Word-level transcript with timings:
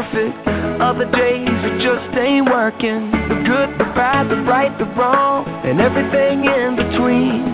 perfect. 0.00 0.36
Other 0.80 1.04
days 1.12 1.48
it 1.48 1.76
just 1.84 2.16
ain't 2.16 2.48
working. 2.48 3.10
The 3.12 3.36
good, 3.44 3.68
the 3.76 3.88
bad, 3.92 4.30
the 4.30 4.40
right, 4.48 4.72
the 4.78 4.86
wrong, 4.96 5.44
and 5.64 5.80
everything 5.80 6.44
in 6.44 6.76
between. 6.76 7.44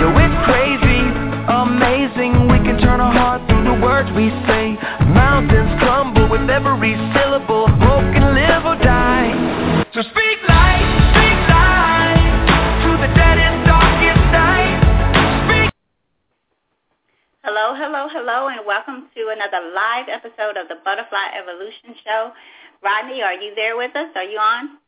Yo, 0.00 0.08
it's 0.16 0.38
crazy, 0.48 1.04
amazing. 1.48 2.48
We 2.48 2.58
can 2.64 2.80
turn 2.80 3.00
our 3.00 3.12
heart 3.12 3.44
through 3.48 3.64
the 3.64 3.78
words 3.84 4.08
we 4.16 4.32
say. 4.48 4.76
Mountains 5.12 5.76
crumble 5.80 6.28
with 6.28 6.48
every 6.48 6.96
syllable. 7.12 7.35
Hello, 17.76 18.08
hello, 18.08 18.48
and 18.48 18.64
welcome 18.64 19.12
to 19.12 19.28
another 19.36 19.60
live 19.68 20.08
episode 20.08 20.56
of 20.56 20.64
the 20.72 20.80
Butterfly 20.80 21.28
Evolution 21.36 21.92
Show. 22.00 22.32
Rodney, 22.80 23.20
are 23.20 23.36
you 23.36 23.52
there 23.52 23.76
with 23.76 23.92
us? 23.92 24.08
Are 24.16 24.24
you 24.24 24.40
on? 24.40 24.80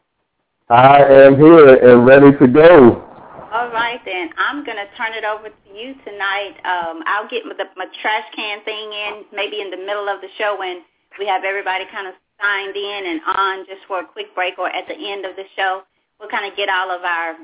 I 0.72 1.28
am 1.28 1.36
here 1.36 1.68
and 1.84 2.08
ready 2.08 2.32
to 2.40 2.48
go. 2.48 3.04
All 3.52 3.68
right, 3.76 4.00
then. 4.08 4.32
I'm 4.40 4.64
going 4.64 4.80
to 4.80 4.88
turn 4.96 5.12
it 5.12 5.20
over 5.20 5.52
to 5.52 5.68
you 5.68 6.00
tonight. 6.00 6.56
Um, 6.64 7.04
I'll 7.04 7.28
get 7.28 7.44
my, 7.44 7.60
the, 7.60 7.68
my 7.76 7.92
trash 8.00 8.24
can 8.32 8.64
thing 8.64 8.88
in 8.88 9.28
maybe 9.36 9.60
in 9.60 9.68
the 9.68 9.76
middle 9.76 10.08
of 10.08 10.24
the 10.24 10.32
show 10.40 10.56
when 10.56 10.80
we 11.20 11.28
have 11.28 11.44
everybody 11.44 11.84
kind 11.92 12.08
of 12.08 12.16
signed 12.40 12.72
in 12.72 13.02
and 13.04 13.20
on 13.36 13.66
just 13.68 13.84
for 13.84 14.00
a 14.00 14.06
quick 14.08 14.32
break 14.32 14.56
or 14.56 14.72
at 14.72 14.88
the 14.88 14.96
end 14.96 15.28
of 15.28 15.36
the 15.36 15.44
show. 15.60 15.84
We'll 16.16 16.32
kind 16.32 16.48
of 16.50 16.56
get 16.56 16.72
all 16.72 16.88
of 16.88 17.04
our 17.04 17.36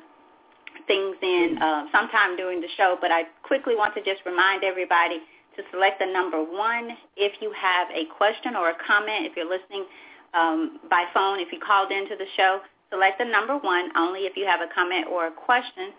things 0.88 1.20
in 1.20 1.60
uh, 1.60 1.84
sometime 1.92 2.32
during 2.41 2.64
the 2.64 2.72
show, 2.80 2.97
but 2.98 3.12
I 3.12 3.28
quickly 3.44 3.76
want 3.76 3.92
to 3.94 4.00
just 4.00 4.24
remind 4.24 4.64
everybody 4.64 5.20
to 5.56 5.62
select 5.70 5.98
the 6.00 6.06
number 6.06 6.42
one 6.42 6.91
if 7.16 7.41
you 7.41 7.52
have 7.52 7.88
a 7.91 8.06
question 8.16 8.56
or 8.56 8.70
a 8.70 8.77
comment. 8.86 9.27
If 9.27 9.36
you're 9.36 9.48
listening 9.48 9.84
um, 10.34 10.80
by 10.91 11.06
phone, 11.14 11.41
if 11.41 11.52
you 11.52 11.60
called 11.60 11.92
into 11.92 12.16
the 12.16 12.27
show, 12.36 12.60
select 12.91 13.19
the 13.19 13.24
number 13.24 13.56
one 13.58 13.91
only 13.97 14.20
if 14.20 14.36
you 14.36 14.47
have 14.47 14.60
a 14.60 14.69
comment 14.75 15.06
or 15.10 15.27
a 15.27 15.32
question. 15.32 15.94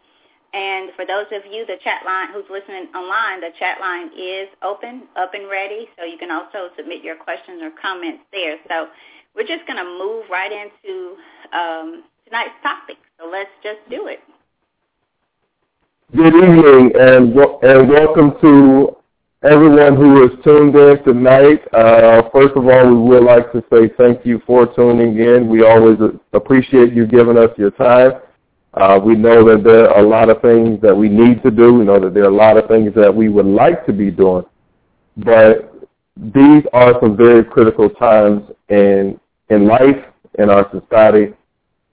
And 0.53 0.92
for 0.95 1.06
those 1.06 1.28
of 1.36 1.44
you, 1.52 1.66
the 1.66 1.76
chat 1.83 2.06
line 2.06 2.31
who's 2.31 2.48
listening 2.50 2.88
online, 2.95 3.42
the 3.42 3.52
chat 3.59 3.81
line 3.81 4.08
is 4.16 4.48
open, 4.64 5.03
up 5.17 5.33
and 5.33 5.50
ready, 5.50 5.89
so 5.98 6.06
you 6.06 6.17
can 6.17 6.31
also 6.31 6.72
submit 6.78 7.03
your 7.03 7.17
questions 7.17 7.61
or 7.61 7.72
comments 7.76 8.23
there. 8.31 8.56
So 8.70 8.88
we're 9.36 9.48
just 9.48 9.67
going 9.67 9.83
to 9.83 9.83
move 9.83 10.26
right 10.31 10.52
into 10.52 11.16
um, 11.52 12.03
tonight's 12.23 12.56
topic. 12.64 12.95
So 13.20 13.28
let's 13.30 13.52
just 13.64 13.80
do 13.89 14.08
it. 14.08 14.20
Good 16.16 16.36
evening 16.36 16.92
and, 16.95 17.36
and 17.36 17.89
welcome 17.89 18.39
to 18.39 18.95
everyone 19.46 19.96
who 19.96 20.24
is 20.24 20.32
tuned 20.44 20.76
in 20.76 21.04
tonight. 21.04 21.62
Uh, 21.74 22.24
first 22.34 22.56
of 22.56 22.66
all, 22.68 22.90
we 22.90 23.10
would 23.10 23.24
like 23.24 23.52
to 23.52 23.64
say 23.72 23.90
thank 23.98 24.26
you 24.26 24.42
for 24.46 24.66
tuning 24.76 25.20
in. 25.20 25.48
We 25.48 25.64
always 25.64 25.98
appreciate 26.34 26.94
you 26.94 27.06
giving 27.06 27.38
us 27.38 27.50
your 27.58 27.72
time. 27.72 28.14
Uh, 28.73 29.00
we 29.04 29.16
know 29.16 29.48
that 29.48 29.64
there 29.64 29.90
are 29.90 30.00
a 30.04 30.08
lot 30.08 30.30
of 30.30 30.42
things 30.42 30.82
that 30.82 30.96
we 30.96 31.10
need 31.10 31.44
to 31.44 31.52
do. 31.52 31.73
We 31.76 31.86
know 31.86 32.00
that 32.00 32.14
there 32.14 32.23
are 32.23 32.32
a 32.32 32.36
lot 32.36 32.58
of 32.58 32.68
things 32.68 32.94
that 32.96 33.14
we 33.14 33.30
would 33.30 33.46
like 33.46 33.86
to 33.86 33.94
be 33.94 34.10
doing. 34.10 34.44
But 35.18 35.72
these 36.18 36.64
are 36.73 36.94
some 37.00 37.16
very 37.16 37.44
critical 37.46 37.90
times 37.90 38.42
in, 38.70 39.20
in 39.50 39.68
life, 39.68 40.04
in 40.40 40.50
our 40.50 40.70
society, 40.72 41.34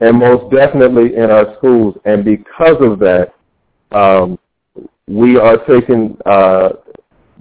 and 0.00 0.18
most 0.18 0.52
definitely 0.52 1.16
in 1.16 1.30
our 1.30 1.54
schools. 1.58 1.96
And 2.04 2.24
because 2.24 2.76
of 2.80 2.98
that, 3.00 3.34
um, 3.92 4.38
we 5.06 5.36
are 5.36 5.58
taking 5.66 6.16
uh, 6.24 6.70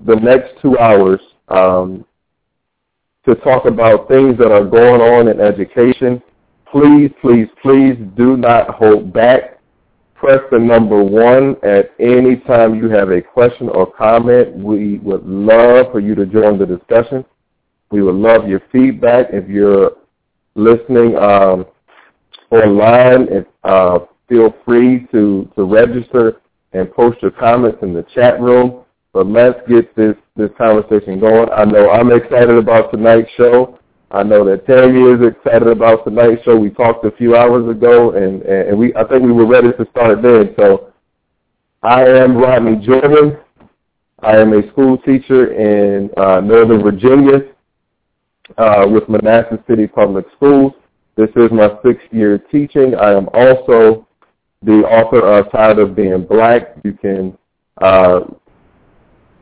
the 0.06 0.16
next 0.16 0.62
two 0.62 0.78
hours 0.78 1.20
um, 1.50 2.06
to 3.26 3.36
talk 3.36 3.66
about 3.66 4.08
things 4.08 4.38
that 4.38 4.52
are 4.52 4.66
going 4.66 5.02
on 5.02 5.28
in 5.28 5.40
education. 5.40 6.22
Please, 6.72 7.12
please, 7.22 7.48
please 7.62 7.98
do 8.16 8.38
not 8.38 8.70
hold 8.70 9.14
back. 9.14 9.60
Press 10.16 10.40
the 10.52 10.60
number 10.60 11.04
one 11.04 11.56
at 11.64 11.92
any 12.00 12.38
time 12.38 12.76
you 12.76 12.90
have 12.90 13.10
a 13.10 13.22
question 13.22 13.70
or 13.70 13.92
comment. 13.92 14.56
We 14.56 15.00
would 15.00 15.26
love 15.26 15.92
for 15.92 16.00
you 16.00 16.16
to 16.16 16.26
join 16.26 16.60
the 16.60 16.66
discussion. 16.66 17.26
We 17.90 18.02
would 18.02 18.16
love 18.16 18.48
your 18.48 18.62
feedback. 18.72 19.28
If 19.32 19.50
you're 19.50 19.94
listening 20.56 21.16
um, 21.18 21.66
online, 22.52 23.28
if, 23.30 23.46
uh, 23.64 24.00
feel 24.30 24.56
free 24.64 25.08
to, 25.12 25.52
to 25.56 25.64
register 25.64 26.42
and 26.74 26.92
post 26.94 27.22
your 27.22 27.32
comments 27.32 27.80
in 27.82 27.94
the 27.94 28.06
chat 28.16 28.40
room. 28.40 28.81
But 29.14 29.28
let's 29.28 29.60
get 29.68 29.94
this, 29.96 30.16
this 30.38 30.50
conversation 30.58 31.20
going. 31.20 31.50
I 31.56 31.66
know 31.66 31.90
I'm 31.90 32.12
excited 32.12 32.52
about 32.58 32.92
tonight's 32.92 33.30
show. 33.36 33.78
I 34.12 34.24
know 34.24 34.44
that 34.46 34.66
Tammy 34.66 35.02
is 35.02 35.22
excited 35.26 35.68
about 35.68 36.04
tonight's 36.04 36.44
show. 36.44 36.58
We 36.58 36.70
talked 36.70 37.06
a 37.06 37.12
few 37.12 37.36
hours 37.36 37.70
ago, 37.70 38.12
and, 38.12 38.42
and 38.42 38.78
we 38.78 38.94
I 38.96 39.06
think 39.06 39.24
we 39.24 39.32
were 39.32 39.46
ready 39.46 39.72
to 39.72 39.88
start 39.92 40.22
then. 40.22 40.54
So 40.58 40.92
I 41.82 42.04
am 42.04 42.38
Rodney 42.38 42.86
Jordan. 42.86 43.38
I 44.20 44.38
am 44.38 44.54
a 44.54 44.70
school 44.72 44.98
teacher 45.00 45.54
in 45.54 46.10
uh, 46.18 46.42
Northern 46.42 46.84
Virginia 46.84 47.40
uh, 48.58 48.86
with 48.88 49.08
Manassas 49.10 49.60
City 49.68 49.88
Public 49.88 50.26
Schools. 50.36 50.74
This 51.16 51.30
is 51.36 51.52
my 51.52 51.70
sixth 51.84 52.06
year 52.12 52.38
teaching. 52.38 52.96
I 52.96 53.14
am 53.14 53.30
also 53.34 54.08
the 54.62 54.84
author 54.84 55.26
of 55.26 55.52
Tired 55.52 55.80
of 55.80 55.96
Being 55.96 56.26
Black. 56.26 56.76
You 56.84 56.94
can 56.94 57.38
uh, 57.82 58.22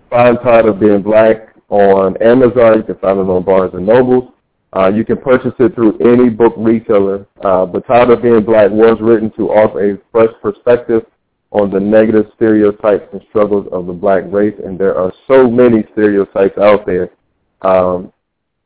find 0.09 0.38
Tired 0.44 0.66
of 0.66 0.80
Being 0.80 1.02
Black 1.02 1.56
on 1.70 2.18
Amazon. 2.22 2.78
You 2.78 2.84
can 2.84 2.97
find 2.97 3.20
it 3.20 3.30
on 3.30 3.44
Barnes 3.44 3.74
and 3.74 3.86
Nobles. 3.86 4.31
Uh, 4.75 4.92
you 4.94 5.03
can 5.03 5.18
purchase 5.18 5.53
it 5.59 5.74
through 5.74 5.97
any 5.97 6.30
book 6.30 6.53
retailer. 6.58 7.25
Uh, 7.44 7.66
but 7.66 7.86
Tired 7.88 8.09
of 8.09 8.22
Being 8.22 8.44
Black 8.44 8.70
was 8.72 8.97
written 9.02 9.31
to 9.31 9.50
offer 9.50 9.92
a 9.92 9.97
fresh 10.12 10.34
perspective 10.42 11.03
on 11.52 11.72
the 11.72 11.80
negative 11.80 12.28
stereotypes 12.36 13.08
and 13.12 13.22
struggles 13.30 13.68
of 13.72 13.88
the 13.88 13.94
black 13.94 14.24
race, 14.28 14.53
and 14.64 14.78
there 14.78 14.96
are 14.96 15.12
so 15.28 15.50
many 15.50 15.84
stereotypes 15.94 16.58
out 16.59 16.86
there. 16.86 17.09
Um, 17.64 18.14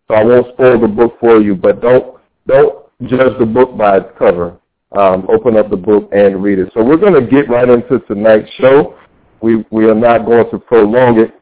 so 0.08 0.16
I 0.16 0.24
won't 0.24 0.54
spoil 0.54 0.80
the 0.80 0.88
book 0.88 1.18
for 1.20 1.40
you, 1.40 1.56
but 1.56 1.82
don't 1.82 2.18
don't 2.46 2.86
judge 3.04 3.40
the 3.40 3.46
book 3.46 3.78
by 3.78 3.98
its 3.98 4.10
cover. 4.20 4.58
Um, 4.92 5.26
open 5.30 5.56
up 5.56 5.70
the 5.70 5.78
book 5.78 6.10
and 6.12 6.44
read 6.44 6.60
it. 6.60 6.72
So 6.74 6.84
we're 6.84 6.98
going 6.98 7.14
to 7.14 7.26
get 7.26 7.50
right 7.50 7.68
into 7.68 8.00
tonight's 8.00 8.52
show 8.60 8.96
we 9.44 9.66
we 9.72 9.86
are 9.86 9.94
not 9.94 10.26
going 10.26 10.50
to 10.50 10.58
prolong 10.58 11.20
it. 11.20 11.34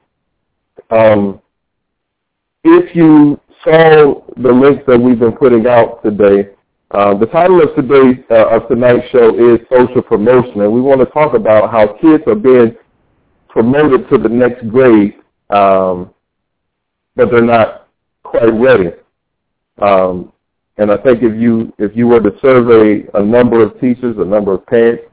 Um, 0.89 1.39
if 2.63 2.95
you 2.95 3.39
saw 3.63 4.23
the 4.37 4.51
links 4.51 4.83
that 4.87 4.99
we've 4.99 5.19
been 5.19 5.33
putting 5.33 5.67
out 5.67 6.03
today, 6.03 6.49
uh, 6.89 7.15
the 7.17 7.27
title 7.27 7.61
of 7.61 7.75
today's 7.75 8.17
uh, 8.31 8.47
of 8.47 8.67
tonight's 8.67 9.07
show 9.11 9.29
is 9.35 9.59
social 9.69 10.01
promotion, 10.01 10.61
and 10.61 10.73
we 10.73 10.81
want 10.81 10.99
to 10.99 11.05
talk 11.05 11.35
about 11.35 11.69
how 11.69 11.93
kids 12.01 12.23
are 12.25 12.35
being 12.35 12.75
promoted 13.47 14.09
to 14.09 14.17
the 14.17 14.29
next 14.29 14.67
grade, 14.69 15.13
um, 15.51 16.11
but 17.15 17.29
they're 17.29 17.41
not 17.41 17.87
quite 18.23 18.51
ready. 18.51 18.89
Um, 19.79 20.33
and 20.77 20.91
I 20.91 20.97
think 20.97 21.21
if 21.21 21.39
you 21.39 21.71
if 21.77 21.95
you 21.95 22.07
were 22.07 22.19
to 22.19 22.31
survey 22.41 23.07
a 23.13 23.21
number 23.21 23.61
of 23.61 23.79
teachers, 23.79 24.17
a 24.17 24.25
number 24.25 24.53
of 24.53 24.65
parents, 24.65 25.03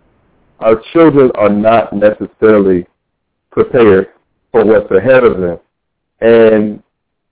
our 0.60 0.80
children 0.92 1.30
are 1.34 1.48
not 1.48 1.92
necessarily 1.92 2.86
prepared 3.50 4.08
for 4.52 4.64
what's 4.64 4.91
ahead 4.91 5.24
of 5.24 5.41
them. 5.41 5.58
And 6.20 6.82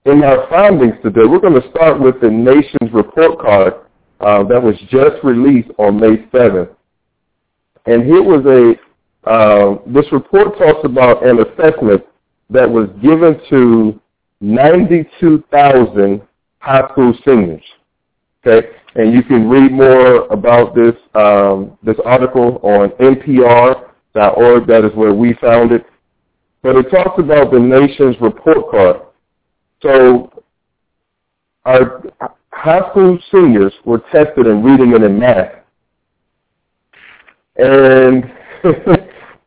in 0.04 0.22
our 0.22 0.48
findings 0.48 0.94
today, 1.02 1.24
we're 1.24 1.40
going 1.40 1.60
to 1.60 1.70
start 1.70 2.00
with 2.00 2.20
the 2.20 2.30
nation's 2.30 2.92
report 2.92 3.38
card 3.40 3.74
uh, 4.20 4.44
that 4.44 4.62
was 4.62 4.76
just 4.88 5.22
released 5.24 5.70
on 5.78 6.00
May 6.00 6.18
7th. 6.32 6.70
And 7.86 8.04
here 8.04 8.22
was 8.22 8.44
a, 8.46 9.28
uh, 9.28 9.78
this 9.86 10.10
report 10.12 10.56
talks 10.58 10.84
about 10.84 11.26
an 11.26 11.40
assessment 11.40 12.04
that 12.50 12.68
was 12.68 12.88
given 13.02 13.40
to 13.50 14.00
92,000 14.40 16.22
high 16.58 16.88
school 16.90 17.14
seniors. 17.24 17.62
Okay, 18.46 18.68
and 18.96 19.12
you 19.12 19.22
can 19.22 19.48
read 19.48 19.72
more 19.72 20.26
about 20.28 20.74
this 20.74 20.94
um, 21.14 21.76
this 21.82 21.96
article 22.04 22.58
on 22.62 22.88
NPR.org. 22.98 24.66
That 24.66 24.84
is 24.84 24.94
where 24.94 25.12
we 25.12 25.34
found 25.34 25.72
it. 25.72 25.84
But 26.62 26.76
it 26.76 26.90
talks 26.90 27.20
about 27.20 27.52
the 27.52 27.60
nation's 27.60 28.16
report 28.20 28.70
card. 28.70 29.02
So 29.82 30.32
our 31.66 32.02
high 32.52 32.88
school 32.90 33.18
seniors 33.30 33.74
were 33.84 34.02
tested 34.10 34.46
in 34.46 34.62
reading 34.62 34.94
and 34.94 35.04
in 35.04 35.18
math. 35.18 35.52
And 37.56 38.24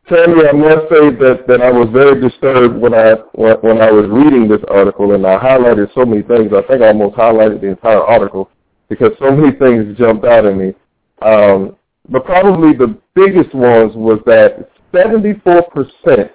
Tammy, 0.08 0.46
I 0.46 0.52
must 0.52 0.88
say 0.90 1.10
that, 1.10 1.44
that 1.48 1.60
I 1.60 1.70
was 1.70 1.88
very 1.92 2.20
disturbed 2.20 2.76
when 2.76 2.94
I 2.94 3.14
when 3.32 3.80
I 3.80 3.90
was 3.90 4.06
reading 4.08 4.46
this 4.46 4.62
article, 4.68 5.14
and 5.14 5.26
I 5.26 5.38
highlighted 5.38 5.92
so 5.92 6.04
many 6.04 6.22
things. 6.22 6.52
I 6.52 6.62
think 6.68 6.82
I 6.82 6.88
almost 6.88 7.16
highlighted 7.16 7.60
the 7.60 7.68
entire 7.68 8.00
article 8.00 8.48
because 8.90 9.12
so 9.20 9.30
many 9.30 9.56
things 9.56 9.96
jumped 9.96 10.26
out 10.26 10.44
at 10.44 10.54
me. 10.54 10.74
Um, 11.22 11.76
but 12.10 12.24
probably 12.24 12.76
the 12.76 12.98
biggest 13.14 13.54
ones 13.54 13.92
was 13.94 14.20
that 14.26 14.68
74% 14.92 16.30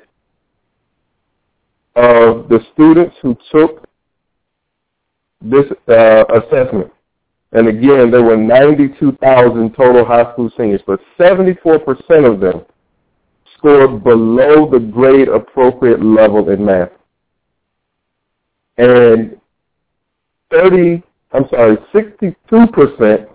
of 1.98 2.50
the 2.50 2.60
students 2.74 3.16
who 3.22 3.38
took 3.52 3.88
this 5.42 5.66
uh, 5.90 6.24
assessment, 6.34 6.92
and 7.52 7.68
again, 7.68 8.10
there 8.10 8.24
were 8.24 8.38
92,000 8.38 9.76
total 9.76 10.06
high 10.06 10.32
school 10.32 10.50
seniors, 10.58 10.82
but 10.88 11.00
74% 11.20 11.84
of 12.26 12.40
them 12.40 12.66
scored 13.58 14.04
below 14.04 14.70
the 14.70 14.80
grade 14.80 15.28
appropriate 15.28 16.04
level 16.04 16.50
in 16.50 16.66
math. 16.66 16.90
And 18.78 19.40
30, 20.52 21.04
I'm 21.36 21.50
sorry, 21.50 21.76
62% 21.94 23.28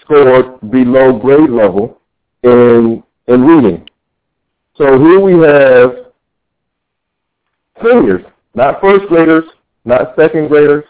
scored 0.00 0.70
below 0.72 1.16
grade 1.16 1.50
level 1.50 2.00
in, 2.42 3.04
in 3.28 3.42
reading. 3.42 3.88
So 4.74 4.98
here 4.98 5.20
we 5.20 5.32
have 5.46 6.06
seniors, 7.84 8.22
not 8.54 8.80
first 8.80 9.06
graders, 9.06 9.44
not 9.84 10.16
second 10.18 10.48
graders, 10.48 10.84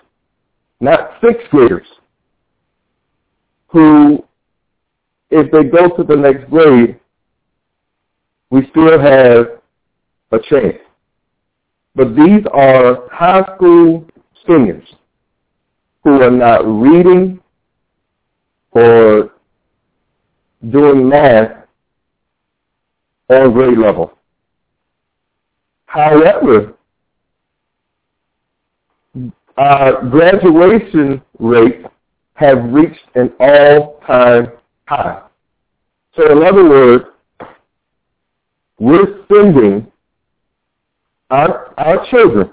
not 0.81 1.11
sixth 1.23 1.51
graders, 1.51 1.87
who, 3.69 4.25
if 5.29 5.51
they 5.53 5.65
go 5.65 5.95
to 5.95 6.03
the 6.05 6.17
next 6.17 6.49
grade, 6.49 6.99
we 8.49 8.67
still 8.71 8.99
have 8.99 9.61
a 10.33 10.39
chance. 10.49 10.79
But 11.95 12.17
these 12.17 12.45
are 12.55 13.09
high 13.11 13.45
school 13.57 14.07
seniors 14.47 14.89
who 16.07 16.23
are 16.23 16.31
not 16.31 16.65
reading 16.65 17.41
or 18.71 19.33
doing 20.71 21.09
math 21.09 21.67
on 23.29 23.53
grade 23.53 23.77
level. 23.77 24.17
However, 25.87 26.75
our 29.57 30.09
graduation 30.09 31.21
rates 31.41 31.89
have 32.35 32.63
reached 32.67 33.09
an 33.17 33.33
all-time 33.41 34.53
high. 34.85 35.23
So 36.15 36.31
in 36.31 36.45
other 36.45 36.69
words, 36.69 37.05
we're 38.79 39.25
sending 39.27 39.91
our, 41.31 41.75
our 41.77 42.07
children 42.09 42.53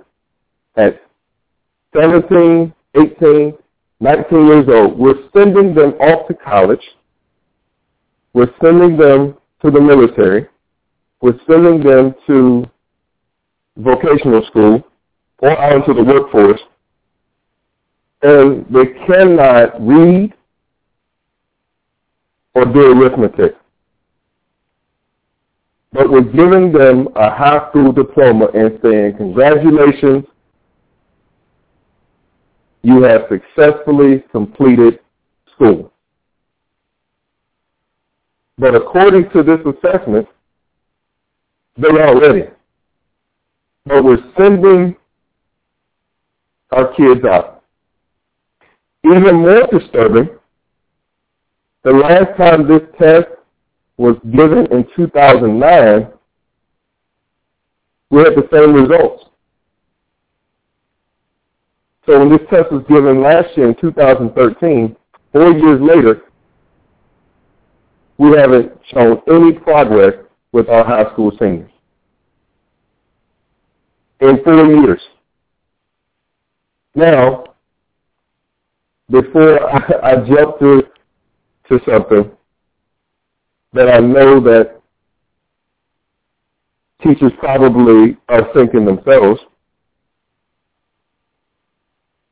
at 0.76 1.04
17, 1.96 2.74
18, 2.96 3.54
19 4.00 4.48
years 4.48 4.66
old, 4.68 4.98
we're 4.98 5.30
sending 5.36 5.74
them 5.74 5.92
off 5.94 6.28
to 6.28 6.34
college. 6.34 6.84
We're 8.34 8.54
sending 8.62 8.98
them 8.98 9.38
to 9.64 9.72
the 9.72 9.80
military. 9.80 10.48
We're 11.22 11.40
sending 11.50 11.84
them 11.84 12.16
to 12.28 12.66
vocational 13.78 14.46
school 14.48 14.86
or 15.40 15.60
out 15.60 15.88
into 15.88 15.94
the 15.94 16.04
workforce. 16.04 16.62
And 18.22 18.66
they 18.74 18.86
cannot 19.06 19.86
read 19.86 20.34
or 22.56 22.66
do 22.66 22.92
arithmetic 22.92 23.56
but 25.94 26.10
we're 26.10 26.22
giving 26.22 26.74
them 26.74 27.08
a 27.16 27.30
high 27.30 27.70
school 27.70 27.92
diploma 27.92 28.48
and 28.56 28.80
saying, 28.84 29.16
congratulations, 29.18 30.26
you 32.84 33.02
have 33.04 33.22
successfully 33.30 34.24
completed 34.32 35.00
school. 35.56 35.92
But 38.58 38.76
according 38.76 39.30
to 39.32 39.42
this 39.42 39.60
assessment, 39.66 40.28
they're 41.78 42.06
all 42.06 42.20
ready. 42.20 42.50
But 43.86 44.04
we're 44.04 44.24
sending 44.38 44.96
our 46.72 46.94
kids 46.94 47.26
out. 47.26 47.64
Even 49.06 49.38
more 49.38 49.68
disturbing, 49.68 50.30
the 51.84 51.92
last 51.92 52.38
time 52.38 52.68
this 52.68 52.82
test 53.00 53.28
was 53.98 54.16
given 54.32 54.66
in 54.72 54.86
2009, 54.96 56.08
we 58.10 58.20
had 58.20 58.36
the 58.36 58.48
same 58.52 58.74
results. 58.74 59.26
So 62.06 62.20
when 62.20 62.30
this 62.30 62.42
test 62.50 62.72
was 62.72 62.84
given 62.90 63.22
last 63.22 63.56
year 63.56 63.70
in 63.70 63.76
2013, 63.76 64.96
four 65.32 65.52
years 65.52 65.82
later, 65.82 66.22
we 68.18 68.38
haven't 68.38 68.72
shown 68.94 69.22
any 69.30 69.54
progress 69.54 70.14
with 70.52 70.70
our 70.70 70.84
high 70.84 71.12
school 71.14 71.32
seniors. 71.40 71.72
In 74.20 74.44
four 74.44 74.66
years. 74.66 75.02
Now, 76.96 77.46
before 79.10 79.66
I, 80.04 80.12
I 80.12 80.16
jump 80.18 80.60
to, 80.60 80.84
to 81.70 81.80
something, 81.90 82.32
that 83.74 83.90
I 83.90 84.00
know 84.00 84.40
that 84.42 84.80
teachers 87.02 87.32
probably 87.40 88.18
are 88.30 88.54
thinking 88.54 88.86
themselves, 88.86 89.40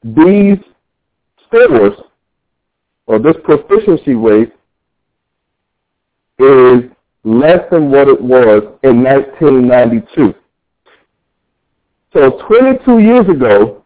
these 0.04 0.58
scores 1.46 1.94
or 3.06 3.20
this 3.20 3.36
proficiency 3.44 4.14
rate 4.14 4.52
is 6.40 6.84
less 7.24 7.60
than 7.72 7.92
what 7.92 8.08
it 8.08 8.22
was 8.22 8.64
in 8.84 9.04
1992. 9.04 10.34
So 12.14 12.40
22 12.48 13.00
years 13.00 13.28
ago, 13.30 13.84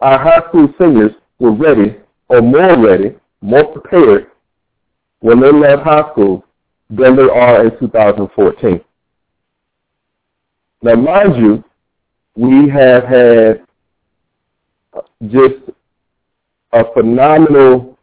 our 0.00 0.18
high 0.18 0.48
school 0.48 0.68
seniors 0.78 1.12
were 1.38 1.52
ready 1.52 1.96
or 2.28 2.40
more 2.42 2.82
ready, 2.82 3.14
more 3.40 3.64
prepared 3.72 4.28
when 5.20 5.40
they 5.40 5.52
left 5.52 5.82
high 5.82 6.10
school 6.12 6.44
than 6.90 7.16
they 7.16 7.22
are 7.22 7.66
in 7.66 7.78
2014. 7.78 8.80
Now, 10.82 10.94
mind 10.94 11.36
you, 11.36 11.64
we 12.36 12.68
have 12.68 13.04
had 13.04 13.65
just 15.24 15.70
a 16.72 16.84
phenomenal, 16.92 17.98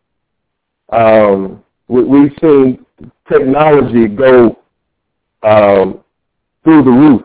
um, 0.90 1.64
we, 1.88 2.22
have 2.22 2.32
seen 2.42 2.86
technology 3.32 4.08
go 4.08 4.60
um, 5.44 6.00
through 6.64 6.84
the 6.84 6.92
roof 6.92 7.22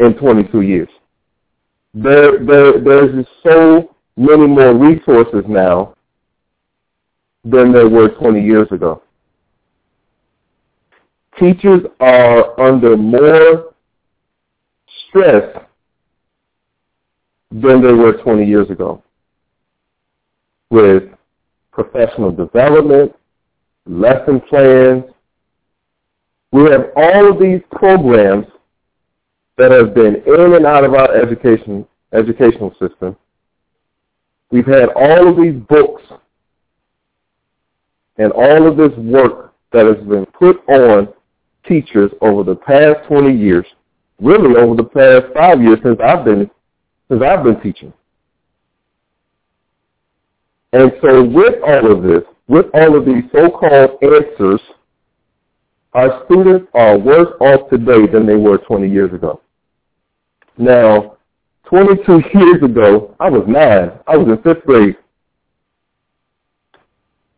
in 0.00 0.14
22 0.14 0.60
years. 0.62 0.88
There, 1.94 2.44
there, 2.44 2.80
there's 2.80 3.14
just 3.24 3.28
so 3.42 3.94
many 4.16 4.46
more 4.46 4.74
resources 4.74 5.44
now 5.48 5.94
than 7.44 7.72
there 7.72 7.88
were 7.88 8.08
20 8.08 8.42
years 8.42 8.68
ago 8.72 9.02
teachers 11.38 11.82
are 12.00 12.58
under 12.60 12.96
more 12.96 13.74
stress 15.08 15.64
than 17.50 17.82
they 17.82 17.92
were 17.92 18.14
20 18.22 18.44
years 18.44 18.70
ago 18.70 19.02
with 20.70 21.04
professional 21.70 22.32
development, 22.32 23.14
lesson 23.86 24.40
plans. 24.48 25.04
We 26.52 26.62
have 26.70 26.90
all 26.96 27.30
of 27.30 27.38
these 27.38 27.60
programs 27.70 28.46
that 29.58 29.70
have 29.70 29.94
been 29.94 30.16
in 30.26 30.54
and 30.54 30.66
out 30.66 30.84
of 30.84 30.94
our 30.94 31.14
education 31.14 31.86
educational 32.12 32.70
system. 32.80 33.16
We've 34.50 34.66
had 34.66 34.88
all 34.94 35.28
of 35.28 35.36
these 35.36 35.60
books 35.68 36.02
and 38.16 38.32
all 38.32 38.66
of 38.66 38.76
this 38.76 38.96
work 38.98 39.54
that 39.72 39.86
has 39.86 40.06
been 40.06 40.24
put 40.26 40.56
on 40.68 41.08
teachers 41.66 42.10
over 42.20 42.42
the 42.44 42.54
past 42.54 43.06
20 43.08 43.36
years, 43.36 43.66
really 44.20 44.56
over 44.56 44.76
the 44.76 44.84
past 44.84 45.26
five 45.34 45.60
years 45.60 45.78
since 45.82 45.98
I've 46.02 46.24
been 46.24 46.50
since 47.08 47.22
I've 47.22 47.44
been 47.44 47.60
teaching. 47.60 47.92
And 50.72 50.92
so 51.00 51.24
with 51.24 51.54
all 51.66 51.92
of 51.92 52.02
this, 52.02 52.22
with 52.48 52.66
all 52.74 52.96
of 52.96 53.04
these 53.04 53.24
so-called 53.32 53.98
answers, 54.02 54.60
our 55.92 56.24
students 56.26 56.66
are 56.74 56.98
worse 56.98 57.32
off 57.40 57.70
today 57.70 58.06
than 58.06 58.26
they 58.26 58.34
were 58.34 58.58
20 58.58 58.88
years 58.88 59.12
ago. 59.14 59.40
Now, 60.58 61.16
22 61.64 62.22
years 62.38 62.62
ago, 62.62 63.14
I 63.18 63.30
was 63.30 63.44
nine. 63.48 63.92
I 64.06 64.16
was 64.16 64.28
in 64.28 64.42
fifth 64.42 64.64
grade. 64.64 64.96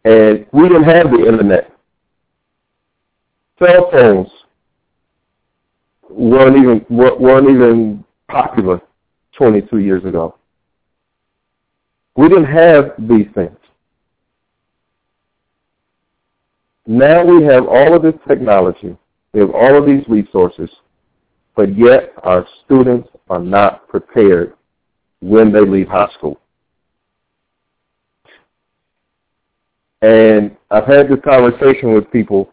And 0.04 0.46
we 0.52 0.68
didn't 0.68 0.84
have 0.84 1.10
the 1.10 1.26
internet 1.26 1.70
cell 3.58 3.90
phones 3.90 4.28
weren't 6.10 6.56
even 6.56 6.86
weren't 6.88 7.50
even 7.50 8.04
popular 8.30 8.80
22 9.38 9.78
years 9.78 10.04
ago. 10.04 10.34
We 12.16 12.28
didn't 12.28 12.46
have 12.46 12.94
these 12.98 13.28
things. 13.34 13.56
Now 16.86 17.24
we 17.24 17.44
have 17.44 17.66
all 17.66 17.94
of 17.94 18.02
this 18.02 18.14
technology. 18.26 18.96
We 19.32 19.40
have 19.40 19.50
all 19.50 19.78
of 19.78 19.86
these 19.86 20.02
resources, 20.08 20.68
but 21.54 21.76
yet 21.78 22.12
our 22.24 22.46
students 22.64 23.08
are 23.30 23.38
not 23.38 23.88
prepared 23.88 24.54
when 25.20 25.52
they 25.52 25.60
leave 25.60 25.86
high 25.86 26.10
school. 26.14 26.40
And 30.02 30.56
I've 30.70 30.86
had 30.86 31.08
this 31.08 31.18
conversation 31.24 31.92
with 31.92 32.10
people 32.10 32.50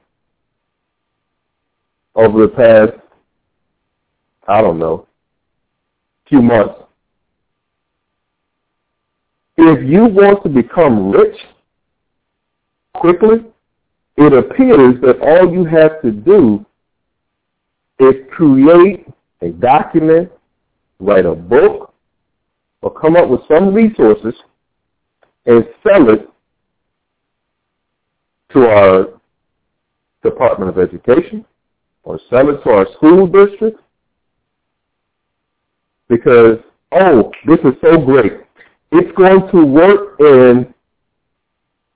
over 2.15 2.41
the 2.41 2.47
past, 2.47 2.93
I 4.47 4.61
don't 4.61 4.79
know, 4.79 5.04
few 6.27 6.41
months. 6.41 6.75
If 9.57 9.87
you 9.87 10.05
want 10.05 10.43
to 10.43 10.49
become 10.49 11.11
rich 11.11 11.37
quickly, 12.93 13.45
it 14.17 14.33
appears 14.33 15.01
that 15.01 15.19
all 15.21 15.51
you 15.51 15.65
have 15.65 16.01
to 16.01 16.11
do 16.11 16.65
is 17.99 18.15
create 18.31 19.07
a 19.41 19.49
document, 19.49 20.31
write 20.99 21.25
a 21.25 21.35
book, 21.35 21.93
or 22.81 22.93
come 22.93 23.15
up 23.15 23.29
with 23.29 23.41
some 23.47 23.73
resources 23.73 24.33
and 25.45 25.65
sell 25.83 26.09
it 26.09 26.29
to 28.53 28.67
our 28.67 29.07
Department 30.23 30.69
of 30.69 30.79
Education 30.79 31.45
or 32.03 32.19
sell 32.29 32.49
it 32.49 32.63
to 32.63 32.69
our 32.69 32.87
school 32.95 33.27
district 33.27 33.79
because, 36.07 36.57
oh, 36.91 37.31
this 37.45 37.59
is 37.59 37.73
so 37.81 37.97
great. 37.97 38.33
It's 38.91 39.11
going 39.17 39.49
to 39.51 39.65
work 39.65 40.19
in 40.19 40.73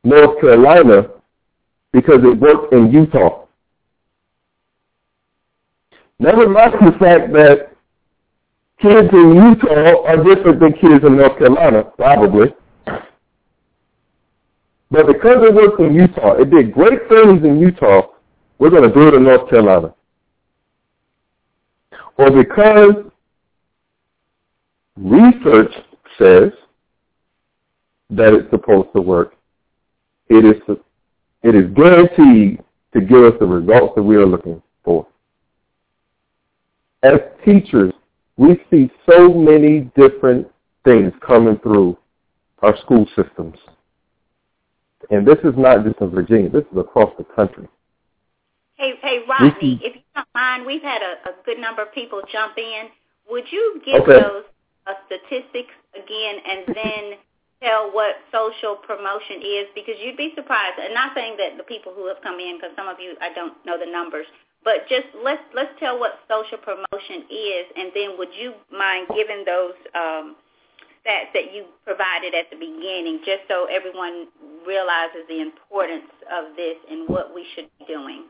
North 0.04 0.40
Carolina 0.42 1.10
because 1.92 2.20
it 2.24 2.40
worked 2.40 2.74
in 2.74 2.92
Utah. 2.92 3.46
Never 6.20 6.50
mind 6.50 6.74
the 6.74 6.98
fact 7.00 7.32
that 7.34 7.70
kids 8.82 9.10
in 9.14 9.36
Utah 9.36 10.04
are 10.04 10.18
different 10.24 10.60
than 10.60 10.74
kids 10.74 11.06
in 11.06 11.18
North 11.18 11.38
Carolina, 11.38 11.84
probably. 11.98 12.54
But 14.92 15.08
because 15.08 15.38
it 15.44 15.54
worked 15.54 15.80
in 15.80 15.94
Utah, 15.94 16.34
it 16.34 16.50
did 16.50 16.74
great 16.74 17.08
things 17.08 17.44
in 17.44 17.60
Utah, 17.60 18.08
we're 18.58 18.72
going 18.72 18.90
to 18.90 18.94
do 18.94 19.08
it 19.08 19.14
in 19.14 19.24
North 19.24 19.50
Carolina. 19.50 19.94
Or 22.18 22.32
because 22.32 23.09
research 25.00 25.74
says 26.18 26.52
that 28.10 28.34
it's 28.34 28.50
supposed 28.50 28.90
to 28.96 29.02
work, 29.02 29.34
it 30.30 30.46
is 30.46 30.78
it 31.42 31.56
is 31.56 31.72
guaranteed 31.74 32.62
to 32.94 33.02
give 33.02 33.24
us 33.24 33.34
the 33.40 33.46
results 33.46 33.94
that 33.96 34.04
we 34.04 34.16
are 34.16 34.26
looking 34.26 34.62
for. 34.84 35.08
As 37.04 37.20
teachers, 37.46 37.94
we 38.36 38.60
see 38.70 38.92
so 39.10 39.34
many 39.34 39.92
different 39.96 40.48
things 40.84 41.14
coming 41.26 41.58
through 41.60 41.98
our 42.62 42.78
school 42.80 43.08
systems. 43.16 43.58
And 45.12 45.26
this 45.26 45.38
is 45.44 45.54
not 45.58 45.86
just 45.86 46.02
in 46.02 46.10
Virginia. 46.10 46.50
This 46.50 46.66
is 46.72 46.78
across 46.78 47.12
the 47.18 47.24
country. 47.24 47.68
Hey, 48.76 48.94
hey, 49.02 49.20
Rodney, 49.28 49.80
if 49.84 49.96
you 49.96 50.02
don't 50.16 50.28
mind, 50.34 50.66
we've 50.66 50.82
had 50.82 51.02
a, 51.02 51.30
a 51.30 51.34
good 51.46 51.60
number 51.60 51.82
of 51.82 51.94
people 51.94 52.22
jump 52.32 52.58
in. 52.58 52.88
Would 53.30 53.46
you 53.52 53.82
give 53.86 54.02
okay. 54.02 54.22
those 54.22 54.44
uh, 54.90 54.98
statistics 55.06 55.74
again 55.94 56.36
and 56.42 56.62
then 56.74 57.04
tell 57.64 57.94
what 57.94 58.18
social 58.34 58.76
promotion 58.82 59.46
is? 59.46 59.70
Because 59.78 59.96
you'd 60.02 60.18
be 60.18 60.34
surprised. 60.34 60.82
And 60.82 60.94
not 60.94 61.14
saying 61.14 61.38
that 61.38 61.62
the 61.62 61.64
people 61.64 61.94
who 61.94 62.08
have 62.10 62.18
come 62.26 62.40
in, 62.42 62.58
because 62.58 62.74
some 62.76 62.90
of 62.90 62.98
you, 62.98 63.14
I 63.22 63.30
don't 63.34 63.54
know 63.66 63.78
the 63.78 63.90
numbers, 63.90 64.26
but 64.66 64.90
just 64.90 65.08
let's 65.24 65.44
let's 65.54 65.72
tell 65.80 66.00
what 66.00 66.20
social 66.28 66.58
promotion 66.58 67.30
is, 67.30 67.66
and 67.78 67.94
then 67.94 68.18
would 68.18 68.34
you 68.34 68.58
mind 68.74 69.08
giving 69.14 69.46
those 69.46 69.78
um,– 69.94 70.36
stats 71.06 71.32
that 71.34 71.54
you 71.54 71.66
provided 71.86 72.34
at 72.34 72.50
the 72.50 72.58
beginning, 72.58 73.20
just 73.26 73.48
so 73.48 73.66
everyone 73.66 74.28
realizes 74.66 75.24
the 75.28 75.42
importance 75.42 76.12
of 76.32 76.56
this 76.56 76.76
and 76.90 77.08
what 77.08 77.34
we 77.34 77.46
should 77.56 77.70
be 77.80 77.86
doing. 77.86 78.26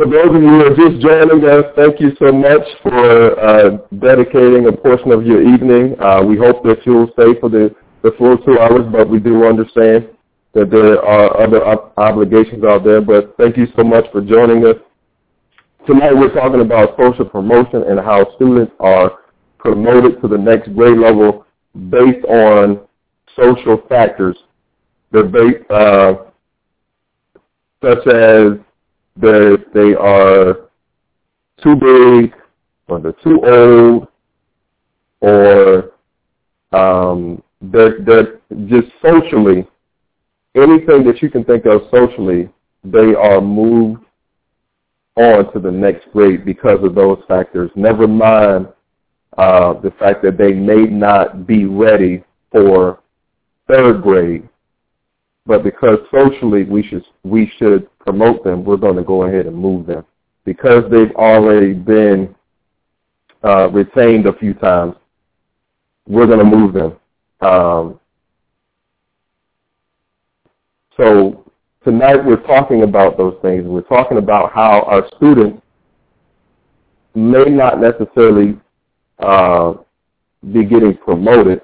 For 0.00 0.06
those 0.08 0.34
of 0.34 0.42
you 0.42 0.48
who 0.48 0.64
are 0.64 0.74
just 0.74 1.02
joining 1.02 1.44
us, 1.44 1.64
thank 1.76 2.00
you 2.00 2.12
so 2.18 2.32
much 2.32 2.62
for 2.82 3.38
uh, 3.38 3.76
dedicating 3.98 4.66
a 4.66 4.72
portion 4.72 5.12
of 5.12 5.26
your 5.26 5.42
evening. 5.42 5.94
Uh, 6.00 6.22
we 6.26 6.38
hope 6.38 6.64
that 6.64 6.86
you'll 6.86 7.08
stay 7.12 7.38
for 7.38 7.50
the, 7.50 7.74
the 8.02 8.12
full 8.16 8.38
two 8.38 8.58
hours, 8.58 8.90
but 8.90 9.10
we 9.10 9.18
do 9.20 9.44
understand 9.44 10.08
that 10.54 10.70
there 10.70 11.04
are 11.04 11.42
other 11.42 11.62
op- 11.66 11.92
obligations 11.98 12.64
out 12.64 12.82
there. 12.82 13.02
But 13.02 13.36
thank 13.36 13.58
you 13.58 13.66
so 13.76 13.84
much 13.84 14.06
for 14.10 14.22
joining 14.22 14.64
us. 14.64 14.76
Tonight 15.86 16.14
we're 16.14 16.32
talking 16.32 16.62
about 16.62 16.96
social 16.98 17.26
promotion 17.26 17.82
and 17.82 18.00
how 18.00 18.34
students 18.36 18.72
are 18.80 19.18
promoted 19.58 20.22
to 20.22 20.28
the 20.28 20.38
next 20.38 20.74
grade 20.74 20.96
level 20.96 21.44
based 21.90 22.24
on 22.24 22.80
social 23.36 23.82
factors 23.86 24.38
that 25.12 25.26
uh, 25.68 26.24
such 27.82 28.06
as 28.06 28.64
that 29.20 29.59
they 29.72 29.94
are 29.94 30.68
too 31.62 31.76
big 31.76 32.34
or 32.88 33.00
they're 33.00 33.12
too 33.24 33.40
old 33.44 34.08
or 35.20 35.92
um, 36.72 37.42
they're, 37.60 38.00
they're 38.00 38.40
just 38.66 38.88
socially, 39.02 39.66
anything 40.54 41.04
that 41.04 41.20
you 41.20 41.30
can 41.30 41.44
think 41.44 41.66
of 41.66 41.82
socially, 41.90 42.48
they 42.84 43.14
are 43.14 43.40
moved 43.40 44.02
on 45.16 45.52
to 45.52 45.58
the 45.58 45.70
next 45.70 46.10
grade 46.12 46.44
because 46.44 46.82
of 46.82 46.94
those 46.94 47.22
factors. 47.28 47.70
Never 47.74 48.08
mind 48.08 48.68
uh, 49.36 49.74
the 49.80 49.90
fact 49.98 50.22
that 50.22 50.38
they 50.38 50.52
may 50.52 50.84
not 50.84 51.46
be 51.46 51.66
ready 51.66 52.24
for 52.50 53.00
third 53.68 54.02
grade, 54.02 54.48
but 55.46 55.62
because 55.62 55.98
socially 56.10 56.64
we 56.64 56.82
should 56.82 57.04
we 57.24 57.52
should 57.58 57.88
promote 58.00 58.42
them, 58.44 58.64
we're 58.64 58.76
going 58.76 58.96
to 58.96 59.04
go 59.04 59.24
ahead 59.24 59.46
and 59.46 59.56
move 59.56 59.86
them 59.86 60.04
because 60.44 60.84
they've 60.90 61.12
already 61.12 61.72
been 61.72 62.34
uh, 63.44 63.68
retained 63.70 64.26
a 64.26 64.32
few 64.34 64.54
times. 64.54 64.94
We're 66.06 66.26
going 66.26 66.38
to 66.38 66.44
move 66.44 66.74
them. 66.74 66.96
Um, 67.40 68.00
so 70.96 71.50
tonight 71.84 72.24
we're 72.24 72.42
talking 72.46 72.82
about 72.82 73.16
those 73.16 73.36
things. 73.42 73.64
We're 73.64 73.82
talking 73.82 74.18
about 74.18 74.52
how 74.52 74.82
our 74.82 75.06
students 75.16 75.62
may 77.14 77.44
not 77.44 77.80
necessarily 77.80 78.58
uh, 79.18 79.74
be 80.52 80.64
getting 80.64 80.96
promoted, 80.96 81.60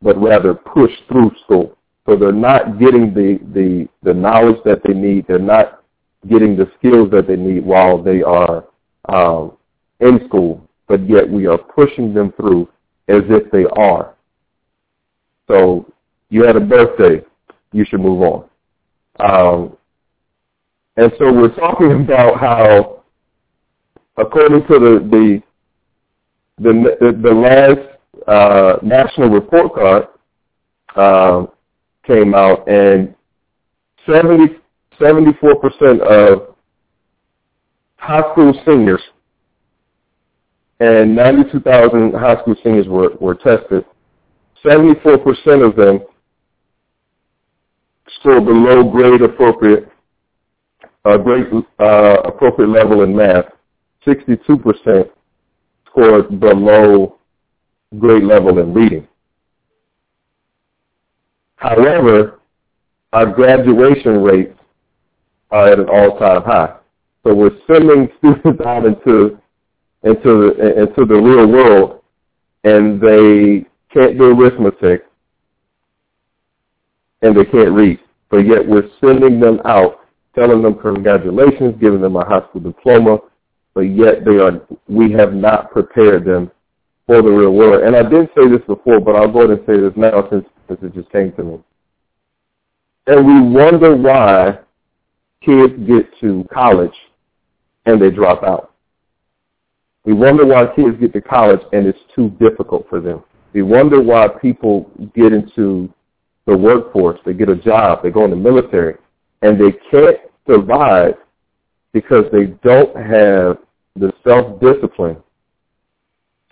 but 0.00 0.20
rather 0.20 0.54
pushed 0.54 1.02
through 1.08 1.30
school. 1.44 1.76
So 2.06 2.16
they're 2.16 2.32
not 2.32 2.78
getting 2.78 3.14
the, 3.14 3.38
the, 3.54 3.88
the 4.02 4.12
knowledge 4.12 4.58
that 4.64 4.80
they 4.84 4.92
need. 4.92 5.26
They're 5.26 5.38
not 5.38 5.82
getting 6.28 6.56
the 6.56 6.70
skills 6.78 7.10
that 7.12 7.26
they 7.26 7.36
need 7.36 7.64
while 7.64 8.02
they 8.02 8.22
are 8.22 8.64
um, 9.08 9.56
in 10.00 10.20
school, 10.26 10.68
but 10.88 11.08
yet 11.08 11.28
we 11.28 11.46
are 11.46 11.58
pushing 11.58 12.12
them 12.12 12.32
through 12.32 12.68
as 13.08 13.22
if 13.28 13.50
they 13.50 13.64
are. 13.76 14.14
So 15.48 15.92
you 16.30 16.44
had 16.44 16.56
a 16.56 16.60
birthday, 16.60 17.24
you 17.72 17.84
should 17.84 18.00
move 18.00 18.22
on. 18.22 18.44
Um, 19.20 19.76
and 20.96 21.12
so 21.18 21.32
we're 21.32 21.54
talking 21.54 21.92
about 22.04 22.40
how, 22.40 23.02
according 24.16 24.66
to 24.66 24.78
the, 24.78 25.08
the 25.10 25.42
the 26.58 27.18
the 27.22 27.30
last 27.30 27.80
uh, 28.28 28.76
national 28.82 29.30
report 29.30 29.74
card 29.74 30.08
uh, 30.96 31.46
came 32.06 32.34
out, 32.34 32.68
and 32.68 33.14
70, 34.06 34.56
74% 35.00 36.00
of 36.00 36.54
high 37.96 38.32
school 38.32 38.52
seniors 38.66 39.02
and 40.82 41.14
92,000 41.14 42.12
high 42.14 42.40
school 42.40 42.56
seniors 42.64 42.88
were, 42.88 43.10
were 43.20 43.36
tested. 43.36 43.84
74% 44.64 45.64
of 45.64 45.76
them 45.76 46.00
scored 48.18 48.44
below 48.44 48.82
grade 48.90 49.22
appropriate, 49.22 49.88
uh, 51.04 51.16
grade 51.18 51.46
uh, 51.78 52.16
appropriate 52.24 52.68
level 52.68 53.02
in 53.02 53.14
math. 53.14 53.44
62% 54.04 55.08
scored 55.86 56.40
below 56.40 57.16
grade 58.00 58.24
level 58.24 58.58
in 58.58 58.74
reading. 58.74 59.06
However, 61.62 62.40
our 63.12 63.26
graduation 63.26 64.20
rates 64.20 64.58
are 65.52 65.68
at 65.68 65.78
an 65.78 65.88
all-time 65.88 66.42
high. 66.42 66.74
So 67.22 67.34
we're 67.34 67.56
sending 67.68 68.08
students 68.18 68.60
out 68.66 68.84
into 68.84 69.38
into 70.02 70.52
the, 70.58 70.82
into 70.82 71.04
the 71.04 71.14
real 71.14 71.46
world, 71.46 72.00
and 72.64 73.00
they 73.00 73.64
can't 73.94 74.18
do 74.18 74.36
arithmetic, 74.36 75.06
and 77.22 77.36
they 77.36 77.44
can't 77.44 77.70
read. 77.70 78.00
But 78.28 78.38
yet 78.38 78.66
we're 78.66 78.88
sending 79.00 79.38
them 79.38 79.60
out, 79.64 80.00
telling 80.34 80.62
them 80.62 80.74
congratulations, 80.74 81.76
giving 81.80 82.00
them 82.00 82.16
a 82.16 82.24
high 82.24 82.44
school 82.48 82.62
diploma, 82.62 83.18
but 83.74 83.82
yet 83.82 84.24
they 84.24 84.38
are 84.38 84.60
we 84.88 85.12
have 85.12 85.32
not 85.32 85.70
prepared 85.70 86.24
them 86.24 86.50
for 87.06 87.22
the 87.22 87.30
real 87.30 87.52
world. 87.52 87.82
And 87.82 87.96
I 87.96 88.02
did 88.02 88.28
say 88.36 88.48
this 88.48 88.64
before, 88.66 89.00
but 89.00 89.16
I'll 89.16 89.30
go 89.30 89.42
ahead 89.42 89.58
and 89.58 89.66
say 89.66 89.80
this 89.80 89.92
now 89.96 90.28
since, 90.30 90.44
since 90.68 90.80
it 90.82 90.94
just 90.94 91.10
came 91.10 91.32
to 91.32 91.44
me. 91.44 91.58
And 93.06 93.26
we 93.26 93.54
wonder 93.54 93.96
why 93.96 94.58
kids 95.44 95.74
get 95.86 96.06
to 96.20 96.46
college 96.52 96.94
and 97.86 98.00
they 98.00 98.10
drop 98.10 98.44
out. 98.44 98.72
We 100.04 100.12
wonder 100.12 100.46
why 100.46 100.66
kids 100.74 100.96
get 101.00 101.12
to 101.14 101.20
college 101.20 101.60
and 101.72 101.86
it's 101.86 101.98
too 102.14 102.30
difficult 102.40 102.86
for 102.88 103.00
them. 103.00 103.22
We 103.52 103.62
wonder 103.62 104.00
why 104.00 104.28
people 104.28 104.90
get 105.14 105.32
into 105.32 105.92
the 106.46 106.56
workforce, 106.56 107.20
they 107.24 107.34
get 107.34 107.48
a 107.48 107.56
job, 107.56 108.02
they 108.02 108.10
go 108.10 108.24
in 108.24 108.30
the 108.30 108.36
military, 108.36 108.96
and 109.42 109.60
they 109.60 109.72
can't 109.90 110.18
survive 110.46 111.14
because 111.92 112.24
they 112.32 112.46
don't 112.64 112.96
have 112.96 113.58
the 113.94 114.12
self-discipline 114.26 115.22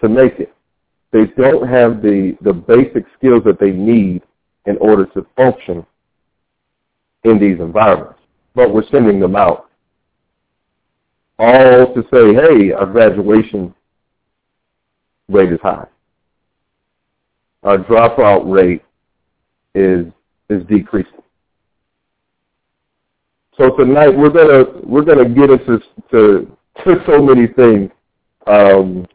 to 0.01 0.09
make 0.09 0.39
it. 0.39 0.53
They 1.13 1.27
don't 1.27 1.69
have 1.69 2.03
the, 2.03 2.37
the 2.41 2.53
basic 2.53 3.05
skills 3.17 3.43
that 3.45 3.59
they 3.59 3.71
need 3.71 4.23
in 4.67 4.77
order 4.79 5.07
to 5.07 5.27
function 5.37 5.85
in 7.25 7.39
these 7.39 7.59
environments. 7.61 8.21
But 8.55 8.73
we're 8.73 8.89
sending 8.91 9.21
them 9.21 9.37
out 9.37 9.71
all 11.39 11.95
to 11.95 12.03
say, 12.13 12.35
hey, 12.35 12.73
our 12.73 12.87
graduation 12.87 13.75
rate 15.29 15.53
is 15.53 15.61
high. 15.63 15.87
Our 17.63 17.79
dropout 17.79 18.51
rate 18.51 18.83
is 19.75 20.07
is 20.49 20.67
decreasing. 20.67 21.23
So 23.57 23.77
tonight 23.77 24.09
we're 24.09 24.31
gonna 24.31 24.81
we're 24.83 25.05
gonna 25.05 25.29
get 25.29 25.51
into 25.51 25.79
to, 26.11 26.57
to 26.85 27.03
so 27.07 27.23
many 27.23 27.47
things, 27.47 27.91
um, 28.47 29.07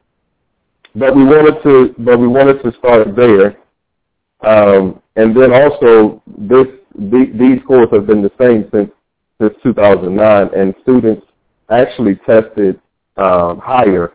but 0.95 1.15
we 1.15 1.23
wanted 1.23 1.61
to 1.63 1.93
but 1.99 2.17
we 2.19 2.27
wanted 2.27 2.61
to 2.63 2.71
start 2.77 3.15
there, 3.15 3.57
um, 4.41 5.01
and 5.15 5.35
then 5.35 5.51
also 5.53 6.21
this 6.37 6.67
the, 6.97 7.31
these 7.37 7.61
scores 7.63 7.89
have 7.91 8.07
been 8.07 8.21
the 8.21 8.31
same 8.39 8.69
since 8.73 8.89
since 9.39 9.53
2009, 9.63 10.49
and 10.57 10.73
students 10.81 11.25
actually 11.69 12.15
tested 12.25 12.79
um, 13.17 13.59
higher 13.59 14.13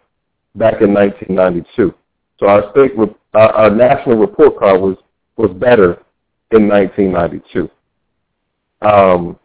back 0.54 0.80
in 0.80 0.94
1992. 0.94 1.94
So 2.38 2.46
our 2.46 2.70
state, 2.70 2.92
our, 3.34 3.52
our 3.52 3.70
national 3.70 4.16
report 4.16 4.58
card 4.58 4.80
was 4.80 4.96
was 5.36 5.50
better 5.58 6.02
in 6.52 6.68
1992. 6.68 7.70
Um, 8.82 9.38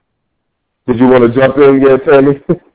did 0.88 1.00
you 1.00 1.08
want 1.08 1.24
to 1.24 1.40
jump 1.40 1.58
in 1.58 1.76
again, 1.76 2.00
Tammy? 2.06 2.42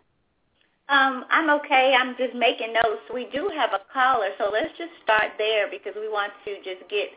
um, 0.90 1.24
I'm 1.30 1.48
okay. 1.62 1.94
I'm 1.94 2.16
just 2.18 2.34
making 2.34 2.74
notes. 2.74 3.06
We 3.14 3.30
do 3.32 3.48
have 3.54 3.70
a 3.70 3.80
caller, 3.92 4.30
so 4.38 4.50
let's 4.52 4.74
just 4.76 4.90
start 5.02 5.38
there 5.38 5.70
because 5.70 5.94
we 5.94 6.10
want 6.10 6.32
to 6.44 6.56
just 6.66 6.82
get 6.90 7.14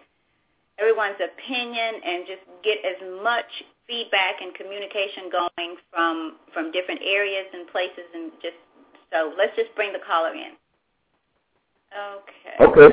everyone's 0.77 1.17
opinion 1.17 2.01
and 2.05 2.25
just 2.29 2.45
get 2.63 2.77
as 2.85 3.01
much 3.21 3.49
feedback 3.89 4.39
and 4.41 4.53
communication 4.53 5.27
going 5.33 5.75
from 5.89 6.37
from 6.53 6.71
different 6.71 7.01
areas 7.03 7.49
and 7.53 7.67
places 7.67 8.07
and 8.13 8.31
just 8.41 8.57
so 9.11 9.33
let's 9.37 9.53
just 9.57 9.73
bring 9.75 9.91
the 9.91 10.01
caller 10.05 10.33
in. 10.33 10.53
Okay. 11.93 12.57
Okay. 12.61 12.91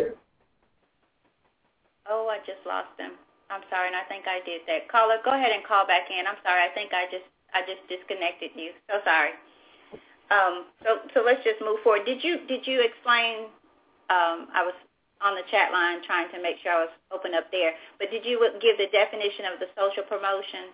Oh, 2.09 2.29
I 2.33 2.41
just 2.49 2.65
lost 2.65 2.93
him. 2.99 3.21
I'm 3.53 3.65
sorry, 3.69 3.89
and 3.89 3.97
I 3.97 4.05
think 4.09 4.25
I 4.25 4.41
did 4.47 4.63
that. 4.67 4.89
Caller, 4.89 5.19
go 5.25 5.35
ahead 5.35 5.53
and 5.53 5.61
call 5.67 5.87
back 5.87 6.09
in. 6.09 6.25
I'm 6.25 6.41
sorry. 6.41 6.65
I 6.65 6.73
think 6.73 6.93
I 6.97 7.05
just 7.13 7.29
I 7.53 7.61
just 7.69 7.85
disconnected 7.89 8.57
you. 8.57 8.73
So 8.89 9.05
sorry. 9.05 9.37
Um, 10.31 10.67
so 10.83 11.03
so 11.15 11.23
let's 11.27 11.43
just 11.43 11.61
move 11.61 11.83
forward. 11.83 12.07
Did 12.07 12.23
you 12.23 12.47
did 12.47 12.67
you 12.67 12.83
explain? 12.83 13.51
Um, 14.11 14.51
I 14.55 14.63
was 14.63 14.75
on 15.21 15.35
the 15.35 15.43
chat 15.51 15.73
line 15.73 16.03
trying 16.07 16.31
to 16.33 16.43
make 16.43 16.57
sure 16.63 16.73
I 16.73 16.81
was 16.87 16.95
open 17.13 17.35
up 17.35 17.51
there. 17.53 17.73
But 17.99 18.11
did 18.11 18.25
you 18.25 18.41
give 18.61 18.79
the 18.79 18.89
definition 18.91 19.45
of 19.53 19.61
the 19.61 19.67
social 19.77 20.03
promotion? 20.05 20.73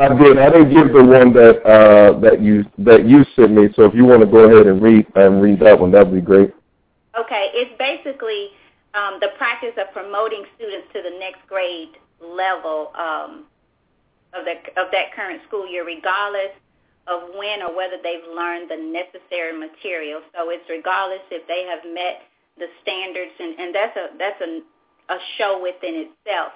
I 0.00 0.08
did. 0.08 0.38
I 0.38 0.50
didn't 0.50 0.74
give 0.74 0.92
the 0.92 1.04
one 1.04 1.32
that 1.34 1.62
uh, 1.62 2.18
that 2.20 2.40
you 2.40 2.64
that 2.78 3.06
you 3.06 3.24
sent 3.36 3.52
me. 3.52 3.68
So 3.76 3.84
if 3.84 3.94
you 3.94 4.04
want 4.04 4.20
to 4.20 4.26
go 4.26 4.50
ahead 4.50 4.66
and 4.66 4.82
read 4.82 5.06
and 5.14 5.42
read 5.42 5.60
that 5.60 5.78
one, 5.78 5.92
that'd 5.92 6.12
be 6.12 6.20
great. 6.20 6.50
Okay, 7.18 7.52
it's 7.52 7.76
basically 7.78 8.48
um, 8.94 9.20
the 9.20 9.28
practice 9.36 9.76
of 9.76 9.92
promoting 9.92 10.44
students 10.56 10.88
to 10.94 11.02
the 11.02 11.12
next 11.20 11.46
grade 11.46 12.00
level 12.20 12.90
um, 12.96 13.44
of 14.32 14.44
that 14.44 14.64
of 14.80 14.90
that 14.92 15.12
current 15.14 15.42
school 15.46 15.68
year, 15.68 15.84
regardless 15.84 16.56
of 17.06 17.34
when 17.34 17.62
or 17.62 17.74
whether 17.74 17.98
they've 18.02 18.26
learned 18.30 18.70
the 18.70 18.78
necessary 18.78 19.52
material. 19.58 20.22
So 20.34 20.50
it's 20.50 20.68
regardless 20.70 21.22
if 21.30 21.46
they 21.48 21.66
have 21.66 21.82
met 21.82 22.22
the 22.58 22.66
standards, 22.82 23.32
and, 23.40 23.58
and 23.58 23.74
that's 23.74 23.96
a 23.96 24.06
that's 24.18 24.40
a 24.40 24.60
a 25.10 25.18
show 25.38 25.60
within 25.60 26.06
itself. 26.06 26.52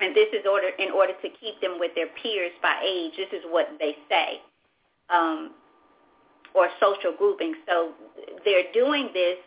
And 0.00 0.14
this 0.14 0.28
is 0.34 0.44
order 0.44 0.68
in 0.78 0.90
order 0.90 1.14
to 1.14 1.28
keep 1.40 1.60
them 1.60 1.78
with 1.78 1.94
their 1.94 2.08
peers 2.20 2.52
by 2.60 2.82
age. 2.84 3.12
This 3.16 3.32
is 3.32 3.44
what 3.48 3.68
they 3.78 3.96
say, 4.08 4.42
um, 5.08 5.52
or 6.52 6.68
social 6.80 7.14
grouping. 7.16 7.54
So 7.66 7.92
they're 8.44 8.72
doing 8.74 9.10
this, 9.14 9.38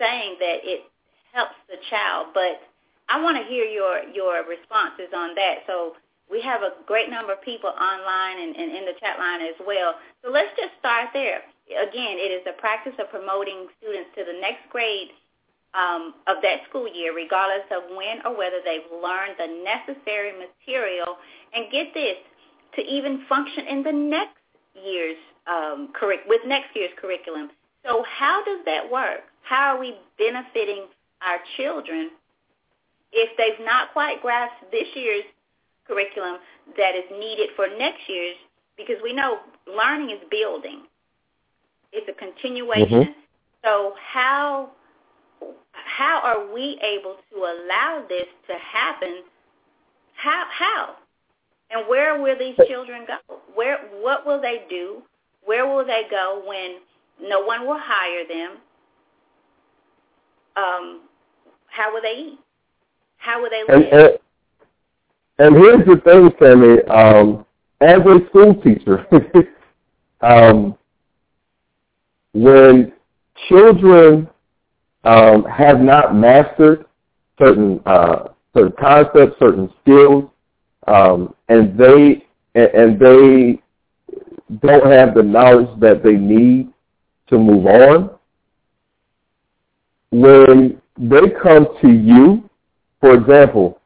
saying 0.00 0.36
that 0.40 0.64
it 0.64 0.88
helps 1.32 1.54
the 1.68 1.76
child. 1.90 2.28
But 2.34 2.64
I 3.08 3.22
want 3.22 3.36
to 3.36 3.44
hear 3.44 3.64
your 3.64 4.02
your 4.08 4.42
responses 4.48 5.12
on 5.14 5.34
that. 5.36 5.62
So 5.66 5.94
we 6.30 6.40
have 6.42 6.62
a 6.62 6.72
great 6.86 7.10
number 7.10 7.32
of 7.32 7.42
people 7.42 7.70
online 7.70 8.40
and, 8.40 8.56
and 8.56 8.70
in 8.76 8.84
the 8.84 8.96
chat 9.00 9.18
line 9.18 9.42
as 9.42 9.54
well. 9.66 9.94
So 10.24 10.30
let's 10.30 10.50
just 10.56 10.72
start 10.80 11.10
there 11.12 11.42
again, 11.72 12.20
it 12.20 12.28
is 12.28 12.44
the 12.44 12.52
practice 12.60 12.92
of 13.00 13.08
promoting 13.08 13.68
students 13.80 14.10
to 14.16 14.24
the 14.24 14.36
next 14.40 14.68
grade 14.68 15.08
um, 15.72 16.14
of 16.28 16.42
that 16.42 16.68
school 16.68 16.86
year, 16.86 17.14
regardless 17.14 17.66
of 17.72 17.88
when 17.96 18.20
or 18.24 18.36
whether 18.36 18.60
they've 18.64 18.86
learned 18.92 19.40
the 19.40 19.48
necessary 19.64 20.32
material. 20.36 21.16
And 21.54 21.70
get 21.72 21.94
this, 21.94 22.20
to 22.76 22.82
even 22.82 23.24
function 23.28 23.66
in 23.66 23.82
the 23.82 23.92
next 23.92 24.38
year's 24.74 25.18
um, 25.46 25.92
curric- 25.94 26.26
with 26.26 26.42
next 26.46 26.74
year's 26.74 26.92
curriculum. 27.00 27.50
So 27.86 28.04
how 28.04 28.44
does 28.44 28.60
that 28.66 28.90
work? 28.90 29.22
How 29.42 29.74
are 29.74 29.78
we 29.78 29.94
benefiting 30.18 30.86
our 31.22 31.38
children 31.56 32.10
if 33.12 33.30
they've 33.36 33.64
not 33.64 33.92
quite 33.92 34.20
grasped 34.22 34.70
this 34.72 34.88
year's 34.94 35.24
curriculum 35.86 36.38
that 36.76 36.94
is 36.94 37.04
needed 37.12 37.50
for 37.56 37.66
next 37.78 38.08
year's? 38.08 38.36
Because 38.76 38.96
we 39.02 39.12
know 39.12 39.38
learning 39.66 40.10
is 40.10 40.22
building. 40.30 40.82
It's 41.92 42.08
a 42.08 42.12
continuation. 42.12 42.88
Mm-hmm. 42.88 43.12
So 43.64 43.94
how 44.12 44.70
how 45.72 46.20
are 46.22 46.52
we 46.52 46.78
able 46.82 47.16
to 47.30 47.36
allow 47.36 48.04
this 48.08 48.26
to 48.48 48.54
happen? 48.54 49.22
How 50.14 50.44
how? 50.50 50.96
And 51.70 51.88
where 51.88 52.20
will 52.20 52.38
these 52.38 52.56
children 52.68 53.06
go? 53.06 53.36
Where 53.54 53.78
what 54.00 54.26
will 54.26 54.40
they 54.40 54.64
do? 54.68 55.02
Where 55.44 55.66
will 55.66 55.84
they 55.84 56.02
go 56.10 56.42
when 56.46 56.78
no 57.20 57.40
one 57.40 57.66
will 57.66 57.78
hire 57.78 58.26
them? 58.28 58.58
Um, 60.56 61.00
how 61.66 61.92
will 61.92 62.02
they 62.02 62.14
eat? 62.16 62.38
How 63.18 63.42
will 63.42 63.50
they 63.50 63.62
live? 63.68 63.86
And, 63.90 64.00
and, 64.00 64.18
and 65.38 65.56
here's 65.56 65.84
the 65.86 66.00
thing, 66.04 66.30
Sammy. 66.38 66.82
Um, 66.84 67.44
as 67.80 68.00
a 68.00 68.26
school 68.28 68.54
teacher, 68.62 69.06
um, 70.20 70.76
when 72.32 72.92
children 73.48 74.28
um, 75.04 75.44
have 75.44 75.80
not 75.80 76.14
mastered 76.14 76.86
certain 77.38 77.80
uh, 77.84 78.28
certain 78.54 78.74
concepts, 78.80 79.38
certain 79.38 79.70
skills, 79.82 80.30
um, 80.86 81.34
and 81.48 81.76
they 81.78 82.24
and 82.54 82.98
they 82.98 83.60
don't 84.60 84.90
have 84.90 85.14
the 85.14 85.22
knowledge 85.22 85.68
that 85.80 86.02
they 86.02 86.14
need 86.14 86.72
to 87.28 87.38
move 87.38 87.66
on. 87.66 88.10
When 90.10 90.80
they 90.96 91.30
come 91.42 91.66
to 91.82 91.90
you, 91.90 92.48
for 93.00 93.14
example, 93.14 93.80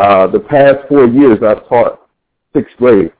uh, 0.00 0.26
the 0.26 0.40
past 0.40 0.78
four 0.88 1.06
years 1.06 1.40
I've 1.46 1.68
taught 1.68 2.08
sixth 2.54 2.74
grade. 2.78 3.12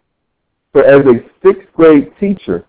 So 0.74 0.80
as 0.80 1.04
a 1.04 1.20
sixth 1.44 1.70
grade 1.74 2.10
teacher, 2.18 2.64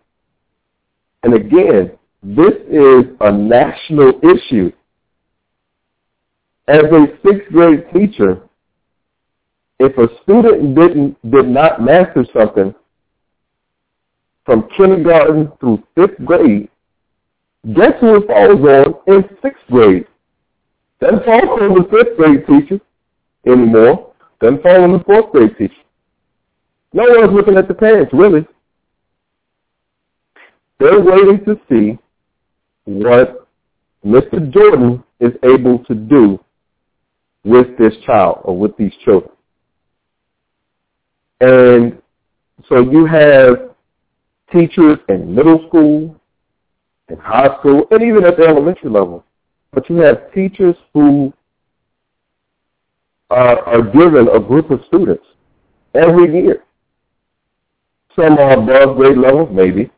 and 1.24 1.34
again, 1.34 1.92
this 2.22 2.54
is 2.70 3.06
a 3.22 3.32
national 3.32 4.20
issue. 4.22 4.70
As 6.68 6.84
a 6.84 7.06
sixth 7.26 7.50
grade 7.54 7.86
teacher, 7.94 8.42
if 9.80 9.98
a 9.98 10.08
student 10.24 10.76
didn't 10.76 11.32
did 11.32 11.48
not 11.48 11.82
master 11.82 12.26
something 12.38 12.76
from 14.46 14.68
kindergarten 14.76 15.54
through 15.62 15.82
fifth 15.96 16.24
grade, 16.26 16.70
guess 17.74 17.94
who 18.02 18.18
it 18.18 18.28
falls 18.28 18.60
on 18.60 18.94
in 19.08 19.24
sixth 19.42 19.64
grade? 19.70 20.06
Doesn't 21.00 21.24
fall 21.24 21.62
on 21.62 21.76
the 21.76 21.88
fifth 21.90 22.18
grade 22.18 22.46
teacher 22.46 22.82
anymore. 23.46 24.14
Fall 24.40 24.84
on 24.84 24.92
the 24.94 25.04
fourth 25.06 25.32
grade 25.32 25.58
teacher. 25.58 25.74
No 26.94 27.04
one's 27.08 27.34
looking 27.34 27.58
at 27.58 27.68
the 27.68 27.74
parents, 27.74 28.12
really. 28.14 28.46
They're 30.80 31.00
waiting 31.00 31.46
to 31.46 31.60
see 31.70 32.00
what 32.86 33.48
Mr. 34.06 34.52
Jordan 34.52 35.04
is 35.20 35.32
able 35.44 35.80
to 35.86 35.94
do 35.94 36.40
with 37.44 37.78
this 37.78 37.94
child 38.06 38.42
or 38.44 38.58
with 38.58 38.76
these 38.78 38.94
children. 39.06 39.32
And 41.40 42.02
so 42.68 42.82
you 42.82 43.06
have 43.06 43.72
teachers 44.52 44.98
in 45.10 45.34
middle 45.34 45.66
school, 45.68 46.20
in 47.10 47.18
high 47.18 47.58
school, 47.60 47.86
and 47.92 48.02
even 48.02 48.26
at 48.26 48.38
the 48.38 48.44
elementary 48.44 48.90
level. 48.90 49.24
But 49.72 49.90
you 49.90 49.98
have 49.98 50.34
teachers 50.34 50.76
who 50.94 51.32
are, 53.32 53.60
are 53.68 53.82
given 53.82 54.28
a 54.28 54.40
group 54.40 54.70
of 54.70 54.82
students 54.88 55.24
every 55.96 56.32
year. 56.34 56.64
Some 58.16 58.38
are 58.38 58.54
above 58.54 58.98
grade 58.98 59.18
level, 59.18 59.48
maybe. 59.48 59.90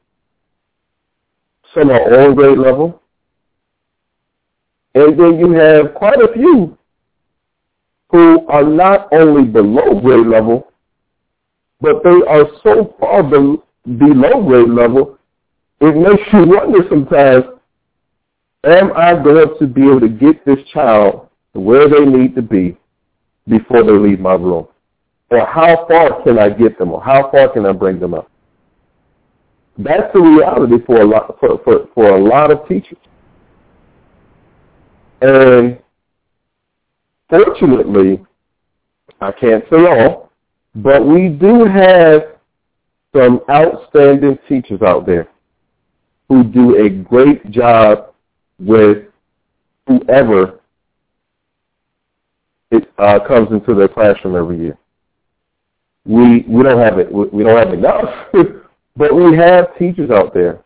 Some 1.74 1.90
are 1.90 2.22
on 2.22 2.36
grade 2.36 2.60
level. 2.60 3.02
And 4.96 5.20
then 5.20 5.40
you 5.40 5.52
have 5.54 5.96
quite 5.96 6.22
a 6.22 6.32
few 6.34 6.78
who 8.12 8.48
are 8.48 8.64
not 8.64 9.12
only 9.12 9.44
below 9.44 10.00
grade 10.00 10.28
level, 10.28 10.72
but 11.82 12.04
they 12.04 12.22
are 12.28 12.46
so 12.64 12.96
far 13.00 13.24
be- 13.24 13.62
below 13.98 14.44
grade 14.44 14.70
level, 14.70 15.18
it 15.82 15.96
makes 15.96 16.22
you 16.32 16.46
wonder 16.46 16.88
sometimes, 16.88 17.46
am 18.64 18.94
I 18.96 19.22
going 19.22 19.56
to 19.60 19.68
be 19.68 19.82
able 19.82 20.02
to 20.02 20.10
get 20.10 20.46
this 20.46 20.60
child 20.72 21.30
to 21.54 21.60
where 21.60 21.90
they 21.90 22.06
need 22.06 22.36
to 22.36 22.44
be 22.44 22.78
before 23.48 23.84
they 23.84 23.92
leave 23.92 24.20
my 24.20 24.34
room? 24.34 24.68
Or 25.30 25.46
how 25.46 25.86
far 25.88 26.22
can 26.24 26.38
I 26.38 26.50
get 26.50 26.78
them? 26.78 26.92
Or 26.92 27.02
how 27.02 27.30
far 27.32 27.50
can 27.50 27.66
I 27.66 27.72
bring 27.72 28.00
them 28.00 28.14
up? 28.14 28.30
That's 29.78 30.14
the 30.14 30.20
reality 30.20 30.84
for 30.86 31.02
a 31.02 31.06
lot 31.06 31.36
for, 31.40 31.60
for, 31.64 31.88
for 31.96 32.16
a 32.16 32.24
lot 32.24 32.52
of 32.52 32.68
teachers. 32.68 33.00
And 35.22 35.80
fortunately, 37.30 38.24
I 39.22 39.32
can't 39.32 39.64
say 39.72 39.86
all, 39.86 40.32
but 40.76 41.06
we 41.06 41.30
do 41.30 41.66
have 41.66 42.22
some 43.16 43.42
outstanding 43.50 44.38
teachers 44.48 44.82
out 44.82 45.06
there 45.06 45.28
who 46.28 46.44
do 46.44 46.84
a 46.84 46.90
great 46.90 47.50
job 47.52 48.14
with 48.60 49.06
whoever 49.88 50.60
it 52.74 52.92
uh, 52.98 53.20
comes 53.28 53.52
into 53.52 53.76
their 53.76 53.88
classroom 53.88 54.36
every 54.36 54.60
year. 54.60 54.78
We 56.06 56.44
we 56.50 56.64
don't 56.64 56.82
have 56.82 56.98
it. 56.98 57.12
We 57.12 57.44
don't 57.44 57.58
have 57.58 57.74
enough, 57.74 58.10
but 58.96 59.16
we 59.16 59.38
have 59.38 59.78
teachers 59.78 60.10
out 60.10 60.34
there 60.34 60.64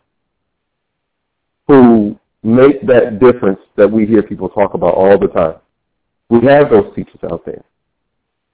who 1.68 2.18
make 2.44 2.88
that 2.88 3.20
difference 3.20 3.60
that 3.76 3.92
we 3.92 4.06
hear 4.06 4.24
people 4.24 4.48
talk 4.48 4.74
about 4.74 4.94
all 4.94 5.20
the 5.20 5.28
time. 5.28 5.56
We 6.30 6.46
have 6.48 6.70
those 6.70 6.96
teachers 6.96 7.20
out 7.30 7.46
there. 7.46 7.64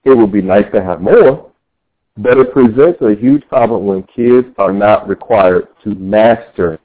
It 0.04 0.18
would 0.18 0.32
be 0.32 0.42
nice 0.42 0.66
to 0.74 0.84
have 0.84 1.00
more, 1.00 1.52
but 2.18 2.38
it 2.38 2.52
presents 2.52 3.02
a 3.02 3.16
huge 3.16 3.48
problem 3.48 3.86
when 3.86 4.04
kids 4.16 4.48
are 4.58 4.74
not 4.74 5.08
required 5.08 5.68
to 5.84 5.94
master 5.96 6.80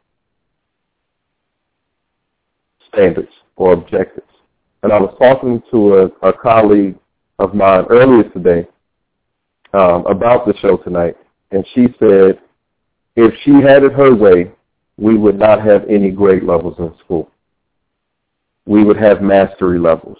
standards 2.92 3.32
or 3.56 3.72
objectives. 3.72 4.27
And 4.82 4.92
I 4.92 4.98
was 5.00 5.14
talking 5.18 5.62
to 5.70 5.94
a, 6.22 6.28
a 6.28 6.32
colleague 6.32 6.96
of 7.38 7.54
mine 7.54 7.84
earlier 7.90 8.28
today 8.30 8.68
um, 9.72 10.06
about 10.06 10.46
the 10.46 10.54
show 10.60 10.76
tonight, 10.76 11.16
and 11.50 11.64
she 11.74 11.88
said 11.98 12.40
if 13.16 13.34
she 13.42 13.50
had 13.50 13.82
it 13.82 13.92
her 13.94 14.14
way, 14.14 14.52
we 14.96 15.16
would 15.16 15.38
not 15.38 15.60
have 15.64 15.84
any 15.88 16.10
grade 16.10 16.44
levels 16.44 16.76
in 16.78 16.94
school. 17.04 17.30
We 18.64 18.84
would 18.84 18.96
have 18.96 19.22
mastery 19.22 19.78
levels. 19.78 20.18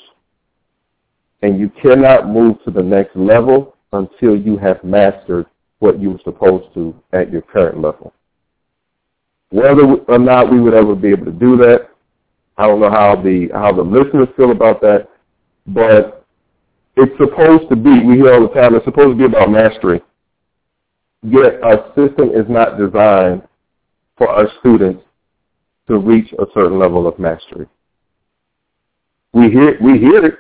And 1.43 1.61
you 1.61 1.71
cannot 1.81 2.29
move 2.29 2.57
to 2.65 2.73
the 2.73 2.83
next 2.83 3.15
level 3.15 3.77
until 3.93 4.37
you 4.37 4.57
have 4.59 4.83
mastered 4.83 5.47
what 5.79 6.01
you 6.01 6.11
were 6.11 6.21
supposed 6.25 6.75
to 6.75 6.95
at 7.13 7.31
your 7.31 7.43
current 7.43 7.81
level. 7.81 8.13
Whether 9.51 9.85
or 9.85 10.19
not 10.19 10.51
we 10.51 10.61
would 10.61 10.75
ever 10.75 10.95
be 10.95 11.11
able 11.11 11.27
to 11.27 11.33
do 11.33 11.57
that, 11.59 11.88
I 12.59 12.67
don't 12.67 12.81
know 12.81 12.91
how 12.91 13.15
the 13.15 13.49
how 13.53 13.73
the 13.73 13.83
listeners 13.83 14.29
feel 14.37 14.51
about 14.51 14.81
that, 14.81 15.09
but 15.69 16.27
it's 16.97 17.17
supposed 17.17 17.69
to 17.71 17.77
be. 17.77 18.03
We 18.05 18.17
hear 18.17 18.35
all 18.35 18.49
the 18.49 18.55
time. 18.55 18.75
It's 18.75 18.85
supposed 18.85 19.17
to 19.17 19.29
be 19.29 19.33
about 19.33 19.51
mastery. 19.51 20.03
Yet 21.23 21.63
our 21.63 21.87
system 21.95 22.31
is 22.31 22.47
not 22.49 22.77
designed 22.77 23.43
for 24.17 24.29
our 24.29 24.49
students 24.59 25.05
to 25.87 25.99
reach 25.99 26.33
a 26.33 26.47
certain 26.53 26.81
level 26.81 27.07
of 27.07 27.17
mastery. 27.21 27.69
We 29.33 29.51
hear 29.51 29.79
we 29.81 29.99
hear 30.01 30.25
it, 30.27 30.35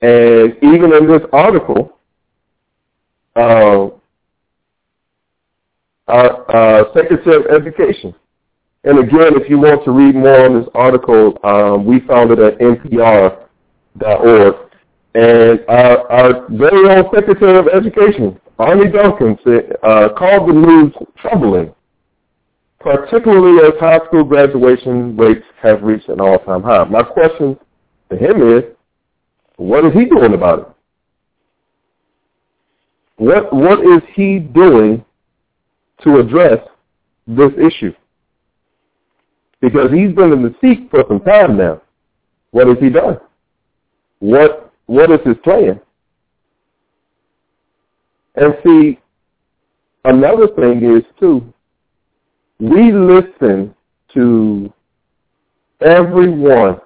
and 0.00 0.74
even 0.74 0.92
in 0.94 1.06
this 1.06 1.22
article, 1.32 1.96
uh, 3.36 3.86
our 6.08 6.50
uh, 6.50 6.92
Secretary 6.92 7.36
of 7.36 7.46
Education 7.62 8.16
and 8.84 8.98
again, 8.98 9.40
if 9.40 9.48
you 9.48 9.58
want 9.58 9.84
to 9.84 9.92
read 9.92 10.14
more 10.16 10.44
on 10.44 10.58
this 10.58 10.68
article, 10.74 11.38
um, 11.44 11.84
we 11.84 12.00
found 12.00 12.32
it 12.32 12.40
at 12.40 12.58
npr.org. 12.58 14.54
And 15.14 15.60
our, 15.68 16.10
our 16.10 16.48
very 16.50 16.88
own 16.88 17.04
Secretary 17.14 17.58
of 17.58 17.68
Education, 17.68 18.40
Arne 18.58 18.90
Duncan, 18.90 19.38
said, 19.44 19.76
uh, 19.82 20.08
called 20.16 20.48
the 20.48 20.54
news 20.54 20.92
troubling, 21.18 21.72
particularly 22.80 23.64
as 23.64 23.78
high 23.78 24.00
school 24.06 24.24
graduation 24.24 25.16
rates 25.16 25.44
have 25.60 25.82
reached 25.82 26.08
an 26.08 26.20
all-time 26.20 26.62
high. 26.62 26.84
My 26.84 27.02
question 27.02 27.56
to 28.10 28.16
him 28.16 28.56
is, 28.56 28.64
what 29.56 29.84
is 29.84 29.92
he 29.92 30.06
doing 30.06 30.34
about 30.34 30.58
it? 30.60 30.66
What 33.16 33.52
what 33.52 33.80
is 33.80 34.02
he 34.14 34.40
doing 34.40 35.04
to 36.02 36.18
address 36.18 36.58
this 37.28 37.52
issue? 37.56 37.92
Because 39.62 39.90
he's 39.92 40.12
been 40.12 40.32
in 40.32 40.42
the 40.42 40.54
seat 40.60 40.90
for 40.90 41.04
some 41.08 41.20
time 41.20 41.56
now. 41.56 41.80
What 42.50 42.66
has 42.66 42.76
he 42.78 42.90
done? 42.90 43.18
What 44.18 44.72
what 44.86 45.10
is 45.10 45.20
his 45.24 45.36
plan? 45.42 45.80
And 48.34 48.54
see, 48.64 48.98
another 50.04 50.48
thing 50.48 50.84
is 50.84 51.04
too, 51.18 51.52
we 52.58 52.92
listen 52.92 53.74
to 54.14 54.72
everyone 55.80 56.80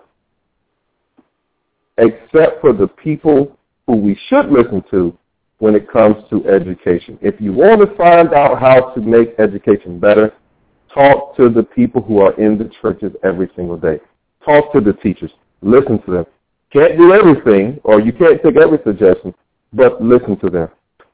except 1.99 2.61
for 2.61 2.73
the 2.73 2.89
people 2.89 3.57
who 3.87 3.97
we 3.97 4.19
should 4.29 4.51
listen 4.51 4.85
to 4.91 5.17
when 5.59 5.75
it 5.75 5.91
comes 5.91 6.17
to 6.29 6.47
education. 6.47 7.19
If 7.23 7.41
you 7.41 7.53
want 7.53 7.81
to 7.81 7.97
find 7.97 8.35
out 8.35 8.61
how 8.61 8.91
to 8.91 9.01
make 9.01 9.39
education 9.39 9.99
better, 9.99 10.35
Talk 10.97 11.37
to 11.37 11.51
the 11.51 11.63
people 11.63 12.01
who 12.01 12.21
are 12.21 12.33
in 12.41 12.57
the 12.57 12.71
churches 12.81 13.13
every 13.23 13.51
single 13.55 13.77
day. 13.77 14.01
Talk 14.43 14.73
to 14.73 14.81
the 14.81 14.95
teachers. 14.95 15.31
Listen 15.61 16.01
to 16.05 16.11
them. 16.11 16.27
Can't 16.73 16.97
do 16.97 17.13
everything, 17.13 17.79
or 17.85 18.01
you 18.01 18.15
can't 18.15 18.43
take 18.43 18.57
every 18.57 18.79
suggestion, 18.83 19.35
but 19.75 20.03
listen 20.03 20.39
to 20.39 20.49
them. 20.49 20.69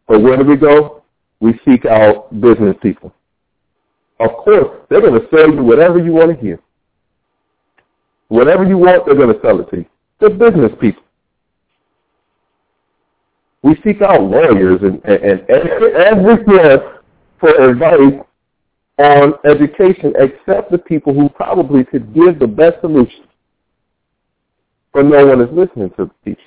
But 0.06 0.22
where 0.22 0.36
do 0.36 0.44
we 0.44 0.56
go? 0.56 1.02
We 1.40 1.58
seek 1.64 1.84
out 1.84 2.30
business 2.40 2.76
people. 2.80 3.12
Of 4.20 4.30
course, 4.44 4.86
they're 4.88 5.00
going 5.00 5.20
to 5.20 5.26
sell 5.34 5.52
you 5.52 5.64
whatever 5.64 5.98
you 5.98 6.12
want 6.12 6.30
to 6.30 6.40
hear. 6.40 6.60
Whatever 8.28 8.64
you 8.64 8.78
want, 8.78 9.04
they're 9.04 9.16
going 9.16 9.34
to 9.34 9.40
sell 9.42 9.60
it 9.60 9.68
to 9.70 9.78
you. 9.78 9.86
They're 10.20 10.30
business 10.30 10.70
people. 10.80 11.02
We 13.62 13.76
seek 13.84 14.00
out 14.00 14.22
lawyers 14.22 14.80
and, 14.82 15.04
and, 15.04 15.40
and 15.40 15.50
everyone 15.50 17.00
for 17.40 17.50
advice 17.68 18.24
on 19.02 19.34
education 19.44 20.12
except 20.16 20.70
the 20.70 20.78
people 20.78 21.12
who 21.12 21.28
probably 21.28 21.84
could 21.84 22.14
give 22.14 22.38
the 22.38 22.46
best 22.46 22.80
solution. 22.80 23.24
But 24.92 25.06
no 25.06 25.26
one 25.26 25.40
is 25.40 25.48
listening 25.52 25.90
to 25.96 26.06
the 26.06 26.12
teachers. 26.24 26.44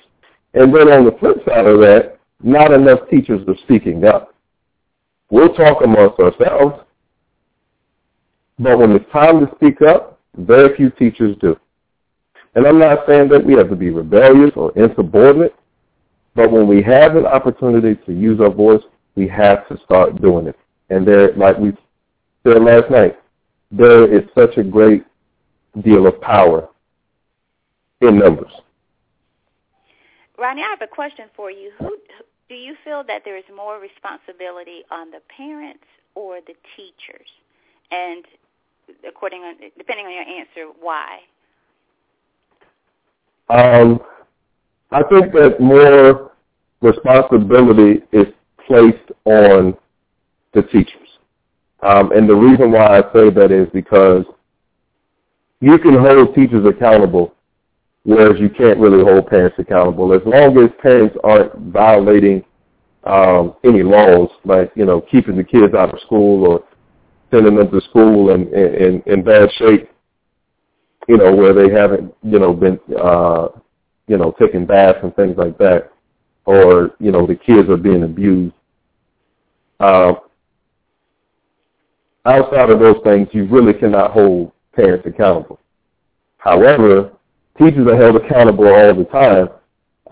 And 0.54 0.74
then 0.74 0.88
on 0.88 1.04
the 1.04 1.16
flip 1.18 1.36
side 1.46 1.66
of 1.66 1.80
that, 1.80 2.18
not 2.42 2.72
enough 2.72 3.00
teachers 3.10 3.46
are 3.46 3.56
speaking 3.64 4.04
up. 4.04 4.34
We'll 5.30 5.54
talk 5.54 5.82
amongst 5.82 6.20
ourselves, 6.20 6.82
but 8.58 8.78
when 8.78 8.92
it's 8.92 9.12
time 9.12 9.44
to 9.44 9.52
speak 9.56 9.82
up, 9.82 10.20
very 10.36 10.74
few 10.76 10.90
teachers 10.90 11.36
do. 11.40 11.56
And 12.54 12.66
I'm 12.66 12.78
not 12.78 13.00
saying 13.06 13.28
that 13.30 13.44
we 13.44 13.54
have 13.54 13.68
to 13.70 13.76
be 13.76 13.90
rebellious 13.90 14.52
or 14.56 14.72
insubordinate, 14.78 15.54
but 16.34 16.50
when 16.50 16.66
we 16.66 16.82
have 16.82 17.16
an 17.16 17.26
opportunity 17.26 18.00
to 18.06 18.12
use 18.12 18.40
our 18.40 18.50
voice, 18.50 18.82
we 19.14 19.26
have 19.28 19.66
to 19.68 19.78
start 19.84 20.22
doing 20.22 20.46
it. 20.46 20.56
And 20.90 21.06
there, 21.06 21.34
like 21.34 21.58
we 21.58 21.76
said 22.46 22.62
last 22.62 22.90
night, 22.90 23.18
there 23.70 24.12
is 24.12 24.22
such 24.34 24.56
a 24.56 24.62
great 24.62 25.04
deal 25.82 26.06
of 26.06 26.20
power 26.20 26.68
in 28.00 28.18
numbers. 28.18 28.52
Ronnie, 30.38 30.62
I 30.62 30.68
have 30.68 30.82
a 30.82 30.86
question 30.86 31.26
for 31.34 31.50
you. 31.50 31.72
Who 31.78 31.96
do 32.48 32.54
you 32.54 32.74
feel 32.84 33.02
that 33.08 33.22
there 33.24 33.36
is 33.36 33.44
more 33.54 33.80
responsibility 33.80 34.82
on 34.90 35.10
the 35.10 35.20
parents 35.34 35.84
or 36.14 36.40
the 36.46 36.54
teachers? 36.76 37.26
And 37.90 38.24
according 39.06 39.42
on 39.42 39.54
depending 39.76 40.06
on 40.06 40.12
your 40.12 40.22
answer, 40.22 40.72
why? 40.80 41.20
Um, 43.48 44.00
I 44.90 45.02
think 45.04 45.32
that 45.32 45.60
more 45.60 46.32
responsibility 46.80 48.02
is 48.12 48.26
placed 48.66 49.10
on 49.24 49.74
the 50.52 50.62
teachers. 50.62 51.05
Um, 51.86 52.10
and 52.10 52.28
the 52.28 52.34
reason 52.34 52.72
why 52.72 52.98
I 52.98 53.02
say 53.12 53.30
that 53.30 53.52
is 53.52 53.68
because 53.72 54.24
you 55.60 55.78
can 55.78 55.94
hold 55.94 56.34
teachers 56.34 56.66
accountable, 56.66 57.32
whereas 58.02 58.40
you 58.40 58.48
can't 58.48 58.80
really 58.80 59.04
hold 59.04 59.28
parents 59.28 59.56
accountable. 59.60 60.12
As 60.12 60.22
long 60.26 60.58
as 60.58 60.70
parents 60.82 61.16
aren't 61.22 61.54
violating 61.72 62.42
um, 63.04 63.54
any 63.62 63.84
laws, 63.84 64.30
like 64.44 64.72
you 64.74 64.84
know, 64.84 65.00
keeping 65.00 65.36
the 65.36 65.44
kids 65.44 65.74
out 65.74 65.94
of 65.94 66.00
school 66.00 66.44
or 66.44 66.64
sending 67.30 67.54
them 67.54 67.70
to 67.70 67.80
school 67.82 68.30
in 68.34 68.52
in, 68.52 69.00
in 69.06 69.22
bad 69.22 69.48
shape, 69.52 69.88
you 71.06 71.18
know, 71.18 71.32
where 71.36 71.54
they 71.54 71.72
haven't 71.72 72.12
you 72.24 72.40
know 72.40 72.52
been 72.52 72.80
uh, 73.00 73.46
you 74.08 74.18
know 74.18 74.34
taking 74.40 74.66
baths 74.66 74.98
and 75.04 75.14
things 75.14 75.36
like 75.36 75.56
that, 75.58 75.92
or 76.46 76.96
you 76.98 77.12
know 77.12 77.28
the 77.28 77.36
kids 77.36 77.68
are 77.68 77.76
being 77.76 78.02
abused. 78.02 78.54
Uh, 79.78 80.14
outside 82.26 82.70
of 82.70 82.80
those 82.80 82.96
things, 83.04 83.28
you 83.32 83.46
really 83.46 83.72
cannot 83.72 84.10
hold 84.10 84.52
parents 84.74 85.06
accountable. 85.06 85.58
However, 86.38 87.12
teachers 87.58 87.86
are 87.86 87.96
held 87.96 88.16
accountable 88.16 88.66
all 88.66 88.94
the 88.94 89.04
time, 89.04 89.48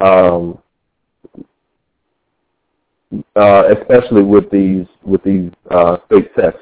um, 0.00 0.59
uh, 3.37 3.74
especially 3.77 4.22
with 4.22 4.50
these 4.50 4.87
with 5.03 5.22
these 5.22 5.50
uh, 5.70 5.98
state 6.07 6.35
tests. 6.35 6.59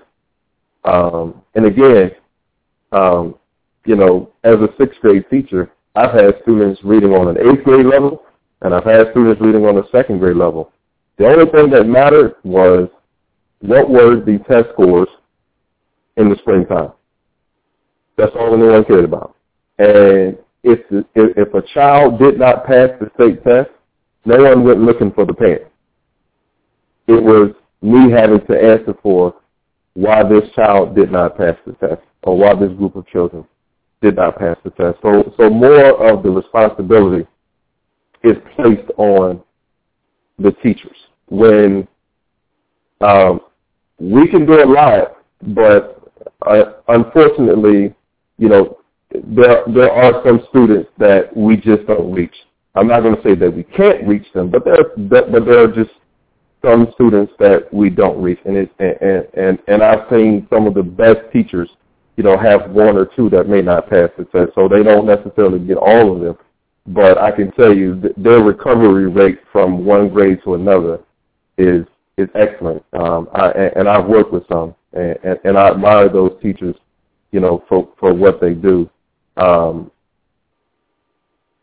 Um, 0.85 1.43
and 1.55 1.67
again, 1.67 2.11
um, 2.91 3.37
you 3.87 3.97
know, 3.97 4.33
as 4.45 4.55
a 4.57 4.69
sixth 4.79 5.01
grade 5.01 5.25
teacher, 5.31 5.71
I've 5.95 6.13
had 6.13 6.35
students 6.43 6.83
reading 6.85 7.13
on 7.13 7.29
an 7.29 7.39
eighth 7.39 7.65
grade 7.65 7.87
level, 7.87 8.25
and 8.63 8.75
I've 8.75 8.85
had 8.85 9.11
students 9.13 9.41
reading 9.41 9.65
on 9.65 9.79
a 9.79 9.89
second 9.91 10.19
grade 10.19 10.37
level. 10.37 10.73
The 11.19 11.27
only 11.27 11.51
thing 11.51 11.71
that 11.71 11.85
mattered 11.85 12.35
was 12.43 12.89
what 13.61 13.89
were 13.89 14.17
the 14.17 14.39
test 14.49 14.71
scores 14.73 15.09
in 16.17 16.29
the 16.29 16.37
springtime. 16.37 16.93
That's 18.17 18.33
all 18.39 18.55
anyone 18.55 18.85
cared 18.85 19.05
about. 19.05 19.37
And 19.79 20.39
if, 20.63 20.81
if 20.91 21.37
if 21.37 21.55
a 21.55 21.63
child 21.75 22.19
did 22.19 22.39
not 22.39 22.67
pass 22.67 22.91
the 23.01 23.11
state 23.15 23.43
test, 23.43 23.71
no 24.25 24.37
one 24.37 24.65
went 24.65 24.81
looking 24.81 25.13
for 25.13 25.25
the 25.25 25.35
parent. 25.35 25.67
It 27.09 27.23
was 27.23 27.53
me 27.81 28.13
having 28.13 28.47
to 28.47 28.55
answer 28.55 28.95
for 29.03 29.35
why 29.95 30.23
this 30.23 30.49
child 30.55 30.95
did 30.95 31.11
not 31.11 31.37
pass 31.37 31.57
the 31.67 31.73
test 31.73 32.03
or 32.23 32.37
why 32.37 32.55
this 32.55 32.73
group 32.79 32.97
of 32.97 33.07
children 33.09 33.45
did 34.01 34.17
not 34.17 34.39
pass 34.39 34.57
the 34.63 34.71
test. 34.71 34.99
So 35.03 35.35
so 35.37 35.51
more 35.51 36.09
of 36.09 36.23
the 36.23 36.31
responsibility 36.31 37.27
is 38.23 38.37
placed 38.55 38.89
on 38.97 39.43
the 40.39 40.53
teachers 40.63 40.97
when 41.29 41.89
um, 43.01 43.41
we 43.99 44.29
can 44.29 44.47
do 44.47 44.55
it 44.55 44.69
live, 44.69 45.09
but 45.55 46.02
uh, 46.47 46.73
unfortunately, 46.89 47.95
you 48.39 48.49
know, 48.49 48.79
there 49.11 49.63
there 49.75 49.93
are 49.93 50.23
some 50.25 50.47
students 50.49 50.91
that 50.99 51.37
we 51.37 51.57
just 51.57 51.87
don't 51.87 52.13
reach. 52.13 52.35
I'm 52.75 52.89
not 52.89 53.03
going 53.03 53.17
to 53.17 53.23
say 53.23 53.35
that 53.35 53.55
we 53.55 53.65
can't 53.65 54.07
reach 54.07 54.27
them, 54.33 54.51
but 54.51 54.65
there 54.65 54.85
but 54.97 55.31
there 55.31 55.65
are 55.65 55.73
just 55.73 55.91
some 56.65 56.89
students 56.95 57.33
that 57.39 57.73
we 57.73 57.91
don't 57.91 58.21
reach, 58.23 58.39
and 58.45 58.57
it 58.57 58.71
and 58.79 59.27
and 59.35 59.59
and 59.69 59.83
I've 59.83 60.09
seen 60.11 60.47
some 60.51 60.67
of 60.67 60.75
the 60.75 60.83
best 60.83 61.21
teachers, 61.33 61.69
you 62.17 62.25
know, 62.25 62.39
have 62.39 62.71
one 62.71 62.97
or 62.97 63.07
two 63.07 63.29
that 63.31 63.49
may 63.49 63.61
not 63.61 63.91
pass 63.91 64.09
the 64.17 64.25
test, 64.25 64.53
so 64.55 64.69
they 64.69 64.83
don't 64.83 65.07
necessarily 65.07 65.59
get 65.59 65.77
all 65.77 66.15
of 66.15 66.21
them. 66.21 66.39
But 66.87 67.19
I 67.19 67.31
can 67.31 67.53
tell 67.53 67.75
you 67.77 68.01
that 68.01 68.15
their 68.17 68.43
recovery 68.43 69.09
rate 69.09 69.39
from 69.53 69.85
one 69.85 70.09
grade 70.09 70.41
to 70.45 70.55
another 70.55 71.01
is 71.59 71.85
is 72.17 72.29
excellent. 72.35 72.85
Um, 72.93 73.29
I, 73.35 73.51
and 73.77 73.89
I've 73.89 74.07
worked 74.07 74.33
with 74.33 74.47
some, 74.49 74.75
and, 74.93 75.19
and, 75.23 75.39
and 75.45 75.59
I 75.59 75.71
admire 75.71 76.09
those 76.09 76.37
teachers, 76.43 76.77
you 77.31 77.41
know, 77.41 77.65
for 77.69 77.89
for 77.99 78.13
what 78.13 78.41
they 78.41 78.55
do. 78.55 78.89
Um, 79.37 79.91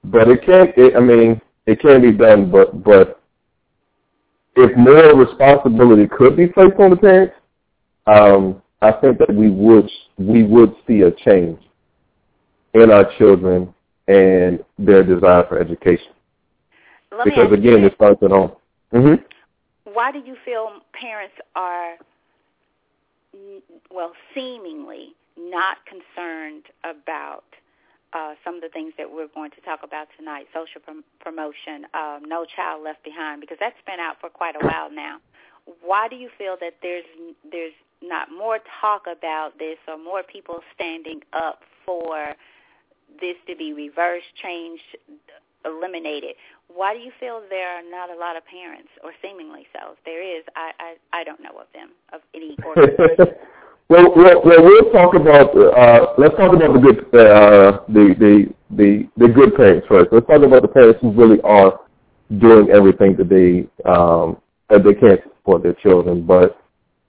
but 0.06 0.28
it 0.28 0.46
can't. 0.46 0.72
It, 0.78 0.96
I 0.96 1.00
mean, 1.00 1.42
it 1.66 1.80
can 1.80 2.02
be 2.02 2.12
done. 2.12 2.52
But 2.52 2.84
but 2.84 3.22
if 4.56 4.76
more 4.78 5.16
responsibility 5.16 6.08
could 6.08 6.36
be 6.36 6.48
placed 6.48 6.80
on 6.80 6.92
the 6.92 6.98
parents, 6.98 7.36
um, 8.08 8.62
I 8.82 8.92
think 8.92 9.18
that 9.20 9.34
we 9.34 9.50
would 9.50 9.90
we 10.18 10.44
would 10.44 10.74
see 10.88 11.02
a 11.02 11.12
change 11.12 11.60
in 12.74 12.92
our 12.92 13.12
children 13.18 13.74
and 14.08 14.64
their 14.78 15.04
desire 15.04 15.46
for 15.48 15.60
education. 15.60 16.14
Let 17.12 17.26
because 17.26 17.52
again, 17.52 17.84
it 17.84 17.94
starts 17.96 18.22
at 18.24 18.32
home. 18.32 18.52
Mm-hmm. 18.94 19.22
Why 19.94 20.12
do 20.12 20.20
you 20.20 20.36
feel 20.46 20.70
parents 20.94 21.36
are, 21.56 21.96
well, 23.92 24.14
seemingly 24.34 25.16
not 25.38 25.78
concerned 25.86 26.66
about 26.84 27.44
uh, 28.14 28.34
some 28.44 28.56
of 28.56 28.62
the 28.62 28.70
things 28.70 28.94
that 28.98 29.12
we're 29.12 29.28
going 29.28 29.52
to 29.52 29.62
talk 29.62 29.82
about 29.84 30.08
tonight, 30.18 30.48
social 30.54 30.82
prom- 30.82 31.04
promotion, 31.20 31.86
um, 31.94 32.22
No 32.26 32.46
Child 32.46 32.84
Left 32.84 33.04
Behind, 33.04 33.40
because 33.42 33.58
that's 33.60 33.80
been 33.86 34.00
out 34.00 34.18
for 34.20 34.30
quite 34.30 34.56
a 34.56 34.66
while 34.66 34.92
now. 34.92 35.18
Why 35.84 36.08
do 36.08 36.16
you 36.16 36.30
feel 36.38 36.58
that 36.62 36.78
there's 36.82 37.06
there's 37.52 37.74
not 38.02 38.30
more 38.32 38.60
talk 38.82 39.04
about 39.06 39.60
this 39.60 39.78
or 39.88 39.98
more 39.98 40.24
people 40.24 40.62
standing 40.74 41.22
up 41.34 41.62
for 41.86 42.34
this 43.22 43.36
to 43.48 43.56
be 43.56 43.74
reversed, 43.74 44.34
changed, 44.42 44.98
eliminated? 45.64 46.36
Why 46.74 46.94
do 46.94 47.00
you 47.00 47.12
feel 47.20 47.42
there 47.50 47.68
are 47.68 47.84
not 47.84 48.10
a 48.10 48.18
lot 48.18 48.38
of 48.38 48.46
parents, 48.46 48.90
or 49.04 49.12
seemingly 49.22 49.68
so? 49.74 49.94
If 49.94 50.00
there 50.06 50.22
is, 50.22 50.44
I 50.56 50.72
I, 50.80 51.22
I 51.22 51.24
don't 51.24 51.42
know 51.42 51.58
of 51.60 51.68
them 51.74 51.92
of 52.14 52.22
any 52.34 52.56
organization. 52.66 53.36
Well, 53.90 54.14
well, 54.16 54.42
well, 54.46 54.64
we'll 54.64 54.92
talk 54.92 55.16
about. 55.16 55.50
Uh, 55.58 56.14
let's 56.20 56.36
talk 56.36 56.54
about 56.54 56.74
the 56.74 56.80
good, 56.80 57.00
uh, 57.20 57.80
the, 57.90 58.14
the 58.20 58.54
the 58.78 59.10
the 59.18 59.28
good 59.28 59.56
parents 59.56 59.88
first. 59.90 60.10
Let's 60.12 60.28
talk 60.28 60.44
about 60.44 60.62
the 60.62 60.68
parents 60.68 61.00
who 61.02 61.12
really 61.12 61.42
are 61.42 61.80
doing 62.38 62.70
everything 62.70 63.16
that 63.18 63.30
they 63.30 63.68
um, 63.90 64.38
that 64.70 64.84
they 64.84 64.94
can 64.94 65.18
support 65.24 65.64
their 65.64 65.74
children, 65.74 66.24
but 66.26 66.62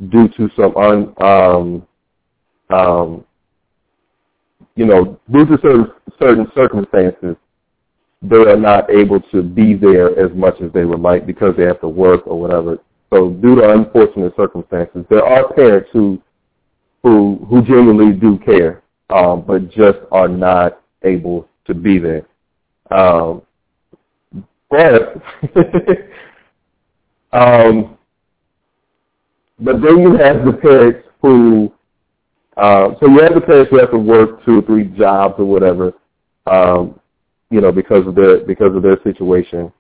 due 0.09 0.29
to 0.29 0.49
some 0.57 0.75
un, 0.77 1.15
um, 1.21 1.87
um, 2.71 3.25
you 4.75 4.87
know, 4.87 5.21
due 5.31 5.45
to 5.45 5.59
certain 5.61 5.87
certain 6.19 6.47
circumstances, 6.55 7.37
they 8.23 8.37
are 8.37 8.57
not 8.57 8.91
able 8.91 9.21
to 9.21 9.43
be 9.43 9.75
there 9.75 10.19
as 10.19 10.31
much 10.37 10.61
as 10.61 10.71
they 10.73 10.85
would 10.85 11.01
like 11.01 11.27
because 11.27 11.57
they 11.57 11.65
have 11.65 11.81
to 11.81 11.89
work 11.89 12.27
or 12.27 12.39
whatever. 12.39 12.79
So 13.13 13.31
due 13.31 13.57
to 13.57 13.73
unfortunate 13.73 14.35
circumstances, 14.37 15.05
there 15.09 15.25
are 15.25 15.53
parents 15.53 15.89
who 15.93 16.21
who 17.03 17.45
who 17.49 17.63
genuinely 17.63 18.13
do 18.13 18.39
care, 18.39 18.83
um, 19.09 19.43
but 19.47 19.71
just 19.71 19.99
are 20.13 20.29
not 20.29 20.83
able 21.03 21.49
to 21.67 21.75
be 21.75 21.99
there. 21.99 22.27
Um, 22.91 23.43
but 24.69 25.17
um, 27.33 27.97
but 29.59 29.81
then 29.81 29.99
you 30.01 30.17
have 30.17 30.45
the 30.45 30.53
parents 30.61 31.09
who 31.23 31.73
uh, 32.59 32.91
so 33.01 33.09
you 33.09 33.21
have 33.21 33.35
the 33.35 33.41
parents 33.41 33.71
who 33.71 33.79
have 33.79 33.91
to 33.91 33.99
work 33.99 34.45
two 34.45 34.59
or 34.59 34.63
three 34.63 34.85
jobs 34.85 35.37
or 35.39 35.47
whatever, 35.47 35.95
um, 36.47 37.00
you 37.51 37.61
know, 37.61 37.73
because 37.73 38.07
of 38.07 38.15
their 38.15 38.45
because 38.45 38.75
of 38.75 38.83
their 38.83 38.99
situation 39.03 39.73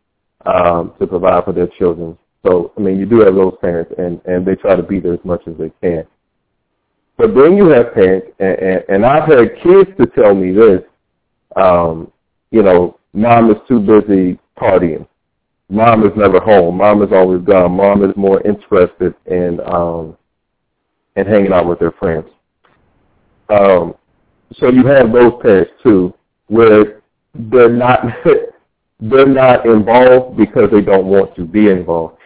um, 0.46 0.92
to 0.98 1.06
provide 1.06 1.44
for 1.44 1.52
their 1.52 1.68
children. 1.78 2.18
So 2.44 2.72
I 2.76 2.80
mean, 2.80 2.98
you 2.98 3.06
do 3.06 3.20
have 3.20 3.35
those 3.35 3.54
parents, 3.61 3.92
and 3.98 4.20
and 4.24 4.46
they 4.46 4.56
try 4.56 4.76
to 4.76 4.83
be 4.83 5.00
there 5.00 5.14
as 5.14 5.24
much 5.24 5.42
as 5.46 5.54
they 5.59 5.70
can. 5.80 6.06
But 7.16 7.35
then 7.35 7.56
you 7.56 7.68
have 7.68 7.92
parents, 7.92 8.28
and, 8.38 8.59
and, 8.59 8.85
and 8.88 9.06
I've 9.06 9.28
had 9.28 9.54
kids 9.62 9.90
to 9.98 10.06
tell 10.06 10.35
me 10.35 10.52
this, 10.52 10.80
um, 11.54 12.11
you 12.50 12.62
know, 12.62 12.98
mom 13.12 13.50
is 13.50 13.59
too 13.68 13.78
busy 13.78 14.38
partying. 14.59 15.06
Mom 15.68 16.04
is 16.04 16.12
never 16.16 16.40
home. 16.40 16.78
Mom 16.78 17.02
is 17.02 17.11
always 17.12 17.42
gone. 17.42 17.72
Mom 17.72 18.02
is 18.04 18.16
more 18.16 18.40
interested 18.46 19.14
in 19.26 19.61
um, 19.66 20.16
in 21.16 21.26
hanging 21.26 21.52
out 21.52 21.68
with 21.68 21.78
their 21.78 21.92
friends. 21.92 22.26
Um, 23.50 23.94
so 24.54 24.68
you 24.70 24.87
have 24.87 25.12
those 25.12 25.33
parents 25.42 25.72
too, 25.83 26.14
where 26.46 26.99
they're 27.34 27.70
not 27.70 28.04
they're 29.00 29.26
not 29.26 29.66
involved 29.66 30.36
because 30.36 30.70
they 30.70 30.80
don't 30.80 31.06
want 31.06 31.34
to 31.36 31.44
be 31.44 31.68
involved. 31.68 32.16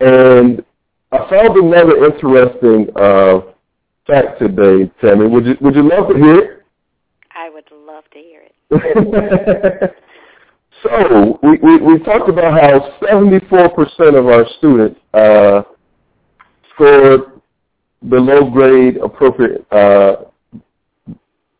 And 0.00 0.64
I 1.12 1.28
found 1.28 1.56
another 1.56 2.04
interesting 2.06 2.88
uh, 2.96 3.40
fact 4.06 4.38
today, 4.38 4.90
Tammy. 5.00 5.26
Would 5.26 5.46
you 5.46 5.56
would 5.60 5.74
you 5.74 5.88
love 5.88 6.08
to 6.08 6.14
hear 6.14 6.38
it? 6.38 6.62
I 7.34 7.50
would 7.50 7.68
love 7.70 8.04
to 8.12 8.18
hear 8.18 8.42
it. 8.70 9.94
so 10.82 11.38
we, 11.42 11.58
we 11.62 11.76
we 11.78 11.98
talked 12.00 12.28
about 12.28 12.60
how 12.60 12.98
seventy 13.06 13.44
four 13.48 13.68
percent 13.70 14.16
of 14.16 14.26
our 14.26 14.46
students 14.58 14.98
uh, 15.14 15.62
scored 16.74 17.20
below 18.08 18.50
grade 18.50 18.96
appropriate 18.96 19.66
uh, 19.72 20.24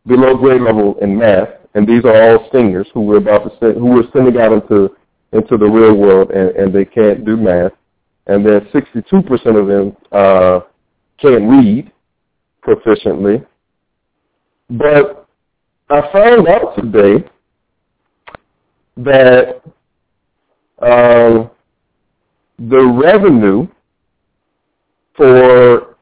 below 0.05 0.35
grade 0.35 0.61
level 0.61 0.97
in 1.01 1.17
math, 1.17 1.49
and 1.75 1.87
these 1.87 2.05
are 2.05 2.15
all 2.21 2.49
seniors 2.51 2.87
who 2.93 3.01
we're 3.01 3.17
about 3.17 3.43
to 3.43 3.51
send, 3.59 3.75
who 3.77 3.87
we're 3.87 4.11
sending 4.13 4.39
out 4.39 4.53
into 4.53 4.95
into 5.33 5.57
the 5.57 5.65
real 5.65 5.95
world, 5.95 6.29
and, 6.31 6.51
and 6.51 6.73
they 6.73 6.85
can't 6.85 7.25
do 7.25 7.35
math, 7.35 7.71
and 8.27 8.45
then 8.45 8.61
62% 8.73 9.59
of 9.59 9.67
them 9.67 9.97
uh, 10.11 10.59
can't 11.19 11.49
read 11.49 11.91
proficiently. 12.63 13.43
But 14.69 15.27
I 15.89 16.01
found 16.11 16.47
out 16.47 16.75
today 16.75 17.27
that 18.97 19.61
um, 20.81 21.49
the 22.59 23.01
revenue 23.03 23.67
for 25.15 25.95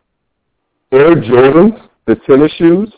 Air 0.92 1.16
Jordans, 1.16 1.88
the 2.06 2.16
tennis 2.28 2.52
shoes, 2.58 2.92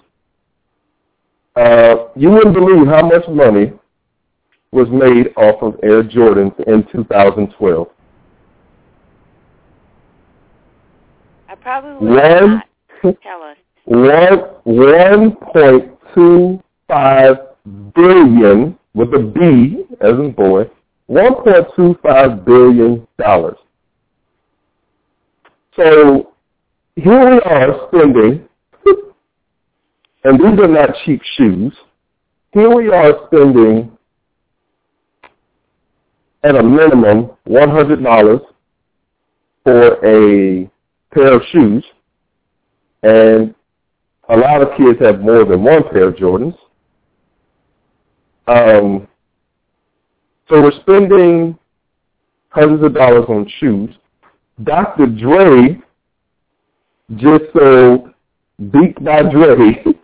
uh, 1.55 2.07
you 2.15 2.29
wouldn't 2.31 2.53
believe 2.53 2.87
how 2.87 3.05
much 3.05 3.27
money 3.29 3.73
was 4.71 4.87
made 4.89 5.27
off 5.37 5.61
of 5.61 5.79
Air 5.83 6.03
Jordans 6.03 6.57
in 6.67 6.85
2012. 6.91 7.87
I 11.47 11.55
probably 11.55 12.07
would 12.07 12.15
one, 12.15 12.63
not. 13.03 13.15
Tell 13.21 13.43
us. 13.43 13.57
One 13.85 14.39
one 14.63 15.35
point 15.35 15.91
two 16.15 16.61
five 16.87 17.35
billion 17.93 18.77
with 18.93 19.13
a 19.13 19.19
B 19.19 19.85
as 20.01 20.13
in 20.13 20.31
boy. 20.31 20.63
One 21.07 21.35
point 21.43 21.67
two 21.75 21.95
five 22.01 22.45
billion 22.45 23.07
dollars. 23.19 23.57
So 25.75 26.33
here 26.95 27.31
we 27.31 27.39
are 27.41 27.87
spending, 27.87 28.47
and 30.23 30.39
these 30.39 30.59
are 30.63 30.67
not 30.67 30.89
cheap 31.05 31.21
shoes. 31.35 31.73
Here 32.51 32.73
we 32.73 32.89
are 32.89 33.27
spending 33.27 33.97
at 36.43 36.55
a 36.55 36.63
minimum 36.63 37.31
$100 37.47 38.41
for 39.63 40.05
a 40.05 40.69
pair 41.13 41.33
of 41.33 41.41
shoes, 41.51 41.83
and 43.01 43.53
a 44.29 44.37
lot 44.37 44.61
of 44.61 44.77
kids 44.77 44.99
have 45.01 45.21
more 45.21 45.45
than 45.45 45.63
one 45.63 45.83
pair 45.89 46.09
of 46.09 46.15
Jordans. 46.15 46.57
Um, 48.47 49.07
so 50.49 50.61
we're 50.61 50.79
spending 50.81 51.57
hundreds 52.49 52.83
of 52.83 52.93
dollars 52.93 53.25
on 53.29 53.49
shoes. 53.59 53.89
Dr. 54.63 55.07
Dre 55.07 55.79
just 57.15 57.45
sold 57.57 58.09
Beats 58.71 58.99
by 59.01 59.23
Dre 59.23 59.83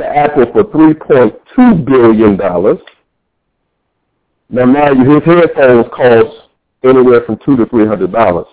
to 0.00 0.06
Apple 0.06 0.46
for 0.52 0.64
$3.2 0.64 1.84
billion. 1.84 2.36
Now, 4.48 4.66
mind 4.66 4.98
you, 4.98 5.20
his 5.20 5.24
headphones 5.24 5.86
cost 5.94 6.50
anywhere 6.84 7.22
from 7.24 7.38
two 7.44 7.56
to 7.56 7.66
three 7.66 7.86
hundred 7.86 8.12
dollars. 8.12 8.46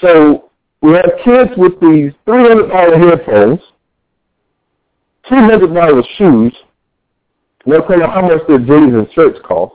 So 0.00 0.50
we 0.82 0.92
have 0.92 1.10
kids 1.24 1.50
with 1.56 1.72
these 1.80 2.12
three 2.24 2.42
hundred 2.46 2.68
dollar 2.68 2.98
headphones, 2.98 3.60
two 5.28 5.36
hundred 5.36 5.74
dollar 5.74 6.02
shoes. 6.18 6.54
Now 7.64 7.80
tell 7.80 7.98
you 7.98 8.06
how 8.06 8.22
much 8.22 8.46
their 8.46 8.58
jeans 8.58 8.94
and 8.94 9.08
shirts 9.14 9.38
cost. 9.44 9.74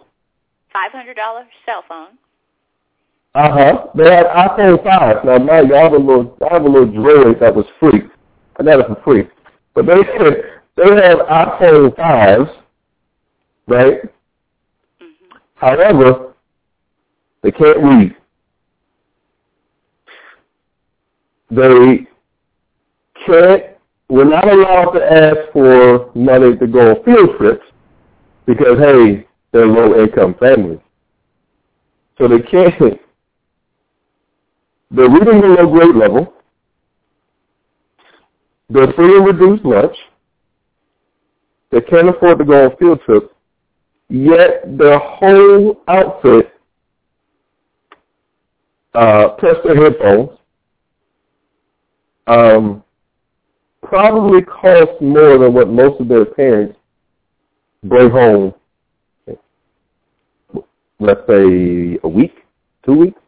Five 0.72 0.92
hundred 0.92 1.16
dollar 1.16 1.46
cell 1.66 1.84
phone. 1.88 2.18
Uh 3.34 3.52
huh. 3.52 3.86
They 3.96 4.12
had 4.12 4.26
iPhone 4.28 4.84
five. 4.84 5.26
Now 5.26 5.38
mind 5.40 5.70
you, 5.70 5.76
I 5.76 5.84
have 5.84 5.94
a 5.94 5.98
little 5.98 6.38
I 6.50 6.54
have 6.54 6.64
a 6.64 6.70
little 6.70 6.88
Droid 6.88 7.40
that 7.40 7.56
was 7.56 7.66
free. 7.80 8.04
It 8.60 8.88
for 8.88 9.02
free. 9.04 9.28
But 9.74 9.86
they 9.86 9.96
they 10.76 10.90
have 11.08 11.20
iPhone 11.20 11.96
fives, 11.96 12.50
right? 13.68 14.02
Mm-hmm. 15.02 15.38
However, 15.56 16.34
they 17.42 17.52
can't 17.52 17.78
read. 17.80 18.16
They 21.50 22.08
can't, 23.26 23.64
we're 24.10 24.24
not 24.26 24.48
allowed 24.48 24.92
to 24.92 25.04
ask 25.04 25.52
for 25.52 26.12
money 26.16 26.56
to 26.58 26.68
go 26.68 26.92
on 26.92 27.04
field 27.04 27.38
trips 27.38 27.66
because, 28.46 28.78
hey, 28.80 29.28
they're 29.52 29.68
low-income 29.68 30.36
families. 30.40 30.80
So 32.18 32.28
they 32.28 32.40
can't, 32.40 32.74
they're 34.92 35.10
reading 35.10 35.42
below 35.42 35.68
grade 35.68 35.96
level. 35.96 36.34
They're 38.72 38.94
free 38.94 39.18
and 39.18 39.26
reduced 39.26 39.66
lunch. 39.66 39.96
They 41.72 41.82
can't 41.82 42.08
afford 42.08 42.40
to 42.40 42.46
go 42.46 42.66
on 42.66 42.78
field 42.78 43.02
trips. 43.06 43.34
Yet 44.08 44.78
their 44.78 44.98
whole 44.98 45.82
outfit, 45.90 46.54
uh, 48.94 49.30
plus 49.40 49.58
their 49.66 49.76
headphones, 49.76 50.30
um, 52.28 52.84
probably 53.84 54.42
costs 54.44 54.96
more 55.02 55.38
than 55.38 55.54
what 55.54 55.68
most 55.68 56.00
of 56.00 56.08
their 56.08 56.24
parents 56.24 56.78
bring 57.84 58.10
home, 58.10 58.54
let's 61.00 61.28
say 61.28 62.00
a 62.04 62.08
week, 62.08 62.36
two 62.86 62.94
weeks. 62.94 63.22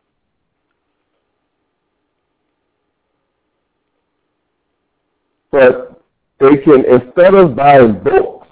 But 5.54 6.02
they 6.40 6.58
can, 6.58 6.84
instead 6.84 7.36
of 7.36 7.56
buying 7.56 8.00
books, 8.04 8.48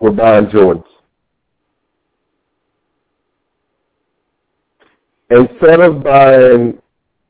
we're 0.00 0.10
buying 0.10 0.46
Jordans. 0.46 0.82
Instead 5.28 5.80
of 5.80 6.02
buying 6.02 6.78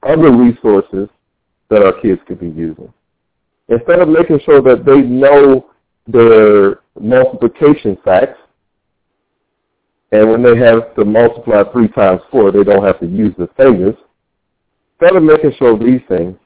other 0.04 0.30
resources, 0.30 1.08
that 1.68 1.82
our 1.82 2.00
kids 2.00 2.20
could 2.28 2.38
be 2.38 2.48
using. 2.48 2.92
Instead 3.68 3.98
of 3.98 4.08
making 4.08 4.38
sure 4.44 4.62
that 4.62 4.84
they 4.84 5.00
know 5.00 5.66
their 6.06 6.80
multiplication 7.00 7.98
facts, 8.04 8.38
and 10.12 10.30
when 10.30 10.44
they 10.44 10.56
have 10.58 10.94
to 10.94 11.04
multiply 11.04 11.64
three 11.72 11.88
times 11.88 12.20
four, 12.30 12.52
they 12.52 12.62
don't 12.62 12.84
have 12.84 13.00
to 13.00 13.06
use 13.06 13.34
the 13.36 13.48
fingers. 13.56 13.96
Instead 15.00 15.16
of 15.16 15.24
making 15.24 15.54
sure 15.58 15.76
these 15.76 16.02
things, 16.08 16.36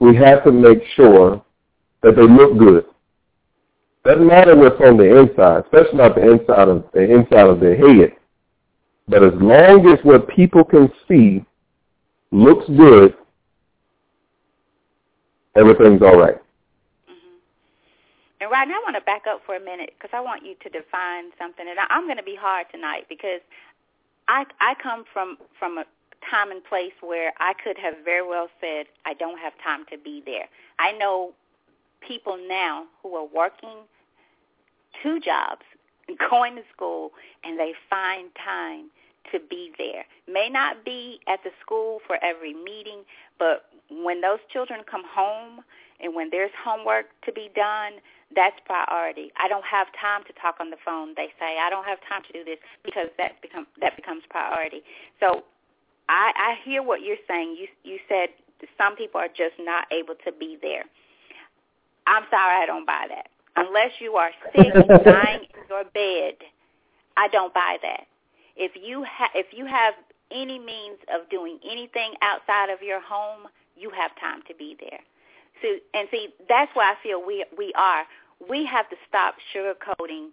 we 0.00 0.14
have 0.16 0.44
to 0.44 0.52
make 0.52 0.78
sure 0.94 1.42
that 2.02 2.16
they 2.16 2.22
look 2.22 2.58
good. 2.58 2.84
Doesn't 4.04 4.26
matter 4.26 4.56
what's 4.56 4.80
on 4.80 4.96
the 4.96 5.18
inside, 5.18 5.64
especially 5.64 5.98
not 5.98 6.14
the 6.14 6.30
inside 6.30 6.68
of 6.68 6.84
the 6.94 7.02
inside 7.02 7.46
of 7.46 7.60
their 7.60 7.76
head. 7.76 8.12
But 9.08 9.24
as 9.24 9.32
long 9.36 9.86
as 9.88 9.98
what 10.04 10.28
people 10.28 10.64
can 10.64 10.90
see 11.08 11.44
looks 12.30 12.66
good, 12.68 13.14
everything's 15.56 16.02
all 16.02 16.18
right. 16.18 16.36
Mm-hmm. 17.08 17.36
And 18.40 18.50
now, 18.50 18.56
I 18.56 18.82
want 18.84 18.96
to 18.96 19.02
back 19.02 19.22
up 19.28 19.40
for 19.44 19.56
a 19.56 19.60
minute 19.60 19.94
because 19.98 20.10
I 20.12 20.20
want 20.20 20.44
you 20.44 20.54
to 20.62 20.68
define 20.68 21.30
something, 21.38 21.66
and 21.68 21.78
I'm 21.90 22.04
going 22.04 22.18
to 22.18 22.22
be 22.22 22.36
hard 22.38 22.66
tonight 22.70 23.06
because 23.08 23.40
I 24.28 24.44
I 24.60 24.74
come 24.80 25.04
from 25.12 25.38
from 25.58 25.78
a 25.78 25.84
time 26.30 26.50
and 26.50 26.62
place 26.64 26.92
where 27.00 27.32
I 27.38 27.52
could 27.62 27.78
have 27.78 27.94
very 28.04 28.26
well 28.26 28.48
said 28.60 28.86
I 29.04 29.14
don't 29.14 29.38
have 29.38 29.52
time 29.62 29.84
to 29.90 29.98
be 29.98 30.22
there. 30.24 30.46
I 30.78 30.92
know 30.92 31.32
people 32.06 32.38
now 32.48 32.86
who 33.02 33.14
are 33.14 33.26
working 33.26 33.86
two 35.02 35.20
jobs, 35.20 35.62
going 36.30 36.56
to 36.56 36.62
school, 36.74 37.12
and 37.44 37.58
they 37.58 37.72
find 37.88 38.28
time 38.44 38.90
to 39.32 39.38
be 39.38 39.72
there. 39.78 40.04
May 40.26 40.48
not 40.48 40.84
be 40.84 41.20
at 41.28 41.40
the 41.44 41.50
school 41.60 42.00
for 42.06 42.22
every 42.22 42.54
meeting, 42.54 43.02
but 43.38 43.66
when 43.90 44.20
those 44.20 44.38
children 44.52 44.80
come 44.90 45.02
home 45.06 45.60
and 46.00 46.14
when 46.14 46.30
there's 46.30 46.50
homework 46.64 47.06
to 47.26 47.32
be 47.32 47.50
done, 47.54 47.94
that's 48.34 48.56
priority. 48.64 49.32
I 49.40 49.48
don't 49.48 49.64
have 49.64 49.88
time 49.98 50.22
to 50.26 50.32
talk 50.40 50.56
on 50.60 50.70
the 50.70 50.76
phone. 50.84 51.14
They 51.16 51.28
say 51.40 51.58
I 51.58 51.70
don't 51.70 51.84
have 51.84 51.98
time 52.08 52.22
to 52.26 52.32
do 52.32 52.44
this 52.44 52.58
because 52.84 53.08
that 53.16 53.40
become 53.40 53.66
that 53.80 53.96
becomes 53.96 54.22
priority. 54.28 54.82
So 55.20 55.44
I, 56.08 56.32
I 56.36 56.56
hear 56.64 56.82
what 56.82 57.02
you're 57.02 57.16
saying. 57.26 57.56
You 57.58 57.66
you 57.84 57.98
said 58.08 58.28
some 58.76 58.96
people 58.96 59.20
are 59.20 59.28
just 59.28 59.54
not 59.58 59.86
able 59.92 60.14
to 60.24 60.32
be 60.32 60.58
there. 60.60 60.84
I'm 62.06 62.24
sorry, 62.30 62.62
I 62.62 62.66
don't 62.66 62.86
buy 62.86 63.06
that. 63.08 63.28
Unless 63.56 63.92
you 64.00 64.14
are 64.14 64.30
sick, 64.54 64.72
and 64.74 64.88
dying 65.04 65.42
in 65.42 65.68
your 65.68 65.84
bed, 65.84 66.34
I 67.16 67.28
don't 67.28 67.52
buy 67.52 67.76
that 67.82 68.06
if 68.58 68.72
you 68.74 69.04
ha- 69.04 69.30
if 69.34 69.46
you 69.52 69.64
have 69.64 69.94
any 70.30 70.58
means 70.58 70.98
of 71.14 71.30
doing 71.30 71.58
anything 71.64 72.12
outside 72.20 72.68
of 72.68 72.82
your 72.82 73.00
home, 73.00 73.48
you 73.76 73.90
have 73.90 74.10
time 74.20 74.42
to 74.48 74.54
be 74.54 74.76
there. 74.80 75.00
So 75.62 75.68
and 75.94 76.08
see 76.10 76.28
that's 76.48 76.70
why 76.74 76.92
I 76.92 77.02
feel 77.02 77.24
we 77.24 77.44
we 77.56 77.72
are 77.74 78.04
we 78.50 78.66
have 78.66 78.90
to 78.90 78.96
stop 79.08 79.36
sugarcoating 79.54 80.30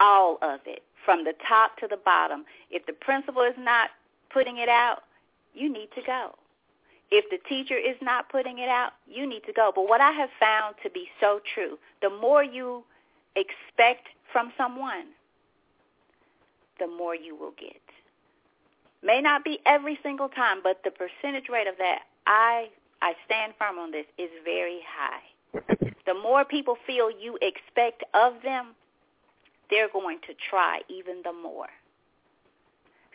all 0.00 0.38
of 0.40 0.60
it 0.66 0.82
from 1.04 1.24
the 1.24 1.34
top 1.46 1.76
to 1.78 1.88
the 1.88 1.98
bottom. 2.02 2.44
If 2.70 2.86
the 2.86 2.92
principal 2.92 3.42
is 3.42 3.54
not 3.58 3.90
putting 4.34 4.58
it 4.58 4.68
out, 4.68 5.04
you 5.54 5.72
need 5.72 5.88
to 5.94 6.02
go. 6.04 6.34
If 7.10 7.24
the 7.30 7.38
teacher 7.48 7.76
is 7.76 7.96
not 8.02 8.28
putting 8.28 8.58
it 8.58 8.68
out, 8.68 8.92
you 9.08 9.26
need 9.26 9.44
to 9.46 9.52
go. 9.52 9.72
But 9.74 9.88
what 9.88 10.00
I 10.00 10.10
have 10.10 10.30
found 10.40 10.74
to 10.82 10.90
be 10.90 11.06
so 11.20 11.40
true, 11.54 11.78
the 12.02 12.10
more 12.10 12.42
you 12.42 12.82
expect 13.36 14.08
from 14.32 14.52
someone, 14.58 15.06
the 16.80 16.88
more 16.88 17.14
you 17.14 17.36
will 17.36 17.54
get. 17.58 17.80
May 19.02 19.20
not 19.20 19.44
be 19.44 19.60
every 19.64 19.98
single 20.02 20.28
time, 20.28 20.58
but 20.62 20.80
the 20.82 20.90
percentage 20.90 21.48
rate 21.48 21.68
of 21.68 21.76
that, 21.78 22.00
I 22.26 22.68
I 23.00 23.12
stand 23.26 23.52
firm 23.58 23.78
on 23.78 23.92
this, 23.92 24.06
is 24.18 24.30
very 24.44 24.80
high. 24.88 25.62
The 26.06 26.14
more 26.14 26.44
people 26.44 26.76
feel 26.86 27.10
you 27.10 27.38
expect 27.42 28.02
of 28.14 28.34
them, 28.42 28.74
they're 29.70 29.90
going 29.92 30.18
to 30.26 30.34
try 30.50 30.80
even 30.88 31.22
the 31.22 31.32
more. 31.32 31.68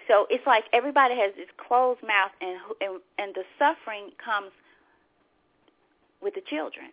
So 0.09 0.25
it's 0.29 0.45
like 0.47 0.63
everybody 0.73 1.15
has 1.15 1.33
this 1.37 1.47
closed 1.55 2.01
mouth, 2.01 2.31
and 2.41 2.57
and, 2.81 2.99
and 3.19 3.35
the 3.35 3.43
suffering 3.59 4.09
comes 4.17 4.51
with 6.21 6.33
the 6.33 6.41
children. 6.41 6.89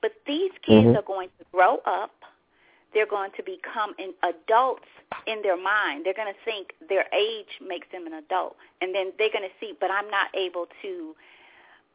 But 0.00 0.12
these 0.26 0.52
kids 0.62 0.86
mm-hmm. 0.86 0.96
are 0.96 1.02
going 1.02 1.28
to 1.38 1.44
grow 1.52 1.78
up. 1.84 2.14
They're 2.94 3.06
going 3.06 3.30
to 3.36 3.42
become 3.42 3.94
an 3.98 4.14
adults 4.22 4.86
in 5.26 5.42
their 5.42 5.56
mind. 5.56 6.04
They're 6.04 6.14
going 6.14 6.32
to 6.32 6.40
think 6.44 6.72
their 6.88 7.06
age 7.12 7.58
makes 7.66 7.88
them 7.90 8.06
an 8.06 8.14
adult, 8.14 8.56
and 8.80 8.94
then 8.94 9.12
they're 9.18 9.32
going 9.32 9.48
to 9.48 9.54
see, 9.60 9.72
but 9.80 9.90
I'm 9.90 10.10
not 10.10 10.28
able 10.34 10.66
to 10.82 11.14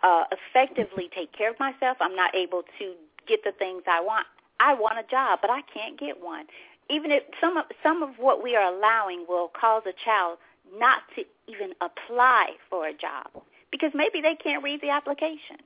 uh, 0.04 0.24
effectively 0.32 1.10
take 1.16 1.32
care 1.34 1.52
of 1.52 1.60
myself. 1.60 1.98
I'm 2.02 2.16
not 2.16 2.36
able 2.36 2.64
to 2.80 2.94
get 3.28 3.44
the 3.44 3.52
things 3.52 3.84
I 3.88 4.02
want. 4.02 4.28
I 4.60 4.74
want 4.74 4.98
a 4.98 5.10
job, 5.10 5.40
but 5.42 5.52
I 5.52 5.62
can't 5.72 6.00
get 6.00 6.22
one. 6.22 6.46
Even 6.90 7.12
if 7.12 7.24
some 7.40 7.58
of 7.58 7.66
some 7.84 8.02
of 8.02 8.12
what 8.18 8.42
we 8.42 8.56
are 8.56 8.74
allowing 8.74 9.26
will 9.28 9.50
cause 9.50 9.84
a 9.86 9.94
child 10.04 10.40
not 10.76 11.04
to 11.16 11.24
even 11.48 11.74
apply 11.82 12.52
for 12.70 12.88
a 12.88 12.94
job 12.94 13.28
because 13.72 13.92
maybe 13.94 14.22
they 14.22 14.36
can't 14.36 14.64
read 14.64 14.82
the 14.82 14.90
application. 14.90 15.58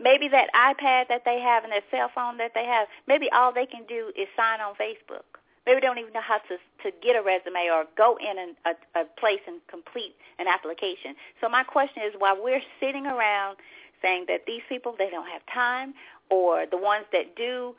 Maybe 0.00 0.28
that 0.28 0.48
iPad 0.54 1.08
that 1.08 1.22
they 1.24 1.40
have 1.40 1.64
and 1.64 1.72
that 1.72 1.82
cell 1.90 2.10
phone 2.14 2.38
that 2.38 2.52
they 2.54 2.64
have, 2.64 2.86
maybe 3.06 3.28
all 3.32 3.52
they 3.52 3.66
can 3.66 3.84
do 3.88 4.12
is 4.16 4.28
sign 4.36 4.60
on 4.60 4.74
Facebook. 4.74 5.26
Maybe 5.66 5.80
they 5.80 5.86
don't 5.86 5.98
even 5.98 6.12
know 6.12 6.22
how 6.22 6.38
to 6.38 6.56
to 6.84 6.96
get 7.02 7.16
a 7.16 7.22
resume 7.22 7.68
or 7.70 7.84
go 7.96 8.16
in 8.16 8.38
an, 8.38 8.54
a, 8.64 9.00
a 9.00 9.04
place 9.20 9.40
and 9.46 9.60
complete 9.68 10.14
an 10.38 10.46
application. 10.46 11.14
So 11.40 11.48
my 11.48 11.64
question 11.64 12.04
is, 12.04 12.14
while 12.16 12.42
we're 12.42 12.62
sitting 12.80 13.06
around 13.06 13.56
saying 14.00 14.26
that 14.28 14.46
these 14.46 14.62
people 14.68 14.94
they 14.96 15.10
don't 15.10 15.28
have 15.28 15.42
time, 15.52 15.94
or 16.30 16.64
the 16.64 16.78
ones 16.78 17.04
that 17.12 17.34
do 17.36 17.74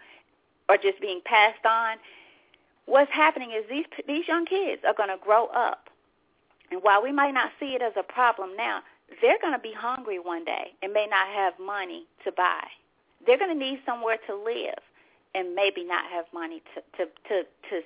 are 0.68 0.78
just 0.78 1.00
being 1.02 1.22
passed 1.26 1.66
on, 1.66 1.98
what's 2.86 3.12
happening 3.12 3.52
is 3.52 3.64
these 3.70 3.86
these 4.08 4.28
young 4.28 4.46
kids 4.46 4.84
are 4.86 4.94
going 4.94 5.10
to 5.10 5.18
grow 5.24 5.48
up, 5.48 5.90
and 6.72 6.82
while 6.84 7.02
we 7.02 7.12
might 7.12 7.34
not 7.34 7.52
see 7.60 7.76
it 7.76 7.82
as 7.82 7.94
a 7.98 8.04
problem 8.04 8.56
now, 8.56 8.82
they're 9.22 9.40
going 9.42 9.54
to 9.54 9.60
be 9.60 9.74
hungry 9.76 10.20
one 10.20 10.46
day 10.46 10.74
and 10.82 10.94
may 10.94 11.08
not 11.10 11.28
have 11.28 11.54
money 11.60 12.06
to 12.24 12.32
buy. 12.32 12.64
They're 13.26 13.38
going 13.38 13.58
to 13.58 13.66
need 13.66 13.80
somewhere 13.86 14.18
to 14.28 14.36
live 14.36 14.80
and 15.36 15.56
maybe 15.56 15.84
not 15.84 16.06
have 16.12 16.26
money 16.34 16.62
to, 16.76 16.82
to, 16.98 17.12
to, 17.30 17.44
to 17.70 17.82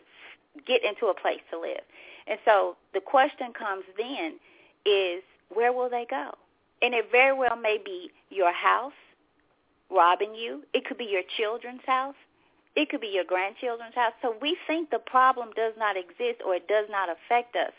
get 0.67 0.83
into 0.83 1.07
a 1.07 1.13
place 1.13 1.41
to 1.51 1.59
live. 1.59 1.81
And 2.27 2.39
so 2.45 2.75
the 2.93 3.01
question 3.01 3.53
comes 3.53 3.83
then 3.97 4.39
is 4.85 5.23
where 5.49 5.73
will 5.73 5.89
they 5.89 6.05
go? 6.09 6.31
And 6.81 6.93
it 6.93 7.05
very 7.11 7.37
well 7.37 7.55
may 7.55 7.79
be 7.83 8.11
your 8.29 8.53
house 8.53 8.93
robbing 9.89 10.35
you. 10.35 10.63
It 10.73 10.85
could 10.85 10.97
be 10.97 11.05
your 11.05 11.23
children's 11.37 11.85
house. 11.85 12.15
It 12.75 12.89
could 12.89 13.01
be 13.01 13.07
your 13.07 13.23
grandchildren's 13.23 13.95
house. 13.95 14.13
So 14.21 14.35
we 14.41 14.57
think 14.67 14.89
the 14.89 14.99
problem 14.99 15.49
does 15.55 15.73
not 15.77 15.95
exist 15.95 16.41
or 16.45 16.55
it 16.55 16.67
does 16.67 16.87
not 16.89 17.07
affect 17.09 17.55
us. 17.55 17.71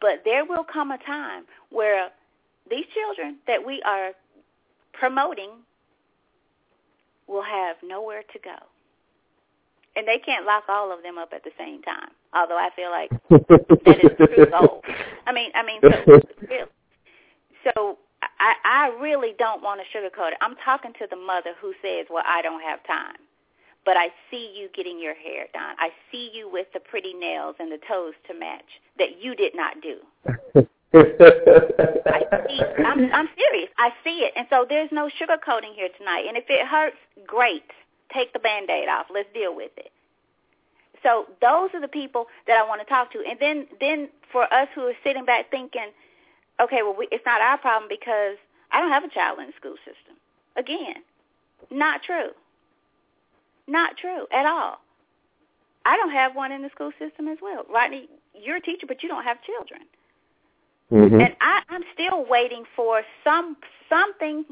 But 0.00 0.22
there 0.24 0.44
will 0.44 0.64
come 0.64 0.90
a 0.90 0.98
time 0.98 1.44
where 1.70 2.10
these 2.70 2.84
children 2.94 3.38
that 3.46 3.64
we 3.64 3.82
are 3.82 4.12
promoting 4.92 5.50
will 7.26 7.42
have 7.42 7.76
nowhere 7.82 8.22
to 8.32 8.38
go. 8.38 8.56
And 9.96 10.08
they 10.08 10.18
can't 10.18 10.44
lock 10.44 10.64
all 10.68 10.92
of 10.92 11.02
them 11.02 11.18
up 11.18 11.32
at 11.32 11.44
the 11.44 11.52
same 11.56 11.82
time. 11.82 12.10
Although 12.34 12.58
I 12.58 12.70
feel 12.74 12.90
like 12.90 13.10
that 13.30 13.98
is 14.02 14.10
the 14.18 14.26
true 14.26 14.46
goal. 14.46 14.82
I 15.26 15.32
mean, 15.32 15.50
I 15.54 15.62
mean, 15.64 15.80
so, 15.80 16.20
really. 16.48 16.64
so 17.62 17.98
I, 18.40 18.54
I 18.64 19.00
really 19.00 19.34
don't 19.38 19.62
want 19.62 19.80
to 19.80 19.96
sugarcoat 19.96 20.32
it. 20.32 20.38
I'm 20.40 20.56
talking 20.64 20.92
to 20.98 21.06
the 21.08 21.16
mother 21.16 21.52
who 21.60 21.74
says, 21.80 22.06
"Well, 22.10 22.24
I 22.26 22.42
don't 22.42 22.60
have 22.62 22.84
time." 22.86 23.16
But 23.84 23.96
I 23.96 24.08
see 24.30 24.54
you 24.56 24.68
getting 24.74 24.98
your 24.98 25.14
hair 25.14 25.46
done. 25.52 25.76
I 25.78 25.90
see 26.10 26.30
you 26.32 26.50
with 26.50 26.68
the 26.72 26.80
pretty 26.80 27.12
nails 27.12 27.56
and 27.58 27.70
the 27.70 27.78
toes 27.86 28.14
to 28.28 28.34
match 28.34 28.64
that 28.98 29.20
you 29.20 29.34
did 29.34 29.54
not 29.54 29.80
do. 29.82 29.98
I 30.94 32.22
see, 32.48 32.60
I'm, 32.84 33.12
I'm 33.12 33.28
serious. 33.36 33.68
I 33.76 33.90
see 34.02 34.24
it. 34.24 34.32
And 34.36 34.46
so 34.48 34.64
there's 34.68 34.90
no 34.92 35.10
sugarcoating 35.20 35.74
here 35.74 35.88
tonight. 35.98 36.24
And 36.28 36.36
if 36.36 36.44
it 36.48 36.66
hurts, 36.66 36.96
great. 37.26 37.64
Take 38.12 38.32
the 38.32 38.38
Band-Aid 38.38 38.88
off. 38.88 39.06
Let's 39.12 39.28
deal 39.34 39.54
with 39.54 39.72
it. 39.76 39.90
So 41.02 41.26
those 41.42 41.70
are 41.74 41.80
the 41.80 41.88
people 41.88 42.26
that 42.46 42.56
I 42.56 42.66
want 42.66 42.80
to 42.80 42.86
talk 42.86 43.12
to. 43.12 43.18
And 43.28 43.38
then, 43.38 43.66
then 43.80 44.08
for 44.32 44.44
us 44.52 44.68
who 44.74 44.82
are 44.82 44.94
sitting 45.04 45.24
back 45.24 45.50
thinking, 45.50 45.90
okay, 46.60 46.82
well, 46.82 46.94
we, 46.96 47.08
it's 47.12 47.26
not 47.26 47.42
our 47.42 47.58
problem 47.58 47.88
because 47.88 48.36
I 48.72 48.80
don't 48.80 48.90
have 48.90 49.04
a 49.04 49.10
child 49.10 49.38
in 49.40 49.46
the 49.46 49.52
school 49.60 49.76
system. 49.84 50.16
Again, 50.56 51.02
not 51.70 52.02
true. 52.02 52.30
Not 53.66 53.96
true 53.96 54.26
at 54.32 54.46
all. 54.46 54.78
I 55.84 55.96
don't 55.96 56.12
have 56.12 56.34
one 56.34 56.52
in 56.52 56.62
the 56.62 56.70
school 56.70 56.92
system 56.98 57.28
as 57.28 57.38
well. 57.42 57.64
Rodney, 57.72 58.08
you're 58.34 58.56
a 58.56 58.60
teacher, 58.60 58.86
but 58.86 59.02
you 59.02 59.08
don't 59.08 59.24
have 59.24 59.38
children. 59.42 59.82
Mm-hmm. 60.92 61.20
And 61.20 61.36
I, 61.40 61.62
I'm 61.68 61.82
still 61.92 62.24
waiting 62.26 62.64
for 62.76 63.02
some 63.22 63.56
something 63.88 64.44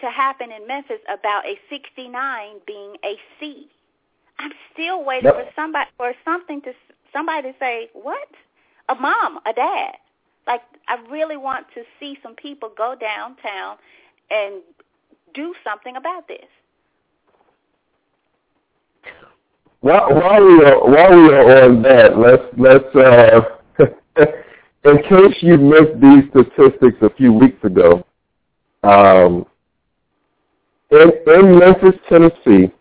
to 0.00 0.10
happen 0.10 0.52
in 0.52 0.66
Memphis 0.66 1.00
about 1.12 1.46
a 1.46 1.58
69 1.70 2.56
being 2.66 2.96
a 3.04 3.16
C. 3.40 3.68
I'm 4.38 4.52
still 4.72 5.04
waiting 5.04 5.26
yep. 5.26 5.34
for 5.34 5.50
somebody 5.56 5.90
for 5.96 6.12
something 6.24 6.60
to 6.62 6.72
somebody 7.12 7.52
to 7.52 7.58
say 7.58 7.88
what? 7.94 8.28
A 8.88 8.94
mom, 8.94 9.38
a 9.46 9.52
dad. 9.52 9.96
Like 10.46 10.62
I 10.88 10.98
really 11.10 11.36
want 11.36 11.66
to 11.74 11.82
see 11.98 12.18
some 12.22 12.34
people 12.34 12.70
go 12.76 12.94
downtown 12.98 13.76
and 14.30 14.62
do 15.34 15.54
something 15.64 15.96
about 15.96 16.28
this. 16.28 16.46
While, 19.86 20.08
we 20.08 20.64
are 20.64 20.80
while 20.80 21.16
we 21.16 21.32
are 21.32 21.62
on 21.62 21.80
that, 21.82 22.18
let's 22.18 22.42
let's 22.58 22.96
uh, 22.96 23.40
in 24.90 25.02
case 25.04 25.36
you 25.42 25.56
missed 25.58 26.00
these 26.00 26.24
statistics 26.30 26.96
a 27.02 27.10
few 27.10 27.32
weeks 27.32 27.62
ago, 27.62 28.04
um, 28.82 29.46
in, 30.90 31.12
in 31.28 31.58
Memphis, 31.60 31.94
Tennessee, 32.08 32.72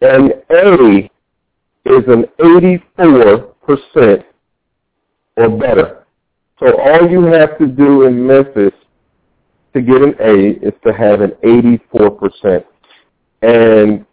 an 0.00 0.30
A 0.50 1.10
is 1.84 2.04
an 2.08 2.24
84% 2.38 4.24
or 5.36 5.58
better. 5.58 6.06
So 6.58 6.80
all 6.80 7.06
you 7.06 7.26
have 7.26 7.58
to 7.58 7.66
do 7.66 8.04
in 8.06 8.26
Memphis 8.26 8.72
to 9.74 9.82
get 9.82 10.00
an 10.00 10.14
A 10.20 10.66
is 10.66 10.72
to 10.86 10.94
have 10.94 11.20
an 11.20 11.32
84%. 11.44 12.64
And 13.42 14.06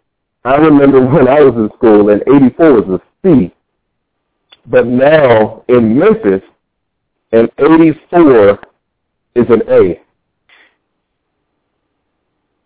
I 0.44 0.56
remember 0.56 1.04
when 1.04 1.28
I 1.28 1.40
was 1.40 1.54
in 1.56 1.70
school, 1.76 2.10
and 2.10 2.22
84 2.22 2.82
was 2.82 3.00
a 3.00 3.02
C. 3.22 3.52
But 4.66 4.86
now 4.86 5.64
in 5.68 5.98
Memphis, 5.98 6.42
an 7.32 7.48
84 7.58 8.58
is 9.34 9.46
an 9.48 9.62
A. 9.68 10.00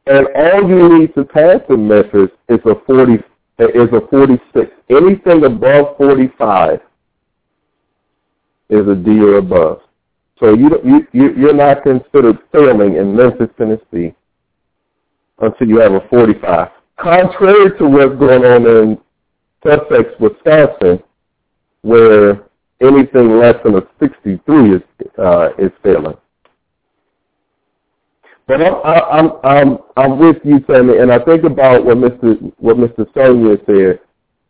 And 0.06 0.26
all 0.34 0.68
you 0.68 0.98
need 0.98 1.14
to 1.14 1.24
pass 1.24 1.60
in 1.68 1.86
Memphis 1.88 2.30
is 2.48 2.58
a 2.64 2.74
40 2.86 3.14
is 3.58 3.88
a 3.92 4.06
46. 4.10 4.70
Anything 4.90 5.44
above 5.44 5.96
45 5.96 6.80
is 8.68 8.88
a 8.88 8.94
D 8.94 9.20
or 9.20 9.36
above. 9.36 9.80
So 10.40 10.54
you 10.54 11.06
you 11.12 11.32
you're 11.36 11.54
not 11.54 11.84
considered 11.84 12.38
failing 12.50 12.96
in 12.96 13.14
Memphis, 13.14 13.48
Tennessee, 13.56 14.14
until 15.38 15.68
you 15.68 15.78
have 15.78 15.92
a 15.92 16.00
45. 16.08 16.68
Contrary 17.02 17.76
to 17.78 17.88
what's 17.88 18.16
going 18.16 18.44
on 18.44 18.64
in 18.64 18.98
Sussex, 19.66 20.10
Wisconsin, 20.20 21.02
where 21.82 22.44
anything 22.80 23.38
less 23.38 23.56
than 23.64 23.74
a 23.74 23.82
63 23.98 24.76
is 24.76 24.82
uh, 25.18 25.48
is 25.58 25.72
failing. 25.82 26.16
But 28.46 28.62
I'm 28.62 28.76
I'm 28.84 29.32
I'm 29.42 29.78
I'm 29.96 30.18
with 30.18 30.36
you, 30.44 30.64
Sammy, 30.68 30.98
and 30.98 31.12
I 31.12 31.18
think 31.24 31.42
about 31.42 31.84
what 31.84 31.96
Mr. 31.96 32.52
what 32.58 32.76
Mr. 32.76 33.06
Sonia 33.14 33.56
said. 33.66 34.00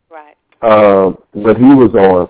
Right. 0.09 0.35
Um, 0.61 1.17
when 1.31 1.55
he 1.55 1.73
was 1.73 1.93
on, 1.95 2.29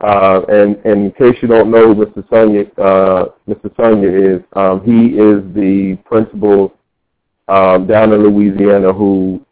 uh, 0.00 0.42
and, 0.48 0.76
and 0.86 1.06
in 1.06 1.12
case 1.12 1.36
you 1.42 1.48
don't 1.48 1.70
know 1.70 1.94
Mr. 1.94 2.26
Sonia 2.30 2.64
uh, 2.78 3.26
Mr. 3.48 3.74
Sonia 3.76 4.36
is, 4.36 4.42
um, 4.54 4.82
he 4.82 5.16
is 5.16 5.42
the 5.54 5.98
principal 6.06 6.74
um, 7.48 7.86
down 7.86 8.12
in 8.12 8.22
Louisiana 8.22 8.92
who 8.92 9.44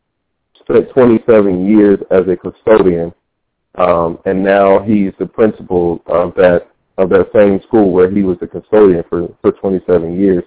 spent 0.60 0.90
27 0.92 1.66
years 1.66 1.98
as 2.10 2.22
a 2.28 2.36
custodian 2.36 3.12
um, 3.76 4.18
and 4.26 4.42
now 4.42 4.80
he's 4.80 5.12
the 5.18 5.26
principal 5.26 6.02
of 6.06 6.34
that 6.34 6.68
of 6.98 7.08
that 7.10 7.30
same 7.34 7.60
school 7.62 7.90
where 7.90 8.10
he 8.10 8.22
was 8.22 8.38
the 8.40 8.46
custodian 8.46 9.04
for, 9.08 9.28
for 9.40 9.52
27 9.52 10.18
years. 10.18 10.44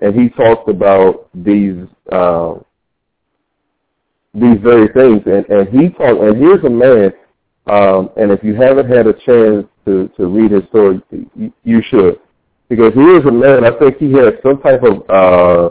And 0.00 0.14
he 0.14 0.28
talked 0.28 0.68
about 0.68 1.28
these, 1.34 1.86
uh, 2.12 2.54
these 4.34 4.58
very 4.62 4.88
things. 4.92 5.22
And, 5.26 5.46
and 5.48 5.68
he 5.68 5.88
talked, 5.90 6.20
and 6.20 6.36
here's 6.36 6.64
a 6.64 6.70
man, 6.70 7.12
um, 7.66 8.10
and 8.16 8.30
if 8.30 8.42
you 8.42 8.54
haven't 8.54 8.88
had 8.88 9.06
a 9.06 9.12
chance 9.12 9.66
to, 9.86 10.08
to 10.16 10.26
read 10.26 10.52
his 10.52 10.62
story, 10.68 11.00
you, 11.10 11.52
you 11.64 11.82
should. 11.88 12.20
Because 12.68 12.92
he 12.94 13.00
is 13.00 13.24
a 13.24 13.32
man, 13.32 13.64
I 13.64 13.76
think 13.78 13.96
he 13.96 14.12
had 14.12 14.38
some 14.42 14.60
type 14.60 14.82
of, 14.82 15.10
uh, 15.10 15.70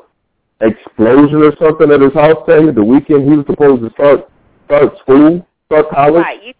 explosion 0.61 1.43
or 1.43 1.55
something 1.61 1.91
at 1.91 2.01
his 2.01 2.13
house, 2.13 2.37
Tammy, 2.47 2.71
the 2.71 2.83
weekend 2.83 3.29
he 3.29 3.37
was 3.37 3.45
supposed 3.45 3.83
to 3.83 3.91
start, 3.91 4.29
start 4.65 4.97
school, 4.99 5.45
start 5.67 5.89
college. 5.89 6.23
Right. 6.23 6.43
You, 6.43 6.53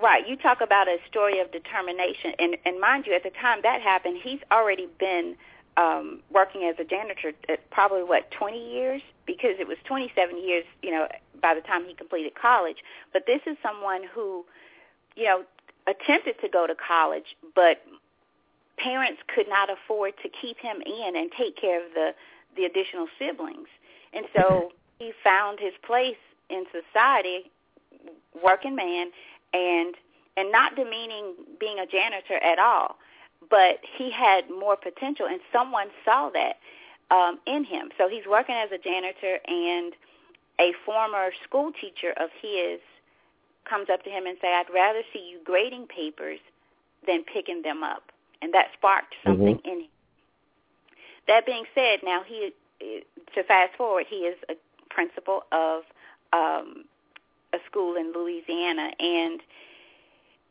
right. 0.00 0.26
You 0.28 0.36
talk 0.36 0.60
about 0.60 0.88
a 0.88 0.98
story 1.08 1.40
of 1.40 1.50
determination. 1.52 2.32
And, 2.38 2.56
and 2.64 2.80
mind 2.80 3.06
you, 3.06 3.14
at 3.14 3.22
the 3.22 3.30
time 3.30 3.60
that 3.62 3.80
happened, 3.80 4.18
he's 4.22 4.40
already 4.52 4.88
been 4.98 5.36
um, 5.76 6.20
working 6.32 6.64
as 6.64 6.76
a 6.78 6.84
janitor 6.84 7.32
at 7.48 7.68
probably, 7.70 8.02
what, 8.02 8.30
20 8.30 8.72
years? 8.72 9.02
Because 9.26 9.56
it 9.58 9.66
was 9.66 9.78
27 9.84 10.36
years, 10.38 10.64
you 10.82 10.90
know, 10.90 11.08
by 11.40 11.54
the 11.54 11.60
time 11.60 11.84
he 11.86 11.94
completed 11.94 12.34
college. 12.34 12.78
But 13.12 13.26
this 13.26 13.40
is 13.46 13.56
someone 13.62 14.02
who, 14.14 14.44
you 15.16 15.24
know, 15.24 15.44
attempted 15.86 16.40
to 16.40 16.48
go 16.48 16.66
to 16.66 16.74
college, 16.74 17.36
but 17.54 17.82
parents 18.78 19.20
could 19.34 19.48
not 19.48 19.68
afford 19.70 20.14
to 20.22 20.28
keep 20.28 20.58
him 20.58 20.82
in 20.84 21.16
and 21.16 21.30
take 21.36 21.56
care 21.56 21.84
of 21.84 21.92
the 21.94 22.10
the 22.56 22.64
additional 22.64 23.06
siblings. 23.18 23.68
And 24.12 24.26
so 24.34 24.72
he 24.98 25.12
found 25.22 25.58
his 25.60 25.74
place 25.82 26.16
in 26.48 26.64
society, 26.70 27.50
working 28.42 28.74
man, 28.74 29.10
and 29.52 29.94
and 30.36 30.52
not 30.52 30.76
demeaning 30.76 31.34
being 31.58 31.78
a 31.78 31.86
janitor 31.86 32.36
at 32.36 32.58
all, 32.58 32.96
but 33.50 33.80
he 33.98 34.10
had 34.10 34.48
more 34.48 34.76
potential, 34.76 35.26
and 35.26 35.40
someone 35.52 35.88
saw 36.04 36.30
that 36.30 36.58
um, 37.10 37.38
in 37.46 37.64
him. 37.64 37.90
So 37.98 38.08
he's 38.08 38.26
working 38.26 38.54
as 38.54 38.70
a 38.72 38.78
janitor, 38.78 39.38
and 39.46 39.92
a 40.60 40.72
former 40.84 41.30
school 41.44 41.72
teacher 41.72 42.12
of 42.16 42.30
his 42.40 42.80
comes 43.64 43.88
up 43.90 44.04
to 44.04 44.10
him 44.10 44.26
and 44.26 44.38
say, 44.40 44.48
"I'd 44.48 44.72
rather 44.72 45.02
see 45.12 45.30
you 45.30 45.40
grading 45.44 45.86
papers 45.86 46.40
than 47.06 47.24
picking 47.24 47.62
them 47.62 47.82
up," 47.82 48.12
and 48.42 48.54
that 48.54 48.68
sparked 48.72 49.14
something 49.24 49.58
mm-hmm. 49.58 49.68
in 49.68 49.80
him. 49.80 49.88
That 51.26 51.46
being 51.46 51.64
said, 51.74 52.00
now 52.02 52.22
he 52.26 52.52
to 53.34 53.44
fast 53.44 53.76
forward, 53.76 54.06
he 54.08 54.16
is 54.16 54.36
a 54.48 54.54
principal 54.88 55.44
of 55.52 55.82
um, 56.32 56.84
a 57.52 57.58
school 57.70 57.96
in 57.96 58.12
Louisiana 58.12 58.90
and 58.98 59.40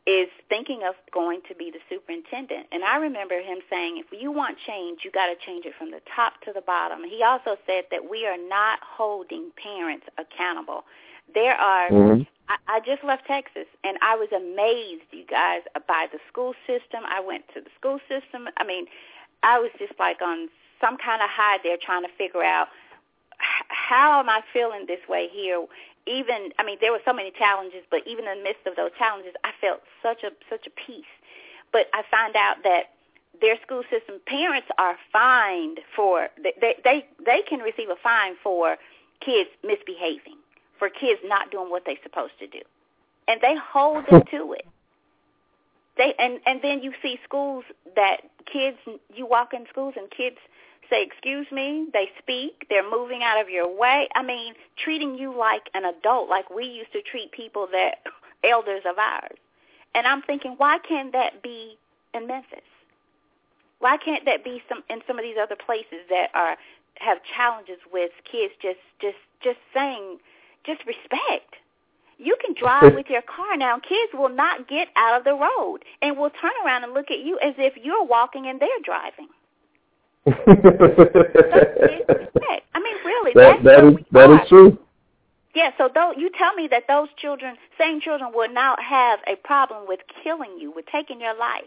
is 0.06 0.28
thinking 0.48 0.82
of 0.88 0.94
going 1.12 1.40
to 1.48 1.54
be 1.54 1.70
the 1.70 1.78
superintendent. 1.88 2.66
And 2.72 2.82
I 2.84 2.96
remember 2.96 3.40
him 3.40 3.58
saying, 3.68 3.98
if 3.98 4.06
you 4.18 4.32
want 4.32 4.56
change, 4.66 5.00
you 5.04 5.10
got 5.10 5.26
to 5.26 5.34
change 5.46 5.66
it 5.66 5.74
from 5.78 5.90
the 5.90 6.00
top 6.16 6.40
to 6.42 6.52
the 6.52 6.62
bottom. 6.62 7.04
He 7.04 7.22
also 7.22 7.56
said 7.66 7.84
that 7.90 8.08
we 8.08 8.26
are 8.26 8.38
not 8.38 8.80
holding 8.82 9.50
parents 9.62 10.06
accountable. 10.18 10.84
There 11.32 11.54
are. 11.54 11.90
Mm-hmm. 11.90 12.22
I, 12.48 12.56
I 12.66 12.80
just 12.80 13.04
left 13.04 13.26
Texas, 13.26 13.66
and 13.84 13.96
I 14.02 14.16
was 14.16 14.28
amazed, 14.34 15.06
you 15.12 15.24
guys, 15.24 15.60
by 15.86 16.06
the 16.10 16.18
school 16.26 16.54
system. 16.66 17.04
I 17.06 17.20
went 17.20 17.44
to 17.54 17.60
the 17.60 17.70
school 17.78 18.00
system. 18.08 18.48
I 18.56 18.64
mean, 18.64 18.86
I 19.42 19.58
was 19.58 19.70
just 19.78 19.92
like 19.98 20.20
on 20.22 20.48
some 20.80 20.96
kind 20.96 21.22
of 21.22 21.28
high 21.28 21.58
there 21.62 21.76
trying 21.76 22.02
to 22.02 22.12
figure 22.16 22.42
out 22.42 22.68
how 23.68 24.20
am 24.20 24.28
I 24.28 24.42
feeling 24.52 24.86
this 24.86 25.00
way 25.08 25.28
here? 25.32 25.64
Even 26.06 26.50
I 26.58 26.64
mean, 26.64 26.78
there 26.80 26.92
were 26.92 27.00
so 27.04 27.12
many 27.12 27.30
challenges, 27.30 27.82
but 27.90 28.00
even 28.06 28.26
in 28.26 28.38
the 28.38 28.44
midst 28.44 28.66
of 28.66 28.76
those 28.76 28.90
challenges, 28.98 29.34
I 29.44 29.52
felt 29.60 29.80
such 30.02 30.22
a 30.22 30.30
such 30.48 30.66
a 30.66 30.70
peace. 30.70 31.12
But 31.72 31.86
I 31.92 32.02
found 32.10 32.36
out 32.36 32.62
that 32.64 32.90
their 33.40 33.56
school 33.62 33.82
system 33.90 34.16
parents 34.26 34.68
are 34.78 34.96
fined 35.12 35.80
for 35.94 36.28
they 36.42 36.76
they 36.84 37.06
they 37.24 37.42
can 37.48 37.60
receive 37.60 37.90
a 37.90 37.96
fine 38.02 38.34
for 38.42 38.76
kids 39.20 39.50
misbehaving, 39.64 40.38
for 40.78 40.88
kids 40.88 41.20
not 41.24 41.50
doing 41.50 41.70
what 41.70 41.84
they're 41.84 42.02
supposed 42.02 42.38
to 42.40 42.46
do, 42.46 42.60
and 43.28 43.40
they 43.40 43.54
hold 43.56 44.04
them 44.10 44.22
to 44.30 44.52
it. 44.54 44.66
They 45.96 46.14
and 46.18 46.40
and 46.46 46.60
then 46.62 46.82
you 46.82 46.92
see 47.02 47.18
schools 47.24 47.64
that 47.96 48.18
kids 48.50 48.78
you 49.14 49.26
walk 49.26 49.52
in 49.52 49.66
schools 49.70 49.94
and 49.96 50.10
kids 50.10 50.36
say, 50.88 51.04
excuse 51.04 51.46
me, 51.52 51.86
they 51.92 52.10
speak, 52.18 52.66
they're 52.68 52.88
moving 52.88 53.22
out 53.22 53.40
of 53.40 53.48
your 53.48 53.68
way. 53.72 54.08
I 54.14 54.22
mean, 54.24 54.54
treating 54.82 55.14
you 55.14 55.36
like 55.36 55.70
an 55.72 55.84
adult, 55.84 56.28
like 56.28 56.50
we 56.50 56.64
used 56.64 56.92
to 56.92 57.02
treat 57.02 57.30
people 57.30 57.68
that 57.70 57.98
elders 58.44 58.82
of 58.84 58.98
ours. 58.98 59.38
And 59.94 60.06
I'm 60.06 60.22
thinking, 60.22 60.54
why 60.56 60.78
can't 60.86 61.12
that 61.12 61.42
be 61.42 61.78
in 62.12 62.26
Memphis? 62.26 62.60
Why 63.78 63.96
can't 63.96 64.24
that 64.26 64.44
be 64.44 64.62
some 64.68 64.82
in 64.90 65.00
some 65.06 65.18
of 65.18 65.22
these 65.22 65.36
other 65.40 65.56
places 65.56 66.04
that 66.10 66.30
are 66.34 66.56
have 66.96 67.18
challenges 67.36 67.78
with 67.92 68.10
kids 68.30 68.52
just 68.60 68.80
just 69.00 69.16
just 69.42 69.58
saying 69.72 70.18
just 70.66 70.84
respect. 70.86 71.56
You 72.20 72.36
can 72.44 72.54
drive 72.54 72.94
with 72.96 73.06
your 73.08 73.22
car 73.22 73.56
now. 73.56 73.78
Kids 73.78 74.12
will 74.14 74.28
not 74.28 74.68
get 74.68 74.88
out 74.96 75.18
of 75.18 75.24
the 75.24 75.32
road 75.34 75.78
and 76.02 76.18
will 76.18 76.30
turn 76.30 76.52
around 76.64 76.84
and 76.84 76.92
look 76.92 77.10
at 77.10 77.20
you 77.20 77.38
as 77.38 77.54
if 77.58 77.74
you're 77.82 78.04
walking 78.04 78.46
and 78.46 78.60
they're 78.60 78.68
driving. 78.84 79.28
I 82.72 82.78
mean, 82.78 82.96
really, 83.04 83.32
that, 83.34 83.64
that 83.64 83.84
is 83.84 83.94
that 84.12 84.30
is 84.30 84.48
true. 84.48 84.78
Yeah, 85.54 85.70
so 85.78 85.88
though 85.92 86.12
you 86.16 86.30
tell 86.38 86.54
me 86.54 86.68
that 86.70 86.84
those 86.86 87.08
children, 87.16 87.56
same 87.78 88.00
children, 88.00 88.30
will 88.34 88.52
now 88.52 88.76
have 88.78 89.18
a 89.26 89.34
problem 89.36 89.86
with 89.88 90.00
killing 90.22 90.58
you, 90.60 90.70
with 90.70 90.84
taking 90.92 91.20
your 91.20 91.36
life. 91.36 91.64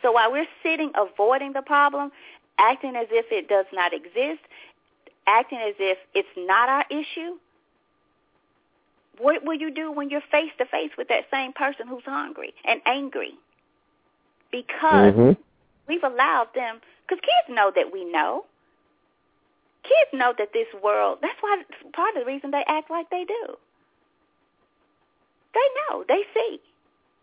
So 0.00 0.12
while 0.12 0.32
we're 0.32 0.46
sitting 0.62 0.92
avoiding 0.94 1.52
the 1.52 1.62
problem, 1.62 2.10
acting 2.58 2.96
as 2.96 3.08
if 3.10 3.26
it 3.30 3.48
does 3.48 3.66
not 3.72 3.92
exist, 3.92 4.40
acting 5.26 5.58
as 5.58 5.74
if 5.78 5.98
it's 6.14 6.28
not 6.36 6.68
our 6.68 6.84
issue, 6.90 7.36
what 9.20 9.44
will 9.44 9.54
you 9.54 9.70
do 9.70 9.90
when 9.92 10.10
you're 10.10 10.22
face 10.30 10.52
to 10.58 10.66
face 10.66 10.90
with 10.96 11.08
that 11.08 11.24
same 11.30 11.52
person 11.52 11.86
who's 11.88 12.04
hungry 12.04 12.54
and 12.64 12.80
angry? 12.86 13.34
Because 14.50 15.14
mm-hmm. 15.14 15.40
we've 15.86 16.04
allowed 16.04 16.48
them 16.54 16.80
because 17.08 17.20
kids 17.22 17.56
know 17.56 17.72
that 17.74 17.92
we 17.92 18.04
know. 18.04 18.44
Kids 19.82 20.10
know 20.12 20.34
that 20.36 20.52
this 20.52 20.66
world, 20.82 21.18
that's 21.22 21.38
why 21.40 21.62
part 21.92 22.16
of 22.16 22.22
the 22.22 22.26
reason 22.26 22.50
they 22.50 22.64
act 22.66 22.90
like 22.90 23.08
they 23.10 23.24
do. 23.24 23.56
They 25.54 25.60
know. 25.80 26.04
They 26.06 26.22
see. 26.34 26.60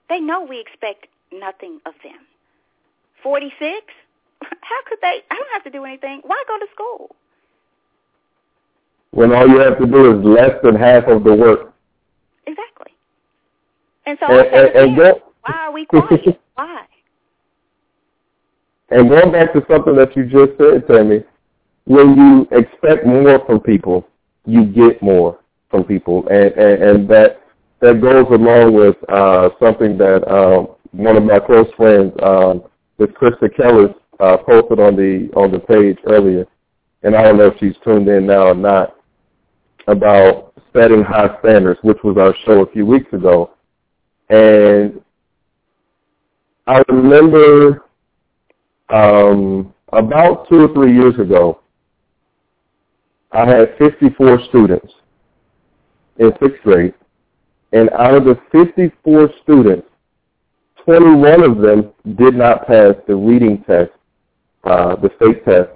They 0.09 0.19
know 0.19 0.43
we 0.43 0.59
expect 0.59 1.07
nothing 1.31 1.79
of 1.85 1.93
them. 2.03 2.25
46? 3.21 3.61
How 4.41 4.81
could 4.87 4.99
they? 5.01 5.21
I 5.29 5.35
don't 5.35 5.53
have 5.53 5.63
to 5.63 5.69
do 5.69 5.85
anything. 5.85 6.21
Why 6.25 6.43
go 6.47 6.57
to 6.57 6.67
school? 6.73 7.15
When 9.11 9.31
all 9.31 9.47
you 9.47 9.59
have 9.59 9.77
to 9.79 9.85
do 9.85 10.17
is 10.17 10.25
less 10.25 10.51
than 10.63 10.75
half 10.75 11.05
of 11.05 11.23
the 11.23 11.33
work. 11.33 11.74
Exactly. 12.47 12.91
And 14.05 14.17
so 14.19 14.27
and, 14.27 14.47
and, 14.47 14.97
and 14.97 14.97
why 14.97 15.53
are 15.53 15.71
we 15.71 15.85
quiet? 15.89 16.39
why? 16.55 16.85
And 18.89 19.09
going 19.09 19.31
back 19.31 19.53
to 19.53 19.65
something 19.69 19.95
that 19.95 20.15
you 20.15 20.25
just 20.25 20.57
said, 20.59 20.87
Tammy, 20.87 21.23
when 21.85 22.15
you 22.15 22.47
expect 22.57 23.05
more 23.05 23.43
from 23.45 23.59
people, 23.59 24.07
you 24.45 24.65
get 24.65 25.01
more 25.01 25.39
from 25.69 25.83
people, 25.83 26.27
and 26.27 26.51
and, 26.53 26.83
and 26.83 27.09
that 27.09 27.41
that 27.81 28.01
goes 28.01 28.25
along 28.31 28.73
with 28.73 28.95
uh, 29.09 29.49
something 29.59 29.97
that 29.97 30.27
um, 30.31 30.69
one 30.91 31.17
of 31.17 31.23
my 31.23 31.39
close 31.39 31.67
friends, 31.75 32.13
um, 32.23 32.63
with 32.97 33.11
Krista 33.11 33.49
Kellis, 33.57 33.93
uh, 34.19 34.37
posted 34.37 34.79
on 34.79 34.95
the 34.95 35.29
on 35.35 35.51
the 35.51 35.59
page 35.59 35.97
earlier, 36.07 36.45
and 37.03 37.15
I 37.15 37.23
don't 37.23 37.37
know 37.37 37.47
if 37.47 37.59
she's 37.59 37.75
tuned 37.83 38.07
in 38.07 38.27
now 38.27 38.47
or 38.47 38.55
not, 38.55 38.95
about 39.87 40.53
setting 40.75 41.03
high 41.03 41.29
standards, 41.39 41.79
which 41.83 41.97
was 42.03 42.17
our 42.17 42.35
show 42.45 42.61
a 42.61 42.71
few 42.71 42.85
weeks 42.85 43.11
ago, 43.13 43.51
and 44.29 45.01
I 46.67 46.81
remember 46.89 47.85
um, 48.89 49.73
about 49.93 50.49
two 50.49 50.61
or 50.65 50.73
three 50.73 50.93
years 50.93 51.17
ago, 51.19 51.59
I 53.31 53.45
had 53.45 53.75
54 53.77 54.39
students 54.49 54.93
in 56.17 56.31
sixth 56.41 56.61
grade, 56.63 56.93
and 57.71 57.89
out 57.91 58.15
of 58.15 58.25
the 58.25 58.39
54 58.51 59.29
students, 59.43 59.87
21 60.85 61.43
of 61.43 61.57
them 61.57 61.91
did 62.15 62.35
not 62.35 62.67
pass 62.67 62.93
the 63.07 63.15
reading 63.15 63.63
test, 63.67 63.91
uh, 64.63 64.95
the 64.95 65.09
state 65.17 65.43
test, 65.45 65.69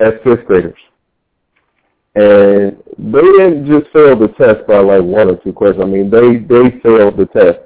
as 0.00 0.12
fifth 0.24 0.46
graders. 0.46 0.78
And 2.16 2.82
they 2.98 3.20
didn't 3.20 3.66
just 3.66 3.92
fail 3.92 4.18
the 4.18 4.28
test 4.38 4.66
by 4.66 4.78
like 4.78 5.02
one 5.02 5.28
or 5.28 5.36
two 5.36 5.52
questions. 5.52 5.84
I 5.84 5.86
mean, 5.86 6.10
they, 6.10 6.38
they 6.38 6.80
failed 6.80 7.18
the 7.18 7.26
test. 7.26 7.58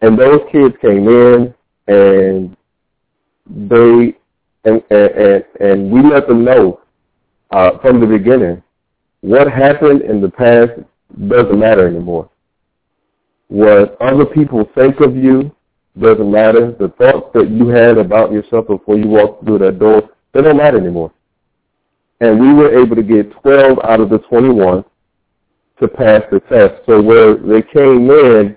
And 0.00 0.16
those 0.18 0.40
kids 0.52 0.74
came 0.80 1.08
in 1.08 1.54
and 1.88 2.56
they 3.50 4.14
and 4.64 4.82
and 4.90 5.44
and 5.60 5.90
we 5.90 6.02
let 6.02 6.28
them 6.28 6.44
know 6.44 6.80
uh, 7.50 7.78
from 7.78 8.00
the 8.00 8.06
beginning 8.06 8.62
what 9.20 9.50
happened 9.50 10.02
in 10.02 10.20
the 10.20 10.28
past 10.28 10.70
doesn't 11.28 11.58
matter 11.58 11.88
anymore. 11.88 12.30
What 13.48 13.96
other 14.00 14.26
people 14.26 14.68
think 14.74 15.00
of 15.00 15.16
you 15.16 15.50
doesn't 15.98 16.30
matter. 16.30 16.72
The 16.78 16.88
thoughts 16.90 17.30
that 17.34 17.50
you 17.50 17.68
had 17.68 17.98
about 17.98 18.30
yourself 18.30 18.68
before 18.68 18.96
you 18.98 19.08
walked 19.08 19.44
through 19.44 19.58
that 19.60 19.78
door, 19.78 20.10
they 20.32 20.42
don't 20.42 20.56
matter 20.58 20.78
anymore. 20.78 21.12
And 22.20 22.40
we 22.40 22.52
were 22.52 22.78
able 22.78 22.96
to 22.96 23.02
get 23.02 23.30
12 23.42 23.78
out 23.84 24.00
of 24.00 24.10
the 24.10 24.18
21 24.18 24.84
to 25.80 25.88
pass 25.88 26.22
the 26.30 26.40
test. 26.40 26.82
So 26.86 27.00
where 27.00 27.36
they 27.36 27.62
came 27.62 28.10
in 28.10 28.56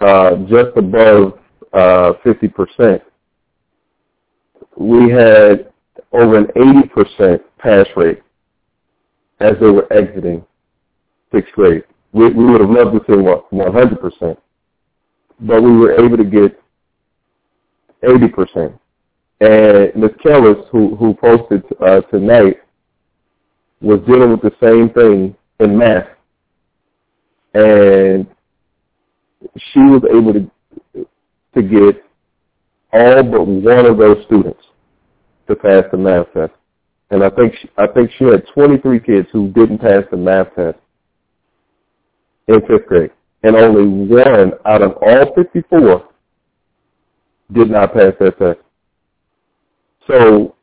uh, 0.00 0.36
just 0.46 0.76
above 0.76 1.38
uh, 1.72 2.12
50%, 2.24 3.00
we 4.76 5.10
had 5.10 5.72
over 6.12 6.36
an 6.36 6.46
80% 6.56 7.40
pass 7.58 7.86
rate 7.96 8.22
as 9.40 9.52
they 9.60 9.66
were 9.66 9.90
exiting 9.92 10.44
sixth 11.32 11.52
grade. 11.52 11.84
We, 12.12 12.30
we 12.30 12.44
would 12.44 12.60
have 12.60 12.70
loved 12.70 12.92
to 12.92 13.00
see 13.06 13.12
100%, 13.12 14.36
but 15.40 15.62
we 15.62 15.72
were 15.72 15.92
able 15.92 16.16
to 16.16 16.24
get 16.24 16.58
80%. 18.02 18.78
And 19.40 19.94
Ms. 19.94 20.10
Kellis, 20.24 20.66
who, 20.70 20.96
who 20.96 21.14
posted 21.14 21.62
uh, 21.80 22.00
tonight, 22.02 22.56
was 23.80 24.00
dealing 24.06 24.30
with 24.30 24.42
the 24.42 24.52
same 24.62 24.90
thing 24.90 25.36
in 25.60 25.78
math. 25.78 26.08
And 27.54 28.26
she 29.56 29.80
was 29.80 30.02
able 30.10 30.32
to 30.34 30.50
to 31.54 31.62
get 31.62 32.04
all 32.92 33.22
but 33.22 33.46
one 33.46 33.86
of 33.86 33.96
those 33.96 34.22
students 34.26 34.60
to 35.48 35.56
pass 35.56 35.84
the 35.90 35.96
math 35.96 36.32
test. 36.34 36.52
And 37.10 37.22
I 37.22 37.30
think 37.30 37.54
she, 37.60 37.70
I 37.78 37.86
think 37.86 38.10
she 38.18 38.24
had 38.24 38.44
23 38.52 39.00
kids 39.00 39.28
who 39.32 39.48
didn't 39.52 39.78
pass 39.78 40.02
the 40.10 40.16
math 40.16 40.54
test 40.54 40.78
in 42.48 42.60
fifth 42.62 42.86
grade, 42.86 43.10
and 43.42 43.56
only 43.56 44.06
one 44.06 44.52
out 44.66 44.82
of 44.82 44.92
all 45.00 45.34
54 45.34 46.08
did 47.52 47.70
not 47.70 47.94
pass 47.94 48.12
that 48.18 48.38
test. 48.38 48.58
So, 50.08 50.55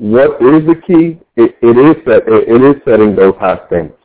what 0.00 0.40
is 0.40 0.66
the 0.66 0.80
key? 0.86 1.20
It, 1.36 1.56
it 1.60 1.76
is 1.76 2.02
that 2.06 2.22
it 2.26 2.62
is 2.62 2.82
setting 2.86 3.14
those 3.14 3.34
high 3.38 3.60
standards, 3.66 3.98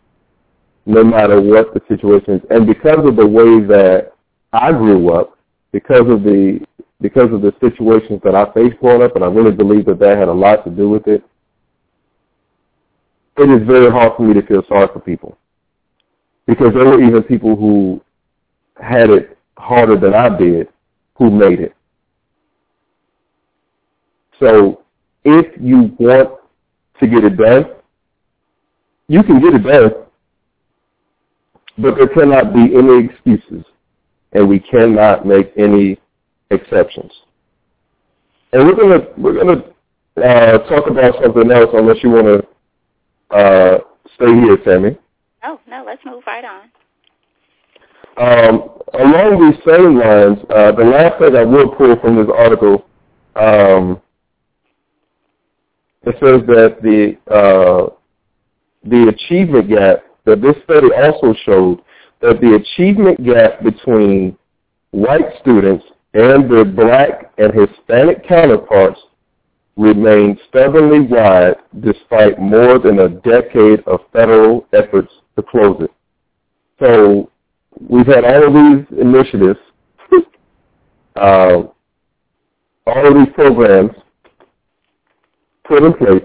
no 0.86 1.06
matter 1.06 1.39
what 1.39 1.74
the 1.74 1.82
situation 1.88 2.34
is. 2.34 2.41
And 2.50 2.68
because 2.68 3.00
of 3.08 3.16
the 3.16 3.26
way 3.26 3.62
that 3.62 4.12
I 4.52 4.74
grew 4.74 5.14
up, 5.14 5.38
because 5.72 6.02
of 6.10 6.24
the 6.24 6.60
because 7.00 7.32
of 7.32 7.41
the 7.41 7.54
situations 7.62 8.20
that 8.26 8.36
I 8.36 8.52
faced 8.54 8.78
growing 8.82 9.04
up, 9.04 9.16
and 9.16 9.24
I 9.24 9.28
really 9.28 9.54
believe 9.56 9.86
that 9.86 10.00
that 10.00 10.18
had 10.18 10.28
a 10.28 10.34
lot 10.34 10.66
to 10.66 10.70
do 10.70 10.89
with 10.89 11.08
it. 11.08 11.24
It 13.38 13.50
is 13.50 13.66
very 13.66 13.89
hard 13.89 14.18
for 14.18 14.24
me 14.24 14.34
to 14.34 14.46
feel 14.46 14.64
sorry 14.68 14.89
for 14.91 15.00
people 15.00 15.38
because 16.46 16.74
there 16.74 16.86
were 16.86 17.02
even 17.02 17.24
people 17.24 17.56
who 17.56 18.02
had 18.82 19.10
it 19.10 19.38
harder 19.58 19.98
than 19.98 20.14
I 20.14 20.38
did 20.38 20.68
who 21.18 21.32
made 21.32 21.62
it. 21.62 21.74
So 24.41 24.85
if 25.26 25.59
you 25.59 25.95
want 25.99 26.39
to 26.99 27.07
get 27.07 27.23
it 27.23 27.38
done, 27.38 27.65
you 29.07 29.23
can 29.23 29.41
get 29.41 29.53
it 29.55 29.63
done, 29.63 29.91
but 31.78 31.95
there 31.95 32.07
cannot 32.07 32.53
be 32.53 32.76
any 32.76 33.05
excuses, 33.05 33.65
and 34.32 34.47
we 34.47 34.59
cannot 34.59 35.26
make 35.26 35.51
any 35.57 35.99
exceptions. 36.51 37.11
And 38.53 38.65
we're 38.65 38.76
gonna 38.76 39.07
we're 39.17 39.34
gonna 39.34 39.63
uh, 40.23 40.59
talk 40.69 40.89
about 40.89 41.15
something 41.21 41.51
else, 41.51 41.69
unless 41.73 41.97
you 42.01 42.11
want 42.11 42.26
to 43.32 43.36
uh, 43.36 43.78
stay 44.15 44.34
here, 44.34 44.57
Sammy. 44.63 44.97
Oh 45.43 45.59
no, 45.67 45.84
let's 45.86 46.01
move 46.05 46.23
right 46.26 46.45
on. 46.45 46.69
Um, 48.17 48.69
along 48.93 49.51
these 49.51 49.59
same 49.65 49.99
lines, 49.99 50.38
uh, 50.49 50.71
the 50.71 50.86
last 50.86 51.19
thing 51.19 51.36
I 51.36 51.43
will 51.43 51.76
pull 51.76 51.99
from 51.99 52.15
this 52.15 52.34
article, 52.34 52.86
um, 53.36 54.01
it 56.06 56.16
says 56.20 56.45
that 56.47 56.78
the 56.82 57.18
uh, 57.34 57.89
the 58.84 59.10
achievement 59.10 59.70
gap 59.70 60.03
that 60.26 60.41
this 60.41 60.56
study 60.64 60.89
also 60.93 61.34
showed 61.45 61.82
that 62.22 62.39
the 62.41 62.56
achievement 62.56 63.24
gap 63.24 63.64
between 63.64 64.38
white 64.91 65.26
students 65.41 65.86
and 66.14 66.49
their 66.49 66.66
black 66.66 67.32
and 67.38 67.51
Hispanic 67.53 68.28
counterparts 68.28 68.99
remained 69.76 70.39
stubbornly 70.47 71.01
wide 71.01 71.56
despite 71.82 72.39
more 72.39 72.80
than 72.80 72.99
a 72.99 73.10
decade 73.10 73.82
of 73.88 73.99
federal 74.14 74.66
efforts 74.74 75.12
to 75.36 75.43
close 75.43 75.82
it. 75.82 75.91
So 76.80 77.30
we've 77.89 78.08
had 78.08 78.24
all 78.24 78.47
of 78.47 78.53
these 78.53 78.99
initiatives, 78.99 79.60
uh, 81.16 81.64
all 82.88 83.08
of 83.08 83.14
these 83.16 83.34
programs 83.34 83.91
put 85.68 85.84
in 85.84 85.93
place 85.93 86.24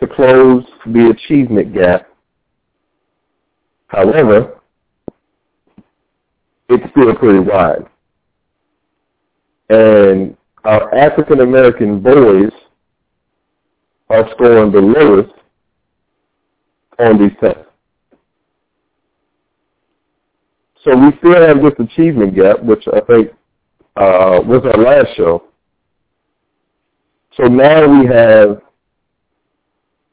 to 0.00 0.06
close 0.06 0.64
the 0.86 1.10
achievement 1.10 1.74
gap. 1.74 2.08
However, 3.88 4.60
it's 6.68 6.84
still 6.90 7.14
pretty 7.14 7.40
wide. 7.40 7.84
And 9.70 10.36
our 10.64 10.94
African 10.94 11.40
American 11.40 12.00
boys 12.00 12.50
are 14.10 14.28
scoring 14.32 14.72
the 14.72 14.80
lowest 14.80 15.32
on 16.98 17.18
these 17.18 17.36
tests. 17.40 17.60
So 20.84 20.96
we 20.96 21.16
still 21.18 21.40
have 21.40 21.62
this 21.62 21.72
achievement 21.78 22.34
gap, 22.34 22.62
which 22.62 22.84
I 22.92 23.00
think 23.00 23.30
uh, 23.96 24.40
was 24.44 24.62
our 24.64 24.82
last 24.82 25.16
show. 25.16 25.44
So 27.36 27.44
now 27.44 27.88
we 27.88 28.06
have 28.06 28.62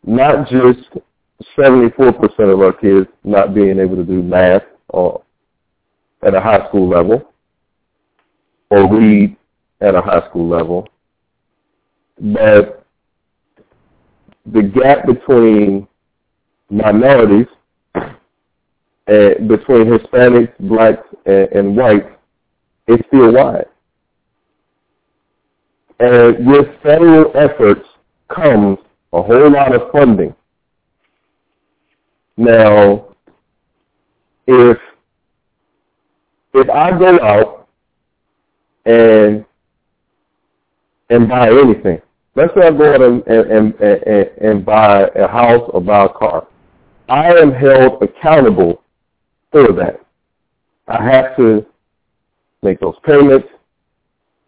not 0.03 0.47
just 0.49 0.89
74% 1.57 2.53
of 2.53 2.59
our 2.61 2.74
kids 2.74 3.07
not 3.24 3.53
being 3.53 3.80
able 3.80 3.95
to 3.95 4.03
do 4.03 4.22
math 4.24 4.63
or 4.89 5.24
at 6.24 6.34
a 6.34 6.41
high 6.41 6.67
school 6.67 6.89
level 6.89 7.32
or 8.69 8.91
read 8.91 9.36
at 9.82 9.95
a 9.95 10.01
high 10.01 10.28
school 10.30 10.47
level, 10.47 10.88
but 12.19 12.86
the 14.45 14.63
gap 14.63 15.05
between 15.05 15.88
minorities, 16.69 17.47
uh, 17.95 18.03
between 19.47 19.86
Hispanics, 19.88 20.53
blacks, 20.59 21.07
and, 21.26 21.49
and 21.51 21.78
whites, 21.78 22.07
is 22.88 22.99
still 23.07 23.34
wide. 23.34 23.65
And 26.01 26.47
with 26.47 26.65
federal 26.81 27.31
efforts 27.37 27.87
comes 28.27 28.79
a 29.13 29.21
whole 29.21 29.51
lot 29.51 29.75
of 29.75 29.91
funding. 29.91 30.33
Now, 32.37 33.15
if 34.47 34.77
if 36.55 36.69
I 36.69 36.97
go 36.97 37.19
out 37.21 37.67
and 38.85 39.45
and 41.11 41.29
buy 41.29 41.49
anything. 41.49 42.01
Let's 42.33 42.51
say 42.55 42.65
I 42.65 42.71
go 42.71 42.93
out 42.95 43.01
and, 43.01 43.27
and, 43.27 43.75
and, 43.75 44.27
and 44.41 44.65
buy 44.65 45.03
a 45.15 45.27
house 45.27 45.69
or 45.71 45.81
buy 45.81 46.05
a 46.05 46.09
car. 46.09 46.47
I 47.09 47.27
am 47.33 47.51
held 47.51 48.01
accountable 48.01 48.81
for 49.51 49.71
that. 49.73 50.03
I 50.87 51.03
have 51.03 51.35
to 51.37 51.63
make 52.63 52.79
those 52.79 52.95
payments. 53.05 53.49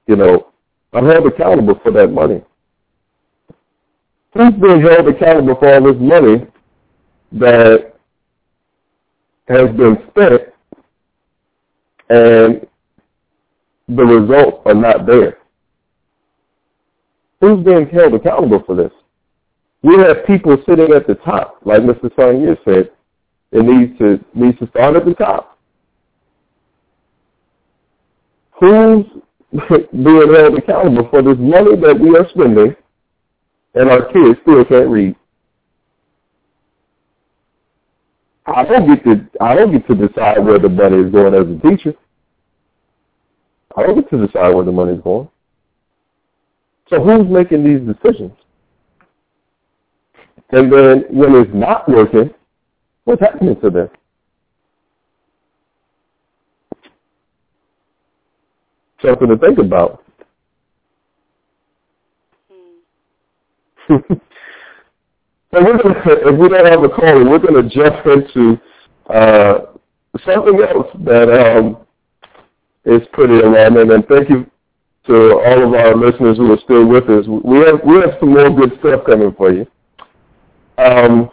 You 0.08 0.16
know, 0.16 0.53
I'm 0.94 1.06
held 1.06 1.26
accountable 1.26 1.80
for 1.82 1.92
that 1.92 2.12
money. 2.12 2.44
Who's 4.34 4.54
being 4.54 4.82
held 4.82 5.08
accountable 5.08 5.56
for 5.56 5.74
all 5.74 5.84
this 5.84 6.02
money 6.02 6.46
that 7.34 7.94
has 9.48 9.70
been 9.76 9.98
spent 10.10 10.42
and 12.10 12.68
the 13.88 14.04
results 14.04 14.62
are 14.66 14.74
not 14.74 15.06
there? 15.06 15.38
Who's 17.42 17.64
being 17.64 17.88
held 17.88 18.14
accountable 18.14 18.64
for 18.66 18.76
this? 18.76 18.92
We 19.82 19.98
have 19.98 20.26
people 20.26 20.58
sitting 20.68 20.94
at 20.94 21.08
the 21.08 21.16
top, 21.16 21.58
like 21.66 21.82
Mr. 21.82 22.10
Sonia 22.16 22.56
said, 22.64 22.92
it 23.52 23.64
needs 23.64 23.98
to 24.00 24.24
needs 24.34 24.58
to 24.60 24.68
start 24.70 24.96
at 24.96 25.06
the 25.06 25.14
top. 25.14 25.60
Who's 28.60 29.06
being 29.54 30.34
held 30.34 30.58
accountable 30.58 31.08
for 31.10 31.22
this 31.22 31.38
money 31.38 31.76
that 31.76 32.00
we 32.00 32.18
are 32.18 32.28
spending 32.30 32.76
and 33.76 33.90
our 33.90 34.12
kids 34.12 34.40
still 34.42 34.66
can't 34.66 34.90
read? 34.90 35.16
I 38.46 38.64
don't 38.66 38.88
get 38.88 39.04
to 39.06 39.26
I 39.42 39.56
don't 39.56 39.72
get 39.72 39.88
to 39.88 39.96
decide 39.96 40.40
where 40.44 40.60
the 40.60 40.70
money 40.70 40.98
is 40.98 41.12
going 41.12 41.34
as 41.34 41.48
a 41.48 41.70
teacher. 41.70 41.96
I 43.76 43.84
don't 43.84 43.96
get 43.96 44.10
to 44.10 44.28
decide 44.28 44.54
where 44.54 44.66
the 44.66 44.72
money 44.72 44.94
is 44.94 45.02
going. 45.02 45.30
So 46.90 47.02
who's 47.02 47.28
making 47.30 47.64
these 47.64 47.80
decisions? 47.80 48.34
And 50.50 50.72
then 50.72 51.06
when 51.10 51.36
it's 51.36 51.50
not 51.54 51.88
working, 51.90 52.32
what's 53.06 53.22
happening 53.22 53.60
to 53.62 53.70
them? 53.70 53.90
Something 59.04 59.28
to 59.28 59.38
think 59.38 59.60
about. 59.60 60.04
Hmm. 63.88 63.98
so 65.52 65.64
we're 65.64 65.78
gonna, 65.78 66.02
if 66.06 66.40
we 66.40 66.50
don't 66.50 66.66
have 66.66 66.84
a 66.84 66.90
caller, 66.90 67.30
we're 67.30 67.40
going 67.40 67.62
to 67.62 67.70
jump 67.70 68.06
into 68.06 68.60
uh, 69.14 69.66
something 70.26 70.60
else 70.62 70.88
that 71.06 71.30
um, 71.30 71.78
is 72.86 73.02
pretty 73.14 73.40
alarming. 73.40 73.92
And 73.92 74.06
thank 74.08 74.30
you 74.30 74.46
to 75.08 75.42
all 75.46 75.68
of 75.68 75.74
our 75.74 75.96
listeners 75.96 76.38
who 76.38 76.52
are 76.52 76.60
still 76.64 76.88
with 76.88 77.10
us. 77.10 77.26
We 77.28 77.60
have 77.60 77.82
we 77.86 77.96
have 78.02 78.18
some 78.20 78.34
more 78.34 78.50
good 78.50 78.78
stuff 78.80 79.06
coming 79.06 79.34
for 79.36 79.52
you. 79.52 79.66
Um, 80.78 81.30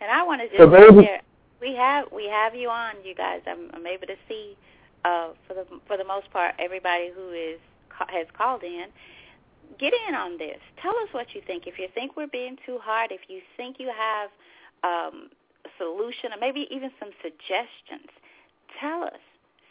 and 0.00 0.10
I 0.10 0.24
want 0.24 0.40
to 0.40 0.48
just 0.48 0.58
so 0.58 1.22
we 1.62 1.76
have 1.76 2.06
we 2.12 2.26
have 2.28 2.54
you 2.54 2.68
on, 2.68 2.94
you 3.04 3.14
guys. 3.14 3.40
I'm, 3.46 3.70
I'm 3.72 3.86
able 3.86 4.06
to 4.08 4.16
see 4.28 4.56
uh, 5.04 5.28
for 5.46 5.54
the 5.54 5.66
for 5.86 5.96
the 5.96 6.04
most 6.04 6.30
part 6.32 6.54
everybody 6.58 7.10
who 7.14 7.30
is 7.30 7.58
has 8.08 8.26
called 8.36 8.62
in. 8.62 8.86
Get 9.78 9.94
in 10.08 10.14
on 10.14 10.38
this. 10.38 10.58
Tell 10.80 10.96
us 10.98 11.08
what 11.12 11.34
you 11.34 11.40
think. 11.46 11.66
If 11.66 11.78
you 11.78 11.88
think 11.94 12.16
we're 12.16 12.26
being 12.26 12.58
too 12.66 12.78
hard, 12.82 13.10
if 13.10 13.22
you 13.28 13.40
think 13.56 13.76
you 13.78 13.90
have 13.96 14.30
um, 14.84 15.30
a 15.64 15.68
solution, 15.78 16.32
or 16.32 16.38
maybe 16.38 16.68
even 16.70 16.90
some 16.98 17.10
suggestions, 17.22 18.10
tell 18.78 19.04
us. 19.04 19.20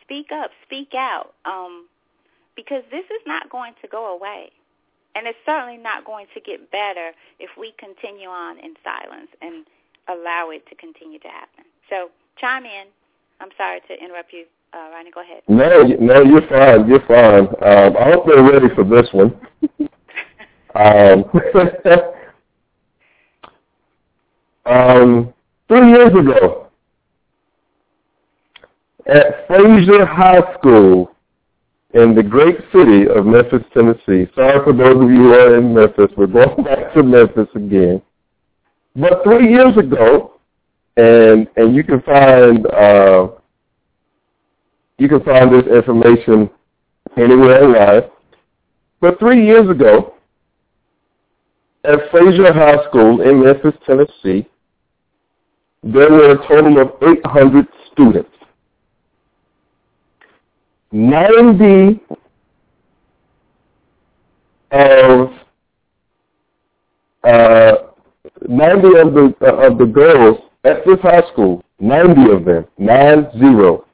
Speak 0.01 0.31
up. 0.31 0.51
Speak 0.65 0.95
out. 0.95 1.33
Um, 1.45 1.87
because 2.55 2.83
this 2.91 3.05
is 3.05 3.21
not 3.25 3.49
going 3.49 3.73
to 3.81 3.87
go 3.87 4.13
away. 4.13 4.51
And 5.15 5.27
it's 5.27 5.37
certainly 5.45 5.77
not 5.77 6.05
going 6.05 6.27
to 6.33 6.39
get 6.39 6.71
better 6.71 7.11
if 7.39 7.49
we 7.57 7.73
continue 7.77 8.29
on 8.29 8.59
in 8.59 8.75
silence 8.83 9.29
and 9.41 9.65
allow 10.07 10.49
it 10.51 10.65
to 10.67 10.75
continue 10.75 11.19
to 11.19 11.27
happen. 11.27 11.65
So 11.89 12.09
chime 12.37 12.65
in. 12.65 12.87
I'm 13.39 13.49
sorry 13.57 13.81
to 13.87 13.93
interrupt 14.01 14.31
you, 14.31 14.45
uh, 14.73 14.89
Ronnie. 14.91 15.11
Go 15.11 15.21
ahead. 15.21 15.43
No, 15.47 15.83
no, 15.99 16.21
you're 16.23 16.47
fine. 16.47 16.87
You're 16.87 17.05
fine. 17.05 17.47
Um, 17.61 17.97
I 17.97 18.11
hope 18.11 18.25
they're 18.25 18.43
ready 18.43 18.73
for 18.75 18.83
this 18.83 19.07
one. 19.11 19.39
um, 20.75 21.25
um, 24.65 25.33
three 25.67 25.89
years 25.89 26.13
ago, 26.13 26.67
at 29.07 29.47
Frayser 29.47 30.07
High 30.07 30.53
School 30.57 31.11
in 31.93 32.15
the 32.15 32.23
great 32.23 32.57
city 32.71 33.07
of 33.07 33.25
Memphis, 33.25 33.63
Tennessee. 33.73 34.31
Sorry 34.35 34.63
for 34.63 34.73
those 34.73 35.03
of 35.03 35.09
you 35.09 35.17
who 35.17 35.33
are 35.33 35.57
in 35.57 35.73
Memphis. 35.73 36.11
We're 36.15 36.27
going 36.27 36.63
back 36.63 36.93
to 36.93 37.03
Memphis 37.03 37.47
again. 37.55 38.01
But 38.95 39.23
three 39.23 39.51
years 39.51 39.75
ago, 39.77 40.33
and 40.97 41.47
and 41.55 41.75
you 41.75 41.83
can 41.83 42.01
find 42.01 42.65
uh, 42.67 43.29
you 45.01 45.07
can 45.07 45.23
find 45.23 45.51
this 45.51 45.65
information 45.65 46.47
anywhere 47.17 47.63
online. 47.63 48.03
But 48.99 49.17
three 49.17 49.43
years 49.43 49.67
ago, 49.67 50.13
at 51.83 51.97
Frayser 52.11 52.53
High 52.53 52.87
School 52.87 53.21
in 53.21 53.43
Memphis, 53.43 53.73
Tennessee, 53.83 54.47
there 55.81 56.11
were 56.11 56.33
a 56.33 56.47
total 56.47 56.79
of 56.79 56.91
800 57.01 57.65
students. 57.91 58.29
90 60.91 61.99
of 64.71 65.29
uh, 67.23 67.73
90 68.47 68.87
of 68.99 69.13
the 69.15 69.35
uh, 69.41 69.67
of 69.67 69.79
the 69.79 69.85
girls 69.85 70.37
at 70.63 70.85
this 70.85 70.99
high 71.01 71.23
school, 71.31 71.63
90 71.79 72.31
of 72.31 72.45
them, 72.45 72.65
nine 72.77 73.27
zero, 73.39 73.85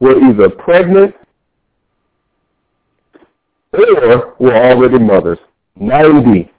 were 0.00 0.18
either 0.30 0.50
pregnant 0.50 1.14
or 3.72 4.34
were 4.38 4.54
already 4.54 4.98
mothers. 4.98 5.38
90. 5.76 6.50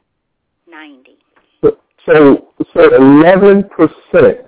90. 0.70 1.18
So 1.62 1.78
so, 2.06 2.48
so 2.74 2.96
11 2.96 3.70
percent 3.70 4.48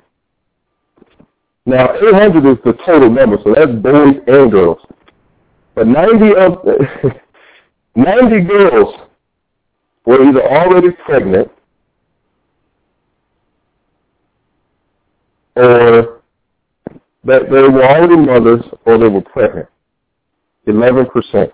now, 1.70 1.94
800 1.94 2.52
is 2.52 2.58
the 2.66 2.74
total 2.84 3.12
number, 3.12 3.38
so 3.44 3.54
that's 3.54 3.72
boys 3.72 4.16
and 4.26 4.52
girls. 4.52 4.80
But 5.76 5.86
90 5.86 6.36
of 6.36 6.66
90 7.96 8.42
girls 8.42 8.96
were 10.04 10.28
either 10.28 10.42
already 10.42 10.90
pregnant 11.06 11.52
or 15.56 16.19
that 17.24 17.44
they 17.50 17.62
were 17.62 17.84
already 17.84 18.16
mothers 18.16 18.64
or 18.86 18.98
they 18.98 19.08
were 19.08 19.22
pregnant. 19.22 19.68
11%. 20.68 21.52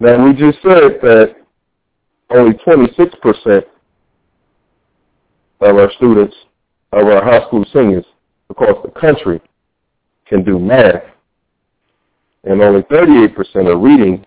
Now, 0.00 0.24
we 0.24 0.32
just 0.32 0.58
said 0.62 1.00
that 1.02 1.36
only 2.30 2.54
26% 2.54 3.62
of 5.60 5.76
our 5.76 5.90
students, 5.96 6.36
of 6.92 7.06
our 7.06 7.24
high 7.24 7.46
school 7.46 7.64
seniors, 7.72 8.04
across 8.50 8.82
the 8.82 9.00
country 9.00 9.40
can 10.26 10.44
do 10.44 10.58
math, 10.58 11.02
and 12.44 12.60
only 12.62 12.82
38% 12.82 13.34
are 13.66 13.76
reading 13.76 14.24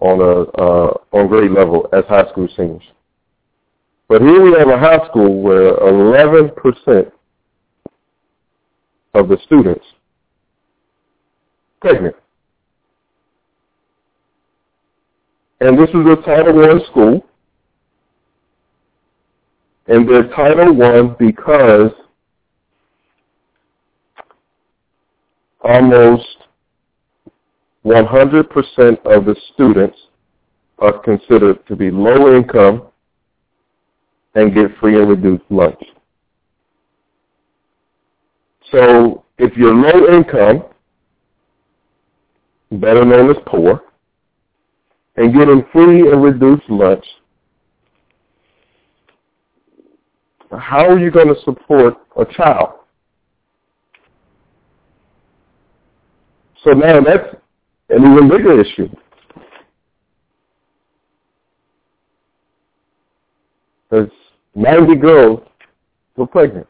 on 0.00 0.20
a 0.20 0.62
uh, 0.62 0.94
on 1.12 1.26
grade 1.26 1.50
level 1.50 1.88
as 1.92 2.04
high 2.08 2.28
school 2.30 2.48
seniors. 2.56 2.82
But 4.08 4.22
here 4.22 4.42
we 4.42 4.58
have 4.58 4.68
a 4.68 4.78
high 4.78 5.06
school 5.08 5.42
where 5.42 5.72
11% 5.74 7.12
of 9.18 9.28
the 9.28 9.38
students 9.44 9.84
pregnant. 11.80 12.16
And 15.60 15.78
this 15.78 15.88
is 15.90 16.06
a 16.06 16.16
Title 16.24 16.64
I 16.64 16.90
school. 16.90 17.26
And 19.88 20.08
they're 20.08 20.28
Title 20.28 20.80
I 20.82 21.02
because 21.18 21.90
almost 25.60 26.26
100% 27.84 29.06
of 29.06 29.24
the 29.24 29.36
students 29.54 29.98
are 30.78 30.98
considered 30.98 31.66
to 31.66 31.74
be 31.74 31.90
low 31.90 32.36
income 32.36 32.82
and 34.34 34.54
get 34.54 34.76
free 34.78 35.00
and 35.00 35.08
reduced 35.08 35.44
lunch. 35.50 35.82
So 38.70 39.24
if 39.38 39.56
you're 39.56 39.74
low 39.74 40.14
income, 40.14 40.64
better 42.72 43.04
known 43.04 43.30
as 43.30 43.36
poor, 43.46 43.82
and 45.16 45.34
getting 45.34 45.64
free 45.72 46.10
and 46.10 46.22
reduced 46.22 46.68
lunch, 46.68 47.04
how 50.50 50.86
are 50.86 50.98
you 50.98 51.10
going 51.10 51.28
to 51.28 51.40
support 51.44 51.94
a 52.16 52.24
child? 52.24 52.74
So 56.64 56.70
now 56.70 57.00
that's 57.00 57.34
an 57.90 58.12
even 58.12 58.28
bigger 58.28 58.60
issue. 58.60 58.88
Because 63.88 64.10
90 64.54 64.96
girls 64.96 65.40
were 66.16 66.26
pregnant 66.26 66.66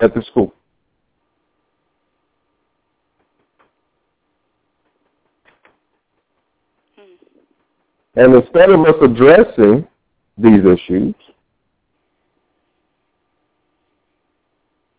at 0.00 0.14
the 0.14 0.22
school. 0.30 0.52
Hmm. 6.96 7.02
And 8.16 8.34
instead 8.34 8.70
of 8.70 8.80
us 8.80 8.94
addressing 9.02 9.86
these 10.36 10.64
issues, 10.64 11.14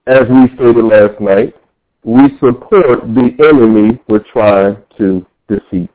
as 0.07 0.23
we 0.29 0.47
stated 0.55 0.83
last 0.83 1.19
night, 1.21 1.55
we 2.03 2.29
support 2.39 3.01
the 3.01 3.31
enemy 3.39 3.99
we're 4.07 4.23
trying 4.31 4.77
to 4.97 5.25
defeat. 5.47 5.89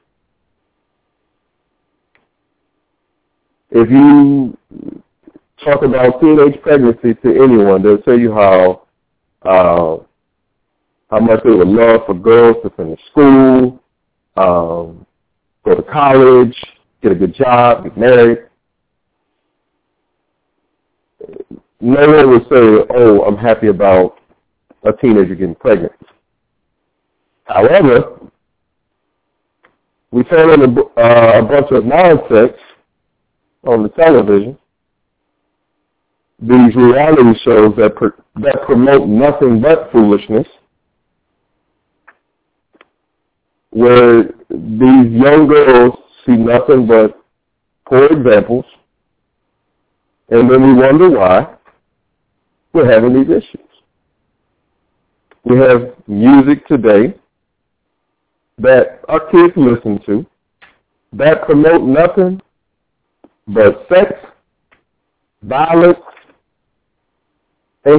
If 3.71 3.91
you 3.91 4.57
talk 5.65 5.83
about 5.83 6.21
teenage 6.21 6.61
pregnancy 6.63 7.15
to 7.15 7.43
anyone, 7.43 7.83
they'll 7.83 7.99
tell 7.99 8.19
you 8.19 8.33
how 8.33 8.84
uh, 9.45 9.99
how 11.11 11.21
much 11.21 11.43
they 11.45 11.51
would 11.51 11.69
love 11.69 12.03
for 12.07 12.15
girls 12.15 12.57
to 12.63 12.71
finish 12.71 13.01
school, 13.11 13.81
um, 14.37 15.07
go 15.65 15.75
to 15.75 15.83
college, 15.83 16.57
get 17.03 17.13
a 17.13 17.15
good 17.15 17.35
job, 17.35 17.85
get 17.85 17.97
married. 17.97 18.39
No 21.81 22.07
one 22.09 22.31
would 22.31 22.43
say, 22.45 22.87
"Oh, 22.97 23.23
I'm 23.23 23.37
happy 23.37 23.69
about 23.69 24.19
a 24.85 24.93
teenager 24.93 25.35
getting 25.35 25.55
pregnant. 25.55 25.93
However, 27.45 28.21
we 30.11 30.23
turn 30.25 30.51
in 30.51 30.77
a, 30.77 30.81
uh, 31.01 31.41
a 31.41 31.43
bunch 31.43 31.71
of 31.71 31.85
nonsense 31.85 32.57
on 33.67 33.83
the 33.83 33.89
television, 33.91 34.57
these 36.41 36.75
reality 36.75 37.39
shows 37.45 37.75
that 37.77 37.95
that 38.37 38.63
promote 38.67 39.09
nothing 39.09 39.61
but 39.61 39.91
foolishness, 39.93 40.47
where 43.71 44.25
these 44.51 45.11
young 45.11 45.47
girls 45.49 45.95
see 46.27 46.33
nothing 46.33 46.87
but 46.87 47.23
poor 47.87 48.07
examples, 48.07 48.65
and 50.31 50.51
then 50.51 50.63
we 50.63 50.75
wonder 50.75 51.11
why 51.11 51.55
we're 52.73 52.91
having 52.91 53.15
these 53.15 53.31
issues. 53.31 53.61
We 55.45 55.59
have 55.59 55.93
music 56.07 56.67
today 56.67 57.15
that 58.59 59.01
our 59.09 59.31
kids 59.31 59.53
listen 59.57 60.01
to 60.07 60.27
that 61.13 61.45
promote 61.45 61.83
nothing 61.83 62.41
but 63.47 63.87
sex, 63.89 64.13
violence, 65.43 65.99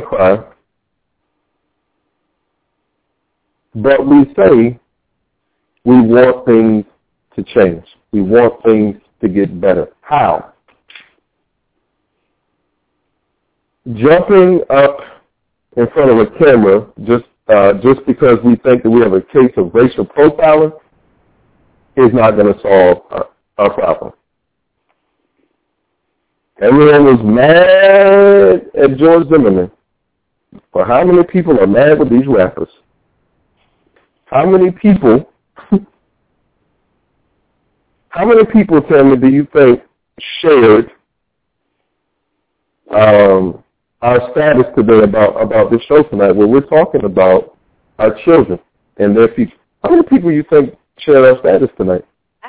crime. 0.02 0.44
But 3.76 4.08
we 4.08 4.26
say 4.38 4.80
we 5.84 6.02
want 6.02 6.46
things 6.46 6.86
to 7.36 7.44
change. 7.44 7.86
We 8.12 8.22
want 8.22 8.64
things 8.64 8.96
to 9.22 9.30
get 9.30 9.60
better. 9.60 9.90
How? 10.02 10.54
Jumping 13.94 14.62
up 14.70 14.98
in 15.78 15.88
front 15.94 16.10
of 16.10 16.18
a 16.20 16.28
camera 16.40 16.88
just 17.06 17.26
uh, 17.48 17.74
just 17.74 18.04
because 18.08 18.40
we 18.44 18.56
think 18.58 18.82
that 18.82 18.90
we 18.90 19.02
have 19.02 19.14
a 19.14 19.22
case 19.22 19.54
of 19.58 19.72
racial 19.74 20.06
profiling 20.06 20.72
is 21.96 22.12
not 22.12 22.32
going 22.32 22.52
to 22.52 22.60
solve 22.62 23.04
our, 23.12 23.30
our 23.60 23.74
problem. 23.74 24.12
Everyone 26.62 27.04
was 27.04 27.20
mad 27.22 28.70
at 28.82 28.98
George 28.98 29.28
Zimmerman. 29.28 29.70
But 30.74 30.88
how 30.88 31.04
many 31.04 31.24
people 31.24 31.60
are 31.60 31.68
mad 31.68 32.00
with 32.00 32.10
these 32.10 32.28
rappers? 32.28 32.70
How 34.26 34.46
many 34.46 34.72
people, 34.72 35.30
how 38.10 38.26
many 38.26 38.46
people, 38.46 38.82
tell 38.82 39.04
me, 39.04 39.18
do 39.18 39.28
you 39.28 39.48
think 39.52 39.82
shared 40.40 40.92
um, 42.92 43.62
our 44.02 44.32
status 44.32 44.66
today 44.78 45.04
about, 45.04 45.42
about 45.42 45.72
this 45.72 45.82
show 45.84 46.04
tonight 46.04 46.32
where 46.32 46.48
we're 46.48 46.62
talking 46.62 47.04
about 47.04 47.58
our 48.00 48.16
children 48.24 48.60
and 48.98 49.16
their 49.16 49.28
future? 49.30 49.58
How 49.84 49.90
many 49.90 50.04
people 50.04 50.32
you 50.32 50.44
think 50.50 50.74
shared 51.00 51.26
our 51.26 51.38
status 51.40 51.70
tonight? 51.78 52.06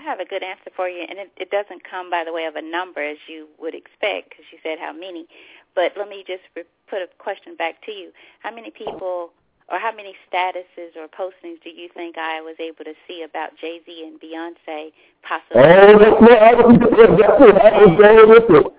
I 0.06 0.10
have 0.10 0.20
a 0.20 0.24
good 0.24 0.42
answer 0.44 0.70
for 0.76 0.88
you, 0.88 1.04
and 1.08 1.18
it, 1.18 1.32
it 1.36 1.50
doesn't 1.50 1.82
come 1.82 2.10
by 2.10 2.22
the 2.24 2.32
way 2.32 2.44
of 2.44 2.54
a 2.54 2.62
number 2.62 3.02
as 3.02 3.16
you 3.26 3.48
would 3.58 3.74
expect 3.74 4.30
because 4.30 4.44
you 4.52 4.58
said 4.62 4.78
how 4.78 4.92
many. 4.92 5.26
But 5.74 5.92
let 5.96 6.08
me 6.08 6.24
just 6.26 6.42
re- 6.54 6.62
put 6.88 7.02
a 7.02 7.08
question 7.18 7.56
back 7.56 7.84
to 7.86 7.92
you. 7.92 8.12
How 8.40 8.54
many 8.54 8.70
people 8.70 9.30
or 9.68 9.80
how 9.80 9.92
many 9.92 10.14
statuses 10.30 10.94
or 10.94 11.08
postings 11.08 11.60
do 11.64 11.70
you 11.70 11.88
think 11.92 12.16
I 12.16 12.40
was 12.40 12.54
able 12.60 12.84
to 12.84 12.94
see 13.08 13.22
about 13.22 13.58
Jay-Z 13.60 14.04
and 14.06 14.20
Beyonce 14.20 14.92
possibly? 15.22 15.62
Oh, 15.62 15.98
that's 15.98 16.20
what 16.20 16.38
I 16.38 16.54
was, 16.54 16.78
that's 16.78 17.40
what 17.40 17.64
I 17.64 17.84
was 17.84 17.98
going 17.98 18.28
with 18.30 18.64
it. 18.64 18.72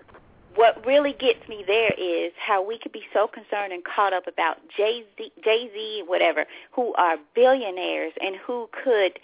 What 0.55 0.84
really 0.88 1.13
gets 1.13 1.47
me 1.49 1.63
there 1.67 1.91
is 1.99 2.32
how 2.39 2.65
we 2.65 2.80
could 2.80 2.93
be 2.93 3.03
so 3.13 3.28
concerned 3.28 3.73
and 3.73 3.84
caught 3.84 4.13
up 4.13 4.28
about 4.28 4.57
Jay-Z, 4.75 5.32
Jay-Z, 5.43 6.03
whatever, 6.07 6.45
who 6.71 6.93
are 6.93 7.17
billionaires 7.36 8.13
and 8.21 8.38
who 8.38 8.69
could, 8.71 9.19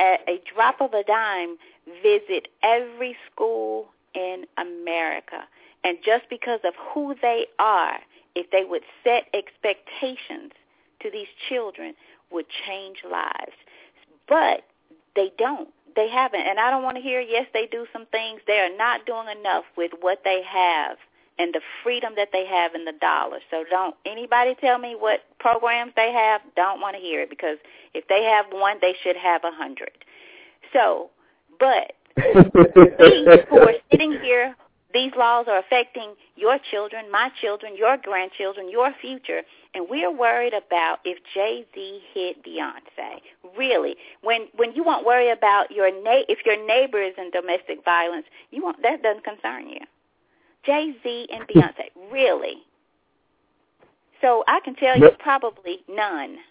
at 0.00 0.20
a 0.28 0.40
drop 0.52 0.80
of 0.80 0.92
a 0.92 1.02
dime, 1.04 1.56
visit 2.02 2.48
every 2.62 3.16
school 3.30 3.88
in 4.14 4.44
America. 4.58 5.44
And 5.84 5.98
just 6.04 6.24
because 6.28 6.60
of 6.64 6.74
who 6.92 7.14
they 7.22 7.46
are, 7.58 7.98
if 8.34 8.50
they 8.50 8.64
would 8.64 8.82
set 9.04 9.24
expectations 9.32 10.52
to 11.00 11.10
these 11.10 11.28
children 11.48 11.94
would 12.30 12.46
change 12.66 12.98
lives. 13.10 13.56
But 14.28 14.64
they 15.14 15.32
don't. 15.38 15.68
They 15.94 16.08
haven't. 16.10 16.40
And 16.40 16.58
I 16.58 16.70
don't 16.70 16.82
want 16.82 16.96
to 16.96 17.02
hear, 17.02 17.20
yes, 17.20 17.46
they 17.54 17.66
do 17.66 17.86
some 17.92 18.06
things. 18.06 18.40
They 18.46 18.58
are 18.58 18.76
not 18.76 19.06
doing 19.06 19.28
enough 19.38 19.64
with 19.76 19.92
what 20.00 20.22
they 20.24 20.42
have 20.42 20.98
and 21.38 21.54
the 21.54 21.60
freedom 21.82 22.14
that 22.16 22.28
they 22.32 22.46
have 22.46 22.74
in 22.74 22.84
the 22.84 22.92
dollar. 23.00 23.38
So 23.50 23.64
don't 23.68 23.94
anybody 24.04 24.54
tell 24.60 24.78
me 24.78 24.94
what 24.98 25.20
programs 25.38 25.92
they 25.96 26.12
have. 26.12 26.40
Don't 26.56 26.80
want 26.80 26.96
to 26.96 27.02
hear 27.02 27.22
it 27.22 27.30
because 27.30 27.58
if 27.94 28.06
they 28.08 28.24
have 28.24 28.46
one, 28.50 28.78
they 28.80 28.94
should 29.02 29.16
have 29.16 29.44
a 29.44 29.52
hundred. 29.52 29.92
So, 30.72 31.10
but 31.58 31.92
we 32.16 33.26
who 33.50 33.58
are 33.58 33.74
sitting 33.90 34.18
here 34.22 34.54
these 34.96 35.12
laws 35.14 35.44
are 35.46 35.58
affecting 35.58 36.14
your 36.36 36.58
children, 36.70 37.10
my 37.10 37.30
children, 37.40 37.76
your 37.76 37.98
grandchildren, 37.98 38.70
your 38.70 38.94
future, 38.98 39.42
and 39.74 39.86
we're 39.90 40.10
worried 40.10 40.54
about 40.54 41.00
if 41.04 41.18
Jay-Z 41.34 42.00
hit 42.14 42.42
Beyonce. 42.42 43.20
Really, 43.58 43.96
when 44.22 44.48
when 44.56 44.74
you 44.74 44.82
won't 44.82 45.04
worry 45.04 45.30
about 45.30 45.70
your 45.70 45.90
na- 45.90 46.24
if 46.30 46.46
your 46.46 46.56
neighbor 46.66 47.02
is 47.02 47.12
in 47.18 47.30
domestic 47.30 47.84
violence, 47.84 48.24
you 48.50 48.62
won't 48.62 48.80
that 48.82 49.02
doesn't 49.02 49.24
concern 49.24 49.68
you. 49.68 49.80
Jay-Z 50.66 51.28
and 51.32 51.46
Beyonce, 51.46 51.90
really. 52.12 52.62
So 54.20 54.44
I 54.48 54.60
can 54.64 54.74
tell 54.74 54.98
you 54.98 55.10
probably 55.18 55.84
none. 55.88 56.38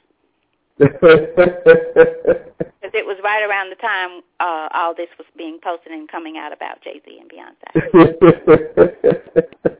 Because 2.85 2.99
it 2.99 3.05
was 3.05 3.17
right 3.23 3.43
around 3.43 3.71
the 3.71 3.75
time 3.77 4.21
uh, 4.39 4.67
all 4.73 4.93
this 4.93 5.07
was 5.17 5.25
being 5.35 5.57
posted 5.63 5.91
and 5.91 6.07
coming 6.07 6.37
out 6.37 6.53
about 6.53 6.81
Jay 6.83 7.01
Z 7.03 7.19
and 7.19 7.31
Beyonce. 7.31 7.71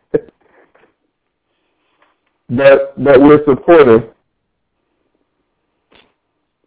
that 2.49 2.93
that 2.97 3.21
we're 3.21 3.43
supporting, 3.45 4.09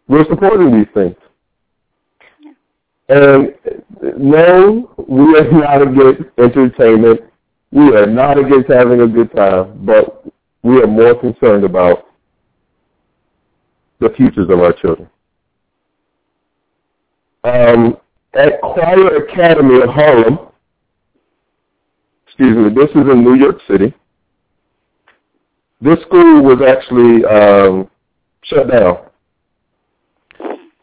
we're 0.07 0.25
supporting 0.25 0.77
these 0.77 0.87
things. 0.93 1.15
And 3.09 3.53
no, 4.17 4.89
we 5.09 5.37
are 5.37 5.51
not 5.51 5.81
against 5.81 6.21
entertainment. 6.37 7.21
We 7.71 7.95
are 7.95 8.05
not 8.05 8.37
against 8.37 8.71
having 8.71 9.01
a 9.01 9.07
good 9.07 9.33
time, 9.35 9.85
but 9.85 10.25
we 10.63 10.81
are 10.81 10.87
more 10.87 11.19
concerned 11.19 11.63
about 11.63 12.07
the 13.99 14.09
futures 14.17 14.49
of 14.49 14.59
our 14.59 14.73
children. 14.73 15.09
Um, 17.43 17.97
at 18.33 18.59
Choir 18.61 19.23
Academy 19.23 19.81
of 19.81 19.89
Harlem, 19.89 20.39
excuse 22.27 22.57
me, 22.57 22.73
this 22.73 22.89
is 22.91 23.09
in 23.09 23.23
New 23.23 23.35
York 23.35 23.57
City. 23.67 23.93
This 25.81 25.99
school 26.01 26.43
was 26.43 26.61
actually 26.61 27.23
um, 27.25 27.89
shut 28.43 28.69
down 28.69 29.09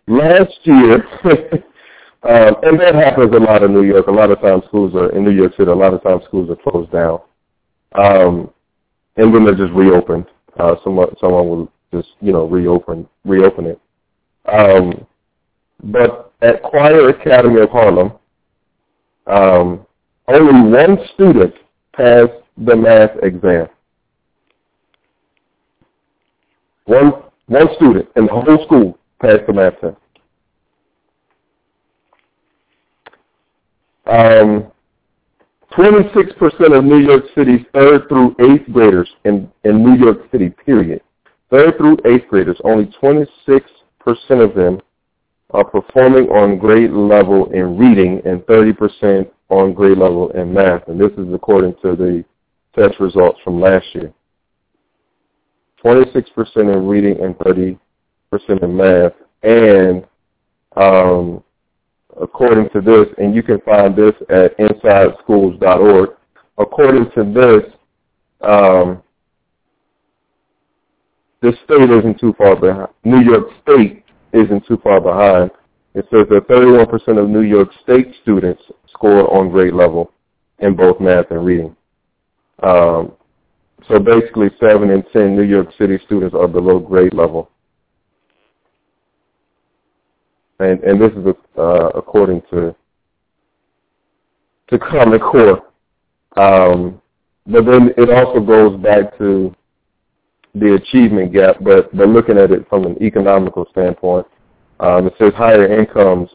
last 0.06 0.58
year, 0.64 1.04
um, 2.22 2.56
and 2.62 2.80
that 2.80 2.94
happens 2.94 3.32
a 3.34 3.38
lot 3.38 3.62
in 3.62 3.72
New 3.72 3.82
York. 3.82 4.06
A 4.06 4.10
lot 4.10 4.30
of 4.30 4.40
times 4.40 4.64
schools 4.66 4.94
are 4.94 5.10
in 5.10 5.24
New 5.24 5.30
York 5.30 5.52
City. 5.56 5.70
A 5.70 5.74
lot 5.74 5.94
of 5.94 6.02
times 6.02 6.22
schools 6.26 6.50
are 6.50 6.56
closed 6.56 6.90
down, 6.90 7.20
um, 7.92 8.50
and 9.16 9.34
then 9.34 9.44
they're 9.44 9.54
just 9.54 9.72
reopened. 9.72 10.26
Uh, 10.58 10.74
someone 10.82 11.14
someone 11.20 11.48
will 11.48 11.72
just 11.92 12.08
you 12.20 12.32
know 12.32 12.46
reopen 12.46 13.06
reopen 13.24 13.66
it. 13.66 13.80
Um, 14.46 15.06
but 15.84 16.32
at 16.42 16.62
Choir 16.62 17.10
Academy 17.10 17.60
of 17.60 17.70
Harlem, 17.70 18.12
um, 19.26 19.86
only 20.28 20.70
one 20.70 20.98
student 21.14 21.54
passed 21.94 22.32
the 22.56 22.74
math 22.74 23.10
exam. 23.22 23.68
One 26.86 27.12
one 27.46 27.68
student 27.76 28.08
in 28.16 28.26
the 28.26 28.32
whole 28.32 28.64
school 28.64 28.98
passed 29.20 29.46
the 29.46 29.52
math 29.52 29.80
test. 29.80 29.96
Um, 34.06 34.70
26% 35.72 36.76
of 36.76 36.84
New 36.84 36.98
York 36.98 37.24
City's 37.34 37.66
third 37.74 38.08
through 38.08 38.34
eighth 38.40 38.72
graders 38.72 39.10
in, 39.24 39.50
in 39.64 39.84
New 39.84 39.96
York 40.02 40.18
City, 40.30 40.48
period, 40.48 41.02
third 41.50 41.76
through 41.76 41.98
eighth 42.06 42.28
graders, 42.28 42.58
only 42.64 42.86
26% 43.02 43.26
of 44.30 44.54
them 44.54 44.80
are 45.50 45.64
performing 45.64 46.28
on 46.28 46.58
grade 46.58 46.90
level 46.90 47.50
in 47.52 47.76
reading 47.76 48.20
and 48.24 48.40
30% 48.42 49.30
on 49.48 49.74
grade 49.74 49.98
level 49.98 50.30
in 50.30 50.52
math. 50.52 50.86
And 50.88 51.00
this 51.00 51.12
is 51.12 51.32
according 51.32 51.74
to 51.82 51.94
the 51.94 52.24
test 52.74 52.98
results 53.00 53.38
from 53.44 53.60
last 53.60 53.86
year. 53.94 54.12
26% 55.84 56.56
in 56.56 56.86
reading 56.86 57.20
and 57.22 57.36
30% 57.38 57.78
in 58.62 58.76
math. 58.76 59.12
And 59.42 60.04
um, 60.76 61.42
according 62.20 62.68
to 62.70 62.80
this, 62.80 63.06
and 63.18 63.34
you 63.34 63.42
can 63.42 63.60
find 63.60 63.94
this 63.94 64.14
at 64.30 64.56
insideschools.org, 64.58 66.10
according 66.58 67.10
to 67.12 67.24
this, 67.32 67.72
um, 68.48 69.02
the 71.42 71.52
state 71.64 71.90
isn't 71.90 72.18
too 72.18 72.34
far 72.38 72.56
behind. 72.56 72.88
New 73.04 73.20
York 73.20 73.48
State 73.62 74.04
isn't 74.32 74.66
too 74.66 74.78
far 74.82 75.00
behind. 75.00 75.50
It 75.94 76.06
says 76.10 76.26
that 76.30 76.48
31% 76.48 77.22
of 77.22 77.28
New 77.28 77.42
York 77.42 77.68
State 77.82 78.14
students 78.22 78.62
score 78.92 79.32
on 79.34 79.50
grade 79.50 79.74
level 79.74 80.12
in 80.58 80.74
both 80.74 81.00
math 81.00 81.30
and 81.30 81.44
reading. 81.44 81.76
Um, 82.62 83.12
so 83.88 83.98
basically, 83.98 84.48
7 84.58 84.90
in 84.90 85.02
10 85.12 85.36
New 85.36 85.42
York 85.42 85.68
City 85.78 85.98
students 86.04 86.34
are 86.34 86.48
below 86.48 86.78
grade 86.78 87.14
level. 87.14 87.50
And, 90.58 90.82
and 90.82 91.00
this 91.00 91.12
is 91.12 91.34
uh, 91.58 91.90
according 91.94 92.42
to 92.50 92.74
to 94.68 94.78
Common 94.78 95.20
Core. 95.20 95.62
Um, 96.36 97.00
but 97.46 97.64
then 97.64 97.92
it 97.96 98.10
also 98.10 98.40
goes 98.40 98.80
back 98.82 99.16
to 99.18 99.54
the 100.54 100.74
achievement 100.74 101.32
gap, 101.32 101.56
but, 101.60 101.94
but 101.96 102.08
looking 102.08 102.38
at 102.38 102.50
it 102.50 102.68
from 102.68 102.84
an 102.84 103.00
economical 103.02 103.66
standpoint, 103.70 104.26
um, 104.80 105.06
it 105.06 105.14
says 105.18 105.32
higher 105.34 105.78
incomes 105.78 106.30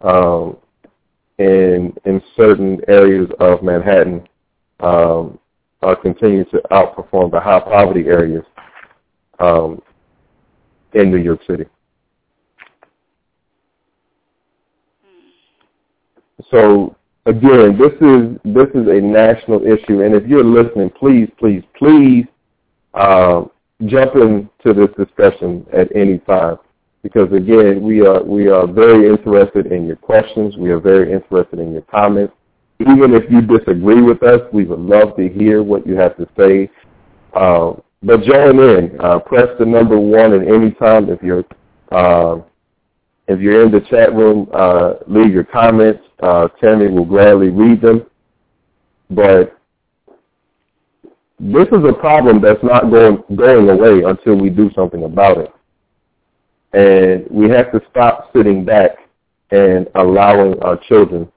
um, 0.00 0.56
in 1.38 1.94
in 2.04 2.22
certain 2.36 2.80
areas 2.88 3.28
of 3.38 3.62
Manhattan 3.62 4.26
um, 4.80 5.38
are 5.82 5.96
continuing 5.96 6.46
to 6.46 6.60
outperform 6.70 7.30
the 7.30 7.40
high 7.40 7.60
poverty 7.60 8.06
areas 8.06 8.44
um, 9.38 9.80
in 10.94 11.10
New 11.10 11.18
York 11.18 11.40
City. 11.46 11.66
So 16.50 16.96
again, 17.26 17.78
this 17.78 17.92
is 18.00 18.54
this 18.54 18.68
is 18.74 18.88
a 18.88 19.00
national 19.00 19.62
issue, 19.66 20.02
and 20.02 20.14
if 20.14 20.26
you're 20.26 20.44
listening, 20.44 20.90
please, 20.90 21.28
please, 21.38 21.62
please 21.76 22.24
uh, 22.94 23.44
jump 23.86 24.14
into 24.14 24.72
this 24.72 24.88
discussion 24.96 25.66
at 25.72 25.94
any 25.94 26.18
time, 26.18 26.56
because 27.02 27.32
again, 27.32 27.82
we 27.82 28.06
are 28.06 28.22
we 28.22 28.48
are 28.48 28.66
very 28.66 29.08
interested 29.08 29.66
in 29.66 29.86
your 29.86 29.96
questions. 29.96 30.56
We 30.56 30.70
are 30.70 30.80
very 30.80 31.12
interested 31.12 31.58
in 31.58 31.72
your 31.72 31.82
comments. 31.82 32.32
Even 32.80 33.14
if 33.14 33.24
you 33.30 33.40
disagree 33.40 34.02
with 34.02 34.22
us, 34.22 34.40
we 34.52 34.64
would 34.64 34.80
love 34.80 35.16
to 35.16 35.28
hear 35.28 35.62
what 35.62 35.86
you 35.86 35.96
have 35.96 36.16
to 36.18 36.28
say. 36.38 36.70
Uh, 37.32 37.72
but 38.02 38.22
join 38.22 38.58
in. 38.60 38.96
Uh, 39.00 39.18
press 39.18 39.48
the 39.58 39.64
number 39.64 39.98
one 39.98 40.32
at 40.34 40.46
any 40.46 40.70
time 40.72 41.08
if 41.08 41.22
you're 41.22 41.44
uh, 41.90 42.40
if 43.28 43.40
you're 43.40 43.64
in 43.64 43.72
the 43.72 43.80
chat 43.80 44.14
room. 44.14 44.48
Uh, 44.52 44.94
leave 45.06 45.32
your 45.32 45.44
comments. 45.44 46.02
Uh, 46.22 46.48
Tammy 46.60 46.88
will 46.88 47.04
gladly 47.04 47.48
read 47.48 47.80
them. 47.80 48.06
But 49.10 49.56
this 51.38 51.68
is 51.68 51.84
a 51.88 51.92
problem 51.92 52.40
that's 52.40 52.62
not 52.62 52.90
going 52.90 53.22
going 53.36 53.68
away 53.68 54.02
until 54.04 54.36
we 54.36 54.50
do 54.50 54.70
something 54.74 55.04
about 55.04 55.38
it. 55.38 55.52
And 56.72 57.26
we 57.30 57.50
have 57.50 57.72
to 57.72 57.80
stop 57.90 58.30
sitting 58.34 58.64
back 58.64 58.90
and 59.50 59.86
allowing 59.94 60.60
our 60.62 60.78
children 60.88 61.30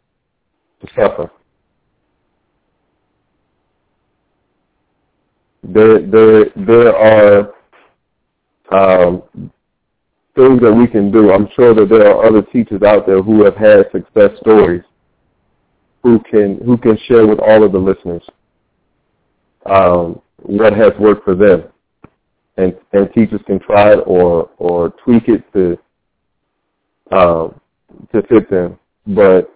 to 0.82 0.88
suffer. 0.96 1.30
There, 5.64 6.02
there, 6.02 6.46
there 6.56 6.96
are 6.96 7.54
um, 8.72 9.52
things 10.40 10.62
that 10.62 10.74
we 10.74 10.88
can 10.88 11.12
do. 11.12 11.32
I'm 11.34 11.50
sure 11.56 11.76
that 11.76 11.90
there 11.90 12.08
are 12.08 12.26
other 12.26 12.42
teachers 12.42 12.82
out 12.82 13.06
there 13.06 13.22
who 13.22 13.44
have 13.44 13.56
had 13.56 13.92
success 13.92 14.32
stories 14.40 14.84
who 16.02 16.20
can 16.32 16.60
who 16.66 16.78
can 16.78 16.98
share 17.08 17.28
with 17.28 17.40
all 17.40 17.64
of 17.64 17.74
the 17.74 17.78
listeners 17.78 18.24
um, 19.66 20.22
what 20.38 20.74
has 20.74 20.94
worked 20.98 21.26
for 21.26 21.36
them, 21.36 21.64
and 22.58 22.74
and 22.94 23.12
teachers 23.14 23.42
can 23.46 23.60
try 23.60 23.94
it 23.94 24.00
or 24.06 24.50
or 24.58 24.92
tweak 25.04 25.28
it 25.28 25.44
to 25.54 25.78
um, 27.12 27.60
to 28.14 28.22
fit 28.30 28.50
them. 28.50 28.80
But 29.08 29.54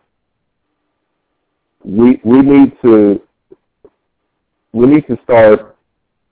we 1.85 2.19
we 2.25 2.41
need 2.41 2.73
to 2.81 3.21
we 4.73 4.85
need 4.87 5.07
to 5.07 5.17
start 5.23 5.77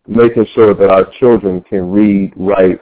making 0.08 0.48
sure 0.54 0.74
that 0.74 0.90
our 0.90 1.06
children 1.20 1.62
can 1.62 1.92
read, 1.92 2.34
write, 2.36 2.82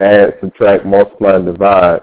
add, 0.00 0.34
subtract, 0.40 0.84
multiply, 0.86 1.36
and 1.36 1.46
divide, 1.46 2.00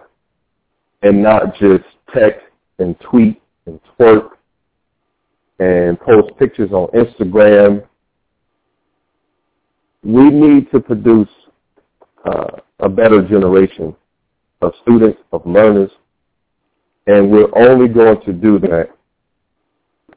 and 1.01 1.21
not 1.21 1.55
just 1.55 1.83
text 2.13 2.45
and 2.79 2.95
tweet 2.99 3.41
and 3.65 3.79
twerk 3.99 4.29
and 5.59 5.99
post 5.99 6.37
pictures 6.37 6.71
on 6.71 6.87
Instagram. 6.89 7.85
We 10.03 10.29
need 10.29 10.71
to 10.71 10.79
produce 10.79 11.29
uh, 12.25 12.57
a 12.79 12.89
better 12.89 13.21
generation 13.21 13.95
of 14.61 14.73
students, 14.81 15.19
of 15.31 15.45
learners, 15.45 15.91
and 17.07 17.29
we're 17.29 17.49
only 17.55 17.87
going 17.87 18.21
to 18.21 18.33
do 18.33 18.59
that 18.59 18.89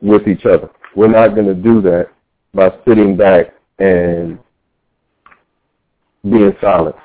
with 0.01 0.27
each 0.29 0.45
other. 0.45 0.71
We're 0.95 1.09
not 1.09 1.35
going 1.35 1.47
to 1.47 1.55
do 1.55 1.81
that 1.83 2.09
by 2.55 2.71
sitting 2.87 3.17
back 3.17 3.55
and 3.79 4.39
being 6.23 6.55
silent. 6.61 6.97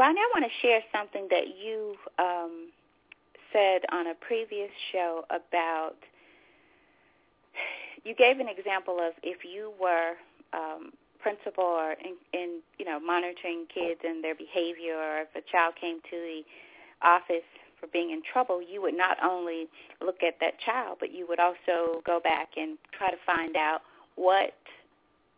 Ronnie, 0.00 0.18
I 0.18 0.40
want 0.40 0.50
to 0.50 0.66
share 0.66 0.80
something 0.96 1.28
that 1.28 1.60
you 1.62 1.94
um, 2.18 2.70
said 3.52 3.82
on 3.92 4.06
a 4.06 4.14
previous 4.14 4.70
show 4.92 5.26
about. 5.28 5.96
You 8.02 8.14
gave 8.14 8.40
an 8.40 8.48
example 8.48 8.96
of 8.98 9.12
if 9.22 9.44
you 9.44 9.74
were 9.78 10.14
um, 10.54 10.92
principal 11.20 11.64
or 11.64 11.92
in, 11.92 12.16
in 12.32 12.60
you 12.78 12.86
know 12.86 12.98
monitoring 12.98 13.66
kids 13.68 14.00
and 14.02 14.24
their 14.24 14.34
behavior, 14.34 14.96
or 14.96 15.20
if 15.20 15.28
a 15.36 15.42
child 15.52 15.74
came 15.78 16.00
to 16.08 16.16
the 16.16 16.40
office 17.02 17.44
for 17.78 17.86
being 17.88 18.10
in 18.10 18.22
trouble, 18.22 18.62
you 18.62 18.80
would 18.80 18.96
not 18.96 19.22
only 19.22 19.68
look 20.00 20.22
at 20.22 20.40
that 20.40 20.58
child, 20.64 20.96
but 20.98 21.12
you 21.12 21.26
would 21.28 21.40
also 21.40 22.00
go 22.06 22.20
back 22.24 22.48
and 22.56 22.78
try 22.96 23.10
to 23.10 23.18
find 23.26 23.54
out 23.54 23.82
what 24.16 24.54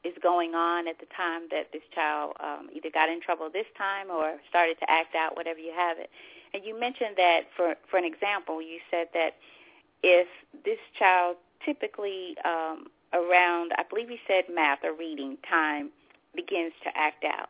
is 0.05 0.15
going 0.23 0.55
on 0.55 0.89
at 0.89 0.99
the 0.99 1.07
time 1.17 1.43
that 1.51 1.71
this 1.73 1.83
child 1.95 2.35
um, 2.41 2.69
either 2.75 2.91
got 2.91 3.09
in 3.09 3.21
trouble 3.21 3.49
this 3.53 3.67
time 3.79 4.11
or 4.11 4.37
started 4.49 4.79
to 4.81 4.91
act 4.91 5.15
out, 5.15 5.37
whatever 5.37 5.61
you 5.61 5.73
have 5.75 5.99
it. 5.99 6.11
And 6.55 6.65
you 6.65 6.79
mentioned 6.79 7.15
that 7.17 7.43
for 7.57 7.75
for 7.91 7.97
an 7.97 8.05
example, 8.05 8.61
you 8.61 8.79
said 8.91 9.09
that 9.15 9.37
if 10.03 10.27
this 10.65 10.79
child 10.99 11.37
typically 11.65 12.37
um, 12.45 12.87
around, 13.13 13.73
I 13.79 13.85
believe 13.89 14.11
you 14.11 14.19
said 14.27 14.45
math 14.53 14.81
or 14.83 14.93
reading 14.93 15.39
time 15.49 15.91
begins 16.35 16.73
to 16.83 16.91
act 16.97 17.25
out, 17.25 17.49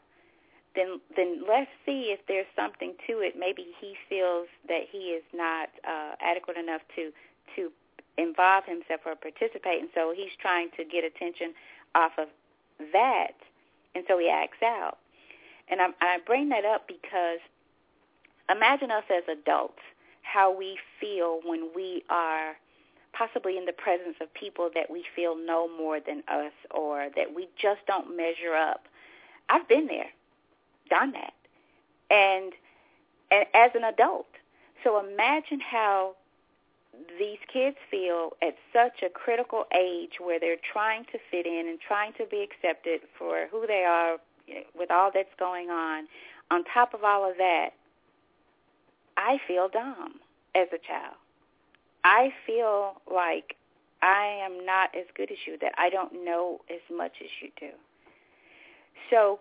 then 0.76 1.00
then 1.16 1.42
let's 1.48 1.70
see 1.84 2.14
if 2.14 2.20
there's 2.28 2.46
something 2.54 2.94
to 3.08 3.20
it. 3.20 3.34
Maybe 3.38 3.66
he 3.80 3.94
feels 4.08 4.46
that 4.68 4.82
he 4.90 5.16
is 5.16 5.24
not 5.34 5.70
uh, 5.88 6.14
adequate 6.20 6.56
enough 6.56 6.82
to 6.96 7.10
to 7.56 7.72
involve 8.18 8.64
himself 8.66 9.00
or 9.06 9.16
participate, 9.16 9.80
and 9.80 9.88
so 9.94 10.12
he's 10.14 10.36
trying 10.38 10.68
to 10.76 10.84
get 10.84 11.02
attention 11.02 11.54
off 11.94 12.12
of 12.18 12.28
that, 12.92 13.34
and 13.94 14.04
so 14.08 14.18
he 14.18 14.28
acts 14.28 14.62
out. 14.62 14.98
And 15.68 15.80
I, 15.80 15.88
I 16.00 16.18
bring 16.26 16.48
that 16.50 16.64
up 16.64 16.86
because 16.86 17.38
imagine 18.50 18.90
us 18.90 19.04
as 19.10 19.24
adults, 19.30 19.80
how 20.22 20.56
we 20.56 20.78
feel 21.00 21.40
when 21.44 21.70
we 21.74 22.04
are 22.10 22.56
possibly 23.12 23.58
in 23.58 23.66
the 23.66 23.72
presence 23.72 24.16
of 24.20 24.32
people 24.34 24.70
that 24.74 24.90
we 24.90 25.04
feel 25.14 25.36
know 25.36 25.68
more 25.68 26.00
than 26.00 26.22
us 26.28 26.52
or 26.70 27.08
that 27.14 27.34
we 27.34 27.48
just 27.60 27.80
don't 27.86 28.16
measure 28.16 28.54
up. 28.54 28.86
I've 29.48 29.68
been 29.68 29.86
there 29.86 30.10
done 30.88 31.12
that. 31.12 31.34
And, 32.10 32.52
and 33.30 33.46
as 33.54 33.70
an 33.74 33.84
adult. 33.84 34.26
So 34.84 34.98
imagine 34.98 35.60
how 35.60 36.16
these 37.18 37.38
kids 37.52 37.76
feel 37.90 38.30
at 38.42 38.54
such 38.72 39.02
a 39.02 39.08
critical 39.08 39.64
age 39.74 40.20
where 40.20 40.38
they're 40.38 40.56
trying 40.72 41.04
to 41.06 41.18
fit 41.30 41.46
in 41.46 41.66
and 41.68 41.78
trying 41.80 42.12
to 42.14 42.26
be 42.26 42.42
accepted 42.42 43.00
for 43.18 43.46
who 43.50 43.66
they 43.66 43.84
are 43.84 44.18
with 44.78 44.90
all 44.90 45.10
that's 45.12 45.34
going 45.38 45.70
on. 45.70 46.06
On 46.50 46.64
top 46.64 46.94
of 46.94 47.04
all 47.04 47.28
of 47.28 47.36
that, 47.38 47.70
I 49.16 49.38
feel 49.46 49.68
dumb 49.68 50.20
as 50.54 50.68
a 50.72 50.78
child. 50.78 51.16
I 52.04 52.32
feel 52.46 53.00
like 53.10 53.56
I 54.02 54.40
am 54.44 54.66
not 54.66 54.94
as 54.94 55.06
good 55.16 55.30
as 55.30 55.38
you, 55.46 55.56
that 55.60 55.72
I 55.78 55.88
don't 55.88 56.24
know 56.24 56.60
as 56.68 56.80
much 56.94 57.12
as 57.22 57.30
you 57.40 57.50
do. 57.58 57.70
So 59.10 59.38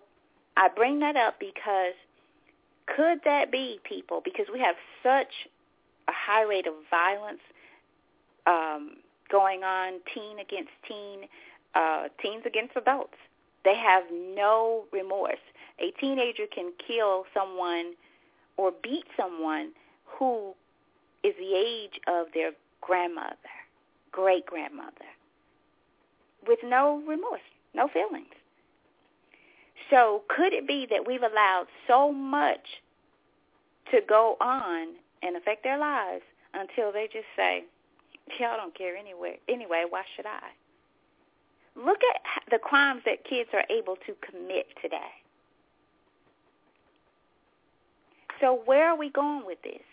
I 0.56 0.68
bring 0.68 1.00
that 1.00 1.16
up 1.16 1.40
because 1.40 1.94
could 2.86 3.22
that 3.26 3.52
be 3.52 3.80
people? 3.84 4.22
Because 4.24 4.48
we 4.52 4.60
have 4.60 4.76
such 5.02 5.50
a 6.12 6.32
high 6.32 6.44
rate 6.44 6.68
of 6.68 6.74
violence 6.90 7.42
um, 8.46 8.98
going 9.32 9.64
on, 9.64 10.00
teen 10.14 10.40
against 10.40 10.72
teen, 10.88 11.28
uh, 11.76 12.08
teens 12.22 12.44
against 12.46 12.76
adults. 12.76 13.18
They 13.64 13.76
have 13.76 14.04
no 14.12 14.86
remorse. 14.92 15.44
A 15.80 15.92
teenager 16.00 16.46
can 16.54 16.74
kill 16.86 17.26
someone 17.34 17.94
or 18.58 18.72
beat 18.84 19.06
someone 19.16 19.72
who 20.06 20.54
is 21.24 21.34
the 21.40 21.56
age 21.56 22.00
of 22.08 22.28
their 22.34 22.52
grandmother, 22.82 23.36
great 24.12 24.46
grandmother, 24.46 25.10
with 26.48 26.60
no 26.64 27.02
remorse, 27.08 27.42
no 27.74 27.88
feelings. 27.88 28.34
So 29.90 30.24
could 30.36 30.54
it 30.54 30.68
be 30.68 30.88
that 30.90 31.06
we've 31.06 31.22
allowed 31.22 31.68
so 31.88 32.12
much 32.12 32.82
to 33.92 34.00
go 34.08 34.38
on 34.42 34.96
and 35.22 35.36
affect 35.36 35.64
their 35.64 35.78
lives 35.78 36.24
until 36.54 36.92
they 36.92 37.08
just 37.12 37.28
say, 37.36 37.64
y'all 38.40 38.58
don't 38.58 38.78
care 38.78 38.96
anyway, 38.96 39.40
anyway, 39.48 39.86
why 39.90 40.04
should 40.16 40.26
I? 40.26 40.50
Look 41.76 42.00
at 42.04 42.44
the 42.52 42.60
crimes 42.60 43.02
that 43.06 43.24
kids 43.24 43.50
are 43.54 43.64
able 43.70 43.96
to 44.08 44.16
commit 44.30 44.68
today. 44.82 45.12
So 48.42 48.62
where 48.66 48.90
are 48.90 48.98
we 48.98 49.10
going 49.10 49.46
with 49.46 49.62
this? 49.64 49.84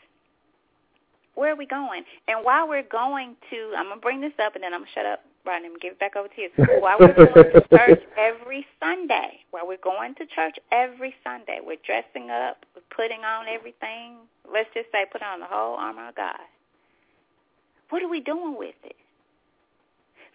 Where 1.35 1.53
are 1.53 1.57
we 1.57 1.66
going? 1.66 2.03
And 2.26 2.45
while 2.45 2.68
we're 2.68 2.83
going 2.83 3.37
to, 3.51 3.74
I'm 3.76 3.91
gonna 3.91 4.01
bring 4.01 4.20
this 4.20 4.33
up, 4.43 4.55
and 4.57 4.64
then 4.64 4.74
I'm 4.74 4.81
gonna 4.81 4.91
shut 4.95 5.07
up, 5.07 5.20
Brian, 5.49 5.64
and 5.64 5.80
give 5.80 5.92
it 5.92 5.99
back 5.99 6.14
over 6.14 6.28
to 6.28 6.40
you. 6.42 6.51
While 6.80 6.99
we're 7.01 7.14
going 7.14 7.32
to 7.32 7.66
church 7.72 8.03
every 8.18 8.66
Sunday, 8.78 9.40
while 9.51 9.66
we're 9.66 9.78
going 9.78 10.14
to 10.16 10.26
church 10.26 10.59
every 10.70 11.14
Sunday, 11.24 11.61
we're 11.64 11.80
dressing 11.86 12.28
up, 12.28 12.66
we're 12.76 12.82
putting 12.94 13.24
on 13.24 13.49
everything. 13.49 14.16
Let's 14.53 14.68
just 14.74 14.92
say, 14.92 15.07
put 15.11 15.22
on 15.22 15.40
the 15.40 15.46
whole 15.46 15.76
armor 15.76 16.11
of 16.11 16.16
God. 16.16 16.36
What 17.88 18.03
are 18.03 18.09
we 18.09 18.20
doing 18.20 18.59
with 18.59 18.74
it? 18.84 18.96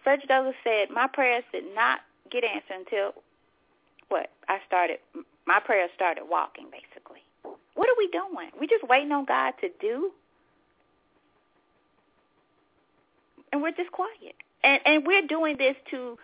Frederick 0.02 0.26
Douglass 0.26 0.56
said, 0.64 0.90
"My 0.90 1.06
prayers 1.06 1.44
did 1.52 1.72
not 1.76 2.00
get 2.28 2.42
answered 2.42 2.78
until 2.78 3.14
what 4.08 4.32
I 4.48 4.58
started. 4.66 4.98
My 5.46 5.60
prayers 5.60 5.90
started 5.94 6.24
walking, 6.28 6.66
basically. 6.72 7.22
What 7.74 7.88
are 7.88 7.96
we 7.96 8.08
doing? 8.08 8.50
We 8.58 8.66
just 8.66 8.82
waiting 8.88 9.12
on 9.12 9.26
God 9.26 9.54
to 9.60 9.68
do." 9.80 10.10
and 13.52 13.62
we're 13.62 13.70
just 13.70 13.92
quiet. 13.92 14.34
And 14.64 14.80
and 14.86 15.06
we're 15.06 15.26
doing 15.26 15.56
this 15.58 15.76
to 15.90 16.16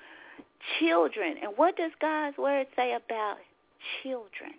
children. 0.79 1.37
And 1.43 1.53
what 1.57 1.77
does 1.77 1.93
God's 2.01 2.39
word 2.39 2.67
say 2.75 2.95
about 2.95 3.37
children? 4.03 4.55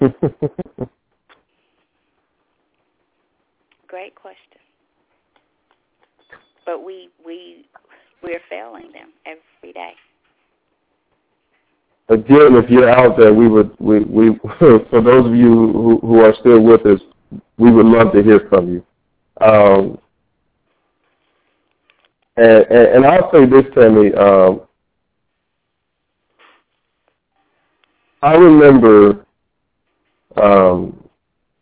Great 3.86 4.14
question. 4.14 4.38
But 6.64 6.84
we 6.84 7.10
we 7.24 7.66
we're 8.22 8.40
failing 8.48 8.92
them 8.92 9.08
every 9.26 9.72
day. 9.72 9.92
Again, 12.08 12.56
if 12.56 12.70
you're 12.70 12.88
out 12.88 13.18
there, 13.18 13.34
we 13.34 13.48
would 13.48 13.70
we 13.78 14.00
we 14.00 14.38
for 14.58 15.02
those 15.02 15.26
of 15.26 15.34
you 15.34 15.72
who, 15.72 15.98
who 16.02 16.20
are 16.20 16.34
still 16.40 16.62
with 16.62 16.86
us, 16.86 17.00
we 17.58 17.70
would 17.70 17.86
love 17.86 18.12
to 18.12 18.22
hear 18.22 18.46
from 18.48 18.72
you. 18.72 18.84
Um, 19.40 19.98
and, 22.36 22.66
and, 22.70 22.88
and 22.88 23.06
I'll 23.06 23.30
say 23.32 23.46
this, 23.46 23.64
Tammy. 23.74 24.12
Um, 24.14 24.62
I 28.22 28.34
remember 28.34 29.24
um, 30.40 31.08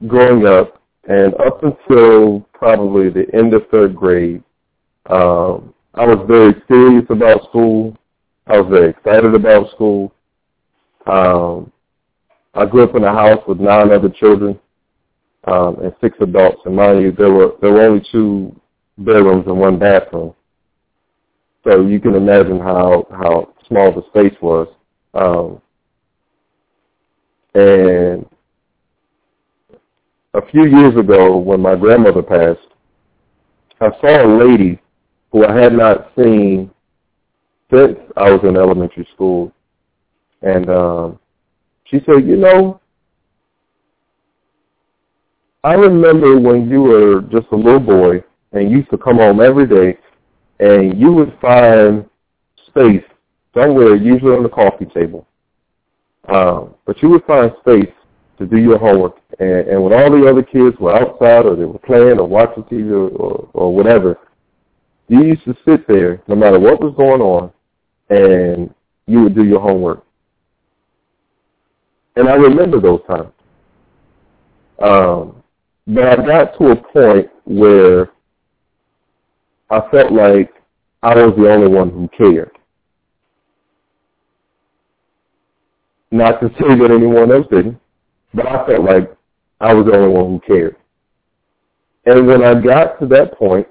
growing 0.07 0.47
up, 0.47 0.81
and 1.09 1.35
up 1.37 1.63
until 1.63 2.41
probably 2.53 3.11
the 3.11 3.27
end 3.35 3.55
of 3.55 3.63
third 3.71 3.95
grade, 3.95 4.43
um, 5.07 5.73
I 5.95 6.05
was 6.05 6.25
very 6.29 6.55
serious 6.69 7.07
about 7.11 7.45
school. 7.49 7.97
I 8.47 8.61
was 8.61 8.71
very 8.71 8.91
excited 8.91 9.35
about 9.35 9.71
school. 9.71 10.13
Um, 11.07 11.73
I 12.55 12.67
grew 12.67 12.85
up 12.85 12.95
in 12.97 13.05
a 13.05 13.13
house 13.13 13.43
with 13.47 13.61
nine 13.61 13.93
other 13.93 14.09
children 14.11 14.59
um, 15.51 15.77
and 15.83 15.95
six 16.01 16.17
adults. 16.21 16.61
And 16.65 16.77
mind 16.77 17.03
you, 17.03 17.13
there 17.13 17.31
were 17.33 17.53
there 17.61 17.73
were 17.73 17.83
only 17.83 18.05
two 18.13 18.59
bedrooms 18.99 19.47
and 19.47 19.59
one 19.59 19.79
bathroom. 19.79 20.35
So 21.65 21.87
you 21.87 22.01
can 22.01 22.15
imagine 22.15 22.59
how 22.59 23.07
how 23.11 23.53
small 23.67 23.93
the 23.93 24.03
space 24.09 24.37
was. 24.41 24.69
Um, 25.15 25.61
and 27.55 28.27
a 30.35 30.47
few 30.51 30.67
years 30.67 30.97
ago, 30.97 31.37
when 31.37 31.61
my 31.61 31.75
grandmother 31.75 32.23
passed, 32.23 32.61
I 33.81 33.89
saw 34.01 34.25
a 34.25 34.31
lady 34.45 34.79
who 35.33 35.45
I 35.45 35.59
had 35.61 35.73
not 35.73 36.13
seen 36.17 36.71
since 37.73 37.99
I 38.17 38.31
was 38.31 38.41
in 38.45 38.57
elementary 38.57 39.07
school, 39.15 39.53
and 40.43 40.69
um, 40.71 41.19
she 41.85 41.99
said, 42.07 42.27
"You 42.27 42.37
know, 42.37 42.81
I 45.65 45.75
remember 45.75 46.39
when 46.39 46.69
you 46.69 46.83
were 46.83 47.23
just 47.23 47.49
a 47.51 47.57
little 47.57 47.81
boy 47.81 48.23
and 48.53 48.71
you 48.71 48.79
used 48.79 48.91
to 48.91 48.99
come 48.99 49.17
home 49.17 49.41
every 49.41 49.67
day 49.67 49.99
and 50.61 50.99
you 50.99 51.13
would 51.13 51.37
find 51.41 52.09
space 52.67 53.05
somewhere, 53.55 53.97
usually 53.97 54.37
on 54.37 54.43
the 54.43 54.49
coffee 54.49 54.87
table. 54.87 55.27
Um, 56.29 56.75
but 56.85 57.03
you 57.03 57.09
would 57.11 57.25
find 57.25 57.51
space 57.61 57.93
to 58.39 58.47
do 58.47 58.57
your 58.57 58.79
homework. 58.79 59.17
And, 59.41 59.69
and 59.69 59.83
when 59.83 59.93
all 59.93 60.11
the 60.11 60.29
other 60.29 60.43
kids 60.43 60.77
were 60.79 60.95
outside 60.95 61.47
or 61.47 61.57
they 61.57 61.65
were 61.65 61.79
playing 61.79 62.19
or 62.19 62.27
watching 62.29 62.63
TV 62.65 62.91
or, 62.91 63.09
or, 63.09 63.49
or 63.53 63.75
whatever, 63.75 64.19
you 65.09 65.25
used 65.25 65.45
to 65.45 65.57
sit 65.67 65.89
there 65.89 66.23
no 66.29 66.37
matter 66.37 66.61
what 66.61 66.81
was 66.81 66.95
going 66.97 67.21
on 67.21 67.51
and 68.11 68.73
you 69.07 69.23
would 69.23 69.35
do 69.35 69.45
your 69.45 69.61
homework. 69.61 70.05
And 72.15 72.29
I 72.29 72.35
remember 72.35 72.81
those 72.81 73.01
times. 73.09 73.33
Um, 74.81 75.38
but 75.89 76.05
I 76.05 76.17
got 76.17 76.59
to 76.59 76.73
a 76.73 76.77
point 76.77 77.31
where 77.47 78.11
I 79.71 79.81
felt 79.91 80.13
like 80.13 80.53
I 81.03 81.15
was 81.15 81.35
the 81.37 81.51
only 81.51 81.69
one 81.69 81.91
who 81.91 82.09
cared. 82.09 82.51
Not 86.11 86.41
to 86.41 86.49
say 86.59 86.79
that 86.79 86.91
anyone 86.91 87.33
else 87.33 87.47
didn't, 87.51 87.79
but 88.35 88.47
I 88.47 88.67
felt 88.67 88.85
like 88.85 89.17
I 89.61 89.73
was 89.73 89.87
the 89.87 89.97
only 89.97 90.15
one 90.15 90.27
who 90.27 90.41
cared. 90.47 90.77
And 92.05 92.27
when 92.27 92.45
I 92.45 92.61
got 92.61 93.01
to 93.01 93.07
that 93.07 93.39
point, 93.39 93.67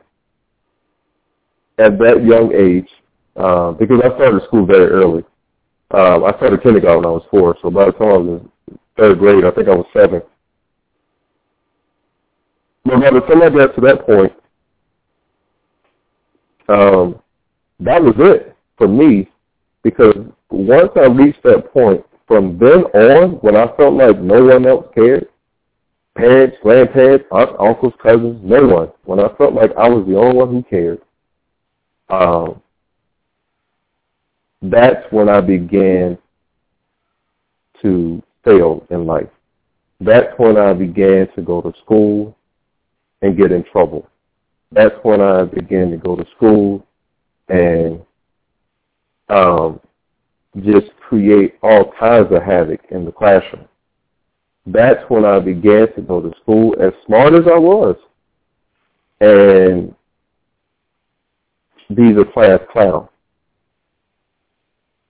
at 1.79 1.99
that 1.99 2.23
young 2.25 2.51
age, 2.53 2.89
uh, 3.35 3.71
because 3.73 4.01
I 4.03 4.15
started 4.15 4.41
school 4.47 4.65
very 4.65 4.87
early. 4.87 5.23
Uh, 5.93 6.23
I 6.23 6.35
started 6.37 6.63
kindergarten 6.63 7.03
when 7.03 7.05
I 7.05 7.11
was 7.11 7.27
four, 7.29 7.55
so 7.61 7.69
by 7.69 7.85
the 7.85 7.91
time 7.91 8.07
I 8.07 8.17
was 8.17 8.41
in 8.41 8.79
third 8.97 9.19
grade, 9.19 9.45
I 9.45 9.51
think 9.51 9.67
I 9.67 9.75
was 9.75 9.85
seven. 9.93 10.21
But 12.87 13.01
by 13.01 13.11
the 13.11 13.19
time 13.19 13.41
I 13.41 13.49
to 13.49 13.81
that 13.81 14.05
point, 14.05 14.31
um, 16.69 17.21
that 17.81 18.01
was 18.01 18.15
it 18.17 18.55
for 18.77 18.87
me 18.87 19.29
because 19.83 20.15
once 20.49 20.91
I 20.95 21.07
reached 21.07 21.43
that 21.43 21.73
point, 21.73 22.05
from 22.27 22.57
then 22.57 22.83
on, 22.93 23.31
when 23.41 23.57
I 23.57 23.67
felt 23.75 23.93
like 23.95 24.19
no 24.21 24.45
one 24.45 24.65
else 24.65 24.85
cared, 24.95 25.27
parents, 26.15 26.55
grandparents, 26.61 27.25
aunts, 27.31 27.53
uncles, 27.59 27.93
cousins, 28.01 28.39
no 28.41 28.65
one, 28.65 28.91
when 29.03 29.19
I 29.19 29.35
felt 29.37 29.53
like 29.53 29.71
I 29.77 29.89
was 29.89 30.07
the 30.07 30.17
only 30.17 30.37
one 30.37 30.49
who 30.49 30.63
cared, 30.63 31.01
um, 32.09 32.61
that's 34.61 35.05
when 35.11 35.27
I 35.27 35.41
began 35.41 36.17
to 37.81 38.23
fail 38.45 38.85
in 38.89 39.05
life. 39.05 39.29
That's 39.99 40.33
when 40.37 40.55
I 40.57 40.71
began 40.71 41.27
to 41.35 41.41
go 41.41 41.61
to 41.61 41.73
school 41.83 42.36
and 43.21 43.37
get 43.37 43.51
in 43.51 43.63
trouble. 43.71 44.07
That's 44.71 44.95
when 45.03 45.21
I 45.21 45.43
began 45.43 45.91
to 45.91 45.97
go 45.97 46.15
to 46.15 46.25
school 46.35 46.85
and 47.49 48.01
um, 49.29 49.79
just 50.61 50.87
create 50.99 51.55
all 51.61 51.91
kinds 51.99 52.27
of 52.31 52.43
havoc 52.43 52.81
in 52.91 53.05
the 53.05 53.11
classroom. 53.11 53.65
That's 54.65 55.01
when 55.09 55.23
I 55.23 55.39
began 55.39 55.93
to 55.95 56.01
go 56.01 56.21
to 56.21 56.31
school 56.41 56.75
as 56.79 56.91
smart 57.05 57.33
as 57.33 57.45
I 57.47 57.57
was 57.57 57.95
and 59.21 59.95
be 61.95 62.11
the 62.11 62.25
class 62.33 62.59
clown. 62.71 63.07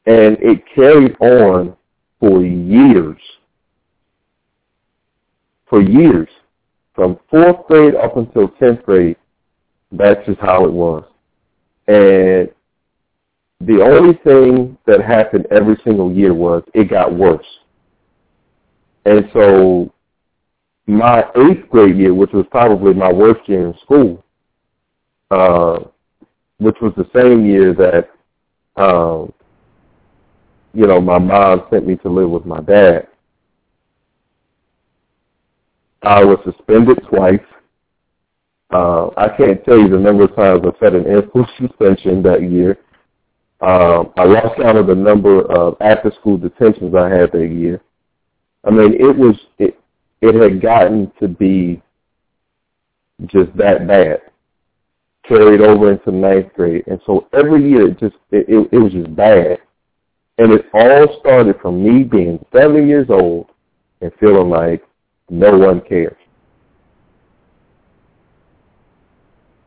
And 0.06 0.38
it 0.40 0.64
carried 0.74 1.18
on 1.20 1.76
for 2.20 2.44
years. 2.44 3.20
For 5.70 5.82
years 5.82 6.30
from 6.98 7.20
fourth 7.30 7.68
grade 7.68 7.94
up 7.94 8.18
until 8.18 8.48
tenth 8.60 8.84
grade, 8.84 9.18
that's 9.92 10.26
just 10.26 10.40
how 10.40 10.66
it 10.66 10.74
was. 10.74 11.04
And 11.88 12.50
the 13.62 13.84
only 13.84 14.16
thing 14.24 14.78
that 14.88 15.02
happened 15.02 15.46
every 15.52 15.78
single 15.84 16.12
year 16.12 16.34
was 16.34 16.64
it 16.74 16.90
got 16.90 17.16
worse. 17.16 17.46
And 19.06 19.30
so 19.32 19.94
my 20.88 21.24
eighth 21.36 21.70
grade 21.70 21.98
year, 21.98 22.16
which 22.16 22.32
was 22.34 22.48
probably 22.50 22.96
my 22.96 23.14
worst 23.14 23.48
year 23.48 23.68
in 23.68 23.78
school, 23.84 24.26
uh, 25.30 25.80
which 26.58 26.78
was 26.82 26.94
the 26.98 27.08
same 27.16 27.46
year 27.46 27.76
that, 27.76 28.10
um, 28.76 29.32
you 30.74 30.88
know, 30.88 31.00
my 31.00 31.20
mom 31.20 31.68
sent 31.70 31.86
me 31.86 31.96
to 31.98 32.10
live 32.10 32.32
with 32.32 32.46
my 32.46 32.60
dad. 32.62 33.08
I 36.04 36.24
was 36.24 36.40
suspended 36.44 37.00
twice. 37.10 37.40
Uh, 38.74 39.08
I 39.18 39.30
can't 39.30 39.64
tell 39.64 39.78
you 39.78 39.88
the 39.88 39.98
number 39.98 40.24
of 40.26 40.36
times 40.36 40.62
I 40.64 40.80
sat 40.80 40.94
in 40.94 41.06
in-school 41.06 41.48
suspension 41.60 42.22
that 42.24 42.42
year. 42.42 42.78
Um, 43.62 44.14
I 44.18 44.26
lost 44.26 44.58
count 44.58 44.78
of 44.78 44.88
the 44.88 44.96
number 44.96 45.42
of 45.52 45.78
after-school 45.82 46.38
detentions 46.38 46.94
I 46.94 47.10
had 47.10 47.32
that 47.32 47.48
year. 47.48 47.82
I 48.66 48.70
mean, 48.70 48.94
it 48.94 49.18
was 49.18 49.36
it 49.58 49.80
it 50.22 50.36
had 50.36 50.62
gotten 50.62 51.12
to 51.20 51.28
be 51.28 51.82
just 53.26 53.56
that 53.58 53.88
bad, 53.88 54.22
carried 55.28 55.62
over 55.62 55.92
into 55.92 56.12
ninth 56.12 56.54
grade, 56.54 56.84
and 56.88 57.00
so 57.06 57.28
every 57.34 57.68
year 57.68 57.88
it 57.88 58.00
just 58.00 58.16
it, 58.32 58.48
it, 58.48 58.70
it 58.74 58.78
was 58.78 58.94
just 58.94 59.16
bad. 59.16 59.60
And 60.38 60.52
it 60.52 60.68
all 60.74 61.20
started 61.20 61.60
from 61.60 61.84
me 61.84 62.04
being 62.04 62.46
seven 62.54 62.88
years 62.88 63.08
old 63.10 63.48
and 64.02 64.12
feeling 64.20 64.50
like 64.50 64.87
no 65.30 65.58
one 65.58 65.82
cares. 65.82 66.18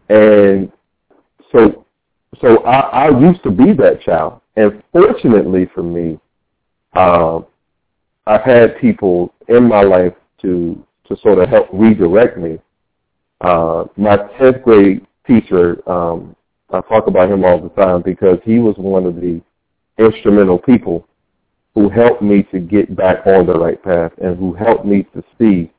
And 0.08 0.72
so 1.52 1.86
so 2.40 2.64
I, 2.64 3.06
I 3.06 3.20
used 3.20 3.42
to 3.44 3.50
be 3.50 3.72
that 3.74 4.00
child. 4.02 4.40
And 4.56 4.82
fortunately 4.92 5.70
for 5.74 5.82
me, 5.82 6.18
um, 6.94 7.46
I've 8.26 8.42
had 8.42 8.78
people 8.80 9.32
in 9.48 9.68
my 9.68 9.82
life 9.82 10.14
to 10.42 10.84
to 11.08 11.16
sort 11.22 11.38
of 11.38 11.48
help 11.48 11.68
redirect 11.72 12.38
me. 12.38 12.58
Uh, 13.40 13.84
my 13.96 14.16
10th 14.16 14.62
grade 14.62 15.06
teacher, 15.26 15.82
um, 15.90 16.36
I 16.72 16.80
talk 16.82 17.06
about 17.08 17.30
him 17.30 17.44
all 17.44 17.60
the 17.60 17.70
time 17.70 18.02
because 18.02 18.38
he 18.44 18.58
was 18.58 18.76
one 18.76 19.06
of 19.06 19.16
the 19.16 19.40
instrumental 19.98 20.58
people 20.58 21.06
who 21.74 21.88
helped 21.88 22.22
me 22.22 22.42
to 22.44 22.58
get 22.58 22.94
back 22.96 23.26
on 23.26 23.46
the 23.46 23.54
right 23.54 23.82
path 23.82 24.12
and 24.22 24.36
who 24.38 24.52
helped 24.52 24.84
me 24.84 25.04
to 25.14 25.22
see 25.38 25.70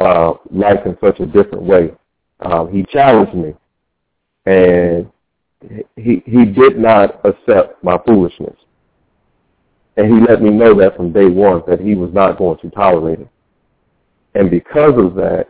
uh, 0.00 0.32
life 0.50 0.80
in 0.86 0.96
such 1.02 1.20
a 1.20 1.26
different 1.26 1.62
way. 1.62 1.90
Um, 2.40 2.72
he 2.72 2.84
challenged 2.84 3.34
me, 3.34 3.54
and 4.46 5.10
he 5.96 6.22
he 6.24 6.44
did 6.44 6.78
not 6.78 7.20
accept 7.24 7.82
my 7.82 7.98
foolishness, 8.06 8.56
and 9.96 10.06
he 10.06 10.26
let 10.26 10.40
me 10.40 10.50
know 10.50 10.78
that 10.78 10.96
from 10.96 11.12
day 11.12 11.26
one 11.26 11.62
that 11.66 11.80
he 11.80 11.94
was 11.94 12.12
not 12.12 12.38
going 12.38 12.58
to 12.60 12.70
tolerate 12.70 13.20
it. 13.20 13.28
And 14.34 14.50
because 14.50 14.94
of 14.96 15.14
that, 15.16 15.46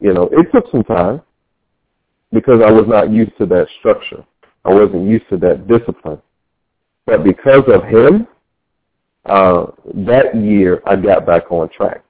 you 0.00 0.12
know, 0.12 0.28
it 0.30 0.46
took 0.52 0.70
some 0.70 0.84
time 0.84 1.22
because 2.32 2.60
I 2.64 2.70
was 2.70 2.86
not 2.86 3.10
used 3.10 3.36
to 3.38 3.46
that 3.46 3.66
structure. 3.80 4.24
I 4.64 4.72
wasn't 4.72 5.08
used 5.08 5.28
to 5.30 5.36
that 5.38 5.66
discipline. 5.66 6.20
But 7.06 7.24
because 7.24 7.64
of 7.68 7.84
him, 7.84 8.28
uh, 9.28 9.66
that 9.94 10.34
year 10.34 10.82
I 10.86 10.96
got 10.96 11.26
back 11.26 11.50
on 11.50 11.68
track. 11.68 12.02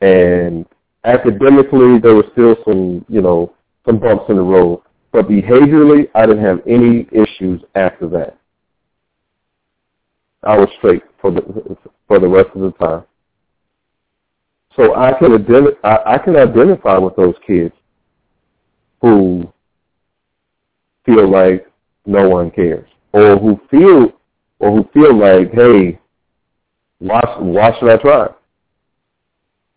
And 0.00 0.66
academically, 1.04 1.98
there 1.98 2.14
were 2.14 2.26
still 2.32 2.56
some, 2.64 3.04
you 3.08 3.20
know, 3.20 3.54
some 3.84 3.98
bumps 3.98 4.24
in 4.28 4.36
the 4.36 4.42
road. 4.42 4.82
But 5.12 5.28
behaviorally, 5.28 6.08
I 6.14 6.26
didn't 6.26 6.44
have 6.44 6.60
any 6.66 7.08
issues 7.12 7.62
after 7.74 8.08
that. 8.10 8.38
I 10.44 10.56
was 10.56 10.68
straight 10.78 11.02
for 11.20 11.30
the 11.30 11.76
for 12.06 12.20
the 12.20 12.28
rest 12.28 12.50
of 12.54 12.60
the 12.60 12.70
time. 12.72 13.04
So 14.76 14.94
I 14.94 15.12
can 15.18 15.32
identi- 15.32 15.76
I, 15.82 15.98
I 16.06 16.18
can 16.18 16.36
identify 16.36 16.96
with 16.98 17.16
those 17.16 17.34
kids 17.44 17.74
who 19.00 19.52
feel 21.04 21.28
like 21.28 21.66
no 22.06 22.28
one 22.28 22.50
cares, 22.50 22.88
or 23.12 23.36
who 23.36 23.60
feel 23.70 24.12
or 24.58 24.70
who 24.70 24.88
feel 24.92 25.16
like, 25.16 25.52
hey, 25.52 25.98
why 26.98 27.20
why 27.38 27.78
should 27.78 27.90
I 27.90 27.96
try? 27.96 28.28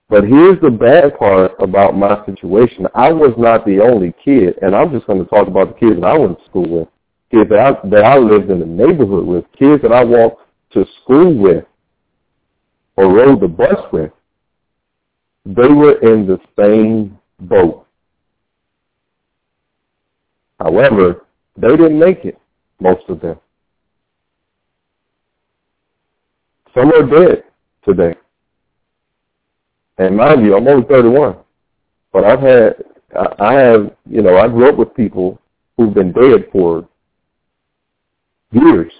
But 0.09 0.25
here's 0.25 0.59
the 0.59 0.69
bad 0.69 1.17
part 1.17 1.53
about 1.59 1.95
my 1.95 2.23
situation. 2.25 2.85
I 2.93 3.13
was 3.13 3.33
not 3.37 3.65
the 3.65 3.79
only 3.79 4.13
kid, 4.23 4.55
and 4.61 4.75
I'm 4.75 4.91
just 4.91 5.07
going 5.07 5.23
to 5.23 5.29
talk 5.29 5.47
about 5.47 5.69
the 5.69 5.79
kids 5.79 6.01
that 6.01 6.05
I 6.05 6.17
went 6.17 6.37
to 6.37 6.45
school 6.45 6.69
with, 6.69 6.87
kids 7.31 7.49
that 7.49 7.59
I, 7.59 7.87
that 7.89 8.03
I 8.03 8.17
lived 8.17 8.49
in 8.49 8.59
the 8.59 8.65
neighborhood 8.65 9.25
with, 9.25 9.45
kids 9.57 9.81
that 9.83 9.93
I 9.93 10.03
walked 10.03 10.41
to 10.73 10.85
school 11.01 11.33
with 11.33 11.63
or 12.97 13.13
rode 13.13 13.39
the 13.39 13.47
bus 13.47 13.77
with. 13.93 14.11
They 15.45 15.69
were 15.69 15.97
in 16.01 16.27
the 16.27 16.39
same 16.59 17.17
boat. 17.39 17.87
However, 20.59 21.25
they 21.55 21.69
didn't 21.69 21.97
make 21.97 22.25
it, 22.25 22.37
most 22.81 23.03
of 23.07 23.21
them. 23.21 23.39
Some 26.73 26.91
are 26.93 27.03
dead 27.03 27.43
today. 27.83 28.15
And 29.97 30.15
mind 30.15 30.45
you, 30.45 30.55
I'm 30.55 30.67
only 30.67 30.87
31. 30.87 31.35
But 32.13 32.23
I've 32.23 32.39
had, 32.39 32.83
I 33.39 33.53
have, 33.53 33.91
you 34.09 34.21
know, 34.21 34.37
I 34.37 34.47
grew 34.47 34.69
up 34.69 34.77
with 34.77 34.95
people 34.95 35.39
who've 35.77 35.93
been 35.93 36.11
dead 36.11 36.47
for 36.51 36.87
years. 38.51 38.91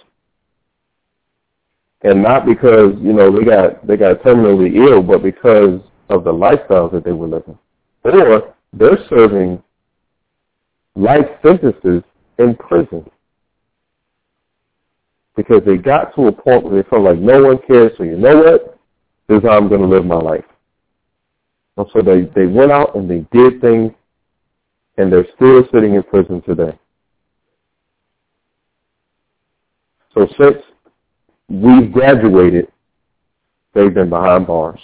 And 2.03 2.21
not 2.21 2.45
because, 2.45 2.95
you 2.99 3.13
know, 3.13 3.35
they 3.35 3.45
got, 3.45 3.85
they 3.85 3.95
got 3.95 4.21
terminally 4.21 4.75
ill, 4.75 5.01
but 5.03 5.21
because 5.21 5.79
of 6.09 6.23
the 6.23 6.31
lifestyles 6.31 6.91
that 6.91 7.03
they 7.05 7.11
were 7.11 7.27
living. 7.27 7.57
Or 8.03 8.55
they're 8.73 8.97
serving 9.09 9.61
life 10.95 11.27
sentences 11.43 12.03
in 12.37 12.55
prison 12.55 13.09
because 15.35 15.61
they 15.65 15.77
got 15.77 16.13
to 16.15 16.27
a 16.27 16.31
point 16.31 16.63
where 16.63 16.81
they 16.81 16.89
felt 16.89 17.03
like 17.03 17.17
no 17.17 17.43
one 17.43 17.59
cares. 17.65 17.91
So 17.97 18.03
you 18.03 18.17
know 18.17 18.37
what? 18.37 18.79
This 19.27 19.37
is 19.37 19.43
how 19.43 19.57
I'm 19.57 19.69
going 19.69 19.81
to 19.81 19.87
live 19.87 20.05
my 20.05 20.15
life. 20.15 20.43
And 21.77 21.87
so 21.93 22.01
they, 22.01 22.23
they 22.35 22.47
went 22.47 22.71
out 22.71 22.95
and 22.95 23.09
they 23.09 23.25
did 23.31 23.61
things, 23.61 23.93
and 24.97 25.11
they're 25.11 25.27
still 25.35 25.63
sitting 25.73 25.95
in 25.95 26.03
prison 26.03 26.41
today. 26.41 26.77
So 30.13 30.27
since 30.37 30.57
we've 31.47 31.91
graduated, 31.91 32.67
they've 33.73 33.93
been 33.93 34.09
behind 34.09 34.47
bars. 34.47 34.79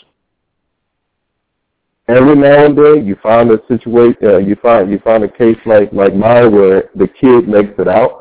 Every 2.07 2.38
now 2.38 2.65
and 2.65 2.78
then, 2.78 3.06
you 3.06 3.18
find 3.22 3.52
a 3.52 3.60
situation, 3.68 4.18
uh, 4.24 4.38
you 4.38 4.56
find 4.61 4.90
you 4.90 4.98
find 4.99 5.26
a 5.26 5.28
case 5.28 5.57
like 5.65 5.91
like 5.91 6.15
mine 6.15 6.53
where 6.53 6.90
the 6.95 7.07
kid 7.19 7.49
makes 7.49 7.78
it 7.78 7.90
out. 7.90 8.16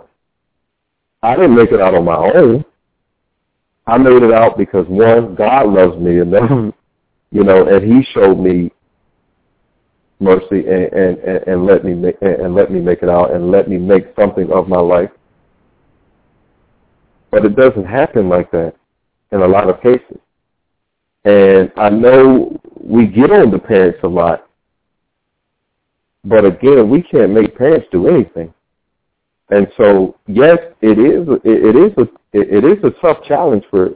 I 1.27 1.35
didn't 1.35 1.57
make 1.57 1.73
it 1.73 1.81
out 1.81 1.95
on 1.95 2.05
my 2.05 2.17
own. 2.17 2.65
I 3.87 3.99
made 3.99 4.23
it 4.23 4.33
out 4.33 4.57
because 4.57 4.87
one, 4.89 5.35
God 5.35 5.69
loves 5.69 5.99
me 5.99 6.21
enough 6.21 6.73
you 7.33 7.43
know, 7.43 7.67
and 7.67 7.85
he 7.85 8.05
showed 8.13 8.39
me 8.39 8.71
mercy 10.21 10.65
and, 10.69 10.93
and, 10.93 11.19
and 11.49 11.67
let 11.67 11.85
me 11.85 11.95
make, 11.95 12.17
and 12.21 12.55
let 12.55 12.71
me 12.71 12.81
make 12.81 13.03
it 13.03 13.09
out 13.09 13.35
and 13.35 13.51
let 13.51 13.69
me 13.69 13.77
make 13.77 14.07
something 14.19 14.51
of 14.53 14.69
my 14.69 14.79
life. 14.79 15.11
But 17.31 17.45
it 17.45 17.57
doesn't 17.57 17.85
happen 17.85 18.29
like 18.29 18.51
that 18.53 18.75
in 19.33 19.43
a 19.43 19.47
lot 19.49 19.69
of 19.69 19.83
cases. 19.83 20.19
And 21.25 21.73
I 21.77 21.91
know 21.91 22.59
we 22.81 23.07
get 23.07 23.33
on 23.33 23.51
the 23.51 23.59
parents 23.59 23.99
a 24.05 24.09
lot, 24.09 24.49
but 26.25 26.45
again, 26.45 26.89
we 26.89 27.03
can't 27.03 27.33
make 27.33 27.59
parents 27.59 27.89
do 27.91 28.07
anything. 28.07 28.55
And 29.51 29.69
so, 29.77 30.17
yes, 30.27 30.59
it 30.81 30.99
is 30.99 31.29
it 31.45 31.77
is 31.77 31.93
a 31.99 32.09
it 32.33 32.65
is 32.65 32.83
a 32.85 32.91
tough 33.01 33.23
challenge 33.25 33.65
for 33.71 33.91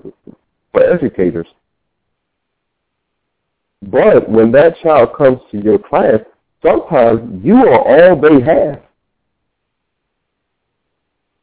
for 0.73 0.83
educators 0.83 1.47
but 3.83 4.29
when 4.29 4.53
that 4.53 4.77
child 4.83 5.15
comes 5.17 5.39
to 5.51 5.59
your 5.59 5.79
class, 5.79 6.21
sometimes 6.63 7.45
you 7.45 7.57
are 7.57 7.81
all 7.81 8.21
they 8.21 8.41
have. 8.45 8.83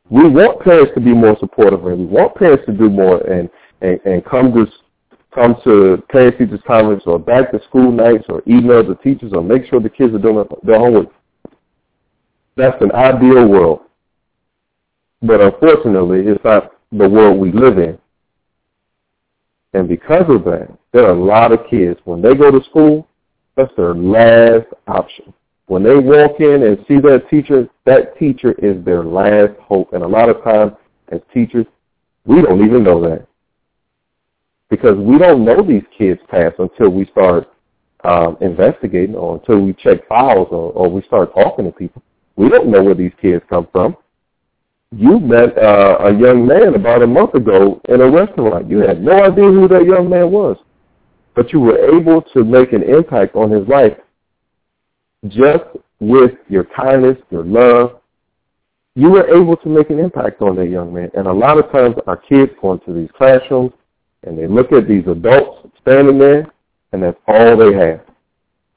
We 0.10 0.30
want 0.30 0.62
parents 0.62 0.92
to 0.96 1.02
be 1.02 1.14
more 1.14 1.36
supportive 1.40 1.86
and 1.86 2.00
we 2.00 2.06
want 2.06 2.36
parents 2.36 2.64
to 2.68 2.74
do 2.74 2.90
more 2.90 3.20
and, 3.28 3.50
and, 3.82 4.00
and 4.06 4.24
come 4.24 4.54
to 4.54 4.68
come 5.34 5.56
to 5.64 6.02
parent 6.10 6.38
teachers 6.38 6.62
conference 6.66 7.04
or 7.06 7.20
back 7.20 7.52
to 7.52 7.62
school 7.66 7.92
nights 7.92 8.24
or 8.30 8.42
email 8.48 8.88
the 8.88 8.96
teachers 8.96 9.34
or 9.34 9.44
make 9.44 9.66
sure 9.66 9.80
the 9.80 9.90
kids 9.90 10.14
are 10.14 10.20
doing 10.20 10.46
their 10.64 10.80
homework. 10.80 11.10
That's 12.56 12.82
an 12.82 12.92
ideal 12.94 13.48
world. 13.48 13.82
But 15.22 15.42
unfortunately, 15.42 16.22
it's 16.28 16.44
not 16.44 16.74
the 16.92 17.10
world 17.10 17.40
we 17.40 17.52
live 17.52 17.78
in. 17.80 17.98
And 19.74 19.88
because 19.88 20.26
of 20.30 20.44
that, 20.46 20.70
there 20.94 21.06
are 21.06 21.16
a 21.16 21.24
lot 21.24 21.52
of 21.52 21.60
kids, 21.70 22.00
when 22.06 22.22
they 22.22 22.36
go 22.36 22.52
to 22.52 22.64
school, 22.70 23.08
that's 23.56 23.72
their 23.76 23.96
last 23.96 24.68
option. 24.88 25.34
When 25.66 25.84
they 25.84 25.96
walk 25.96 26.40
in 26.40 26.64
and 26.64 26.78
see 26.88 27.00
that 27.02 27.26
teacher, 27.30 27.68
that 27.86 28.18
teacher 28.18 28.54
is 28.54 28.84
their 28.86 29.04
last 29.04 29.60
hope. 29.60 29.94
And 29.94 30.04
a 30.04 30.08
lot 30.08 30.30
of 30.30 30.44
times, 30.44 30.74
as 31.10 31.20
teachers, 31.34 31.66
we 32.26 32.42
don't 32.42 32.66
even 32.66 32.84
know 32.84 33.02
that. 33.02 33.28
Because 34.70 34.98
we 34.98 35.18
don't 35.18 35.44
know 35.44 35.62
these 35.62 35.84
kids' 35.98 36.22
past 36.30 36.56
until 36.60 36.90
we 36.90 37.06
start 37.06 37.52
um, 38.04 38.38
investigating 38.42 39.16
or 39.16 39.36
until 39.38 39.62
we 39.62 39.74
check 39.74 40.08
files 40.08 40.48
or, 40.52 40.72
or 40.72 40.90
we 40.90 41.02
start 41.04 41.34
talking 41.34 41.66
to 41.66 41.72
people. 41.72 42.02
We 42.36 42.50
don't 42.50 42.70
know 42.70 42.84
where 42.84 42.96
these 42.96 43.14
kids 43.22 43.44
come 43.50 43.68
from 43.72 43.98
you 44.96 45.20
met 45.20 45.58
uh, 45.58 45.98
a 46.02 46.14
young 46.14 46.48
man 46.48 46.76
about 46.76 47.02
a 47.02 47.08
month 47.08 47.34
ago 47.34 47.82
in 47.90 48.02
a 48.02 48.10
restaurant. 48.10 48.70
You 48.70 48.80
had 48.80 49.04
no 49.04 49.24
idea 49.24 49.46
who 49.46 49.68
that 49.68 49.86
young 49.86 50.10
man 50.10 50.32
was, 50.32 50.58
but 51.36 51.52
you 51.52 51.60
were 51.60 51.78
able 51.78 52.22
to 52.34 52.44
make 52.44 52.72
an 52.72 52.84
impact 52.84 53.36
on 53.36 53.52
his 53.52 53.68
life 53.68 53.98
just 55.28 55.64
with 56.00 56.32
your 56.48 56.64
kindness, 56.64 57.18
your 57.30 57.44
love. 57.44 58.00
You 58.96 59.10
were 59.10 59.28
able 59.28 59.58
to 59.58 59.70
make 59.70 59.90
an 59.90 60.00
impact 60.00 60.42
on 60.42 60.56
that 60.56 60.70
young 60.70 60.94
man. 60.94 61.12
And 61.16 61.28
a 61.28 61.34
lot 61.34 61.60
of 61.60 61.72
times 61.72 61.96
our 62.08 62.18
kids 62.18 62.52
go 62.62 62.74
into 62.74 62.94
these 62.94 63.10
classrooms 63.16 63.72
and 64.24 64.38
they 64.38 64.48
look 64.48 64.72
at 64.72 64.88
these 64.88 65.06
adults 65.06 65.68
standing 65.82 66.18
there 66.18 66.48
and 66.94 67.04
that's 67.04 67.18
all 67.28 67.58
they 67.58 67.74
have. 67.78 68.02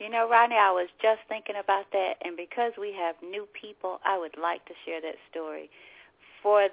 You 0.00 0.10
know, 0.10 0.28
Rodney, 0.28 0.56
I 0.56 0.72
was 0.72 0.88
just 1.00 1.20
thinking 1.28 1.56
about 1.62 1.84
that, 1.92 2.14
and 2.24 2.34
because 2.34 2.72
we 2.80 2.92
have 2.98 3.14
new 3.22 3.46
people, 3.52 4.00
I 4.04 4.18
would 4.18 4.34
like 4.40 4.64
to 4.64 4.72
share 4.84 5.00
that 5.02 5.14
story 5.30 5.70
for 6.42 6.68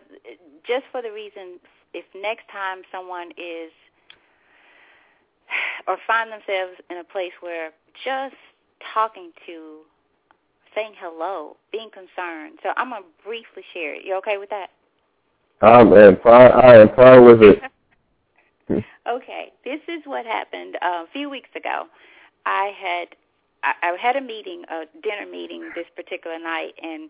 just 0.66 0.86
for 0.92 1.02
the 1.02 1.12
reason 1.12 1.60
if 1.94 2.06
next 2.16 2.48
time 2.52 2.82
someone 2.92 3.32
is 3.38 3.72
or 5.88 5.98
find 6.06 6.32
themselves 6.32 6.80
in 6.90 6.98
a 6.98 7.04
place 7.04 7.32
where 7.40 7.72
just 8.04 8.36
talking 8.94 9.32
to, 9.46 9.80
saying 10.76 10.94
hello, 11.00 11.56
being 11.72 11.90
concerned. 11.90 12.60
So 12.62 12.70
I'm 12.78 12.90
gonna 12.90 13.06
briefly 13.24 13.64
share 13.74 13.96
it. 13.96 14.06
You 14.06 14.16
okay 14.18 14.38
with 14.38 14.50
that? 14.50 14.70
I 15.62 15.82
am 15.82 16.18
fine. 16.22 16.52
I 16.52 16.76
am 16.76 16.90
fine 16.96 17.26
with 17.26 17.42
it. 17.42 17.62
okay, 19.10 19.52
this 19.64 19.80
is 19.88 20.02
what 20.06 20.26
happened 20.26 20.76
uh, 20.82 21.04
a 21.04 21.08
few 21.12 21.30
weeks 21.30 21.50
ago. 21.56 21.88
I 22.46 22.74
had 22.78 23.08
I, 23.64 23.74
I 23.82 23.98
had 24.00 24.16
a 24.16 24.22
meeting, 24.22 24.64
a 24.70 24.86
dinner 25.02 25.30
meeting 25.30 25.72
this 25.76 25.88
particular 25.96 26.38
night, 26.38 26.74
and 26.82 27.10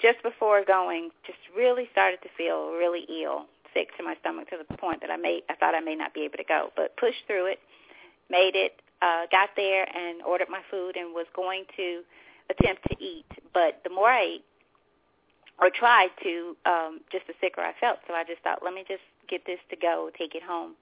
just 0.00 0.22
before 0.22 0.64
going, 0.64 1.10
just 1.26 1.38
really 1.56 1.88
started 1.92 2.20
to 2.22 2.28
feel 2.36 2.72
really 2.72 3.06
ill, 3.22 3.46
sick 3.72 3.96
to 3.96 4.02
my 4.02 4.14
stomach 4.20 4.50
to 4.50 4.56
the 4.58 4.76
point 4.76 5.00
that 5.00 5.10
I 5.10 5.16
may 5.16 5.42
I 5.48 5.54
thought 5.54 5.74
I 5.74 5.80
may 5.80 5.94
not 5.94 6.14
be 6.14 6.22
able 6.24 6.38
to 6.38 6.44
go, 6.44 6.70
but 6.76 6.96
pushed 6.96 7.26
through 7.26 7.46
it, 7.46 7.58
made 8.30 8.54
it, 8.54 8.80
uh, 9.02 9.26
got 9.30 9.50
there 9.56 9.84
and 9.84 10.22
ordered 10.22 10.48
my 10.50 10.60
food 10.70 10.96
and 10.96 11.14
was 11.14 11.26
going 11.34 11.64
to 11.76 12.02
attempt 12.50 12.82
to 12.90 12.96
eat. 13.02 13.26
But 13.52 13.80
the 13.84 13.90
more 13.90 14.08
I 14.08 14.22
ate 14.22 14.44
or 15.60 15.70
tried 15.70 16.10
to, 16.22 16.56
um, 16.66 17.00
just 17.12 17.26
the 17.26 17.34
sicker 17.40 17.60
I 17.60 17.72
felt. 17.80 17.98
So 18.08 18.14
I 18.14 18.24
just 18.24 18.42
thought, 18.42 18.60
let 18.64 18.74
me 18.74 18.84
just 18.88 19.02
get 19.28 19.46
this 19.46 19.58
to 19.70 19.76
go, 19.76 20.10
take 20.18 20.34
it 20.34 20.42
home. 20.42 20.74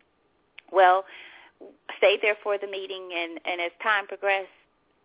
Well, 0.70 1.04
stayed 1.98 2.20
there 2.22 2.36
for 2.42 2.56
the 2.58 2.66
meeting, 2.66 3.10
and, 3.14 3.38
and 3.44 3.60
as 3.60 3.70
time 3.82 4.06
progressed, 4.06 4.48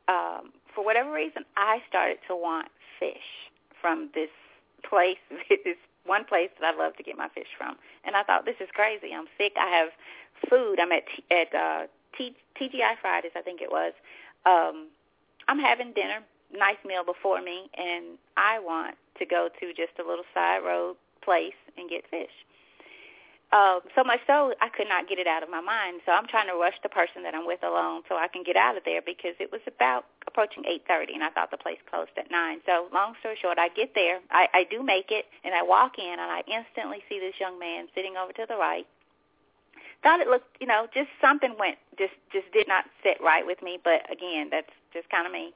um, 0.07 0.53
for 0.73 0.85
whatever 0.85 1.11
reason, 1.11 1.43
I 1.57 1.79
started 1.89 2.17
to 2.29 2.35
want 2.35 2.69
fish 2.99 3.51
from 3.81 4.09
this 4.13 4.29
place, 4.87 5.17
this 5.49 5.77
one 6.05 6.25
place 6.25 6.49
that 6.59 6.73
I 6.73 6.77
love 6.77 6.95
to 6.97 7.03
get 7.03 7.17
my 7.17 7.29
fish 7.29 7.47
from. 7.57 7.75
And 8.05 8.15
I 8.15 8.23
thought, 8.23 8.45
this 8.45 8.55
is 8.59 8.69
crazy. 8.73 9.11
I'm 9.13 9.27
sick. 9.37 9.53
I 9.59 9.67
have 9.69 9.89
food. 10.49 10.79
I'm 10.79 10.91
at 10.91 11.03
at 11.31 11.53
uh, 11.53 11.87
T, 12.17 12.35
TGI 12.59 12.95
Fridays, 13.01 13.31
I 13.35 13.41
think 13.41 13.61
it 13.61 13.71
was. 13.71 13.93
Um, 14.45 14.87
I'm 15.47 15.59
having 15.59 15.93
dinner, 15.93 16.19
nice 16.53 16.77
meal 16.85 17.03
before 17.03 17.41
me, 17.41 17.69
and 17.77 18.17
I 18.35 18.59
want 18.59 18.95
to 19.19 19.25
go 19.25 19.49
to 19.59 19.67
just 19.73 19.99
a 19.99 20.07
little 20.07 20.25
side 20.33 20.59
road 20.59 20.95
place 21.23 21.57
and 21.77 21.89
get 21.89 22.07
fish. 22.09 22.31
Um, 23.53 23.79
so 23.95 24.03
much 24.03 24.19
so 24.27 24.53
I 24.59 24.67
could 24.67 24.89
not 24.89 25.07
get 25.07 25.19
it 25.19 25.27
out 25.27 25.41
of 25.41 25.49
my 25.49 25.61
mind. 25.61 26.01
So 26.05 26.11
I'm 26.11 26.27
trying 26.27 26.47
to 26.47 26.55
rush 26.55 26.75
the 26.83 26.89
person 26.89 27.23
that 27.23 27.33
I'm 27.33 27.47
with 27.47 27.63
alone 27.63 28.03
so 28.09 28.15
I 28.15 28.27
can 28.27 28.43
get 28.43 28.57
out 28.57 28.75
of 28.75 28.83
there 28.83 29.01
because 29.01 29.35
it 29.39 29.53
was 29.53 29.61
about 29.65 30.03
approaching 30.27 30.65
8:30 30.65 31.13
and 31.13 31.23
I 31.23 31.29
thought 31.29 31.51
the 31.51 31.57
place 31.57 31.79
closed 31.89 32.11
at 32.17 32.29
9. 32.29 32.61
So 32.65 32.87
long 32.93 33.15
story 33.21 33.37
short, 33.41 33.57
I 33.57 33.69
get 33.69 33.95
there, 33.95 34.19
I, 34.31 34.49
I 34.53 34.63
do 34.65 34.83
make 34.83 35.11
it, 35.11 35.27
and 35.45 35.55
I 35.55 35.63
walk 35.63 35.97
in 35.97 36.11
and 36.11 36.29
I 36.29 36.43
instantly 36.45 37.03
see 37.07 37.19
this 37.19 37.39
young 37.39 37.57
man 37.57 37.87
sitting 37.95 38.17
over 38.17 38.33
to 38.33 38.45
the 38.47 38.57
right. 38.57 38.85
Thought 40.03 40.19
it 40.19 40.27
looked, 40.27 40.57
you 40.59 40.67
know, 40.67 40.87
just 40.93 41.09
something 41.21 41.55
went, 41.57 41.77
just 41.97 42.13
just 42.33 42.51
did 42.51 42.67
not 42.67 42.83
sit 43.01 43.17
right 43.21 43.45
with 43.45 43.61
me. 43.63 43.79
But 43.81 44.11
again, 44.11 44.49
that's 44.51 44.69
just 44.93 45.09
kind 45.09 45.25
of 45.25 45.31
me. 45.31 45.53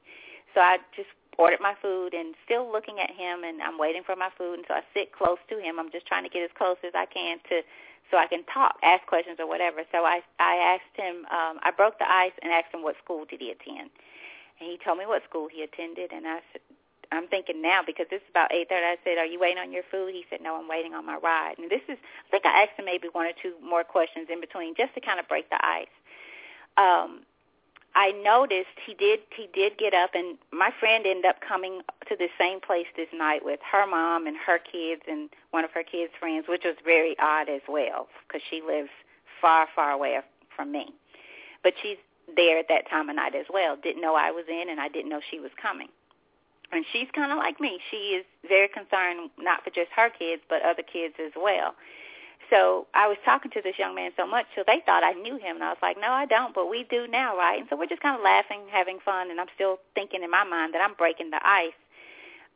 So 0.54 0.60
I 0.60 0.78
just 0.96 1.12
ordered 1.38 1.60
my 1.60 1.74
food 1.80 2.14
and 2.14 2.34
still 2.44 2.70
looking 2.70 2.98
at 3.00 3.10
him 3.10 3.44
and 3.44 3.62
I'm 3.62 3.78
waiting 3.78 4.02
for 4.04 4.16
my 4.16 4.30
food 4.36 4.54
and 4.54 4.64
so 4.68 4.74
I 4.74 4.82
sit 4.94 5.12
close 5.12 5.38
to 5.48 5.58
him. 5.58 5.78
I'm 5.78 5.90
just 5.90 6.06
trying 6.06 6.24
to 6.24 6.30
get 6.30 6.42
as 6.42 6.50
close 6.56 6.76
as 6.84 6.92
I 6.94 7.06
can 7.06 7.38
to 7.48 7.62
so 8.10 8.18
I 8.18 8.26
can 8.26 8.44
talk, 8.44 8.76
ask 8.82 9.06
questions 9.06 9.38
or 9.40 9.48
whatever. 9.48 9.82
So 9.90 10.04
I 10.04 10.22
I 10.38 10.56
asked 10.76 10.94
him 10.96 11.24
um 11.30 11.60
I 11.62 11.70
broke 11.76 11.98
the 11.98 12.10
ice 12.10 12.36
and 12.42 12.52
asked 12.52 12.74
him 12.74 12.82
what 12.82 12.96
school 13.02 13.24
did 13.24 13.40
he 13.40 13.50
attend. 13.50 13.90
And 14.60 14.70
he 14.70 14.78
told 14.84 14.98
me 14.98 15.06
what 15.06 15.22
school 15.28 15.48
he 15.50 15.62
attended 15.62 16.12
and 16.12 16.26
I 16.26 16.40
said 16.52 16.60
I'm 17.12 17.28
thinking 17.28 17.60
now 17.60 17.82
because 17.84 18.06
this 18.08 18.22
is 18.22 18.30
about 18.30 18.52
eight 18.52 18.68
thirty. 18.70 18.84
I 18.84 18.96
said, 19.04 19.18
"Are 19.18 19.26
you 19.26 19.38
waiting 19.38 19.58
on 19.58 19.70
your 19.70 19.82
food?" 19.90 20.14
He 20.14 20.24
said, 20.30 20.40
"No, 20.40 20.56
I'm 20.56 20.66
waiting 20.66 20.94
on 20.94 21.04
my 21.04 21.16
ride." 21.16 21.58
And 21.58 21.70
this 21.70 21.82
is, 21.86 21.98
I 22.00 22.30
think 22.30 22.46
I 22.46 22.62
asked 22.62 22.78
him 22.78 22.86
maybe 22.86 23.08
one 23.12 23.26
or 23.26 23.36
two 23.40 23.52
more 23.62 23.84
questions 23.84 24.28
in 24.32 24.40
between 24.40 24.74
just 24.74 24.94
to 24.94 25.00
kind 25.00 25.20
of 25.20 25.28
break 25.28 25.50
the 25.50 25.60
ice. 25.60 25.92
Um, 26.78 27.20
I 27.94 28.12
noticed 28.12 28.72
he 28.86 28.94
did 28.94 29.20
he 29.36 29.48
did 29.52 29.76
get 29.76 29.92
up 29.92 30.10
and 30.14 30.38
my 30.50 30.70
friend 30.80 31.04
ended 31.06 31.26
up 31.26 31.40
coming 31.46 31.82
to 32.08 32.16
the 32.16 32.28
same 32.38 32.60
place 32.60 32.86
this 32.96 33.08
night 33.12 33.44
with 33.44 33.60
her 33.70 33.86
mom 33.86 34.26
and 34.26 34.36
her 34.36 34.58
kids 34.58 35.02
and 35.06 35.28
one 35.50 35.64
of 35.64 35.70
her 35.72 35.82
kids' 35.82 36.12
friends, 36.18 36.46
which 36.48 36.62
was 36.64 36.76
very 36.84 37.16
odd 37.18 37.48
as 37.48 37.60
well 37.68 38.08
because 38.26 38.40
she 38.48 38.62
lives 38.62 38.88
far 39.40 39.68
far 39.74 39.90
away 39.90 40.18
from 40.56 40.72
me. 40.72 40.94
But 41.62 41.74
she's 41.82 41.98
there 42.34 42.58
at 42.58 42.68
that 42.68 42.88
time 42.88 43.10
of 43.10 43.16
night 43.16 43.34
as 43.34 43.46
well. 43.52 43.76
Didn't 43.76 44.00
know 44.00 44.14
I 44.14 44.30
was 44.30 44.44
in 44.48 44.70
and 44.70 44.80
I 44.80 44.88
didn't 44.88 45.10
know 45.10 45.20
she 45.30 45.40
was 45.40 45.50
coming. 45.60 45.88
And 46.72 46.86
she's 46.90 47.08
kind 47.14 47.30
of 47.30 47.36
like 47.36 47.60
me. 47.60 47.78
She 47.90 48.16
is 48.16 48.24
very 48.48 48.68
concerned 48.68 49.28
not 49.38 49.62
for 49.62 49.70
just 49.70 49.90
her 49.94 50.08
kids 50.08 50.40
but 50.48 50.62
other 50.62 50.82
kids 50.82 51.14
as 51.22 51.32
well 51.36 51.74
so 52.52 52.86
I 52.92 53.08
was 53.08 53.16
talking 53.24 53.50
to 53.52 53.62
this 53.62 53.78
young 53.78 53.94
man 53.94 54.10
so 54.14 54.26
much, 54.26 54.44
so 54.54 54.62
they 54.66 54.82
thought 54.84 55.02
I 55.02 55.12
knew 55.12 55.38
him, 55.38 55.56
and 55.56 55.64
I 55.64 55.70
was 55.70 55.80
like, 55.80 55.96
no, 55.98 56.08
I 56.08 56.26
don't, 56.26 56.54
but 56.54 56.68
we 56.68 56.84
do 56.84 57.08
now, 57.08 57.34
right? 57.36 57.58
And 57.58 57.66
so 57.70 57.76
we're 57.76 57.86
just 57.86 58.02
kind 58.02 58.14
of 58.14 58.22
laughing, 58.22 58.60
having 58.70 58.98
fun, 59.02 59.30
and 59.30 59.40
I'm 59.40 59.48
still 59.54 59.78
thinking 59.94 60.22
in 60.22 60.30
my 60.30 60.44
mind 60.44 60.74
that 60.74 60.82
I'm 60.84 60.94
breaking 60.94 61.30
the 61.30 61.40
ice 61.42 61.72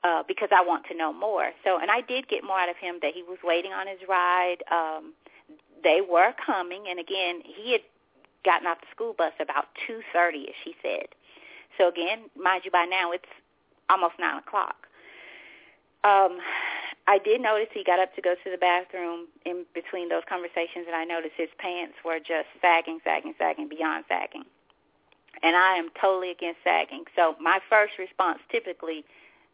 uh, 0.05 0.23
because 0.28 0.51
I 0.52 0.62
want 0.62 0.85
to 0.90 0.94
know 0.94 1.14
more. 1.14 1.51
So, 1.64 1.78
and 1.81 1.90
I 1.90 2.02
did 2.02 2.28
get 2.28 2.44
more 2.44 2.60
out 2.60 2.68
of 2.68 2.77
him 2.77 2.97
that 3.01 3.14
he 3.14 3.23
was 3.23 3.39
waiting 3.43 3.73
on 3.73 3.86
his 3.86 3.98
ride. 4.06 4.62
Um, 4.70 5.14
they 5.82 6.01
were 6.06 6.32
coming, 6.44 6.85
and 6.90 7.01
again, 7.01 7.40
he 7.43 7.73
had 7.73 7.81
gotten 8.44 8.66
off 8.66 8.81
the 8.81 8.86
school 8.94 9.14
bus 9.16 9.32
about 9.40 9.66
two 9.86 10.01
thirty, 10.12 10.47
as 10.48 10.55
she 10.62 10.77
said. 10.82 11.09
So 11.78 11.89
again, 11.89 12.31
mind 12.36 12.62
you, 12.64 12.70
by 12.70 12.85
now 12.85 13.12
it's 13.12 13.32
almost 13.89 14.14
nine 14.18 14.39
o'clock. 14.39 14.86
Um, 16.05 16.39
I 17.08 17.18
did 17.18 17.40
notice 17.40 17.68
he 17.72 17.84
got 17.84 18.00
up 18.00 18.14
to 18.16 18.22
go 18.22 18.34
to 18.34 18.50
the 18.50 18.58
bathroom 18.58 19.28
in 19.44 19.64
between 19.74 20.08
those 20.08 20.24
conversations, 20.28 20.86
and 20.86 20.96
I 20.96 21.04
noticed 21.04 21.34
his 21.36 21.50
pants 21.58 21.94
were 22.04 22.18
just 22.18 22.48
sagging, 22.60 22.98
sagging, 23.04 23.34
sagging, 23.38 23.68
beyond 23.68 24.04
sagging. 24.08 24.44
And 25.42 25.54
I 25.54 25.76
am 25.76 25.90
totally 26.00 26.30
against 26.30 26.60
sagging. 26.64 27.04
So 27.14 27.36
my 27.40 27.60
first 27.70 27.92
response 27.98 28.40
typically 28.50 29.04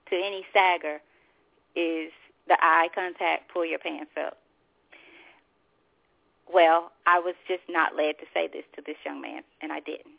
to 0.08 0.16
any 0.16 0.46
sagger 0.52 1.00
is 1.76 2.10
the 2.48 2.56
eye 2.60 2.88
contact, 2.94 3.52
pull 3.52 3.66
your 3.66 3.78
pants 3.78 4.12
up. 4.18 4.38
Well, 6.52 6.92
I 7.06 7.18
was 7.18 7.34
just 7.48 7.62
not 7.68 7.96
led 7.96 8.18
to 8.18 8.26
say 8.32 8.48
this 8.48 8.64
to 8.76 8.82
this 8.84 8.96
young 9.04 9.20
man, 9.20 9.42
and 9.60 9.72
I 9.72 9.80
didn't. 9.80 10.16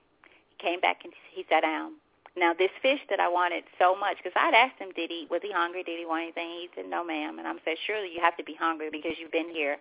He 0.50 0.56
came 0.60 0.80
back 0.80 1.02
and 1.04 1.14
he 1.32 1.46
sat 1.50 1.62
down, 1.62 1.94
now, 2.36 2.54
this 2.54 2.72
fish 2.82 3.00
that 3.10 3.20
I 3.20 3.30
wanted 3.30 3.64
so 3.78 3.96
much, 3.96 4.18
because 4.18 4.34
I'd 4.36 4.56
asked 4.56 4.80
him, 4.80 4.90
did 4.96 5.12
he 5.12 5.28
was 5.30 5.42
he 5.44 5.52
hungry? 5.52 5.84
Did 5.84 6.00
he 6.00 6.06
want 6.06 6.24
anything? 6.24 6.50
He 6.50 6.70
said, 6.76 6.86
no, 6.90 7.04
ma'am. 7.04 7.38
And 7.38 7.48
I'm 7.48 7.60
said, 7.64 7.78
surely 7.86 8.10
you 8.14 8.22
have 8.22 8.36
to 8.38 8.44
be 8.44 8.56
hungry 8.56 8.90
because 8.92 9.14
you've 9.20 9.32
been 9.32 9.50
here 9.50 9.78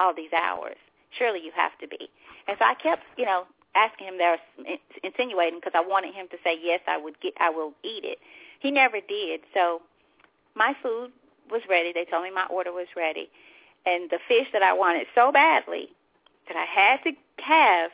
all 0.00 0.12
these 0.12 0.32
hours. 0.32 0.76
Surely 1.16 1.40
you 1.44 1.52
have 1.54 1.78
to 1.78 1.86
be. 1.86 2.10
And 2.48 2.56
so 2.58 2.64
I 2.64 2.74
kept, 2.74 3.02
you 3.16 3.24
know, 3.24 3.44
asking 3.76 4.08
him 4.08 4.18
there, 4.18 4.38
insinuating, 5.04 5.60
because 5.60 5.74
I 5.76 5.80
wanted 5.80 6.14
him 6.14 6.26
to 6.32 6.36
say, 6.42 6.58
yes, 6.60 6.80
I 6.88 6.98
would 6.98 7.20
get, 7.20 7.34
I 7.38 7.50
will 7.50 7.72
eat 7.84 8.04
it. 8.04 8.18
He 8.58 8.70
never 8.72 8.98
did. 9.00 9.40
So 9.54 9.80
my 10.56 10.74
food 10.82 11.12
was 11.50 11.62
ready. 11.68 11.92
They 11.92 12.04
told 12.04 12.24
me 12.24 12.32
my 12.32 12.46
order 12.46 12.72
was 12.72 12.88
ready. 12.96 13.30
And 13.86 14.10
the 14.10 14.18
fish 14.26 14.48
that 14.52 14.62
I 14.62 14.72
wanted 14.72 15.06
so 15.14 15.30
badly 15.30 15.88
that 16.48 16.56
I 16.56 16.64
had 16.64 16.96
to 17.04 17.12
have, 17.42 17.90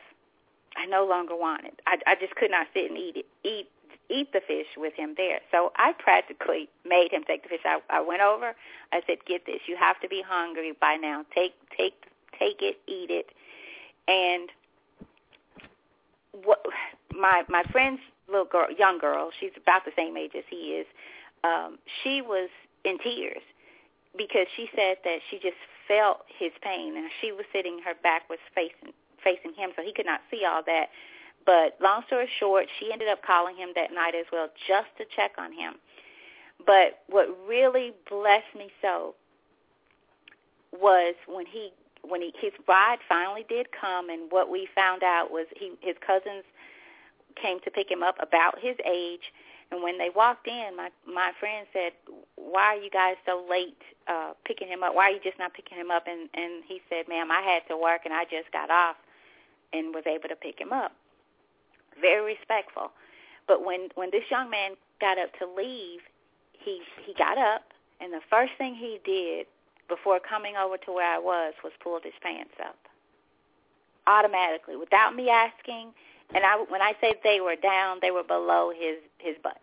I 0.75 0.85
no 0.87 1.05
longer 1.05 1.35
wanted. 1.35 1.73
I, 1.85 1.97
I 2.07 2.15
just 2.15 2.35
could 2.35 2.51
not 2.51 2.67
sit 2.73 2.89
and 2.89 2.97
eat 2.97 3.17
it, 3.17 3.25
eat 3.43 3.67
eat 4.09 4.31
the 4.33 4.41
fish 4.45 4.67
with 4.77 4.93
him 4.95 5.13
there. 5.17 5.39
So 5.51 5.71
I 5.75 5.93
practically 5.97 6.69
made 6.85 7.09
him 7.11 7.23
take 7.25 7.43
the 7.43 7.49
fish. 7.49 7.61
I, 7.65 7.79
I 7.89 8.01
went 8.01 8.21
over. 8.21 8.53
I 8.91 9.01
said, 9.07 9.17
"Get 9.25 9.45
this. 9.45 9.61
You 9.67 9.75
have 9.77 9.99
to 10.01 10.09
be 10.09 10.23
hungry 10.25 10.73
by 10.79 10.95
now. 10.95 11.25
Take 11.33 11.53
take 11.77 12.05
take 12.37 12.61
it, 12.61 12.77
eat 12.87 13.09
it." 13.09 13.27
And 14.07 14.49
what 16.43 16.65
my 17.13 17.43
my 17.49 17.63
friend's 17.71 18.01
little 18.27 18.45
girl, 18.45 18.67
young 18.77 18.99
girl, 18.99 19.31
she's 19.39 19.51
about 19.57 19.85
the 19.85 19.91
same 19.95 20.15
age 20.17 20.31
as 20.37 20.43
he 20.49 20.79
is. 20.81 20.87
Um, 21.43 21.79
she 22.03 22.21
was 22.21 22.49
in 22.83 22.97
tears 22.99 23.41
because 24.17 24.47
she 24.55 24.69
said 24.75 24.97
that 25.03 25.19
she 25.29 25.37
just 25.37 25.57
felt 25.87 26.21
his 26.27 26.51
pain, 26.61 26.95
and 26.97 27.09
she 27.21 27.31
was 27.31 27.45
sitting, 27.51 27.79
her 27.83 27.93
back 28.01 28.29
was 28.29 28.39
facing 28.53 28.93
facing 29.23 29.53
him, 29.53 29.71
so 29.75 29.83
he 29.83 29.91
could 29.91 30.05
not 30.05 30.21
see 30.31 30.45
all 30.45 30.63
that. 30.65 30.89
But 31.45 31.77
long 31.81 32.03
story 32.07 32.29
short, 32.39 32.67
she 32.79 32.91
ended 32.91 33.07
up 33.07 33.23
calling 33.23 33.55
him 33.55 33.69
that 33.75 33.93
night 33.93 34.15
as 34.15 34.25
well 34.31 34.49
just 34.67 34.89
to 34.97 35.05
check 35.15 35.31
on 35.37 35.51
him. 35.51 35.75
But 36.65 36.99
what 37.07 37.29
really 37.47 37.93
blessed 38.09 38.55
me 38.57 38.69
so 38.81 39.15
was 40.71 41.15
when 41.27 41.45
he 41.45 41.71
when 42.07 42.21
he 42.21 42.33
his 42.39 42.53
ride 42.67 42.99
finally 43.07 43.45
did 43.49 43.67
come 43.71 44.09
and 44.09 44.31
what 44.31 44.49
we 44.49 44.67
found 44.75 45.03
out 45.03 45.31
was 45.31 45.45
he 45.57 45.71
his 45.81 45.95
cousins 46.05 46.43
came 47.35 47.59
to 47.61 47.71
pick 47.71 47.89
him 47.89 48.03
up 48.03 48.15
about 48.21 48.59
his 48.59 48.75
age. 48.85 49.33
And 49.71 49.83
when 49.83 49.97
they 49.97 50.09
walked 50.09 50.47
in 50.47 50.75
my 50.75 50.89
my 51.07 51.31
friend 51.39 51.65
said 51.73 51.93
why 52.35 52.75
are 52.75 52.77
you 52.77 52.89
guys 52.89 53.15
so 53.25 53.45
late 53.49 53.81
uh 54.07 54.33
picking 54.45 54.67
him 54.67 54.83
up? 54.83 54.93
Why 54.93 55.05
are 55.05 55.11
you 55.11 55.19
just 55.23 55.39
not 55.39 55.53
picking 55.53 55.77
him 55.77 55.91
up? 55.91 56.07
And 56.07 56.29
and 56.33 56.63
he 56.67 56.81
said 56.89 57.07
ma'am 57.07 57.31
I 57.31 57.41
had 57.41 57.67
to 57.69 57.77
work 57.77 58.01
and 58.05 58.13
I 58.13 58.23
just 58.25 58.51
got 58.51 58.69
off 58.69 58.97
and 59.73 59.93
was 59.93 60.03
able 60.05 60.29
to 60.29 60.35
pick 60.35 60.59
him 60.59 60.73
up 60.73 60.91
very 61.99 62.35
respectful. 62.35 62.91
But 63.47 63.65
when 63.65 63.89
when 63.95 64.09
this 64.11 64.23
young 64.29 64.49
man 64.49 64.71
got 65.01 65.17
up 65.17 65.37
to 65.39 65.45
leave, 65.45 66.01
he 66.53 66.81
he 67.05 67.13
got 67.13 67.37
up 67.37 67.63
and 68.01 68.13
the 68.13 68.21
first 68.29 68.53
thing 68.57 68.75
he 68.75 68.99
did, 69.03 69.45
before 69.87 70.19
coming 70.19 70.55
over 70.55 70.77
to 70.77 70.91
where 70.91 71.11
I 71.11 71.19
was 71.19 71.53
was 71.63 71.73
pulled 71.83 72.03
his 72.03 72.13
pants 72.21 72.53
up 72.63 72.77
automatically 74.07 74.75
without 74.75 75.15
me 75.15 75.29
asking. 75.29 75.91
And 76.33 76.45
I, 76.45 76.57
when 76.69 76.81
I 76.81 76.93
say 77.01 77.15
they 77.23 77.41
were 77.41 77.55
down, 77.55 77.97
they 78.01 78.11
were 78.11 78.23
below 78.23 78.71
his 78.71 78.97
his 79.17 79.35
butt, 79.43 79.59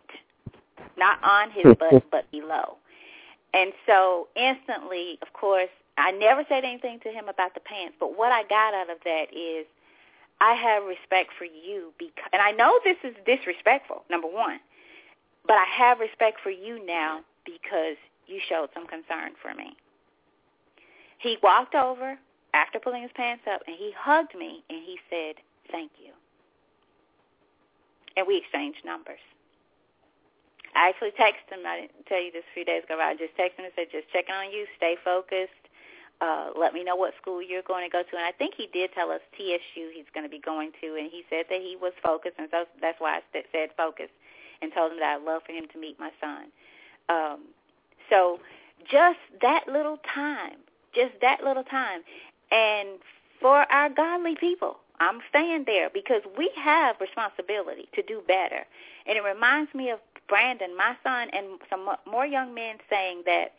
not 0.97 1.23
on 1.23 1.49
his 1.51 1.63
butt, 1.63 1.93
mm-hmm. 1.93 2.07
but 2.11 2.29
below. 2.29 2.77
And 3.53 3.71
so 3.87 4.27
instantly, 4.35 5.17
of 5.21 5.31
course, 5.33 5.69
I 5.97 6.11
never 6.11 6.43
said 6.49 6.63
anything 6.65 6.99
to 7.03 7.09
him 7.09 7.29
about 7.29 7.53
the 7.53 7.61
pants. 7.61 7.95
But 7.99 8.17
what 8.17 8.31
I 8.31 8.43
got 8.43 8.73
out 8.73 8.89
of 8.89 8.97
that 9.05 9.33
is, 9.33 9.65
I 10.39 10.53
have 10.53 10.83
respect 10.83 11.31
for 11.37 11.45
you 11.45 11.93
because, 11.97 12.29
and 12.31 12.41
I 12.41 12.51
know 12.51 12.79
this 12.83 12.97
is 13.03 13.15
disrespectful. 13.25 14.03
Number 14.09 14.27
one, 14.27 14.59
but 15.47 15.55
I 15.55 15.65
have 15.65 15.99
respect 15.99 16.39
for 16.43 16.51
you 16.51 16.85
now 16.85 17.21
because 17.45 17.97
you 18.27 18.39
showed 18.47 18.69
some 18.73 18.85
concern 18.85 19.31
for 19.41 19.55
me. 19.55 19.75
He 21.17 21.37
walked 21.41 21.73
over 21.73 22.19
after 22.53 22.79
pulling 22.79 23.01
his 23.01 23.11
pants 23.15 23.43
up 23.51 23.61
and 23.65 23.75
he 23.75 23.91
hugged 23.97 24.35
me 24.37 24.63
and 24.69 24.83
he 24.85 24.99
said, 25.09 25.35
thank 25.71 25.91
you. 25.97 26.11
And 28.15 28.27
we 28.27 28.37
exchanged 28.37 28.85
numbers. 28.85 29.21
I 30.75 30.89
actually 30.89 31.11
texted 31.17 31.49
him, 31.49 31.65
I 31.65 31.81
didn't 31.81 32.05
tell 32.05 32.21
you 32.21 32.31
this 32.31 32.43
a 32.51 32.53
few 32.53 32.65
days 32.65 32.83
ago, 32.83 32.99
I 33.01 33.15
just 33.15 33.33
texted 33.33 33.57
him 33.57 33.65
and 33.65 33.73
said, 33.75 33.87
just 33.91 34.11
checking 34.13 34.35
on 34.35 34.51
you, 34.51 34.67
stay 34.77 34.97
focused. 35.03 35.66
Uh, 36.19 36.49
let 36.57 36.73
me 36.73 36.83
know 36.83 36.95
what 36.95 37.13
school 37.21 37.43
you're 37.43 37.61
going 37.61 37.85
to 37.85 37.91
go 37.91 38.01
to. 38.01 38.15
And 38.17 38.25
I 38.25 38.31
think 38.31 38.55
he 38.57 38.67
did 38.73 38.91
tell 38.93 39.11
us 39.11 39.21
TSU 39.37 39.91
he's 39.93 40.09
going 40.13 40.25
to 40.25 40.29
be 40.29 40.39
going 40.39 40.71
to, 40.81 40.95
and 40.95 41.11
he 41.11 41.23
said 41.29 41.45
that 41.49 41.61
he 41.61 41.77
was 41.79 41.93
focused, 42.03 42.35
and 42.39 42.47
so 42.49 42.65
that's 42.81 42.99
why 42.99 43.17
I 43.17 43.41
said 43.51 43.69
focused 43.77 44.13
and 44.61 44.73
told 44.73 44.91
him 44.91 44.99
that 44.99 45.17
I'd 45.17 45.23
love 45.23 45.43
for 45.45 45.51
him 45.51 45.65
to 45.71 45.79
meet 45.79 45.99
my 45.99 46.11
son. 46.19 46.45
Um, 47.09 47.39
so 48.09 48.39
just 48.89 49.19
that 49.41 49.67
little 49.67 49.99
time, 50.13 50.57
just 50.93 51.13
that 51.21 51.43
little 51.43 51.63
time. 51.63 52.01
And 52.51 52.99
for 53.39 53.71
our 53.71 53.89
godly 53.89 54.35
people, 54.35 54.77
I'm 54.99 55.19
staying 55.29 55.65
there 55.65 55.89
because 55.93 56.21
we 56.37 56.49
have 56.55 56.95
responsibility 56.99 57.87
to 57.93 58.01
do 58.01 58.21
better. 58.27 58.65
And 59.05 59.17
it 59.17 59.23
reminds 59.23 59.73
me 59.75 59.91
of 59.91 59.99
Brandon, 60.27 60.75
my 60.75 60.95
son, 61.03 61.29
and 61.33 61.59
some 61.69 61.87
more 62.09 62.25
young 62.25 62.53
men 62.53 62.77
saying 62.89 63.23
that 63.25 63.53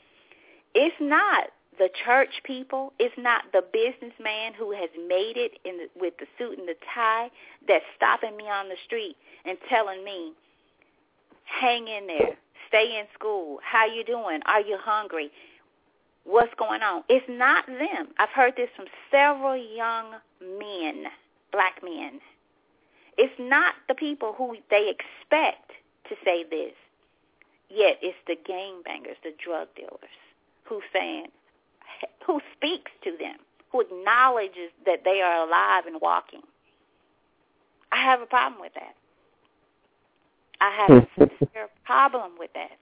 it's 0.74 0.96
not 1.00 1.50
the 1.78 1.88
church 2.04 2.42
people, 2.44 2.92
it's 2.98 3.14
not 3.16 3.44
the 3.52 3.62
businessman 3.72 4.52
who 4.58 4.72
has 4.72 4.90
made 5.08 5.36
it 5.36 5.58
in 5.64 5.78
the, 5.78 5.88
with 5.98 6.14
the 6.18 6.26
suit 6.38 6.58
and 6.58 6.68
the 6.68 6.76
tie 6.94 7.30
that's 7.66 7.84
stopping 7.96 8.36
me 8.36 8.44
on 8.44 8.68
the 8.68 8.76
street 8.84 9.16
and 9.44 9.56
telling 9.68 10.04
me, 10.04 10.32
hang 11.44 11.88
in 11.88 12.06
there, 12.06 12.36
stay 12.68 12.98
in 12.98 13.06
school, 13.14 13.58
how 13.62 13.86
you 13.86 14.04
doing, 14.04 14.40
are 14.46 14.60
you 14.60 14.76
hungry, 14.80 15.30
what's 16.24 16.52
going 16.58 16.82
on. 16.82 17.02
It's 17.08 17.26
not 17.28 17.66
them. 17.66 18.08
I've 18.18 18.28
heard 18.30 18.54
this 18.56 18.68
from 18.76 18.86
several 19.10 19.56
young 19.56 20.16
men, 20.42 21.04
black 21.52 21.82
men. 21.82 22.20
It's 23.16 23.34
not 23.38 23.74
the 23.88 23.94
people 23.94 24.34
who 24.36 24.56
they 24.70 24.90
expect 24.94 25.72
to 26.08 26.14
say 26.24 26.44
this. 26.44 26.74
Yet 27.70 27.98
it's 28.00 28.16
the 28.26 28.36
gangbangers, 28.36 29.16
the 29.22 29.32
drug 29.42 29.68
dealers, 29.74 30.16
who 30.64 30.80
saying, 30.92 31.26
who 32.26 32.40
speaks 32.56 32.90
to 33.04 33.12
them, 33.18 33.36
who 33.72 33.80
acknowledges 33.80 34.70
that 34.86 35.04
they 35.04 35.20
are 35.20 35.46
alive 35.46 35.86
and 35.86 36.00
walking. 36.00 36.42
I 37.92 38.02
have 38.02 38.20
a 38.20 38.26
problem 38.26 38.60
with 38.60 38.74
that. 38.74 38.94
I 40.60 40.70
have 40.70 40.90
a 40.90 41.08
sincere 41.18 41.68
problem 41.84 42.32
with 42.38 42.52
that. 42.54 42.78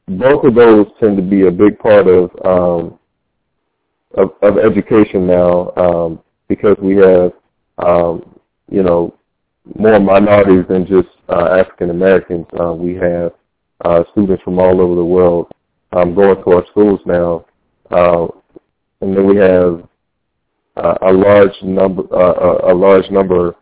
both 0.08 0.46
of 0.46 0.56
those 0.56 0.88
tend 1.00 1.18
to 1.18 1.24
be 1.24 1.48
a 1.48 1.52
big 1.52 1.78
part 1.80 2.08
of 2.08 2.32
um, 2.46 3.00
of, 4.16 4.32
of 4.42 4.58
education 4.58 5.28
now 5.28 5.74
um, 5.76 6.20
because 6.48 6.78
we 6.82 6.96
have 6.96 7.34
um, 7.80 8.40
you 8.72 8.84
know 8.84 9.14
more 9.78 10.00
minorities 10.00 10.66
than 10.70 10.86
just 10.88 11.10
uh, 11.30 11.58
African 11.60 11.90
Americans. 11.90 12.46
Uh, 12.60 12.72
we 12.74 12.96
have 12.96 13.34
uh, 13.86 14.04
students 14.12 14.44
from 14.44 14.60
all 14.60 14.82
over 14.82 14.96
the 14.96 15.06
world 15.06 15.52
um, 15.94 16.16
going 16.16 16.36
to 16.44 16.52
our 16.52 16.66
schools 16.68 17.00
now, 17.06 17.46
uh, 17.92 18.28
and 19.02 19.16
then 19.16 19.26
we 19.26 19.38
have 19.38 19.88
uh, 20.76 20.98
a 21.02 21.12
large 21.12 21.54
number 21.64 22.04
uh, 22.14 22.72
a 22.72 22.74
large 22.74 23.10
number 23.10 23.56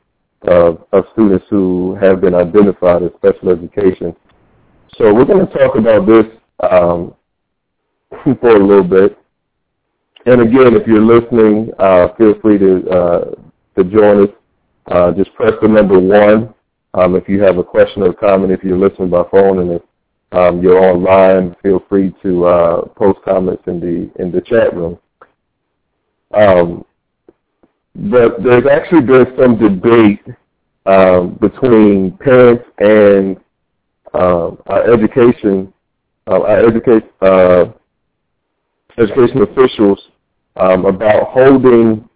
of, 0.44 0.84
of 0.92 1.06
students 1.14 1.46
who 1.50 1.98
have 2.02 2.22
been 2.22 2.36
identified 2.36 3.04
as 3.04 3.12
special 3.18 3.50
education. 3.50 4.16
So 4.98 5.14
we're 5.14 5.26
going 5.26 5.46
to 5.46 5.54
talk 5.54 5.76
about 5.76 6.06
this 6.08 6.26
um, 6.60 7.14
for 8.40 8.56
a 8.56 8.66
little 8.66 8.84
bit. 8.84 9.18
And 10.26 10.42
again, 10.42 10.76
if 10.76 10.88
you're 10.88 11.02
listening, 11.02 11.72
uh, 11.78 12.08
feel 12.18 12.40
free 12.42 12.58
to 12.58 12.90
uh, 12.90 13.32
to 13.78 13.84
join 13.84 14.24
us. 14.24 14.30
Uh, 14.88 15.12
just 15.12 15.34
press 15.34 15.54
the 15.62 15.68
number 15.68 16.00
one 16.00 16.54
um, 16.94 17.16
if 17.16 17.28
you 17.28 17.42
have 17.42 17.58
a 17.58 17.64
question 17.64 18.04
or 18.04 18.14
comment. 18.14 18.52
If 18.52 18.64
you're 18.64 18.78
listening 18.78 19.10
by 19.10 19.24
phone, 19.32 19.60
and 19.60 19.72
if 19.72 19.82
um, 20.32 20.62
you're 20.62 20.80
online, 20.80 21.56
feel 21.62 21.84
free 21.88 22.14
to 22.24 22.46
uh, 22.46 22.86
post 22.90 23.20
comments 23.24 23.64
in 23.68 23.80
the 23.80 24.22
in 24.22 24.32
the 24.32 24.42
chat 24.42 24.76
room. 24.76 24.98
Um, 26.34 26.84
but 27.96 28.44
there's 28.44 28.66
actually 28.70 29.02
been 29.02 29.26
some 29.40 29.58
debate 29.58 30.26
um, 30.86 31.38
between 31.40 32.18
parents 32.18 32.66
and 32.80 33.38
um, 34.14 34.58
our 34.68 34.92
education, 34.94 35.74
uh, 36.28 36.42
our 36.42 36.68
educate, 36.68 37.04
uh, 37.22 37.66
education 38.98 39.42
officials 39.44 40.00
um, 40.58 40.86
about 40.86 41.30
holding 41.30 42.08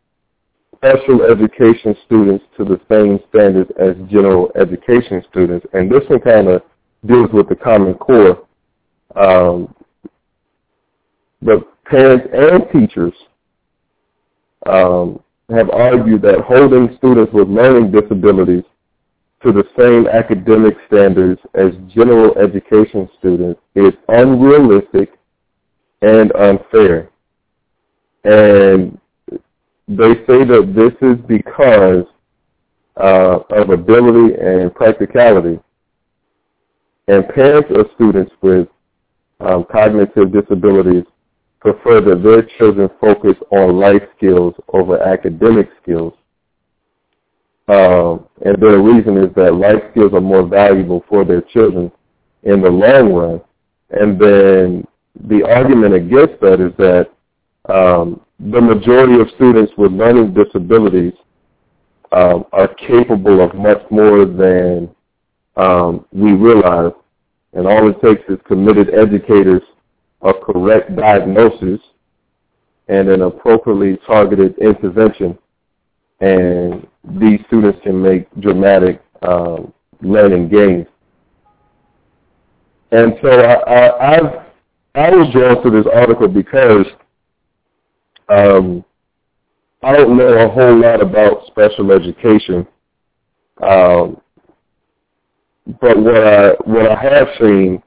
special 0.76 1.24
education 1.24 1.96
students 2.06 2.46
to 2.58 2.64
the 2.64 2.80
same 2.90 3.20
standards 3.30 3.70
as 3.80 3.96
general 4.10 4.52
education 4.56 5.24
students. 5.30 5.66
And 5.74 5.92
this 5.92 6.04
one 6.08 6.22
kind 6.22 6.48
of 6.48 6.62
deals 7.06 7.30
with 7.32 7.50
the 7.50 7.56
Common 7.56 7.94
Core. 7.96 8.46
Um, 9.16 9.74
but 11.42 11.84
parents 11.86 12.28
and 12.34 12.64
teachers 12.72 13.14
um, 14.66 15.20
have 15.50 15.70
argued 15.70 16.22
that 16.22 16.42
holding 16.42 16.96
students 16.98 17.34
with 17.34 17.48
learning 17.48 17.92
disabilities 17.92 18.64
to 19.42 19.54
the 19.54 19.64
same 19.78 20.06
academic 20.08 20.76
standards 20.88 21.40
as 21.54 21.72
general 21.88 22.38
education 22.38 23.10
students 23.18 23.60
is 23.76 23.94
unrealistic 24.10 25.14
and 26.02 26.32
unfair. 26.36 27.10
And 28.26 29.00
they 29.88 30.14
say 30.28 30.44
that 30.46 30.74
this 30.76 30.94
is 31.10 31.18
because 31.26 32.06
uh, 32.98 33.40
of 33.52 33.70
ability 33.70 34.36
and 34.36 34.74
practicality. 34.76 35.60
And 37.10 37.28
parents 37.30 37.70
of 37.76 37.88
students 37.96 38.32
with 38.44 38.68
um, 39.40 39.66
cognitive 39.72 40.32
disabilities 40.32 41.06
prefer 41.60 42.02
that 42.02 42.22
their 42.22 42.44
children 42.60 42.88
focus 43.02 43.34
on 43.52 43.80
life 43.80 44.04
skills 44.16 44.54
over 44.72 45.02
academic 45.02 45.70
skills. 45.82 46.14
Um, 47.68 48.28
and 48.46 48.62
their 48.62 48.80
reason 48.80 49.18
is 49.18 49.34
that 49.36 49.56
life 49.56 49.82
skills 49.90 50.14
are 50.14 50.22
more 50.22 50.46
valuable 50.46 51.04
for 51.10 51.26
their 51.26 51.42
children 51.42 51.92
in 52.44 52.62
the 52.62 52.70
long 52.70 53.12
run. 53.12 53.42
And 53.90 54.20
then 54.22 54.88
the 55.28 55.44
argument 55.50 55.96
against 55.96 56.40
that 56.42 56.62
is 56.62 56.74
that 56.78 57.10
um, 57.74 58.22
the 58.40 58.62
majority 58.62 59.20
of 59.20 59.30
students 59.36 59.72
with 59.80 59.92
learning 59.92 60.36
disabilities 60.36 61.14
um, 62.12 62.46
are 62.52 62.68
capable 62.76 63.42
of 63.44 63.56
much 63.56 63.82
more 63.90 64.26
than 64.26 64.94
um, 65.60 66.06
we 66.12 66.32
realize. 66.32 66.94
And 67.54 67.68
all 67.68 67.90
it 67.90 68.00
takes 68.02 68.22
is 68.30 68.38
committed 68.48 68.90
educators 68.94 69.64
a 70.22 70.34
correct 70.34 70.96
diagnosis 70.96 71.80
and 72.88 73.10
an 73.10 73.22
appropriately 73.22 73.98
targeted 74.06 74.58
intervention, 74.58 75.38
and 76.20 76.86
these 77.20 77.40
students 77.48 77.80
can 77.84 78.02
make 78.02 78.28
dramatic 78.42 79.02
um, 79.22 79.74
learning 80.02 80.50
gains. 80.50 80.88
And 82.92 83.14
so 83.22 83.30
I, 83.30 83.54
I, 83.54 84.16
I've, 84.16 84.46
I 84.96 85.10
was 85.12 85.32
drawn 85.32 85.64
to 85.64 85.70
this 85.70 85.86
article 85.94 86.28
because 86.28 86.86
um, 88.28 88.84
I 89.84 89.94
don't 89.94 90.18
know 90.18 90.34
a 90.34 90.50
whole 90.50 90.82
lot 90.82 91.02
about 91.02 91.46
special 91.48 91.92
education, 91.92 92.68
um, 93.62 94.20
but 95.82 95.98
what 95.98 96.24
I 96.24 96.50
what 96.66 96.92
I 96.92 97.02
have 97.02 97.28
seen 97.40 97.82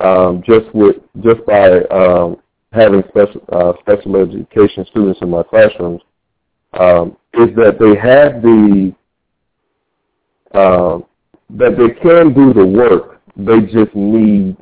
um, 0.00 0.42
just 0.46 0.72
with 0.74 0.96
just 1.22 1.44
by 1.46 1.80
um, 1.90 2.36
having 2.72 3.02
special 3.08 3.40
uh, 3.52 3.72
special 3.80 4.16
education 4.16 4.84
students 4.90 5.20
in 5.22 5.30
my 5.30 5.42
classrooms 5.42 6.02
um, 6.74 7.16
is 7.34 7.54
that 7.56 7.78
they 7.78 7.96
have 7.96 8.42
the 8.42 8.94
uh, 10.54 10.98
that 11.50 11.76
they 11.76 11.90
can 12.00 12.32
do 12.34 12.52
the 12.52 12.66
work. 12.66 13.20
They 13.36 13.60
just 13.60 13.94
need 13.94 14.56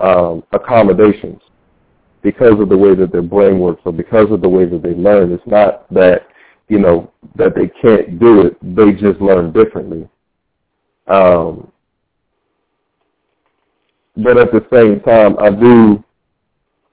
um, 0.00 0.42
accommodations 0.52 1.40
because 2.22 2.60
of 2.60 2.68
the 2.68 2.76
way 2.76 2.94
that 2.94 3.12
their 3.12 3.22
brain 3.22 3.58
works 3.58 3.82
or 3.84 3.92
because 3.92 4.30
of 4.30 4.40
the 4.42 4.48
way 4.48 4.64
that 4.64 4.82
they 4.82 4.94
learn. 4.94 5.32
It's 5.32 5.46
not 5.46 5.92
that 5.92 6.26
you 6.68 6.78
know 6.78 7.10
that 7.36 7.54
they 7.54 7.68
can't 7.80 8.18
do 8.18 8.46
it. 8.46 8.56
They 8.62 8.92
just 8.92 9.20
learn 9.20 9.52
differently. 9.52 10.08
Um, 11.06 11.70
but 14.16 14.36
at 14.36 14.52
the 14.52 14.64
same 14.72 15.00
time, 15.00 15.36
I 15.38 15.50
do 15.50 16.04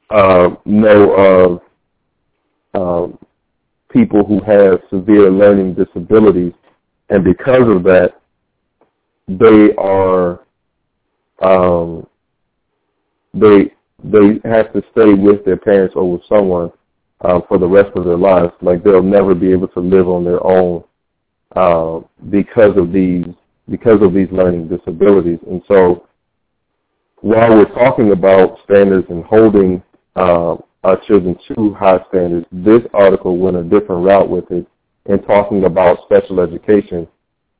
uh, 0.09 0.55
know 0.65 1.61
of 2.73 2.81
um, 2.81 3.19
people 3.91 4.23
who 4.25 4.39
have 4.41 4.79
severe 4.89 5.29
learning 5.29 5.75
disabilities, 5.75 6.53
and 7.09 7.23
because 7.23 7.67
of 7.67 7.83
that, 7.83 8.21
they 9.27 9.73
are 9.77 10.39
um, 11.41 12.07
they 13.33 13.71
they 14.03 14.39
have 14.49 14.71
to 14.73 14.81
stay 14.91 15.13
with 15.13 15.43
their 15.45 15.57
parents 15.57 15.93
or 15.95 16.09
with 16.11 16.21
someone 16.27 16.71
uh, 17.21 17.41
for 17.47 17.57
the 17.57 17.67
rest 17.67 17.91
of 17.95 18.05
their 18.05 18.17
lives. 18.17 18.53
Like 18.61 18.83
they'll 18.83 19.03
never 19.03 19.35
be 19.35 19.51
able 19.51 19.67
to 19.69 19.79
live 19.79 20.07
on 20.07 20.23
their 20.23 20.43
own 20.45 20.83
uh, 21.55 21.99
because 22.29 22.77
of 22.77 22.91
these 22.91 23.25
because 23.69 24.01
of 24.01 24.13
these 24.13 24.27
learning 24.31 24.67
disabilities. 24.67 25.39
And 25.49 25.61
so 25.67 26.07
while 27.21 27.55
we're 27.55 27.73
talking 27.73 28.11
about 28.11 28.59
standards 28.63 29.07
and 29.09 29.23
holding 29.23 29.83
uh, 30.15 30.55
our 30.83 30.99
children 31.05 31.37
to 31.47 31.73
high 31.73 31.99
standards, 32.09 32.45
this 32.51 32.81
article 32.93 33.37
went 33.37 33.57
a 33.57 33.63
different 33.63 34.05
route 34.05 34.29
with 34.29 34.49
it 34.51 34.65
in 35.05 35.21
talking 35.23 35.65
about 35.65 36.03
special 36.03 36.39
education. 36.39 37.07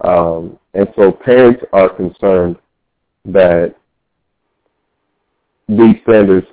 Um, 0.02 0.58
and 0.74 0.88
so 0.96 1.12
parents 1.12 1.62
are 1.74 1.90
concerned 1.90 2.56
that 3.26 3.76
these 5.68 5.96
standards 6.04 6.48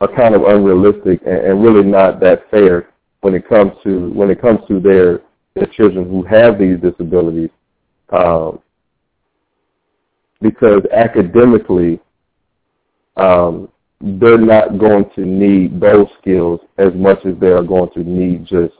are 0.00 0.14
kind 0.14 0.34
of 0.34 0.42
unrealistic 0.42 1.20
and, 1.24 1.38
and 1.38 1.62
really 1.62 1.84
not 1.84 2.20
that 2.20 2.50
fair 2.50 2.90
when 3.20 3.34
it 3.34 3.48
comes 3.48 3.72
to 3.82 4.10
when 4.10 4.30
it 4.30 4.40
comes 4.40 4.60
to 4.68 4.78
their 4.78 5.20
their 5.54 5.66
children 5.66 6.08
who 6.08 6.22
have 6.22 6.58
these 6.58 6.78
disabilities, 6.80 7.50
um, 8.10 8.60
because 10.40 10.82
academically 10.92 12.00
um, 13.16 13.68
they're 14.00 14.38
not 14.38 14.78
going 14.78 15.08
to 15.14 15.22
need 15.22 15.80
those 15.80 16.06
skills 16.20 16.60
as 16.78 16.92
much 16.94 17.18
as 17.24 17.34
they 17.40 17.48
are 17.48 17.62
going 17.62 17.90
to 17.94 18.00
need 18.00 18.44
just 18.46 18.74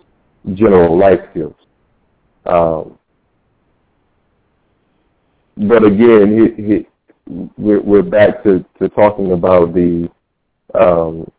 general 0.54 0.98
life 0.98 1.20
skills. 1.30 1.54
Um, 2.44 2.98
but 5.56 5.84
again, 5.84 6.54
he, 6.56 6.62
he, 6.62 6.86
we're, 7.56 7.80
we're 7.80 8.02
back 8.02 8.42
to, 8.44 8.64
to 8.78 8.88
talking 8.90 9.32
about 9.32 9.72
the, 9.72 10.08
um, 10.78 11.30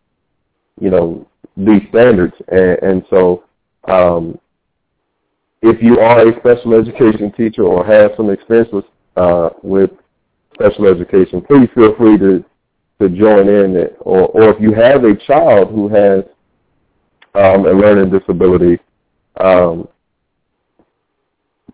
you 0.82 0.90
know, 0.90 1.28
these 1.56 1.84
standards. 1.90 2.34
And, 2.48 2.80
and 2.82 3.06
so 3.10 3.44
um, 3.88 4.40
if 5.62 5.82
you 5.82 6.00
are 6.00 6.28
a 6.28 6.40
special 6.40 6.74
education 6.74 7.32
teacher 7.34 7.64
or 7.64 7.86
have 7.86 8.12
some 8.18 8.32
experience 8.32 8.70
with, 8.74 8.86
uh, 9.16 9.50
with 9.62 9.92
special 10.58 10.88
education, 10.88 11.42
please 11.42 11.70
feel 11.76 11.96
free 11.96 12.18
to, 12.18 12.44
to 13.00 13.10
join 13.10 13.48
in. 13.48 13.76
It. 13.76 13.98
Or, 14.02 14.28
or 14.28 14.50
if 14.50 14.62
you 14.62 14.74
have 14.74 15.04
a 15.04 15.16
child 15.16 15.70
who 15.70 15.88
has 15.90 16.24
um, 17.36 17.66
a 17.66 17.72
learning 17.72 18.12
disability, 18.12 18.80
um, 19.40 19.88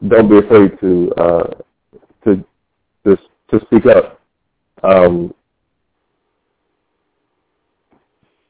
don't 0.07 0.30
be 0.30 0.38
afraid 0.38 0.77
to 0.81 1.11
uh, 1.18 1.53
to 2.26 2.43
to 3.05 3.18
to 3.51 3.65
speak 3.65 3.85
up. 3.85 4.19
Um, 4.84 5.34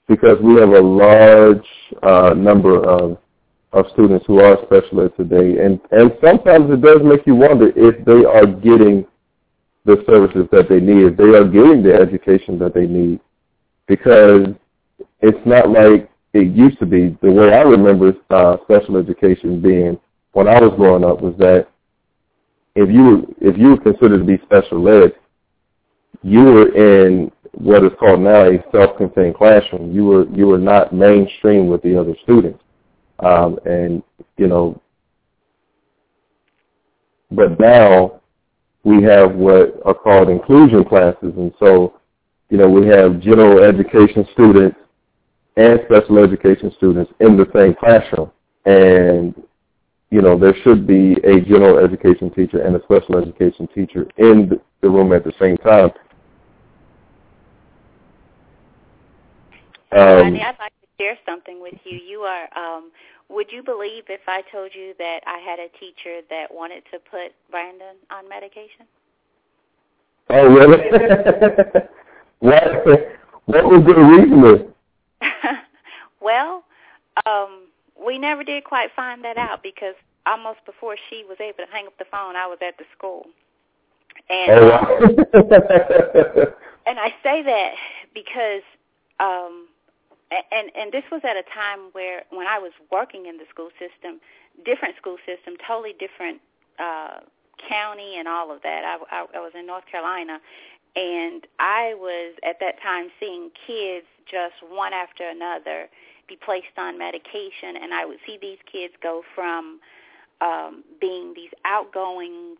because 0.07 0.37
we 0.41 0.55
have 0.59 0.69
a 0.69 0.81
large 0.81 1.65
uh, 2.01 2.33
number 2.35 2.83
of 2.83 3.17
of 3.71 3.85
students 3.93 4.25
who 4.27 4.39
are 4.39 4.57
special 4.65 5.01
ed 5.01 5.15
today, 5.15 5.63
and 5.63 5.79
and 5.91 6.11
sometimes 6.23 6.71
it 6.71 6.81
does 6.81 7.01
make 7.03 7.25
you 7.27 7.35
wonder 7.35 7.71
if 7.75 8.03
they 8.05 8.25
are 8.25 8.45
getting 8.45 9.05
the 9.85 10.03
services 10.07 10.47
that 10.51 10.69
they 10.69 10.79
need, 10.79 11.17
they 11.17 11.35
are 11.35 11.43
getting 11.43 11.83
the 11.83 11.93
education 11.93 12.57
that 12.59 12.73
they 12.73 12.85
need, 12.85 13.19
because 13.87 14.47
it's 15.21 15.45
not 15.45 15.69
like 15.69 16.09
it 16.33 16.55
used 16.55 16.79
to 16.79 16.85
be. 16.85 17.17
The 17.21 17.31
way 17.31 17.53
I 17.53 17.61
remember 17.61 18.13
uh, 18.29 18.57
special 18.63 18.97
education 18.97 19.61
being 19.61 19.99
when 20.33 20.47
I 20.47 20.59
was 20.59 20.73
growing 20.75 21.03
up 21.03 21.21
was 21.21 21.35
that 21.37 21.67
if 22.75 22.89
you 22.89 23.35
if 23.39 23.57
you 23.57 23.69
were 23.69 23.77
considered 23.77 24.19
to 24.19 24.23
be 24.23 24.41
special 24.45 24.87
ed, 24.89 25.13
you 26.23 26.43
were 26.43 26.75
in 26.75 27.31
what 27.53 27.83
is 27.83 27.91
called 27.99 28.21
now 28.21 28.49
a 28.49 28.63
self-contained 28.71 29.35
classroom. 29.35 29.91
You 29.91 30.05
were 30.05 30.27
you 30.29 30.47
were 30.47 30.57
not 30.57 30.93
mainstream 30.93 31.67
with 31.67 31.81
the 31.83 31.99
other 31.99 32.15
students, 32.23 32.59
um, 33.19 33.59
and 33.65 34.01
you 34.37 34.47
know. 34.47 34.81
But 37.31 37.59
now 37.59 38.21
we 38.83 39.01
have 39.03 39.35
what 39.35 39.79
are 39.85 39.93
called 39.93 40.29
inclusion 40.29 40.83
classes, 40.83 41.33
and 41.37 41.53
so 41.59 41.99
you 42.49 42.57
know 42.57 42.69
we 42.69 42.87
have 42.87 43.19
general 43.19 43.63
education 43.63 44.27
students 44.33 44.77
and 45.55 45.79
special 45.85 46.19
education 46.19 46.71
students 46.77 47.11
in 47.19 47.37
the 47.37 47.47
same 47.53 47.73
classroom, 47.75 48.31
and 48.65 49.35
you 50.13 50.21
know, 50.21 50.37
there 50.37 50.55
should 50.63 50.85
be 50.85 51.13
a 51.23 51.41
general 51.41 51.79
education 51.79 52.29
teacher 52.29 52.61
and 52.61 52.75
a 52.75 52.83
special 52.83 53.17
education 53.17 53.67
teacher 53.73 54.05
in 54.17 54.51
the 54.81 54.87
room 54.87 55.11
at 55.11 55.23
the 55.23 55.33
same 55.41 55.57
time. 55.57 55.89
Um, 59.91 60.35
I'd 60.35 60.55
like 60.59 60.71
to 60.81 60.87
share 60.99 61.17
something 61.25 61.59
with 61.59 61.73
you. 61.83 61.97
You 61.97 62.19
are. 62.19 62.43
Um, 62.55 62.91
would 63.29 63.51
you 63.51 63.63
believe 63.63 64.03
if 64.09 64.21
I 64.27 64.43
told 64.51 64.71
you 64.73 64.93
that 64.99 65.21
I 65.25 65.39
had 65.39 65.59
a 65.59 65.69
teacher 65.79 66.21
that 66.29 66.53
wanted 66.53 66.83
to 66.91 66.99
put 66.99 67.33
Brandon 67.49 67.95
on 68.11 68.27
medication? 68.29 68.85
Oh, 70.29 70.47
really? 70.47 70.77
what? 72.39 72.63
What 73.45 73.65
was 73.65 73.83
the 73.85 73.93
reason? 73.93 74.73
well, 76.21 76.63
um, 77.25 77.67
we 78.05 78.17
never 78.17 78.43
did 78.43 78.63
quite 78.63 78.89
find 78.95 79.23
that 79.23 79.37
out 79.37 79.63
because 79.63 79.95
almost 80.25 80.59
before 80.65 80.95
she 81.09 81.23
was 81.27 81.37
able 81.39 81.65
to 81.65 81.71
hang 81.71 81.87
up 81.87 81.97
the 81.97 82.05
phone, 82.05 82.35
I 82.35 82.47
was 82.47 82.59
at 82.65 82.77
the 82.77 82.85
school. 82.97 83.25
And 84.29 84.51
oh, 84.51 84.69
wow. 84.69 84.97
and 86.87 86.99
I 86.99 87.13
say 87.21 87.43
that 87.43 87.73
because 88.13 88.61
um 89.19 89.67
and 90.51 90.71
and 90.75 90.91
this 90.91 91.03
was 91.11 91.21
at 91.23 91.37
a 91.37 91.43
time 91.43 91.91
where 91.91 92.23
when 92.29 92.47
I 92.47 92.59
was 92.59 92.71
working 92.91 93.25
in 93.25 93.37
the 93.37 93.45
school 93.49 93.69
system, 93.79 94.19
different 94.65 94.95
school 94.97 95.17
system, 95.25 95.55
totally 95.65 95.93
different 95.93 96.41
uh 96.79 97.19
county 97.69 98.17
and 98.17 98.27
all 98.27 98.51
of 98.51 98.61
that. 98.63 98.83
I, 98.83 98.97
I, 99.15 99.25
I 99.35 99.39
was 99.39 99.53
in 99.57 99.65
North 99.65 99.85
Carolina, 99.89 100.39
and 100.95 101.45
I 101.59 101.93
was 101.95 102.35
at 102.47 102.59
that 102.59 102.81
time 102.81 103.09
seeing 103.19 103.51
kids 103.67 104.05
just 104.29 104.55
one 104.69 104.93
after 104.93 105.27
another 105.27 105.89
be 106.27 106.35
placed 106.35 106.77
on 106.77 106.97
medication, 106.97 107.75
and 107.81 107.93
I 107.93 108.05
would 108.05 108.19
see 108.25 108.37
these 108.41 108.59
kids 108.71 108.93
go 109.01 109.23
from 109.35 109.79
um, 110.41 110.83
being 110.99 111.33
these 111.35 111.51
outgoing, 111.65 112.55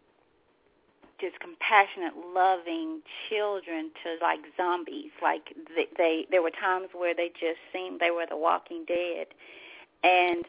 just 1.20 1.40
compassionate, 1.40 2.14
loving 2.34 3.02
children 3.30 3.92
to 4.04 4.18
like 4.22 4.40
zombies. 4.58 5.12
Like 5.22 5.56
they, 5.76 5.88
they, 5.98 6.28
there 6.32 6.42
were 6.42 6.52
times 6.52 6.90
where 6.94 7.14
they 7.14 7.30
just 7.30 7.60
seemed 7.72 8.00
they 8.00 8.12
were 8.12 8.26
the 8.30 8.38
Walking 8.38 8.86
Dead, 8.88 9.28
and 10.04 10.46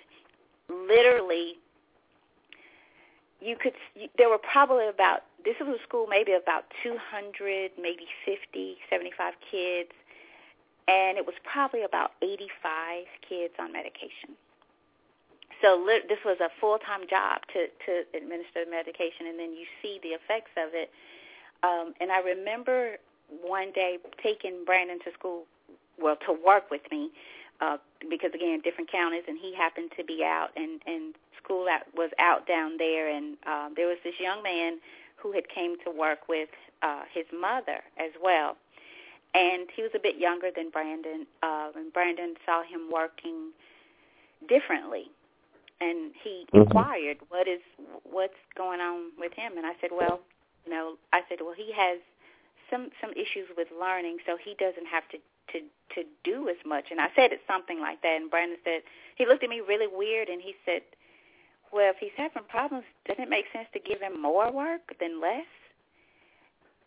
literally, 0.69 1.59
you 3.41 3.57
could. 3.57 3.75
There 4.17 4.29
were 4.29 4.39
probably 4.39 4.89
about 4.89 5.23
this 5.45 5.57
was 5.61 5.79
a 5.81 5.83
school 5.83 6.07
maybe 6.09 6.33
about 6.33 6.65
200, 6.83 7.73
maybe 7.81 8.07
50, 8.25 8.79
75 8.89 9.35
kids, 9.51 9.91
and 10.89 11.19
it 11.19 11.27
was 11.27 11.35
probably 11.45 11.83
about 11.83 12.13
85 12.23 13.05
kids 13.29 13.55
on 13.59 13.73
medication 13.73 14.37
so 15.65 15.81
li- 15.81 16.05
this 16.09 16.19
was 16.25 16.37
a 16.41 16.51
full-time 16.61 17.09
job 17.09 17.41
to 17.55 17.69
to 17.87 18.05
administer 18.17 18.69
medication, 18.69 19.27
and 19.27 19.39
then 19.39 19.57
you 19.57 19.65
see 19.81 19.99
the 20.03 20.11
effects 20.11 20.53
of 20.61 20.75
it. 20.75 20.91
Um, 21.63 21.95
and 22.01 22.13
I 22.13 22.21
remember 22.21 22.97
one 23.41 23.73
day 23.73 23.97
taking 24.23 24.65
Brandon 24.67 24.99
to 25.05 25.11
school, 25.19 25.45
well, 25.99 26.17
to 26.27 26.33
work 26.45 26.71
with 26.71 26.83
me, 26.93 27.11
uh, 27.63 27.79
because 28.11 28.33
again, 28.35 28.61
different 28.63 28.93
counties, 28.93 29.25
and 29.27 29.39
he 29.41 29.55
happened 29.55 29.91
to 29.97 30.05
be 30.05 30.23
out, 30.23 30.51
and 30.55 30.83
and 30.87 31.15
school 31.43 31.67
out, 31.67 31.83
was 31.97 32.11
out 32.19 32.47
down 32.47 32.77
there, 32.77 33.09
and 33.09 33.39
um, 33.47 33.73
there 33.75 33.89
was 33.89 33.99
this 34.05 34.15
young 34.21 34.43
man 34.43 34.79
who 35.17 35.33
had 35.33 35.49
came 35.49 35.77
to 35.85 35.91
work 35.91 36.29
with 36.29 36.51
uh, 36.83 37.05
his 37.13 37.25
mother 37.33 37.81
as 37.97 38.13
well, 38.23 38.59
and 39.33 39.69
he 39.75 39.81
was 39.81 39.93
a 39.95 39.99
bit 39.99 40.19
younger 40.19 40.51
than 40.55 40.69
Brandon, 40.69 41.27
uh, 41.43 41.71
and 41.75 41.91
Brandon 41.95 42.35
saw 42.45 42.63
him 42.63 42.91
working 42.93 43.53
differently 44.47 45.09
and 45.81 46.13
he 46.23 46.47
mm-hmm. 46.49 46.63
inquired 46.63 47.19
what 47.29 47.49
is 47.49 47.61
what's 48.05 48.39
going 48.57 48.81
on 48.81 49.11
with 49.19 49.33
him? 49.33 49.57
And 49.57 49.67
I 49.67 49.73
said 49.81 49.91
well 49.93 50.21
you 50.65 50.73
know 50.73 50.97
I 51.13 51.21
said 51.29 51.39
well 51.41 51.55
he 51.57 51.73
has 51.75 51.99
some 52.71 52.91
some 53.01 53.11
issues 53.13 53.49
with 53.57 53.69
learning 53.79 54.19
so 54.27 54.37
he 54.37 54.55
doesn't 54.59 54.87
have 54.87 55.09
to 55.11 55.19
to 55.53 55.61
to 55.95 56.09
do 56.25 56.49
as 56.49 56.57
much. 56.67 56.87
And 56.91 57.01
I 57.01 57.09
said 57.15 57.33
it's 57.33 57.47
something 57.47 57.81
like 57.81 58.03
that 58.03 58.17
and 58.21 58.31
Brandon 58.31 58.59
said 58.65 58.83
he 59.17 59.27
looked 59.27 59.45
at 59.45 59.51
me 59.51 59.61
really 59.61 59.89
weird 59.91 60.29
and 60.29 60.41
he 60.41 60.55
said 60.65 60.83
well 61.73 61.91
if 61.91 61.97
he's 61.99 62.17
having 62.17 62.45
problems 62.49 62.85
doesn't 63.07 63.25
it 63.25 63.31
make 63.31 63.47
sense 63.53 63.69
to 63.73 63.81
give 63.81 64.01
him 64.01 64.21
more 64.21 64.51
work 64.53 64.95
than 65.01 65.21
less? 65.21 65.51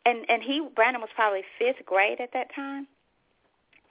And 0.06 0.26
and 0.30 0.42
he 0.42 0.68
Brandon 0.76 1.02
was 1.02 1.12
probably 1.16 1.44
5th 1.62 1.86
grade 1.86 2.20
at 2.22 2.34
that 2.34 2.54
time 2.56 2.88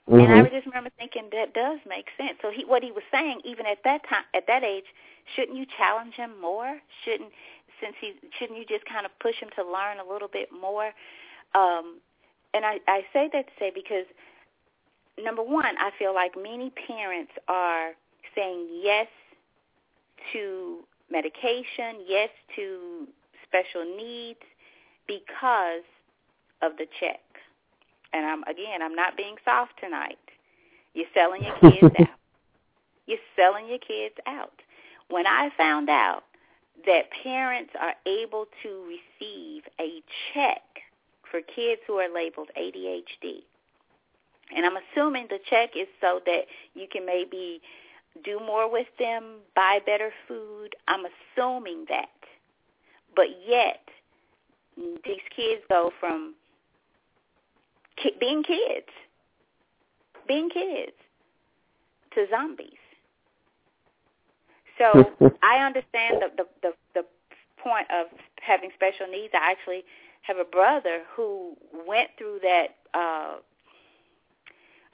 Mm-hmm. 0.09 0.19
And 0.19 0.33
I 0.33 0.41
mm-hmm. 0.41 0.55
just 0.55 0.65
remember 0.65 0.89
thinking 0.97 1.29
that 1.33 1.53
does 1.53 1.79
make 1.87 2.07
sense. 2.17 2.37
So 2.41 2.49
he, 2.51 2.63
what 2.63 2.83
he 2.83 2.91
was 2.91 3.03
saying, 3.11 3.41
even 3.43 3.65
at 3.65 3.79
that 3.83 4.07
time, 4.07 4.23
at 4.33 4.47
that 4.47 4.63
age, 4.63 4.85
shouldn't 5.35 5.57
you 5.57 5.65
challenge 5.77 6.15
him 6.15 6.39
more? 6.39 6.79
Shouldn't, 7.03 7.31
since 7.81 7.95
he, 7.99 8.13
shouldn't 8.39 8.57
you 8.57 8.65
just 8.65 8.85
kind 8.85 9.05
of 9.05 9.11
push 9.19 9.35
him 9.35 9.49
to 9.55 9.63
learn 9.63 9.99
a 9.99 10.09
little 10.09 10.29
bit 10.29 10.49
more? 10.51 10.91
Um, 11.55 11.99
and 12.53 12.65
I, 12.65 12.79
I 12.87 13.01
say 13.11 13.29
that 13.33 13.47
to 13.47 13.53
say 13.59 13.71
because 13.73 14.05
number 15.21 15.43
one, 15.43 15.75
I 15.77 15.91
feel 15.99 16.13
like 16.13 16.31
many 16.35 16.71
parents 16.87 17.31
are 17.47 17.91
saying 18.35 18.67
yes 18.81 19.07
to 20.33 20.79
medication, 21.11 22.03
yes 22.07 22.29
to 22.55 23.07
special 23.43 23.83
needs 23.83 24.39
because 25.07 25.83
of 26.61 26.73
the 26.77 26.85
check 26.99 27.19
and 28.13 28.25
I'm 28.25 28.43
again, 28.43 28.81
I'm 28.81 28.95
not 28.95 29.17
being 29.17 29.35
soft 29.43 29.73
tonight. 29.79 30.17
You're 30.93 31.07
selling 31.13 31.43
your 31.43 31.57
kids 31.59 31.95
out. 31.99 32.07
You're 33.05 33.17
selling 33.35 33.67
your 33.67 33.79
kids 33.79 34.15
out. 34.25 34.53
When 35.09 35.25
I 35.25 35.49
found 35.57 35.89
out 35.89 36.23
that 36.85 37.05
parents 37.23 37.71
are 37.79 37.93
able 38.05 38.45
to 38.63 38.83
receive 38.87 39.63
a 39.79 40.01
check 40.33 40.61
for 41.29 41.41
kids 41.41 41.81
who 41.87 41.93
are 41.95 42.13
labeled 42.13 42.49
ADHD, 42.57 43.43
and 44.55 44.65
I'm 44.65 44.77
assuming 44.77 45.27
the 45.29 45.39
check 45.49 45.71
is 45.75 45.87
so 45.99 46.21
that 46.25 46.45
you 46.73 46.87
can 46.91 47.05
maybe 47.05 47.61
do 48.23 48.39
more 48.39 48.71
with 48.71 48.87
them, 48.97 49.37
buy 49.55 49.79
better 49.85 50.11
food. 50.27 50.75
I'm 50.87 51.03
assuming 51.05 51.85
that. 51.89 52.09
But 53.15 53.27
yet, 53.45 53.81
these 54.75 55.21
kids 55.35 55.61
go 55.69 55.91
from 55.99 56.35
being 58.19 58.43
kids, 58.43 58.87
being 60.27 60.49
kids 60.49 60.93
to 62.15 62.25
zombies. 62.29 62.69
So 64.79 65.11
I 65.43 65.65
understand 65.65 66.21
the, 66.21 66.29
the 66.37 66.45
the 66.63 66.73
the 66.95 67.05
point 67.63 67.87
of 67.91 68.07
having 68.41 68.71
special 68.75 69.07
needs. 69.11 69.33
I 69.33 69.51
actually 69.51 69.83
have 70.23 70.37
a 70.37 70.45
brother 70.45 71.01
who 71.15 71.57
went 71.87 72.09
through 72.17 72.39
that. 72.43 72.75
uh 72.93 73.37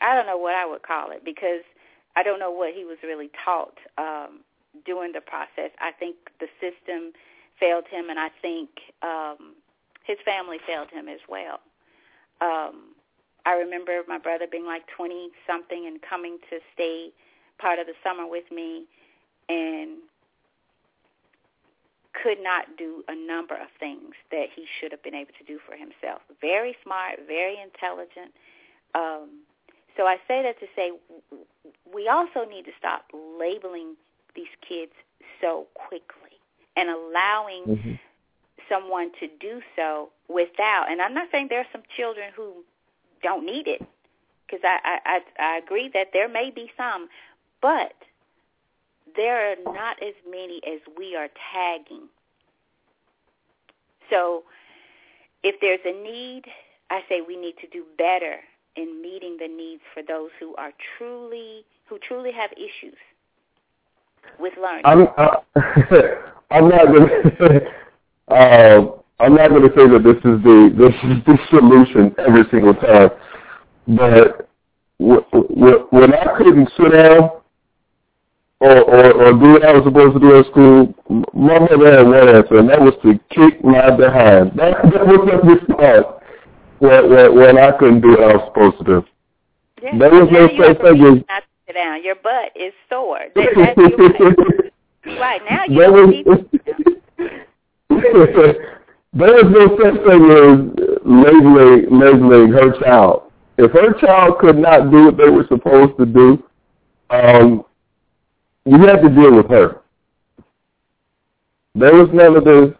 I 0.02 0.16
don't 0.16 0.28
know 0.28 0.38
what 0.38 0.56
I 0.56 0.66
would 0.66 0.84
call 0.84 1.12
it 1.12 1.24
because 1.24 1.64
I 2.16 2.24
don't 2.24 2.40
know 2.40 2.52
what 2.52 2.74
he 2.74 2.86
was 2.86 2.98
really 3.04 3.32
taught 3.46 3.78
um, 3.98 4.42
during 4.86 5.14
the 5.14 5.22
process. 5.22 5.72
I 5.80 5.92
think 5.92 6.16
the 6.40 6.48
system 6.60 7.14
failed 7.60 7.86
him, 7.90 8.10
and 8.10 8.20
I 8.20 8.30
think 8.42 8.70
um, 9.02 9.56
his 10.06 10.18
family 10.26 10.58
failed 10.68 10.90
him 10.92 11.08
as 11.08 11.20
well. 11.30 11.60
Um, 12.42 12.93
I 13.46 13.54
remember 13.54 14.02
my 14.08 14.18
brother 14.18 14.46
being 14.50 14.66
like 14.66 14.84
20 14.96 15.30
something 15.46 15.86
and 15.86 16.02
coming 16.02 16.38
to 16.50 16.60
stay 16.74 17.12
part 17.60 17.80
of 17.80 17.88
the 17.88 17.94
summer 18.04 18.28
with 18.28 18.46
me 18.52 18.86
and 19.50 19.98
could 22.14 22.42
not 22.42 22.78
do 22.78 23.04
a 23.08 23.16
number 23.16 23.56
of 23.56 23.68
things 23.80 24.14
that 24.32 24.48
he 24.56 24.66
should 24.80 24.92
have 24.92 25.04
been 25.04 25.16
able 25.16 25.32
to 25.38 25.44
do 25.46 25.60
for 25.66 25.76
himself. 25.76 26.22
Very 26.40 26.76
smart, 26.84 27.20
very 27.28 27.58
intelligent. 27.60 28.32
Um, 28.96 29.42
so 29.98 30.06
I 30.06 30.18
say 30.28 30.44
that 30.44 30.60
to 30.60 30.68
say 30.76 30.92
we 31.94 32.08
also 32.08 32.46
need 32.46 32.66
to 32.66 32.72
stop 32.78 33.06
labeling 33.14 33.96
these 34.36 34.54
kids 34.68 34.94
so 35.42 35.68
quickly 35.74 36.38
and 36.76 36.90
allowing 36.90 37.64
mm-hmm. 37.66 37.94
someone 38.70 39.12
to 39.20 39.28
do 39.40 39.62
so 39.76 40.10
without. 40.28 40.86
And 40.90 41.02
I'm 41.02 41.14
not 41.14 41.28
saying 41.32 41.48
there 41.50 41.60
are 41.60 41.72
some 41.72 41.84
children 41.96 42.32
who 42.36 42.64
don't 43.24 43.46
need 43.46 43.68
it 43.68 43.82
because 44.46 44.62
I, 44.64 45.00
I 45.06 45.20
I 45.40 45.58
agree 45.58 45.90
that 45.94 46.08
there 46.14 46.30
may 46.30 46.52
be 46.52 46.72
some, 46.78 47.08
but 47.62 47.94
there 49.16 49.52
are 49.52 49.74
not 49.74 50.02
as 50.02 50.14
many 50.30 50.62
as 50.68 50.80
we 50.98 51.16
are 51.16 51.30
tagging. 51.54 52.08
So 54.10 54.44
if 55.44 55.56
there's 55.62 55.80
a 55.86 56.04
need, 56.04 56.44
I 56.90 57.02
say 57.10 57.22
we 57.26 57.38
need 57.38 57.56
to 57.62 57.68
do 57.68 57.84
better 57.98 58.38
in 58.76 59.02
meeting 59.02 59.38
the 59.40 59.48
needs 59.48 59.82
for 59.94 60.04
those 60.04 60.30
who 60.40 60.56
are 60.56 60.72
truly 60.98 61.66
who 61.88 62.00
truly 62.00 62.32
have 62.32 62.52
issues 62.54 62.98
with 64.40 64.54
learning. 64.62 64.84
I'm 64.86 65.08
uh, 65.18 65.38
I'm 66.52 66.70
not 66.70 66.86
gonna 66.86 67.62
uh, 68.30 69.03
I'm 69.20 69.36
not 69.36 69.50
going 69.50 69.64
to 69.64 69.70
say 69.70 69.88
that 69.88 70.04
this 70.04 70.18
is 70.18 70.42
the 70.44 70.74
this 70.78 70.94
is 71.04 71.24
the 71.26 71.38
solution 71.50 72.14
every 72.18 72.44
single 72.52 72.74
time, 72.74 73.12
but 73.88 74.50
when 74.98 76.14
I 76.14 76.38
couldn't 76.38 76.70
sit 76.78 76.92
down 76.94 77.30
or, 78.60 78.82
or, 78.82 79.12
or 79.12 79.34
do 79.34 79.52
what 79.54 79.66
I 79.66 79.74
was 79.74 79.84
supposed 79.84 80.14
to 80.14 80.20
do 80.20 80.40
at 80.40 80.46
school, 80.48 80.94
my 81.34 81.60
mother 81.60 81.98
had 81.98 82.08
one 82.08 82.30
answer, 82.30 82.58
and 82.58 82.70
that 82.70 82.80
was 82.80 82.94
to 83.04 83.20
kick 83.30 83.64
my 83.64 83.92
behind. 83.92 84.52
That, 84.56 84.82
that 84.84 85.06
was 85.06 85.28
the 85.28 85.38
response 85.44 86.08
when, 86.80 87.10
when, 87.10 87.36
when 87.36 87.58
I 87.58 87.72
couldn't 87.78 88.02
do 88.02 88.12
what 88.12 88.24
I 88.24 88.36
was 88.38 88.48
supposed 88.48 88.78
to 88.80 88.84
do. 88.86 89.04
Yeah. 89.82 89.98
There 89.98 90.12
was 90.12 90.30
no 90.32 90.48
such 90.48 90.80
thing 90.80 91.24
as 91.28 91.44
sit 91.68 91.74
down. 91.76 92.04
Your 92.04 92.16
butt 92.16 92.52
is 92.56 92.74
sore. 92.90 93.26
That, 93.36 93.52
that's 93.56 93.78
right. 95.06 95.20
right 95.20 95.42
now 95.50 95.66
you 95.68 95.82
don't 95.82 96.10
need 96.10 96.26
there 99.14 99.38
is 99.38 99.52
no 99.52 99.78
such 99.78 99.96
thing 100.06 100.24
as 100.32 101.00
labeling, 101.06 102.00
labeling 102.00 102.52
her 102.52 102.80
child. 102.80 103.32
If 103.58 103.72
her 103.72 103.94
child 104.00 104.40
could 104.40 104.58
not 104.58 104.90
do 104.90 105.06
what 105.06 105.18
they 105.18 105.30
were 105.30 105.46
supposed 105.48 105.98
to 106.00 106.06
do, 106.06 106.44
um, 107.12 107.64
you 108.66 108.80
have 108.88 109.02
to 109.02 109.10
deal 109.10 109.36
with 109.36 109.50
her. 109.50 109.82
There 111.76 111.94
was 111.94 112.10
none 112.14 112.36
of 112.36 112.44
this. 112.44 112.74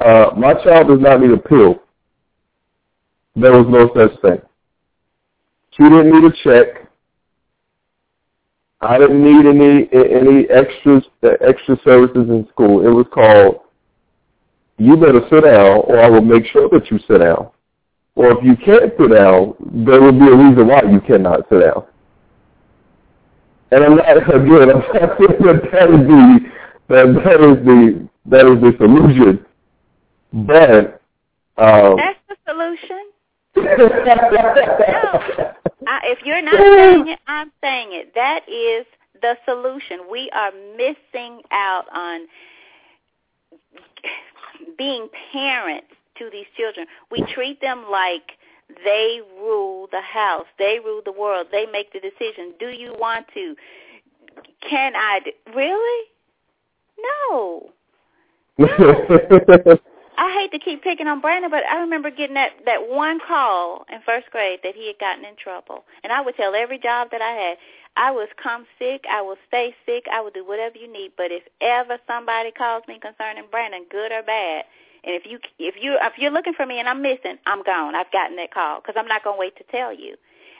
Uh, 0.00 0.30
my 0.36 0.54
child 0.62 0.88
does 0.88 1.00
not 1.00 1.20
need 1.20 1.30
a 1.30 1.36
pill. 1.36 1.82
There 3.34 3.52
was 3.52 3.66
no 3.68 3.90
such 3.96 4.20
thing. 4.20 4.40
She 5.72 5.82
didn't 5.84 6.12
need 6.12 6.24
a 6.24 6.32
check. 6.44 6.88
I 8.80 8.98
didn't 8.98 9.22
need 9.22 9.46
any 9.46 9.88
any 9.92 10.50
extras 10.50 11.04
extra 11.22 11.78
services 11.84 12.28
in 12.28 12.46
school. 12.50 12.84
It 12.84 12.90
was 12.90 13.06
called 13.12 13.60
you 14.78 14.96
better 14.96 15.20
sit 15.30 15.44
down 15.44 15.82
or 15.86 16.00
I 16.00 16.08
will 16.08 16.22
make 16.22 16.46
sure 16.46 16.68
that 16.70 16.90
you 16.90 16.98
sit 17.08 17.18
down. 17.18 17.50
Or 18.14 18.32
if 18.32 18.44
you 18.44 18.56
can't 18.56 18.92
sit 18.98 19.10
down, 19.10 19.54
there 19.86 20.00
will 20.00 20.12
be 20.12 20.26
a 20.26 20.36
reason 20.36 20.66
why 20.66 20.82
you 20.82 21.00
cannot 21.00 21.48
sit 21.48 21.60
down. 21.60 21.84
And 23.70 23.84
I'm 23.84 23.96
not 23.96 24.10
again, 24.16 24.70
I'm 24.70 24.80
not 24.80 25.18
saying 25.18 25.38
that 25.40 25.62
that 25.72 25.88
is 25.90 26.06
the 26.06 26.38
that 26.88 27.06
that 27.24 27.40
is 27.40 27.64
the 27.64 28.08
that 28.26 28.46
is 28.46 28.60
the 28.60 28.74
solution. 28.78 29.46
But 30.32 31.00
um, 31.56 31.96
that's 31.96 32.18
the 32.28 32.36
solution. 32.46 33.10
no, 33.56 33.64
I, 35.86 36.00
if 36.04 36.18
you're 36.24 36.42
not 36.42 36.54
saying 36.54 37.08
it, 37.08 37.18
I'm 37.26 37.50
saying 37.62 37.88
it. 37.92 38.14
That 38.14 38.40
is 38.48 38.86
the 39.20 39.36
solution. 39.46 40.10
We 40.10 40.30
are 40.34 40.52
missing 40.76 41.42
out 41.50 41.84
on 41.94 42.26
being 44.76 45.08
parents 45.32 45.88
to 46.18 46.28
these 46.30 46.46
children. 46.56 46.86
We 47.10 47.24
treat 47.34 47.60
them 47.60 47.84
like 47.90 48.32
they 48.84 49.20
rule 49.38 49.88
the 49.90 50.00
house. 50.00 50.46
They 50.58 50.78
rule 50.84 51.02
the 51.04 51.12
world. 51.12 51.48
They 51.52 51.66
make 51.66 51.92
the 51.92 52.00
decision. 52.00 52.54
Do 52.58 52.68
you 52.68 52.94
want 52.98 53.26
to? 53.34 53.54
Can 54.68 54.94
I? 54.96 55.20
Do? 55.24 55.30
Really? 55.54 56.08
No. 56.98 57.70
no. 58.58 59.78
I 60.22 60.30
hate 60.38 60.52
to 60.52 60.64
keep 60.64 60.84
picking 60.84 61.08
on 61.08 61.20
Brandon, 61.20 61.50
but 61.50 61.64
I 61.66 61.80
remember 61.80 62.08
getting 62.08 62.34
that 62.34 62.52
that 62.64 62.88
one 62.88 63.18
call 63.18 63.84
in 63.92 63.98
first 64.06 64.30
grade 64.30 64.60
that 64.62 64.76
he 64.76 64.86
had 64.86 65.00
gotten 65.00 65.24
in 65.24 65.34
trouble, 65.34 65.82
and 66.04 66.12
I 66.12 66.20
would 66.20 66.36
tell 66.36 66.54
every 66.54 66.78
job 66.78 67.08
that 67.10 67.20
I 67.20 67.32
had, 67.32 67.58
I 67.96 68.12
was 68.12 68.28
come 68.40 68.64
sick, 68.78 69.04
I 69.10 69.20
will 69.20 69.34
stay 69.48 69.74
sick, 69.84 70.04
I 70.12 70.20
will 70.20 70.30
do 70.30 70.46
whatever 70.46 70.78
you 70.78 70.86
need. 70.86 71.10
But 71.16 71.32
if 71.32 71.42
ever 71.60 71.98
somebody 72.06 72.52
calls 72.52 72.84
me 72.86 73.00
concerning 73.02 73.50
Brandon, 73.50 73.84
good 73.90 74.12
or 74.12 74.22
bad, 74.22 74.62
and 75.02 75.12
if 75.12 75.26
you 75.26 75.40
if 75.58 75.74
you 75.82 75.98
if 76.00 76.12
you're 76.16 76.30
looking 76.30 76.54
for 76.54 76.66
me 76.66 76.78
and 76.78 76.88
I'm 76.88 77.02
missing, 77.02 77.38
I'm 77.44 77.64
gone. 77.64 77.96
I've 77.96 78.12
gotten 78.12 78.36
that 78.36 78.54
call 78.54 78.80
because 78.80 78.94
I'm 78.96 79.08
not 79.08 79.24
gonna 79.24 79.36
wait 79.36 79.56
to 79.56 79.64
tell 79.72 79.92
you. 79.92 80.14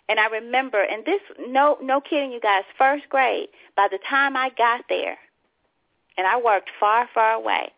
And 0.08 0.18
I 0.18 0.26
remember, 0.26 0.82
and 0.82 1.04
this 1.04 1.20
no 1.38 1.78
no 1.80 2.00
kidding, 2.00 2.32
you 2.32 2.40
guys, 2.40 2.64
first 2.76 3.08
grade. 3.08 3.46
By 3.76 3.86
the 3.88 4.00
time 4.10 4.36
I 4.36 4.50
got 4.58 4.86
there, 4.88 5.18
and 6.18 6.26
I 6.26 6.40
worked 6.42 6.70
far 6.80 7.08
far 7.14 7.34
away 7.34 7.70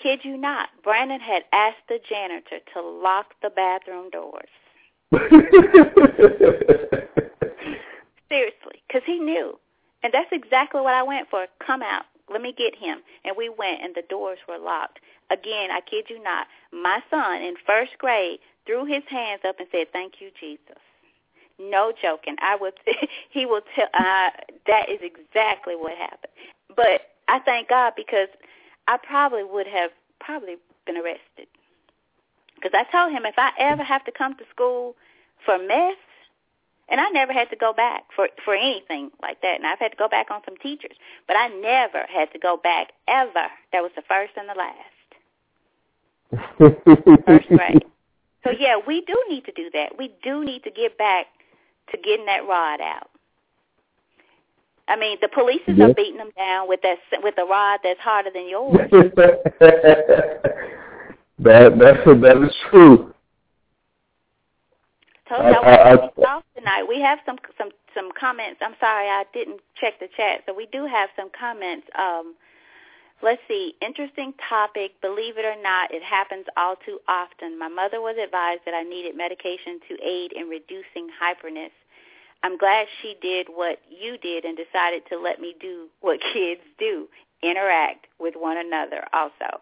kid 0.00 0.20
you 0.22 0.36
not, 0.36 0.68
Brandon 0.82 1.20
had 1.20 1.44
asked 1.52 1.86
the 1.88 1.98
janitor 2.08 2.58
to 2.74 2.80
lock 2.80 3.34
the 3.42 3.50
bathroom 3.50 4.10
doors. 4.10 4.48
Seriously, 8.28 8.82
because 8.86 9.02
he 9.06 9.18
knew. 9.18 9.58
And 10.02 10.12
that's 10.12 10.30
exactly 10.32 10.80
what 10.80 10.94
I 10.94 11.02
went 11.02 11.28
for. 11.30 11.46
Come 11.64 11.82
out. 11.82 12.04
Let 12.30 12.42
me 12.42 12.52
get 12.56 12.74
him. 12.74 12.98
And 13.24 13.36
we 13.36 13.48
went, 13.48 13.82
and 13.82 13.94
the 13.94 14.02
doors 14.08 14.38
were 14.48 14.58
locked. 14.58 14.98
Again, 15.30 15.70
I 15.70 15.80
kid 15.80 16.06
you 16.08 16.22
not, 16.22 16.46
my 16.72 17.00
son 17.10 17.42
in 17.42 17.54
first 17.66 17.92
grade 17.98 18.38
threw 18.66 18.84
his 18.84 19.02
hands 19.08 19.42
up 19.46 19.58
and 19.58 19.68
said, 19.70 19.86
thank 19.92 20.14
you, 20.20 20.30
Jesus. 20.38 20.78
No 21.58 21.92
joking. 22.00 22.36
I 22.40 22.56
would. 22.56 22.74
he 23.30 23.46
will 23.46 23.62
tell. 23.74 23.88
Uh, 23.94 24.30
that 24.66 24.88
is 24.90 25.00
exactly 25.00 25.74
what 25.74 25.96
happened. 25.96 26.32
But 26.74 27.12
I 27.28 27.38
thank 27.40 27.68
God 27.68 27.94
because 27.96 28.28
I 28.86 28.96
probably 28.98 29.44
would 29.44 29.66
have 29.66 29.90
probably 30.20 30.56
been 30.86 30.96
arrested. 30.96 31.48
Because 32.54 32.72
I 32.74 32.84
told 32.90 33.12
him 33.12 33.26
if 33.26 33.34
I 33.36 33.50
ever 33.58 33.82
have 33.82 34.04
to 34.04 34.12
come 34.12 34.34
to 34.36 34.44
school 34.50 34.94
for 35.44 35.58
mess, 35.58 35.96
and 36.88 37.00
I 37.00 37.08
never 37.10 37.32
had 37.32 37.50
to 37.50 37.56
go 37.56 37.72
back 37.72 38.04
for 38.14 38.28
for 38.44 38.54
anything 38.54 39.10
like 39.20 39.42
that. 39.42 39.56
And 39.56 39.66
I've 39.66 39.78
had 39.78 39.90
to 39.90 39.96
go 39.96 40.08
back 40.08 40.30
on 40.30 40.40
some 40.44 40.56
teachers, 40.56 40.96
but 41.26 41.36
I 41.36 41.48
never 41.48 42.06
had 42.08 42.32
to 42.32 42.38
go 42.38 42.56
back 42.56 42.92
ever. 43.08 43.48
That 43.72 43.82
was 43.82 43.90
the 43.96 44.02
first 44.08 44.32
and 44.36 44.48
the 44.48 44.54
last. 44.54 44.78
first 47.26 47.48
grade. 47.48 47.84
So 48.44 48.50
yeah, 48.56 48.76
we 48.86 49.00
do 49.00 49.14
need 49.28 49.44
to 49.46 49.52
do 49.52 49.70
that. 49.74 49.98
We 49.98 50.14
do 50.22 50.44
need 50.44 50.62
to 50.64 50.70
get 50.70 50.96
back 50.96 51.26
to 51.90 51.98
getting 51.98 52.26
that 52.26 52.46
rod 52.46 52.80
out. 52.80 53.10
I 54.88 54.96
mean, 54.96 55.18
the 55.20 55.28
police 55.28 55.60
yes. 55.66 55.90
are 55.90 55.94
beating 55.94 56.18
them 56.18 56.30
down 56.36 56.68
with 56.68 56.80
that 56.82 56.98
with 57.22 57.34
a 57.38 57.44
rod 57.44 57.80
that's 57.82 58.00
harder 58.00 58.30
than 58.32 58.48
yours. 58.48 58.76
that 61.38 61.78
that 61.78 61.78
that 61.78 62.42
is 62.42 62.54
true. 62.70 63.12
Told 65.28 65.42
you 65.42 65.58
I, 65.58 65.74
I, 65.74 65.94
I, 65.94 66.40
tonight. 66.56 66.84
We 66.88 67.00
have 67.00 67.18
some 67.26 67.36
some 67.58 67.70
some 67.94 68.10
comments. 68.18 68.60
I'm 68.62 68.76
sorry 68.78 69.08
I 69.08 69.24
didn't 69.32 69.60
check 69.80 69.98
the 69.98 70.08
chat, 70.16 70.42
so 70.46 70.54
we 70.54 70.66
do 70.66 70.86
have 70.86 71.08
some 71.16 71.30
comments. 71.36 71.88
Um, 71.98 72.34
let's 73.22 73.42
see. 73.48 73.74
Interesting 73.82 74.34
topic. 74.48 74.92
Believe 75.00 75.36
it 75.36 75.44
or 75.44 75.60
not, 75.60 75.92
it 75.92 76.02
happens 76.04 76.46
all 76.56 76.76
too 76.84 77.00
often. 77.08 77.58
My 77.58 77.68
mother 77.68 78.00
was 78.00 78.16
advised 78.22 78.60
that 78.66 78.74
I 78.74 78.84
needed 78.84 79.16
medication 79.16 79.80
to 79.88 79.96
aid 80.04 80.32
in 80.32 80.46
reducing 80.48 81.08
hyperness. 81.10 81.74
I'm 82.42 82.56
glad 82.58 82.86
she 83.02 83.16
did 83.20 83.48
what 83.48 83.80
you 83.90 84.18
did 84.18 84.44
and 84.44 84.56
decided 84.56 85.02
to 85.10 85.18
let 85.18 85.40
me 85.40 85.54
do 85.60 85.88
what 86.00 86.20
kids 86.32 86.60
do, 86.78 87.08
interact 87.42 88.06
with 88.18 88.34
one 88.36 88.56
another 88.58 89.04
also. 89.12 89.60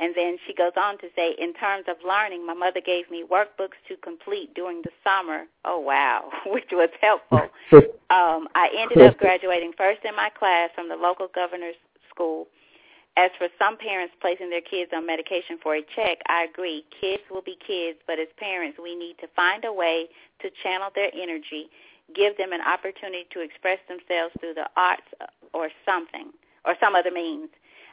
And 0.00 0.14
then 0.14 0.38
she 0.46 0.54
goes 0.54 0.72
on 0.76 0.96
to 0.98 1.08
say, 1.16 1.34
in 1.38 1.52
terms 1.54 1.86
of 1.88 1.96
learning, 2.06 2.46
my 2.46 2.54
mother 2.54 2.80
gave 2.80 3.10
me 3.10 3.24
workbooks 3.28 3.78
to 3.88 3.96
complete 3.96 4.54
during 4.54 4.82
the 4.82 4.90
summer. 5.02 5.44
Oh, 5.64 5.80
wow, 5.80 6.30
which 6.46 6.70
was 6.70 6.90
helpful. 7.00 7.48
um, 8.10 8.46
I 8.54 8.70
ended 8.78 9.02
up 9.02 9.18
graduating 9.18 9.72
first 9.76 10.00
in 10.04 10.14
my 10.14 10.30
class 10.30 10.70
from 10.74 10.88
the 10.88 10.94
local 10.94 11.26
governor's 11.34 11.74
school. 12.08 12.46
As 13.16 13.32
for 13.36 13.48
some 13.58 13.76
parents 13.76 14.14
placing 14.20 14.50
their 14.50 14.60
kids 14.60 14.92
on 14.94 15.04
medication 15.04 15.58
for 15.60 15.74
a 15.74 15.82
check, 15.96 16.18
I 16.28 16.44
agree. 16.44 16.84
Kids 17.00 17.22
will 17.28 17.42
be 17.42 17.58
kids, 17.66 17.98
but 18.06 18.20
as 18.20 18.28
parents, 18.38 18.78
we 18.80 18.94
need 18.94 19.16
to 19.20 19.26
find 19.34 19.64
a 19.64 19.72
way 19.72 20.06
to 20.40 20.50
channel 20.62 20.90
their 20.94 21.10
energy 21.12 21.68
give 22.14 22.36
them 22.36 22.52
an 22.52 22.60
opportunity 22.60 23.26
to 23.32 23.40
express 23.40 23.78
themselves 23.88 24.34
through 24.40 24.54
the 24.54 24.68
arts 24.76 25.06
or 25.52 25.70
something 25.84 26.30
or 26.64 26.74
some 26.80 26.94
other 26.94 27.10
means. 27.10 27.48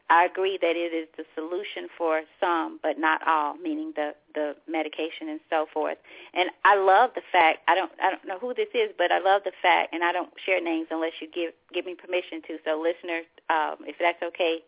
I 0.08 0.26
agree 0.26 0.60
that 0.62 0.76
it 0.76 0.94
is 0.94 1.08
the 1.18 1.26
solution 1.34 1.88
for 1.98 2.22
some, 2.40 2.80
but 2.84 3.00
not 3.00 3.28
all, 3.28 3.58
meaning 3.58 3.92
the 3.96 4.14
the 4.36 4.56
medication 4.70 5.30
and 5.30 5.40
so 5.50 5.66
forth. 5.74 5.98
And 6.36 6.52
I 6.64 6.76
love 6.78 7.12
the 7.16 7.24
fact 7.32 7.60
I 7.68 7.74
don't 7.74 7.92
I 8.02 8.12
don't 8.12 8.26
know 8.26 8.38
who 8.38 8.54
this 8.54 8.70
is, 8.76 8.92
but 8.98 9.12
I 9.12 9.18
love 9.20 9.42
the 9.46 9.52
fact, 9.64 9.94
and 9.94 10.04
I 10.04 10.12
don't 10.12 10.30
share 10.46 10.62
names 10.62 10.88
unless 10.92 11.14
you 11.22 11.28
give 11.28 11.54
give 11.74 11.88
me 11.88 11.96
permission 11.96 12.44
to. 12.48 12.60
So, 12.64 12.80
listeners, 12.80 13.26
um, 13.50 13.78
if 13.88 13.96
that's 14.00 14.22
okay, 14.22 14.60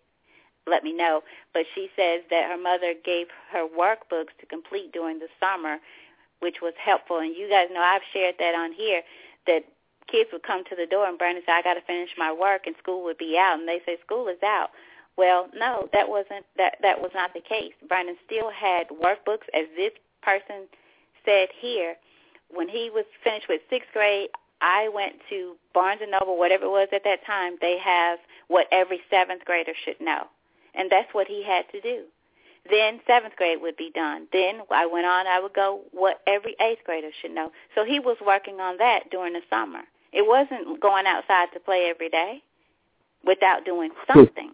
let 0.65 0.83
me 0.83 0.91
know. 0.91 1.21
But 1.53 1.65
she 1.75 1.89
says 1.95 2.21
that 2.31 2.49
her 2.49 2.57
mother 2.57 2.95
gave 3.05 3.27
her 3.51 3.67
workbooks 3.67 4.33
to 4.39 4.45
complete 4.49 4.91
during 4.91 5.19
the 5.19 5.29
summer, 5.39 5.77
which 6.39 6.61
was 6.63 6.73
helpful. 6.83 7.19
And 7.19 7.35
you 7.35 7.47
guys 7.47 7.67
know 7.71 7.81
I've 7.81 8.01
shared 8.11 8.35
that 8.39 8.55
on 8.55 8.73
here 8.73 9.03
that 9.47 9.63
kids 10.07 10.29
would 10.31 10.43
come 10.43 10.63
to 10.65 10.75
the 10.75 10.85
door 10.85 11.07
and 11.07 11.17
Brandon 11.17 11.43
say, 11.45 11.51
I 11.51 11.61
got 11.61 11.75
to 11.75 11.81
finish 11.81 12.09
my 12.17 12.31
work 12.31 12.67
and 12.67 12.75
school 12.77 13.03
would 13.03 13.17
be 13.17 13.37
out. 13.37 13.59
And 13.59 13.67
they 13.67 13.81
say, 13.85 13.97
school 14.05 14.27
is 14.27 14.41
out. 14.43 14.69
Well, 15.17 15.49
no, 15.55 15.89
that 15.93 16.07
wasn't, 16.09 16.45
that, 16.57 16.77
that 16.81 17.01
was 17.01 17.11
not 17.13 17.33
the 17.33 17.41
case. 17.41 17.73
Brandon 17.87 18.15
still 18.25 18.51
had 18.51 18.87
workbooks 18.89 19.49
as 19.53 19.65
this 19.75 19.91
person 20.21 20.67
said 21.25 21.49
here. 21.59 21.95
When 22.49 22.69
he 22.69 22.89
was 22.93 23.05
finished 23.23 23.47
with 23.49 23.61
sixth 23.69 23.89
grade, 23.91 24.29
I 24.61 24.89
went 24.93 25.15
to 25.29 25.55
Barnes 25.73 26.01
& 26.05 26.09
Noble, 26.09 26.37
whatever 26.37 26.65
it 26.65 26.69
was 26.69 26.87
at 26.93 27.03
that 27.03 27.25
time. 27.25 27.57
They 27.59 27.77
have 27.77 28.19
what 28.47 28.67
every 28.71 29.01
seventh 29.09 29.43
grader 29.45 29.73
should 29.83 29.99
know. 29.99 30.27
And 30.73 30.91
that's 30.91 31.13
what 31.13 31.27
he 31.27 31.43
had 31.43 31.65
to 31.71 31.81
do. 31.81 32.03
Then 32.69 32.99
seventh 33.07 33.35
grade 33.35 33.61
would 33.61 33.77
be 33.77 33.91
done. 33.93 34.27
Then 34.31 34.61
I 34.71 34.85
went 34.85 35.05
on, 35.05 35.27
I 35.27 35.39
would 35.39 35.53
go 35.53 35.81
what 35.91 36.21
every 36.27 36.55
eighth 36.59 36.83
grader 36.85 37.09
should 37.21 37.31
know. 37.31 37.51
So 37.75 37.85
he 37.85 37.99
was 37.99 38.17
working 38.25 38.59
on 38.59 38.77
that 38.77 39.09
during 39.11 39.33
the 39.33 39.41
summer. 39.49 39.81
It 40.11 40.25
wasn't 40.25 40.79
going 40.79 41.05
outside 41.05 41.47
to 41.53 41.59
play 41.59 41.89
every 41.89 42.09
day 42.09 42.41
without 43.25 43.65
doing 43.65 43.91
hmm. 43.95 44.13
something. 44.19 44.51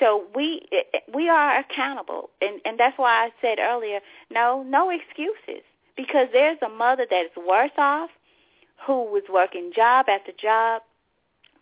So 0.00 0.24
we 0.34 0.62
eh, 0.72 0.82
eh, 0.94 0.98
we 1.12 1.28
are 1.28 1.58
accountable, 1.58 2.30
and 2.40 2.60
and 2.64 2.78
that's 2.78 2.96
why 2.98 3.26
I 3.26 3.30
said 3.40 3.58
earlier, 3.58 4.00
no, 4.30 4.62
no 4.62 4.90
excuses, 4.90 5.64
because 5.96 6.28
there's 6.32 6.58
a 6.64 6.68
mother 6.68 7.06
that 7.10 7.24
is 7.24 7.30
worse 7.36 7.72
off, 7.76 8.10
who 8.86 9.04
was 9.04 9.24
working 9.28 9.72
job 9.74 10.06
after 10.08 10.32
job, 10.32 10.82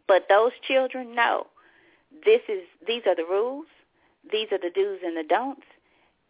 but 0.07 0.27
those 0.29 0.53
children 0.67 1.15
know 1.15 1.47
this 2.25 2.43
is 2.49 2.63
these 2.87 3.03
are 3.07 3.15
the 3.15 3.25
rules, 3.25 3.67
these 4.31 4.49
are 4.53 4.59
the 4.59 4.71
do's 4.75 5.01
and 5.05 5.17
the 5.17 5.25
don'ts, 5.29 5.67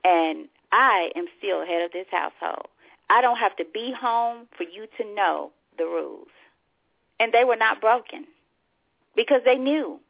and 0.04 0.48
I 0.72 1.10
am 1.16 1.26
still 1.38 1.66
head 1.66 1.82
of 1.82 1.92
this 1.92 2.06
household. 2.10 2.68
I 3.08 3.20
don't 3.20 3.38
have 3.38 3.56
to 3.56 3.64
be 3.72 3.92
home 3.92 4.48
for 4.56 4.64
you 4.64 4.86
to 4.98 5.14
know 5.14 5.52
the 5.78 5.84
rules. 5.84 6.28
And 7.18 7.32
they 7.32 7.44
were 7.44 7.56
not 7.56 7.80
broken 7.80 8.26
because 9.14 9.40
they 9.44 9.56
knew. 9.56 10.00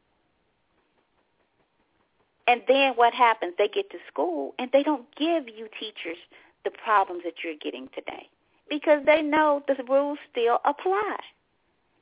And 2.48 2.62
then 2.68 2.92
what 2.94 3.12
happens? 3.12 3.54
They 3.58 3.68
get 3.68 3.90
to 3.90 3.98
school 4.08 4.54
and 4.58 4.70
they 4.72 4.82
don't 4.82 5.06
give 5.16 5.48
you 5.48 5.68
teachers 5.78 6.18
the 6.64 6.70
problems 6.70 7.22
that 7.24 7.34
you're 7.44 7.54
getting 7.60 7.88
today 7.94 8.28
because 8.68 9.04
they 9.04 9.22
know 9.22 9.62
the 9.66 9.76
rules 9.88 10.18
still 10.30 10.58
apply. 10.64 11.16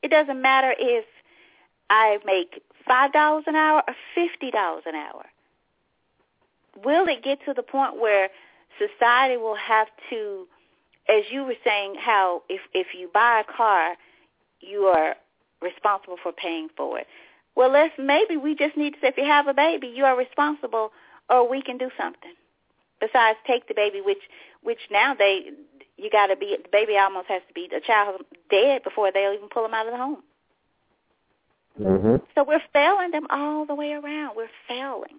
It 0.02 0.10
doesn't 0.10 0.40
matter 0.40 0.74
if 0.78 1.04
I 1.90 2.18
make 2.24 2.62
$5 2.88 3.42
an 3.46 3.56
hour 3.56 3.82
or 3.86 3.94
$50 4.16 4.86
an 4.86 4.94
hour. 4.94 5.24
Will 6.82 7.06
it 7.08 7.22
get 7.22 7.38
to 7.46 7.54
the 7.54 7.62
point 7.62 8.00
where 8.00 8.28
society 8.78 9.36
will 9.36 9.56
have 9.56 9.88
to, 10.10 10.46
as 11.08 11.24
you 11.30 11.44
were 11.44 11.54
saying, 11.64 11.94
how 11.98 12.42
if, 12.48 12.60
if 12.72 12.88
you 12.98 13.10
buy 13.12 13.40
a 13.46 13.52
car, 13.56 13.96
you 14.60 14.84
are 14.86 15.16
responsible 15.60 16.16
for 16.22 16.32
paying 16.32 16.68
for 16.76 16.98
it. 16.98 17.06
Well, 17.56 17.70
let's 17.70 17.94
maybe 17.98 18.36
we 18.36 18.54
just 18.54 18.76
need 18.76 18.94
to 18.94 19.00
say 19.00 19.08
if 19.08 19.16
you 19.16 19.24
have 19.24 19.46
a 19.46 19.54
baby, 19.54 19.86
you 19.88 20.04
are 20.04 20.16
responsible, 20.16 20.90
or 21.30 21.48
we 21.48 21.62
can 21.62 21.78
do 21.78 21.90
something 21.96 22.34
besides 23.00 23.38
take 23.46 23.68
the 23.68 23.74
baby, 23.74 24.00
which 24.00 24.22
which 24.62 24.80
now 24.90 25.14
they 25.14 25.50
you 25.96 26.10
got 26.10 26.26
to 26.28 26.36
be 26.36 26.56
the 26.62 26.68
baby 26.70 26.96
almost 26.96 27.28
has 27.28 27.42
to 27.48 27.54
be 27.54 27.68
the 27.70 27.80
child 27.84 28.22
dead 28.50 28.82
before 28.82 29.12
they'll 29.12 29.32
even 29.32 29.48
pull 29.48 29.62
them 29.62 29.74
out 29.74 29.86
of 29.86 29.92
the 29.92 29.98
home. 29.98 30.22
Mm-hmm. 31.80 32.24
So 32.34 32.44
we're 32.44 32.62
failing 32.72 33.10
them 33.10 33.26
all 33.30 33.66
the 33.66 33.74
way 33.74 33.92
around. 33.92 34.36
We're 34.36 34.48
failing. 34.68 35.18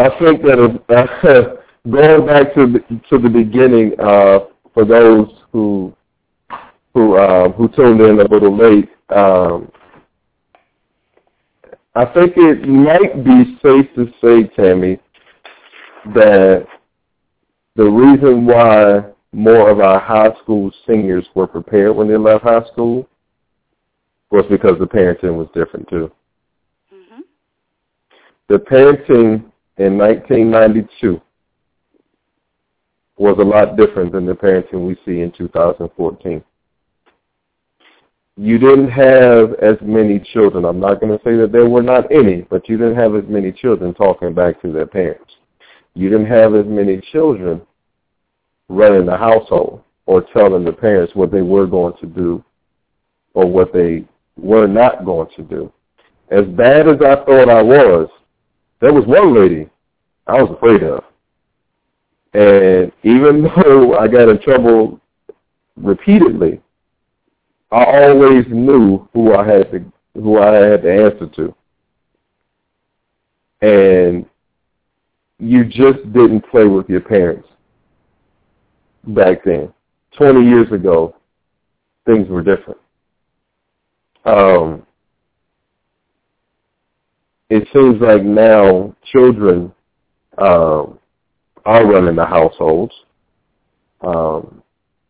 I 0.00 0.18
think 0.18 0.40
that 0.42 0.80
uh, 0.88 1.56
going 1.90 2.26
back 2.26 2.54
to 2.54 2.66
the, 2.66 3.00
to 3.10 3.18
the 3.18 3.28
beginning, 3.28 3.92
uh, 4.00 4.40
for 4.72 4.86
those 4.86 5.28
who 5.52 5.94
who 6.94 7.16
uh, 7.16 7.50
who 7.52 7.68
tuned 7.68 8.00
in 8.00 8.18
a 8.18 8.24
little 8.24 8.56
late, 8.56 8.88
um, 9.14 9.70
I 11.94 12.06
think 12.06 12.32
it 12.36 12.66
might 12.66 13.22
be 13.24 13.58
safe 13.62 13.94
to 13.96 14.10
say, 14.22 14.48
Tammy, 14.56 14.98
that 16.14 16.66
the 17.76 17.84
reason 17.84 18.46
why 18.46 19.02
more 19.32 19.68
of 19.68 19.80
our 19.80 20.00
high 20.00 20.34
school 20.42 20.72
seniors 20.86 21.26
were 21.34 21.46
prepared 21.46 21.94
when 21.94 22.08
they 22.08 22.16
left 22.16 22.44
high 22.44 22.64
school 22.72 23.06
was 24.30 24.46
because 24.48 24.78
the 24.78 24.86
parenting 24.86 25.36
was 25.36 25.48
different 25.54 25.88
too. 25.88 26.10
Mm-hmm. 26.92 27.20
The 28.48 28.58
parenting 28.58 29.50
in 29.80 29.96
1992 29.96 31.18
was 33.16 33.36
a 33.38 33.42
lot 33.42 33.78
different 33.78 34.12
than 34.12 34.26
the 34.26 34.34
parenting 34.34 34.86
we 34.86 34.94
see 35.06 35.22
in 35.22 35.32
2014. 35.32 36.44
You 38.36 38.58
didn't 38.58 38.90
have 38.90 39.54
as 39.54 39.76
many 39.80 40.20
children. 40.32 40.66
I'm 40.66 40.80
not 40.80 41.00
going 41.00 41.16
to 41.16 41.24
say 41.24 41.34
that 41.36 41.50
there 41.50 41.68
were 41.68 41.82
not 41.82 42.12
any, 42.12 42.42
but 42.42 42.68
you 42.68 42.76
didn't 42.76 42.96
have 42.96 43.14
as 43.14 43.24
many 43.26 43.52
children 43.52 43.94
talking 43.94 44.34
back 44.34 44.60
to 44.60 44.70
their 44.70 44.86
parents. 44.86 45.32
You 45.94 46.10
didn't 46.10 46.26
have 46.26 46.54
as 46.54 46.66
many 46.66 47.00
children 47.10 47.62
running 48.68 49.06
the 49.06 49.16
household 49.16 49.82
or 50.04 50.26
telling 50.34 50.64
the 50.64 50.72
parents 50.72 51.14
what 51.14 51.32
they 51.32 51.42
were 51.42 51.66
going 51.66 51.94
to 52.00 52.06
do 52.06 52.44
or 53.32 53.46
what 53.46 53.72
they 53.72 54.04
were 54.36 54.66
not 54.66 55.06
going 55.06 55.28
to 55.36 55.42
do. 55.42 55.72
As 56.30 56.44
bad 56.44 56.86
as 56.86 56.96
I 57.00 57.16
thought 57.24 57.48
I 57.48 57.62
was, 57.62 58.08
there 58.80 58.92
was 58.92 59.04
one 59.06 59.34
lady 59.34 59.68
I 60.26 60.42
was 60.42 60.50
afraid 60.50 60.82
of. 60.82 61.04
And 62.32 62.92
even 63.02 63.42
though 63.64 63.98
I 63.98 64.08
got 64.08 64.28
in 64.28 64.40
trouble 64.40 65.00
repeatedly, 65.76 66.60
I 67.70 67.84
always 67.84 68.44
knew 68.48 69.08
who 69.12 69.34
I 69.34 69.46
had 69.46 69.70
to 69.72 69.92
who 70.14 70.38
I 70.38 70.52
had 70.54 70.82
to 70.82 70.92
answer 70.92 71.26
to. 71.36 71.54
And 73.62 74.26
you 75.38 75.64
just 75.64 76.02
didn't 76.12 76.42
play 76.50 76.64
with 76.64 76.88
your 76.88 77.00
parents 77.00 77.48
back 79.04 79.44
then. 79.44 79.72
Twenty 80.16 80.48
years 80.48 80.70
ago, 80.72 81.14
things 82.06 82.28
were 82.28 82.42
different. 82.42 82.80
Um, 84.24 84.86
it 87.50 87.68
seems 87.72 88.00
like 88.00 88.22
now 88.22 88.94
children 89.12 89.72
um, 90.38 90.98
are 91.66 91.84
running 91.84 92.14
the 92.14 92.24
households. 92.24 92.94
Um, 94.00 94.62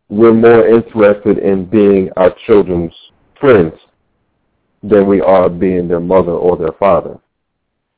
we're 0.09 0.35
more 0.35 0.67
interested 0.67 1.39
in 1.39 1.67
being 1.67 2.11
our 2.17 2.35
children's 2.47 2.95
friends 3.39 3.75
than 4.83 5.07
we 5.07 5.21
are 5.21 5.49
being 5.49 5.87
their 5.87 6.01
mother 6.01 6.33
or 6.33 6.57
their 6.57 6.73
father. 6.73 7.19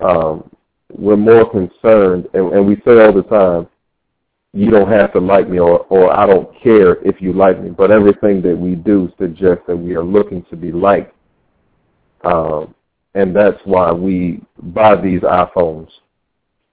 Um, 0.01 0.51
we're 0.91 1.17
more 1.17 1.49
concerned, 1.49 2.29
and, 2.35 2.53
and 2.53 2.67
we 2.67 2.77
say 2.85 3.01
all 3.01 3.13
the 3.13 3.23
time, 3.23 3.69
you 4.53 4.71
don't 4.71 4.91
have 4.91 5.13
to 5.15 5.21
like 5.21 5.49
me 5.49 5.59
or, 5.61 5.87
or 5.89 6.15
I 6.15 6.27
don't 6.27 6.51
care 6.61 6.97
if 7.07 7.23
you 7.23 7.33
like 7.33 7.63
me, 7.63 7.71
but 7.71 7.91
everything 7.91 8.43
that 8.43 8.59
we 8.59 8.75
do 8.75 9.11
suggests 9.19 9.63
that 9.67 9.77
we 9.77 9.95
are 9.95 10.05
looking 10.05 10.45
to 10.51 10.57
be 10.57 10.73
liked. 10.73 11.15
Um, 12.25 12.75
and 13.15 13.35
that's 13.35 13.59
why 13.65 13.93
we 13.93 14.41
buy 14.59 14.97
these 14.97 15.21
iPhones 15.21 15.89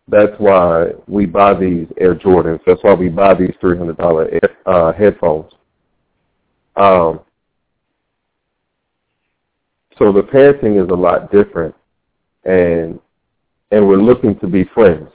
that's 0.09 0.33
why 0.39 0.87
we 1.07 1.25
buy 1.25 1.53
these 1.53 1.87
Air 1.97 2.15
Jordans. 2.15 2.59
That's 2.65 2.83
why 2.83 2.93
we 2.93 3.09
buy 3.09 3.35
these 3.35 3.53
three 3.61 3.77
hundred 3.77 3.97
dollar 3.97 4.29
uh, 4.65 4.91
headphones. 4.93 5.51
Um, 6.75 7.19
so 9.97 10.11
the 10.11 10.21
parenting 10.21 10.83
is 10.83 10.89
a 10.89 10.95
lot 10.95 11.31
different, 11.31 11.75
and 12.43 12.99
and 13.71 13.87
we're 13.87 13.97
looking 14.01 14.39
to 14.39 14.47
be 14.47 14.63
friends. 14.73 15.09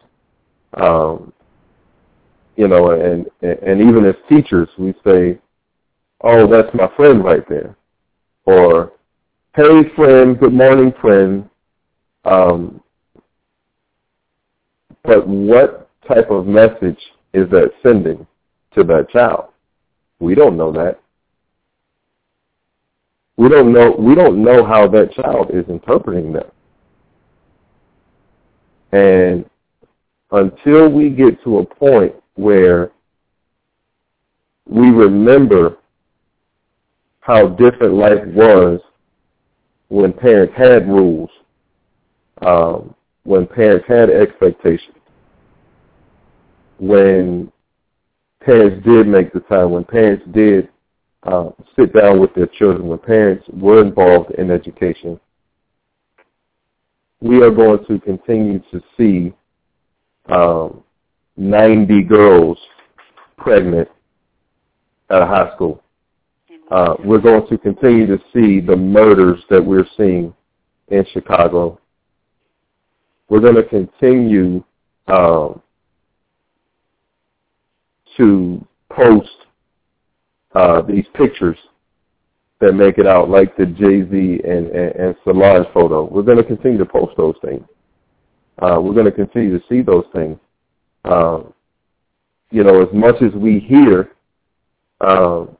Um, 0.74 1.32
you 2.56 2.68
know, 2.68 2.90
and 2.92 3.26
and 3.42 3.80
even 3.80 4.04
as 4.04 4.14
teachers, 4.28 4.68
we 4.78 4.94
say, 5.04 5.38
"Oh, 6.20 6.46
that's 6.46 6.72
my 6.72 6.88
friend 6.94 7.24
right 7.24 7.48
there," 7.48 7.76
or 8.44 8.92
"Hey, 9.56 9.88
friend, 9.94 10.36
good 10.36 10.52
morning, 10.52 10.92
friend." 11.00 11.48
Um, 12.24 12.80
but 15.04 15.28
what 15.28 15.88
type 16.08 16.28
of 16.28 16.46
message 16.46 16.98
is 17.34 17.48
that 17.50 17.70
sending 17.80 18.26
to 18.74 18.82
that 18.82 19.10
child? 19.10 19.50
We 20.18 20.34
don't 20.34 20.56
know 20.56 20.72
that. 20.72 20.98
We 23.36 23.48
don't 23.48 23.72
know 23.72 23.94
we 23.96 24.16
don't 24.16 24.42
know 24.42 24.64
how 24.64 24.88
that 24.88 25.12
child 25.12 25.50
is 25.52 25.64
interpreting 25.68 26.32
that. 26.32 26.52
And 28.90 29.48
until 30.32 30.88
we 30.88 31.10
get 31.10 31.40
to 31.44 31.58
a 31.58 31.64
point 31.64 32.14
where 32.34 32.90
we 34.66 34.88
remember 34.90 35.76
how 37.20 37.50
different 37.50 37.94
life 37.94 38.24
was 38.26 38.80
when 39.88 40.12
parents 40.12 40.54
had 40.56 40.88
rules, 40.88 41.30
um, 42.42 42.94
when 43.24 43.46
parents 43.46 43.86
had 43.88 44.10
expectations, 44.10 44.96
when 46.78 47.50
parents 48.40 48.84
did 48.84 49.06
make 49.06 49.32
the 49.32 49.40
time, 49.40 49.70
when 49.70 49.84
parents 49.84 50.24
did 50.32 50.68
uh, 51.24 51.50
sit 51.78 51.92
down 51.94 52.20
with 52.20 52.34
their 52.34 52.46
children, 52.46 52.88
when 52.88 52.98
parents 52.98 53.44
were 53.52 53.80
involved 53.80 54.32
in 54.32 54.50
education, 54.50 55.18
we 57.20 57.42
are 57.42 57.50
going 57.50 57.84
to 57.86 57.98
continue 58.00 58.58
to 58.70 58.82
see 58.98 59.32
um, 60.30 60.82
90 61.36 62.02
girls 62.02 62.58
pregnant 63.38 63.88
at 65.10 65.22
a 65.22 65.26
high 65.26 65.50
school. 65.54 65.83
Uh, 66.70 66.94
we're 67.04 67.20
going 67.20 67.46
to 67.48 67.58
continue 67.58 68.06
to 68.06 68.18
see 68.32 68.60
the 68.60 68.76
murders 68.76 69.40
that 69.50 69.64
we're 69.64 69.86
seeing 69.96 70.34
in 70.88 71.04
Chicago. 71.12 71.78
We're 73.28 73.40
going 73.40 73.56
to 73.56 73.64
continue 73.64 74.64
um, 75.06 75.60
to 78.16 78.66
post 78.90 79.28
uh, 80.54 80.82
these 80.82 81.04
pictures 81.14 81.58
that 82.60 82.72
make 82.72 82.98
it 82.98 83.06
out, 83.06 83.28
like 83.28 83.56
the 83.56 83.66
Jay-Z 83.66 84.40
and, 84.44 84.66
and, 84.68 84.94
and 84.96 85.16
Solange 85.24 85.66
photo. 85.74 86.04
We're 86.04 86.22
going 86.22 86.38
to 86.38 86.44
continue 86.44 86.78
to 86.78 86.86
post 86.86 87.16
those 87.16 87.34
things. 87.44 87.64
Uh, 88.58 88.80
we're 88.80 88.94
going 88.94 89.06
to 89.06 89.12
continue 89.12 89.58
to 89.58 89.64
see 89.68 89.82
those 89.82 90.04
things. 90.14 90.38
Uh, 91.04 91.42
you 92.50 92.62
know, 92.62 92.80
as 92.80 92.88
much 92.94 93.16
as 93.20 93.32
we 93.34 93.58
hear 93.58 94.12
um, 95.00 95.53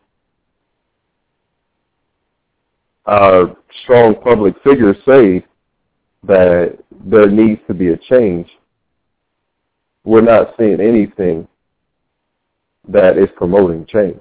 our 3.07 3.57
strong 3.83 4.15
public 4.15 4.55
figures 4.63 4.97
say 5.07 5.45
that 6.25 6.79
there 7.05 7.29
needs 7.29 7.61
to 7.67 7.75
be 7.75 7.89
a 7.89 7.97
change, 7.97 8.49
we're 10.05 10.21
not 10.21 10.55
seeing 10.59 10.81
anything 10.81 11.47
that 12.89 13.19
is 13.19 13.29
promoting 13.37 13.87
change. 13.87 14.21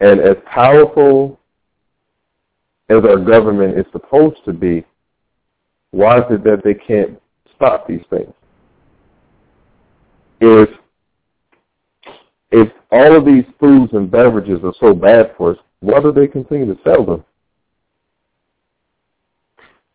And 0.00 0.20
as 0.20 0.36
powerful 0.46 1.38
as 2.88 2.98
our 3.04 3.18
government 3.18 3.78
is 3.78 3.86
supposed 3.92 4.44
to 4.44 4.52
be, 4.52 4.84
why 5.90 6.18
is 6.18 6.24
it 6.30 6.44
that 6.44 6.62
they 6.64 6.74
can't 6.74 7.20
stop 7.54 7.86
these 7.86 8.04
things? 8.10 8.32
If 10.40 10.68
if 12.50 12.70
all 12.92 13.16
of 13.16 13.24
these 13.24 13.44
foods 13.58 13.92
and 13.94 14.10
beverages 14.10 14.60
are 14.62 14.74
so 14.78 14.94
bad 14.94 15.34
for 15.36 15.52
us, 15.52 15.58
why 15.80 16.00
do 16.00 16.12
they 16.12 16.28
continue 16.28 16.72
to 16.72 16.80
sell 16.84 17.04
them? 17.04 17.24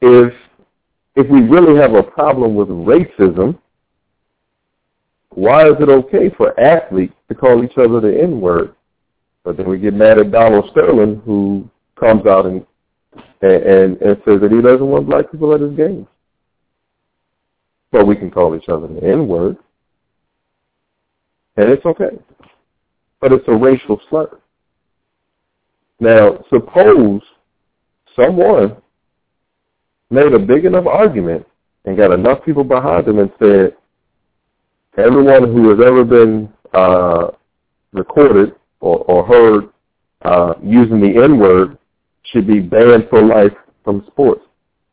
If 0.02 0.34
if 1.16 1.30
we 1.30 1.42
really 1.42 1.80
have 1.80 1.94
a 1.94 2.04
problem 2.04 2.56
with 2.56 2.70
racism, 2.70 3.60
why 5.32 5.68
is 5.68 5.76
it 5.80 5.90
okay 5.90 6.30
for 6.38 6.58
athletes 6.60 7.14
to 7.28 7.36
call 7.36 7.64
each 7.64 7.78
other 7.78 8.00
the 8.00 8.22
N-word? 8.22 8.76
But 9.44 9.58
then 9.58 9.68
we 9.68 9.80
get 9.80 9.94
mad 9.94 10.18
at 10.18 10.32
Donald 10.32 10.70
Sterling, 10.72 11.22
who 11.26 11.70
comes 12.00 12.26
out 12.26 12.46
and 12.46 12.66
and, 13.42 14.02
and 14.02 14.22
says 14.26 14.42
that 14.42 14.52
he 14.52 14.62
doesn't 14.62 14.86
want 14.86 15.08
black 15.08 15.32
people 15.32 15.54
at 15.54 15.62
his 15.62 15.76
games. 15.76 16.08
But 17.92 18.06
we 18.06 18.16
can 18.16 18.30
call 18.30 18.56
each 18.56 18.70
other 18.70 18.88
the 18.88 19.04
N-word, 19.04 19.58
and 21.58 21.70
it's 21.70 21.86
okay. 21.86 22.18
But 23.20 23.34
it's 23.34 23.48
a 23.48 23.56
racial 23.56 24.00
slur. 24.10 24.40
Now, 26.00 26.44
suppose 26.50 27.22
someone 28.16 28.78
made 30.10 30.34
a 30.34 30.40
big 30.40 30.66
enough 30.66 30.86
argument 30.88 31.46
and 31.86 31.98
got 31.98 32.12
enough 32.12 32.44
people 32.44 32.64
behind 32.64 33.06
them 33.06 33.20
and 33.20 33.32
said, 33.40 33.76
everyone 34.98 35.54
who 35.54 35.70
has 35.70 35.80
ever 35.86 36.04
been 36.04 36.52
uh, 36.74 37.28
recorded 37.94 38.56
or, 38.80 39.00
or 39.00 39.26
heard 39.26 39.70
uh, 40.24 40.54
using 40.64 41.00
the 41.00 41.24
N-word 41.24 41.78
should 42.24 42.48
be 42.48 42.60
banned 42.60 43.08
for 43.10 43.24
life 43.24 43.54
from 43.84 44.04
sports. 44.08 44.42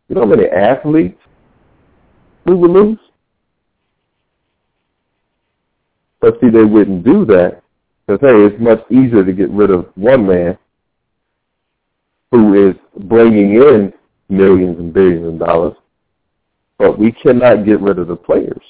You 0.08 0.14
know 0.14 0.22
how 0.22 0.28
many 0.28 0.46
athletes 0.46 1.18
we 2.44 2.54
would 2.54 2.70
lose? 2.70 2.98
But 6.20 6.38
see, 6.40 6.50
they 6.50 6.64
wouldn't 6.64 7.04
do 7.04 7.24
that 7.26 7.62
because, 8.06 8.20
hey, 8.20 8.44
it's 8.44 8.60
much 8.60 8.80
easier 8.90 9.24
to 9.24 9.32
get 9.32 9.50
rid 9.50 9.70
of 9.70 9.86
one 9.96 10.26
man 10.26 10.56
who 12.30 12.70
is 12.70 12.76
bringing 13.04 13.54
in 13.54 13.92
millions 14.28 14.78
and 14.78 14.92
billions 14.92 15.26
of 15.26 15.38
dollars, 15.38 15.76
but 16.78 16.98
we 16.98 17.12
cannot 17.12 17.64
get 17.64 17.80
rid 17.80 17.98
of 17.98 18.08
the 18.08 18.16
players. 18.16 18.62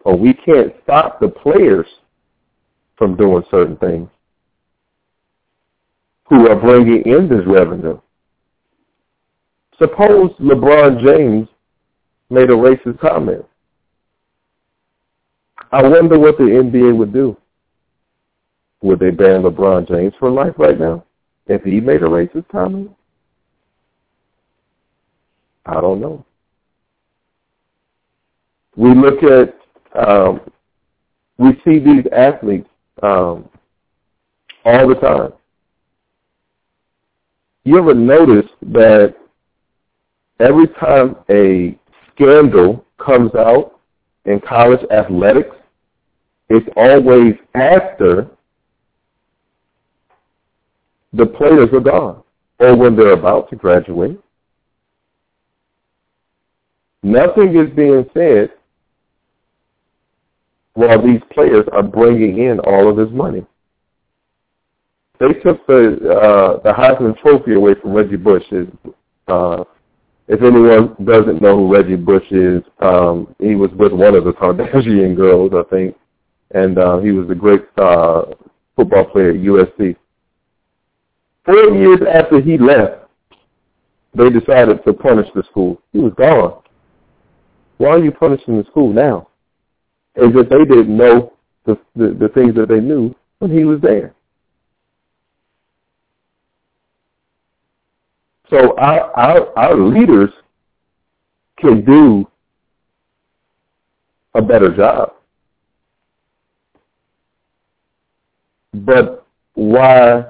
Or 0.00 0.16
we 0.16 0.34
can't 0.34 0.74
stop 0.82 1.18
the 1.18 1.28
players 1.28 1.86
from 2.96 3.16
doing 3.16 3.42
certain 3.50 3.76
things 3.78 4.08
who 6.28 6.48
are 6.48 6.56
bringing 6.56 7.02
in 7.04 7.28
this 7.28 7.46
revenue. 7.46 7.98
Suppose 9.78 10.30
LeBron 10.40 11.02
James 11.04 11.48
made 12.30 12.50
a 12.50 12.54
racist 12.54 13.00
comment. 13.00 13.44
I 15.72 15.82
wonder 15.82 16.18
what 16.18 16.38
the 16.38 16.44
NBA 16.44 16.96
would 16.96 17.12
do. 17.12 17.36
Would 18.82 19.00
they 19.00 19.10
ban 19.10 19.42
LeBron 19.42 19.88
James 19.88 20.12
for 20.18 20.30
life 20.30 20.54
right 20.58 20.78
now 20.78 21.04
if 21.46 21.62
he 21.62 21.80
made 21.80 22.02
a 22.02 22.06
racist 22.06 22.48
comment? 22.48 22.90
I 25.66 25.80
don't 25.80 26.00
know. 26.00 26.24
We 28.76 28.94
look 28.94 29.22
at, 29.22 29.56
um, 30.06 30.40
we 31.38 31.52
see 31.64 31.78
these 31.78 32.04
athletes 32.12 32.68
um, 33.02 33.48
all 34.64 34.88
the 34.88 34.94
time. 34.96 35.32
You 37.64 37.78
ever 37.78 37.94
notice 37.94 38.50
that 38.62 39.14
every 40.40 40.68
time 40.80 41.16
a 41.30 41.78
scandal 42.12 42.84
comes 42.98 43.34
out 43.34 43.80
in 44.26 44.40
college 44.40 44.84
athletics, 44.90 45.56
it's 46.50 46.68
always 46.76 47.34
after 47.54 48.28
the 51.14 51.26
players 51.26 51.70
are 51.72 51.80
gone 51.80 52.22
or 52.58 52.76
when 52.76 52.96
they're 52.96 53.12
about 53.12 53.48
to 53.50 53.56
graduate. 53.56 54.18
Nothing 57.04 57.54
is 57.54 57.68
being 57.76 58.06
said 58.14 58.50
while 60.72 61.06
these 61.06 61.20
players 61.32 61.66
are 61.70 61.82
bringing 61.82 62.38
in 62.38 62.58
all 62.60 62.88
of 62.88 62.96
this 62.96 63.14
money. 63.14 63.44
They 65.20 65.34
took 65.34 65.66
the 65.66 65.98
uh, 66.10 66.62
the 66.62 66.72
Heisman 66.72 67.16
Trophy 67.20 67.52
away 67.52 67.74
from 67.74 67.92
Reggie 67.92 68.16
Bush. 68.16 68.42
Uh, 69.28 69.64
if 70.28 70.40
anyone 70.40 70.96
doesn't 71.04 71.42
know 71.42 71.58
who 71.58 71.74
Reggie 71.74 71.96
Bush 71.96 72.24
is, 72.30 72.62
um, 72.80 73.34
he 73.38 73.54
was 73.54 73.70
with 73.78 73.92
one 73.92 74.14
of 74.14 74.24
the 74.24 74.32
Kardashian 74.32 75.14
girls, 75.14 75.52
I 75.54 75.62
think, 75.68 75.94
and 76.52 76.78
uh, 76.78 77.00
he 77.00 77.10
was 77.12 77.28
a 77.30 77.34
great 77.34 77.64
uh, 77.76 78.22
football 78.76 79.04
player 79.04 79.30
at 79.32 79.36
USC. 79.36 79.94
Four 81.44 81.68
years 81.76 82.00
after 82.10 82.40
he 82.40 82.56
left, 82.56 83.02
they 84.14 84.30
decided 84.30 84.82
to 84.86 84.94
punish 84.94 85.28
the 85.34 85.42
school. 85.50 85.82
He 85.92 85.98
was 85.98 86.14
gone. 86.16 86.63
Why 87.78 87.88
are 87.90 87.98
you 87.98 88.12
punishing 88.12 88.56
the 88.56 88.64
school 88.64 88.92
now? 88.92 89.28
As 90.16 90.30
if 90.34 90.48
they 90.48 90.64
didn't 90.64 90.96
know 90.96 91.32
the, 91.66 91.78
the, 91.96 92.16
the 92.18 92.28
things 92.28 92.54
that 92.54 92.68
they 92.68 92.80
knew 92.80 93.14
when 93.38 93.50
he 93.50 93.64
was 93.64 93.80
there. 93.80 94.14
So 98.50 98.76
our, 98.78 99.10
our, 99.18 99.58
our 99.58 99.76
leaders 99.76 100.30
can 101.58 101.84
do 101.84 102.28
a 104.34 104.42
better 104.42 104.74
job. 104.74 105.12
But 108.72 109.26
why 109.54 110.26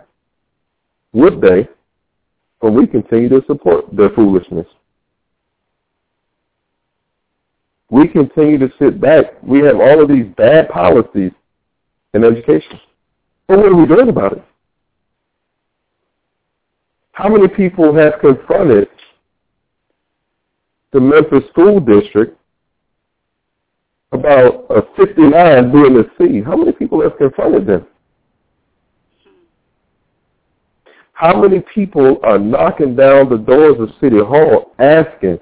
would 1.12 1.40
they 1.40 1.68
when 2.60 2.74
we 2.74 2.86
continue 2.86 3.28
to 3.28 3.42
support 3.46 3.84
their 3.94 4.10
foolishness? 4.10 4.66
We 7.94 8.08
continue 8.08 8.58
to 8.58 8.68
sit 8.76 9.00
back. 9.00 9.40
We 9.40 9.60
have 9.60 9.76
all 9.76 10.02
of 10.02 10.08
these 10.08 10.26
bad 10.36 10.68
policies 10.68 11.30
in 12.12 12.24
education. 12.24 12.80
But 13.46 13.58
what 13.58 13.66
are 13.66 13.76
we 13.76 13.86
doing 13.86 14.08
about 14.08 14.32
it? 14.32 14.44
How 17.12 17.28
many 17.28 17.46
people 17.46 17.94
have 17.94 18.14
confronted 18.20 18.88
the 20.92 20.98
Memphis 20.98 21.48
School 21.50 21.78
District 21.78 22.36
about 24.10 24.66
a 24.70 24.82
59 24.96 25.70
being 25.70 25.96
a 25.96 26.02
C? 26.18 26.42
How 26.44 26.56
many 26.56 26.72
people 26.72 27.00
have 27.00 27.16
confronted 27.16 27.64
them? 27.64 27.86
How 31.12 31.40
many 31.40 31.62
people 31.72 32.18
are 32.24 32.40
knocking 32.40 32.96
down 32.96 33.28
the 33.28 33.38
doors 33.38 33.76
of 33.78 33.90
City 34.00 34.18
Hall 34.18 34.72
asking 34.80 35.38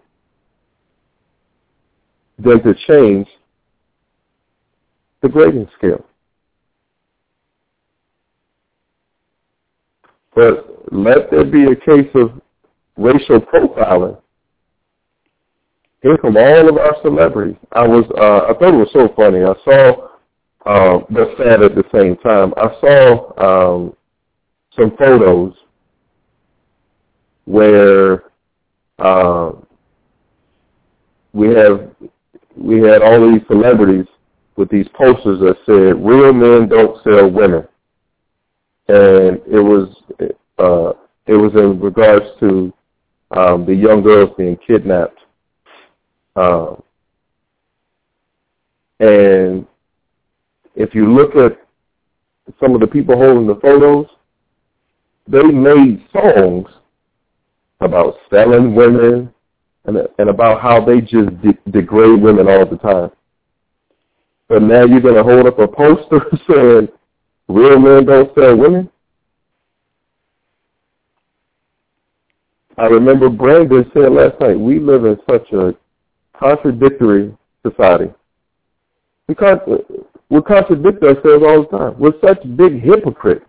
than 2.38 2.62
to 2.62 2.74
change 2.86 3.28
the 5.20 5.28
grading 5.28 5.68
scale. 5.78 6.04
But 10.34 10.92
let 10.92 11.30
there 11.30 11.44
be 11.44 11.64
a 11.64 11.76
case 11.76 12.10
of 12.14 12.40
racial 12.96 13.40
profiling. 13.40 14.18
Here 16.02 16.18
come 16.18 16.36
all 16.36 16.68
of 16.68 16.76
our 16.78 16.96
celebrities. 17.02 17.56
I 17.72 17.86
was, 17.86 18.04
uh, 18.18 18.50
I 18.50 18.58
thought 18.58 18.74
it 18.74 18.76
was 18.76 18.90
so 18.92 19.12
funny. 19.14 19.44
I 19.44 19.54
saw, 19.64 20.08
uh, 20.66 21.04
but 21.08 21.36
sad 21.36 21.62
at 21.62 21.74
the 21.76 21.84
same 21.94 22.16
time. 22.16 22.52
I 22.56 22.70
saw 22.80 23.76
um, 23.76 23.96
some 24.76 24.96
photos 24.96 25.54
where 27.44 28.24
uh, 28.98 29.52
we 31.32 31.48
have 31.54 31.90
we 32.56 32.80
had 32.80 33.02
all 33.02 33.30
these 33.30 33.46
celebrities 33.48 34.06
with 34.56 34.68
these 34.70 34.86
posters 34.94 35.40
that 35.40 35.56
said 35.66 36.04
"Real 36.04 36.32
men 36.32 36.68
don't 36.68 37.02
sell 37.02 37.30
women," 37.30 37.66
and 38.88 39.40
it 39.46 39.60
was 39.60 39.94
uh, 40.58 40.92
it 41.26 41.34
was 41.34 41.52
in 41.54 41.80
regards 41.80 42.26
to 42.40 42.72
um, 43.30 43.64
the 43.64 43.74
young 43.74 44.02
girls 44.02 44.30
being 44.36 44.58
kidnapped. 44.66 45.18
Um, 46.36 46.82
and 49.00 49.66
if 50.74 50.94
you 50.94 51.12
look 51.12 51.34
at 51.36 51.58
some 52.60 52.74
of 52.74 52.80
the 52.80 52.86
people 52.86 53.16
holding 53.16 53.46
the 53.46 53.56
photos, 53.56 54.06
they 55.26 55.42
made 55.42 56.04
songs 56.12 56.68
about 57.80 58.16
selling 58.30 58.74
women 58.74 59.32
and, 59.84 59.98
and 60.18 60.28
about 60.30 60.60
how 60.60 60.84
they 60.84 61.00
just 61.00 61.30
de- 61.42 61.70
degrade 61.70 62.20
women 62.20 62.48
all 62.48 62.66
the 62.66 62.76
time. 62.76 63.10
But 64.48 64.62
now 64.62 64.84
you're 64.84 65.00
going 65.00 65.14
to 65.14 65.22
hold 65.22 65.46
up 65.46 65.58
a 65.58 65.66
poster 65.66 66.20
saying 66.50 66.88
real 67.48 67.78
men 67.78 68.06
don't 68.06 68.34
sell 68.34 68.56
women? 68.56 68.90
I 72.78 72.86
remember 72.86 73.28
Brandon 73.28 73.90
said 73.92 74.12
last 74.12 74.40
night, 74.40 74.58
we 74.58 74.78
live 74.78 75.04
in 75.04 75.18
such 75.28 75.52
a 75.52 75.74
contradictory 76.38 77.36
society. 77.66 78.12
We, 79.28 79.34
con- 79.34 79.60
we 80.30 80.42
contradict 80.42 81.02
ourselves 81.02 81.44
all 81.46 81.62
the 81.62 81.78
time. 81.78 81.98
We're 81.98 82.18
such 82.24 82.42
big 82.56 82.82
hypocrites. 82.82 83.44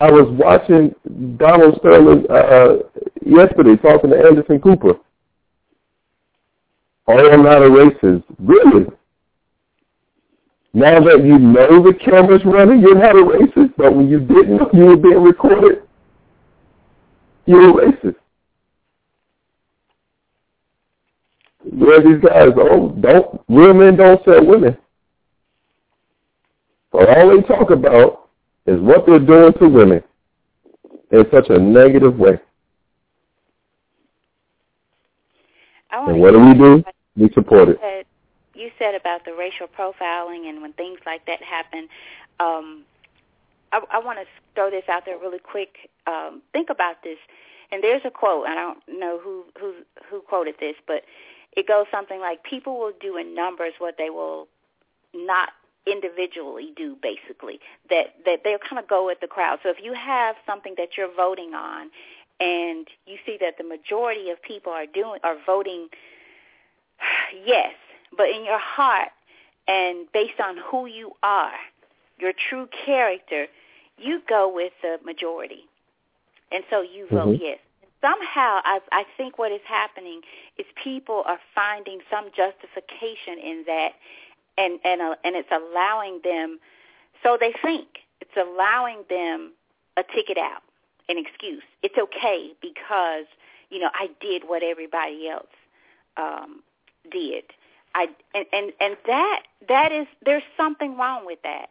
I 0.00 0.10
was 0.10 0.26
watching 0.30 0.94
Donald 1.36 1.76
Sterling 1.78 2.26
uh, 2.28 2.78
yesterday 3.24 3.76
talking 3.76 4.10
to 4.10 4.16
Anderson 4.16 4.60
Cooper. 4.60 4.94
Oh, 7.06 7.30
I'm 7.30 7.44
not 7.44 7.62
a 7.62 7.68
racist. 7.68 8.24
Really? 8.38 8.86
Now 10.72 10.98
that 11.00 11.24
you 11.24 11.38
know 11.38 11.82
the 11.82 11.94
camera's 11.94 12.44
running, 12.44 12.80
you're 12.80 12.96
not 12.96 13.14
a 13.14 13.22
racist, 13.22 13.74
but 13.76 13.94
when 13.94 14.08
you 14.08 14.18
didn't 14.18 14.56
know 14.56 14.70
you 14.72 14.86
were 14.86 14.96
being 14.96 15.22
recorded, 15.22 15.82
you're 17.46 17.70
a 17.70 17.92
racist. 17.92 18.16
Where 21.62 22.02
these 22.02 22.20
guys, 22.20 22.48
oh, 22.56 22.88
don't, 23.00 23.40
real 23.48 23.74
men 23.74 23.96
don't 23.96 24.22
sell 24.24 24.44
women. 24.44 24.76
But 26.90 27.08
all 27.08 27.30
they 27.30 27.42
talk 27.46 27.70
about 27.70 28.23
is 28.66 28.80
what 28.80 29.06
they're 29.06 29.18
doing 29.18 29.52
to 29.54 29.68
women 29.68 30.02
in 31.10 31.24
such 31.30 31.48
a 31.50 31.58
negative 31.58 32.16
way. 32.18 32.38
And 35.92 36.20
what 36.20 36.32
do 36.32 36.40
we 36.40 36.54
do? 36.54 36.84
We 37.16 37.32
support 37.32 37.68
it 37.68 38.06
you 38.54 38.70
said 38.78 38.94
about 38.94 39.24
the 39.24 39.34
racial 39.34 39.66
profiling 39.66 40.48
and 40.48 40.62
when 40.62 40.72
things 40.72 41.00
like 41.04 41.26
that 41.26 41.42
happen, 41.42 41.88
um, 42.40 42.84
I, 43.72 43.80
I 43.90 43.98
want 43.98 44.18
to 44.20 44.26
throw 44.54 44.70
this 44.70 44.84
out 44.88 45.04
there 45.04 45.18
really 45.18 45.38
quick. 45.38 45.90
Um, 46.06 46.42
think 46.52 46.70
about 46.70 47.02
this. 47.02 47.18
And 47.72 47.82
there's 47.82 48.02
a 48.04 48.10
quote. 48.10 48.46
I 48.46 48.54
don't 48.54 48.78
know 48.88 49.18
who 49.22 49.44
who 49.58 49.74
who 50.08 50.20
quoted 50.20 50.54
this, 50.60 50.76
but 50.86 51.02
it 51.56 51.66
goes 51.66 51.86
something 51.90 52.20
like, 52.20 52.44
"People 52.44 52.78
will 52.78 52.92
do 53.00 53.16
in 53.16 53.34
numbers 53.34 53.72
what 53.78 53.96
they 53.98 54.10
will 54.10 54.46
not 55.12 55.48
individually 55.86 56.72
do 56.76 56.96
basically 57.02 57.60
that 57.90 58.14
that 58.24 58.40
they'll 58.42 58.58
kind 58.58 58.78
of 58.78 58.88
go 58.88 59.04
with 59.06 59.20
the 59.20 59.26
crowd 59.26 59.58
so 59.62 59.68
if 59.68 59.76
you 59.82 59.92
have 59.92 60.34
something 60.46 60.74
that 60.78 60.96
you're 60.96 61.14
voting 61.14 61.52
on 61.54 61.90
and 62.40 62.88
you 63.06 63.16
see 63.26 63.36
that 63.40 63.58
the 63.58 63.64
majority 63.64 64.30
of 64.30 64.42
people 64.42 64.72
are 64.72 64.86
doing 64.86 65.20
are 65.22 65.36
voting 65.44 65.88
yes 67.46 67.74
but 68.16 68.28
in 68.28 68.44
your 68.44 68.58
heart 68.58 69.10
and 69.66 70.06
based 70.12 70.40
on 70.40 70.56
who 70.70 70.86
you 70.86 71.12
are, 71.22 71.52
your 72.18 72.32
true 72.48 72.68
character, 72.84 73.46
you 73.98 74.20
go 74.28 74.52
with 74.52 74.72
the 74.82 74.98
majority. 75.04 75.64
And 76.52 76.64
so 76.70 76.82
you 76.82 77.06
vote 77.10 77.36
mm-hmm. 77.36 77.42
yes. 77.42 77.58
Somehow, 78.00 78.60
I, 78.64 78.80
I 78.92 79.04
think 79.16 79.38
what 79.38 79.50
is 79.50 79.62
happening 79.66 80.20
is 80.58 80.66
people 80.82 81.22
are 81.26 81.38
finding 81.54 82.00
some 82.10 82.26
justification 82.36 83.38
in 83.42 83.64
that, 83.66 83.92
and 84.58 84.78
and 84.84 85.00
uh, 85.00 85.14
and 85.24 85.36
it's 85.36 85.48
allowing 85.50 86.20
them. 86.24 86.58
So 87.22 87.36
they 87.38 87.54
think 87.62 87.86
it's 88.20 88.36
allowing 88.36 89.04
them 89.08 89.52
a 89.96 90.02
ticket 90.02 90.38
out, 90.38 90.62
an 91.08 91.18
excuse. 91.18 91.62
It's 91.82 91.96
okay 91.98 92.52
because 92.60 93.26
you 93.70 93.78
know 93.78 93.90
I 93.94 94.08
did 94.20 94.44
what 94.46 94.62
everybody 94.62 95.28
else 95.28 95.46
um, 96.16 96.62
did. 97.10 97.44
I 97.94 98.08
and 98.34 98.46
and, 98.52 98.72
and 98.80 98.96
that 99.06 99.42
that 99.68 99.92
is 99.92 100.06
there's 100.24 100.42
something 100.56 100.96
wrong 100.96 101.26
with 101.26 101.40
that. 101.42 101.66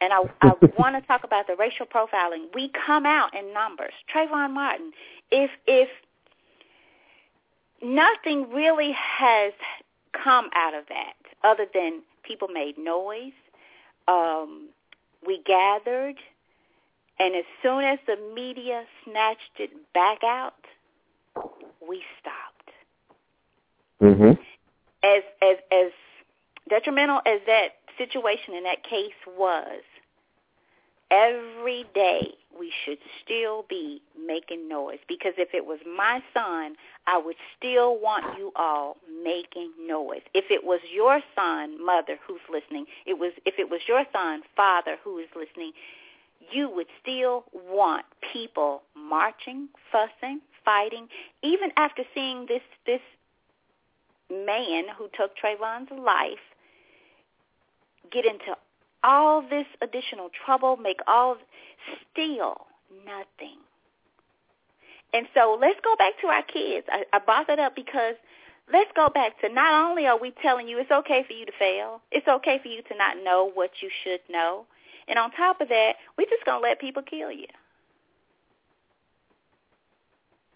And 0.00 0.12
I, 0.12 0.22
I 0.42 0.52
want 0.78 0.96
to 0.96 1.06
talk 1.06 1.24
about 1.24 1.46
the 1.46 1.56
racial 1.56 1.86
profiling. 1.86 2.54
We 2.54 2.70
come 2.86 3.06
out 3.06 3.34
in 3.34 3.52
numbers. 3.54 3.92
Trayvon 4.14 4.52
Martin, 4.52 4.92
if 5.30 5.50
if 5.66 5.88
nothing 7.82 8.50
really 8.52 8.92
has 8.92 9.52
come 10.12 10.48
out 10.54 10.74
of 10.74 10.84
that 10.88 11.14
other 11.44 11.66
than 11.72 12.02
people 12.26 12.48
made 12.48 12.78
noise, 12.78 13.32
um, 14.08 14.68
we 15.26 15.42
gathered, 15.44 16.16
and 17.18 17.34
as 17.34 17.44
soon 17.62 17.84
as 17.84 17.98
the 18.06 18.16
media 18.34 18.84
snatched 19.04 19.58
it 19.58 19.70
back 19.92 20.22
out, 20.24 20.54
we 21.86 22.02
stopped. 22.20 22.70
Mm-hmm 24.02 24.42
as 25.06 25.22
as 25.42 25.56
as 25.70 25.92
detrimental 26.68 27.20
as 27.26 27.40
that 27.46 27.68
situation 27.98 28.54
in 28.54 28.64
that 28.64 28.82
case 28.82 29.18
was, 29.38 29.82
every 31.10 31.84
day 31.94 32.34
we 32.58 32.72
should 32.84 32.98
still 33.22 33.64
be 33.68 34.02
making 34.18 34.68
noise 34.68 34.98
because 35.08 35.34
if 35.38 35.54
it 35.54 35.66
was 35.66 35.78
my 35.86 36.22
son, 36.32 36.76
I 37.06 37.18
would 37.18 37.36
still 37.56 37.98
want 37.98 38.38
you 38.38 38.52
all 38.56 38.96
making 39.22 39.72
noise. 39.86 40.22
If 40.34 40.46
it 40.50 40.64
was 40.64 40.80
your 40.92 41.20
son, 41.34 41.84
mother 41.84 42.18
who's 42.26 42.40
listening, 42.50 42.86
it 43.06 43.18
was 43.18 43.32
if 43.44 43.54
it 43.58 43.70
was 43.70 43.80
your 43.88 44.04
son, 44.12 44.42
father 44.56 44.96
who 45.02 45.18
is 45.18 45.28
listening, 45.36 45.72
you 46.52 46.70
would 46.70 46.88
still 47.00 47.44
want 47.52 48.04
people 48.32 48.82
marching, 48.96 49.68
fussing, 49.90 50.40
fighting, 50.64 51.08
even 51.42 51.70
after 51.76 52.02
seeing 52.14 52.46
this 52.46 52.62
this 52.86 53.00
man 54.30 54.84
who 54.96 55.08
took 55.16 55.32
Trayvon's 55.36 55.90
life 55.90 56.38
get 58.10 58.24
into 58.24 58.56
all 59.02 59.42
this 59.42 59.66
additional 59.82 60.30
trouble, 60.44 60.76
make 60.76 61.00
all 61.06 61.36
still 62.12 62.66
nothing. 63.04 63.58
And 65.12 65.26
so 65.34 65.56
let's 65.60 65.78
go 65.82 65.94
back 65.96 66.14
to 66.20 66.28
our 66.28 66.42
kids. 66.42 66.86
I, 66.90 67.04
I 67.12 67.18
brought 67.18 67.46
that 67.46 67.58
up 67.58 67.74
because 67.74 68.14
let's 68.72 68.90
go 68.94 69.08
back 69.08 69.40
to 69.40 69.48
not 69.48 69.88
only 69.88 70.06
are 70.06 70.18
we 70.18 70.32
telling 70.42 70.68
you 70.68 70.78
it's 70.78 70.90
okay 70.90 71.24
for 71.26 71.32
you 71.32 71.46
to 71.46 71.52
fail, 71.58 72.00
it's 72.10 72.28
okay 72.28 72.58
for 72.62 72.68
you 72.68 72.82
to 72.82 72.96
not 72.96 73.22
know 73.22 73.50
what 73.54 73.70
you 73.80 73.90
should 74.04 74.20
know. 74.28 74.66
And 75.08 75.18
on 75.18 75.30
top 75.32 75.60
of 75.60 75.68
that, 75.68 75.92
we're 76.18 76.28
just 76.28 76.44
going 76.44 76.60
to 76.60 76.68
let 76.68 76.80
people 76.80 77.02
kill 77.02 77.30
you. 77.30 77.46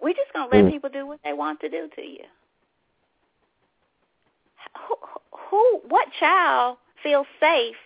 We're 0.03 0.15
just 0.15 0.33
going 0.35 0.51
to 0.51 0.57
let 0.57 0.65
mm. 0.67 0.71
people 0.73 0.91
do 0.91 1.07
what 1.07 1.21
they 1.23 1.33
want 1.33 1.61
to 1.61 1.69
do 1.69 1.89
to 1.95 2.03
you 2.03 2.25
who, 4.89 4.97
who 5.33 5.81
what 5.89 6.09
child 6.19 6.79
feels 7.03 7.27
safe 7.41 7.77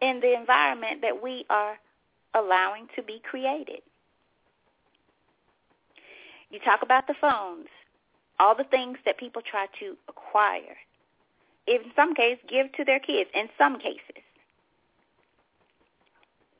in 0.00 0.20
the 0.20 0.34
environment 0.38 1.02
that 1.02 1.22
we 1.22 1.44
are 1.50 1.78
allowing 2.34 2.88
to 2.96 3.02
be 3.02 3.20
created? 3.22 3.80
You 6.50 6.58
talk 6.60 6.82
about 6.82 7.06
the 7.06 7.14
phones, 7.20 7.68
all 8.38 8.56
the 8.56 8.64
things 8.64 8.98
that 9.04 9.18
people 9.18 9.42
try 9.42 9.66
to 9.78 9.96
acquire. 10.08 10.76
In 11.66 11.78
some 11.94 12.14
cases, 12.14 12.42
give 12.48 12.72
to 12.72 12.84
their 12.84 12.98
kids. 12.98 13.30
In 13.34 13.48
some 13.56 13.78
cases, 13.78 14.24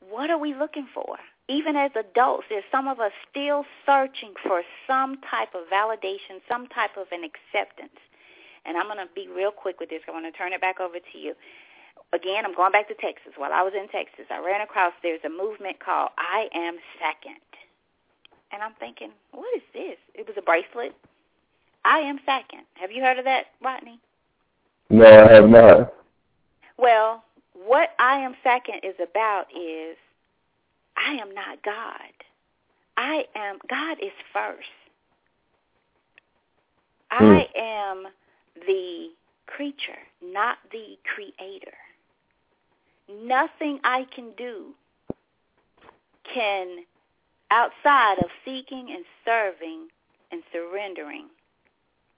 what 0.09 0.29
are 0.29 0.37
we 0.37 0.53
looking 0.53 0.87
for? 0.93 1.17
Even 1.49 1.75
as 1.75 1.91
adults, 1.95 2.45
there's 2.49 2.63
some 2.71 2.87
of 2.87 2.99
us 2.99 3.11
still 3.29 3.65
searching 3.85 4.33
for 4.41 4.61
some 4.87 5.17
type 5.29 5.53
of 5.53 5.67
validation, 5.67 6.39
some 6.47 6.67
type 6.67 6.95
of 6.95 7.07
an 7.11 7.23
acceptance. 7.23 7.99
And 8.63 8.77
I'm 8.77 8.85
going 8.85 8.97
to 8.97 9.09
be 9.13 9.27
real 9.27 9.51
quick 9.51 9.79
with 9.79 9.89
this. 9.89 10.01
I 10.07 10.11
want 10.11 10.25
to 10.25 10.31
turn 10.31 10.53
it 10.53 10.61
back 10.61 10.79
over 10.79 10.99
to 10.99 11.17
you. 11.17 11.33
Again, 12.13 12.45
I'm 12.45 12.55
going 12.55 12.71
back 12.71 12.87
to 12.89 12.93
Texas. 12.95 13.33
While 13.37 13.53
I 13.53 13.61
was 13.61 13.73
in 13.73 13.87
Texas, 13.87 14.25
I 14.29 14.43
ran 14.43 14.61
across 14.61 14.93
there's 15.01 15.21
a 15.25 15.29
movement 15.29 15.79
called 15.79 16.09
I 16.17 16.49
Am 16.53 16.77
Second. 16.99 17.39
And 18.51 18.61
I'm 18.61 18.73
thinking, 18.79 19.11
what 19.31 19.47
is 19.55 19.63
this? 19.73 19.97
It 20.13 20.27
was 20.27 20.35
a 20.37 20.41
bracelet. 20.41 20.93
I 21.85 21.99
am 21.99 22.19
second. 22.25 22.61
Have 22.75 22.91
you 22.91 23.01
heard 23.01 23.17
of 23.17 23.25
that, 23.25 23.45
Rodney? 23.63 23.99
No, 24.89 25.05
I 25.05 25.33
have 25.33 25.49
not. 25.49 25.93
Well, 26.77 27.23
what 27.53 27.89
I 27.97 28.17
am 28.17 28.35
second 28.43 28.81
is 28.83 28.95
about 29.01 29.45
is 29.55 29.95
I 30.97 31.13
am 31.13 31.33
not 31.33 31.63
God. 31.63 32.11
I 32.97 33.25
am 33.35 33.57
God 33.69 33.97
is 34.01 34.11
first. 34.33 34.67
Mm. 37.11 37.39
I 37.39 37.47
am 37.57 38.03
the 38.67 39.09
creature, 39.47 39.99
not 40.21 40.57
the 40.71 40.97
creator. 41.13 41.73
Nothing 43.09 43.79
I 43.83 44.05
can 44.13 44.31
do 44.37 44.73
can, 46.33 46.85
outside 47.49 48.19
of 48.19 48.29
seeking 48.45 48.89
and 48.91 49.03
serving 49.25 49.87
and 50.31 50.43
surrendering 50.51 51.27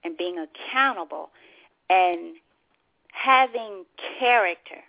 and 0.04 0.16
being 0.16 0.38
accountable 0.38 1.30
and 1.90 2.36
having 3.12 3.84
character, 4.18 4.82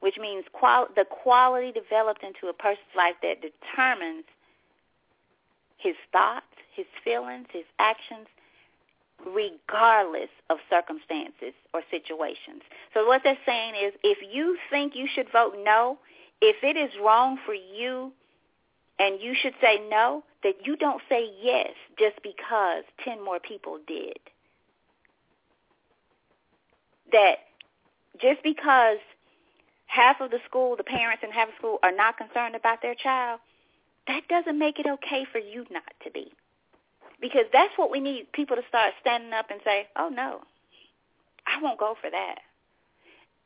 which 0.00 0.18
means 0.18 0.44
qual- 0.52 0.88
the 0.94 1.04
quality 1.04 1.72
developed 1.72 2.22
into 2.22 2.48
a 2.48 2.52
person's 2.52 2.94
life 2.94 3.14
that 3.22 3.40
determines 3.40 4.24
his 5.78 5.96
thoughts, 6.12 6.46
his 6.74 6.86
feelings, 7.04 7.46
his 7.50 7.64
actions, 7.78 8.26
regardless 9.24 10.30
of 10.50 10.58
circumstances 10.68 11.54
or 11.72 11.82
situations. 11.90 12.62
So 12.94 13.06
what 13.06 13.22
they're 13.24 13.38
saying 13.46 13.74
is 13.74 13.92
if 14.02 14.18
you 14.32 14.56
think 14.70 14.94
you 14.94 15.06
should 15.12 15.30
vote 15.32 15.54
no, 15.62 15.98
if 16.40 16.56
it 16.62 16.76
is 16.76 16.90
wrong 17.02 17.38
for 17.44 17.54
you 17.54 18.12
and 18.98 19.20
you 19.20 19.34
should 19.34 19.54
say 19.60 19.80
no, 19.88 20.22
that 20.42 20.54
you 20.64 20.76
don't 20.76 21.02
say 21.08 21.28
yes 21.42 21.70
just 21.98 22.16
because 22.22 22.84
10 23.04 23.24
more 23.24 23.40
people 23.40 23.78
did. 23.86 24.18
That 27.12 27.36
just 28.20 28.42
because 28.42 28.98
half 29.86 30.20
of 30.20 30.30
the 30.30 30.38
school, 30.48 30.76
the 30.76 30.84
parents 30.84 31.22
in 31.22 31.30
half 31.30 31.48
of 31.48 31.54
the 31.54 31.58
school 31.58 31.78
are 31.82 31.92
not 31.92 32.16
concerned 32.16 32.54
about 32.54 32.82
their 32.82 32.94
child, 32.94 33.40
that 34.06 34.28
doesn't 34.28 34.58
make 34.58 34.78
it 34.78 34.86
okay 34.86 35.26
for 35.30 35.38
you 35.38 35.66
not 35.70 35.92
to 36.04 36.10
be. 36.10 36.32
Because 37.20 37.46
that's 37.52 37.72
what 37.76 37.90
we 37.90 38.00
need 38.00 38.32
people 38.32 38.56
to 38.56 38.62
start 38.68 38.92
standing 39.00 39.32
up 39.32 39.50
and 39.50 39.60
say, 39.64 39.88
oh, 39.96 40.08
no, 40.08 40.40
I 41.46 41.62
won't 41.62 41.78
go 41.78 41.96
for 42.00 42.10
that. 42.10 42.38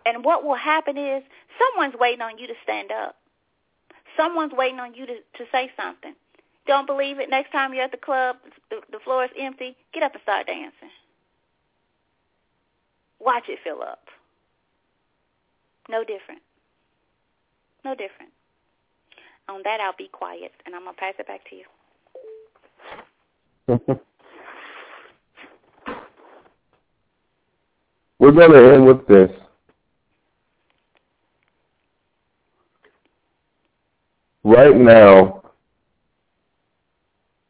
And 0.05 0.25
what 0.25 0.45
will 0.45 0.57
happen 0.57 0.97
is 0.97 1.23
someone's 1.59 1.95
waiting 1.99 2.23
on 2.23 2.39
you 2.39 2.47
to 2.47 2.55
stand 2.63 2.91
up. 2.91 3.17
Someone's 4.17 4.53
waiting 4.53 4.81
on 4.81 4.95
you 4.95 5.07
to, 5.07 5.15
to 5.15 5.45
say 5.53 5.71
something. 5.77 6.15
Don't 6.67 6.87
believe 6.87 7.19
it? 7.19 7.31
Next 7.31 7.53
time 7.53 7.75
you're 7.75 7.85
at 7.85 7.91
the 7.91 7.97
club, 7.97 8.37
the, 8.71 8.81
the 8.91 8.99
floor 8.99 9.25
is 9.25 9.31
empty, 9.39 9.77
get 9.93 10.03
up 10.03 10.15
and 10.15 10.23
start 10.23 10.47
dancing. 10.47 10.91
Watch 13.19 13.45
it 13.49 13.59
fill 13.63 13.83
up. 13.83 14.05
No 15.89 16.05
different. 16.05 16.41
No 17.85 17.95
different. 17.95 18.33
On 19.49 19.63
that, 19.65 19.81
I'll 19.81 19.97
be 19.97 20.09
quiet, 20.09 20.53
and 20.65 20.75
I'm 20.75 20.85
going 20.85 20.95
to 20.95 21.01
pass 21.01 21.15
it 21.19 21.27
back 21.27 21.49
to 21.51 21.57
you. 21.57 21.65
We're 28.19 28.33
going 28.33 28.53
to 28.53 28.75
end 28.75 28.87
with 28.87 29.07
this. 29.07 29.31
Right 34.45 34.77
now, 34.77 35.43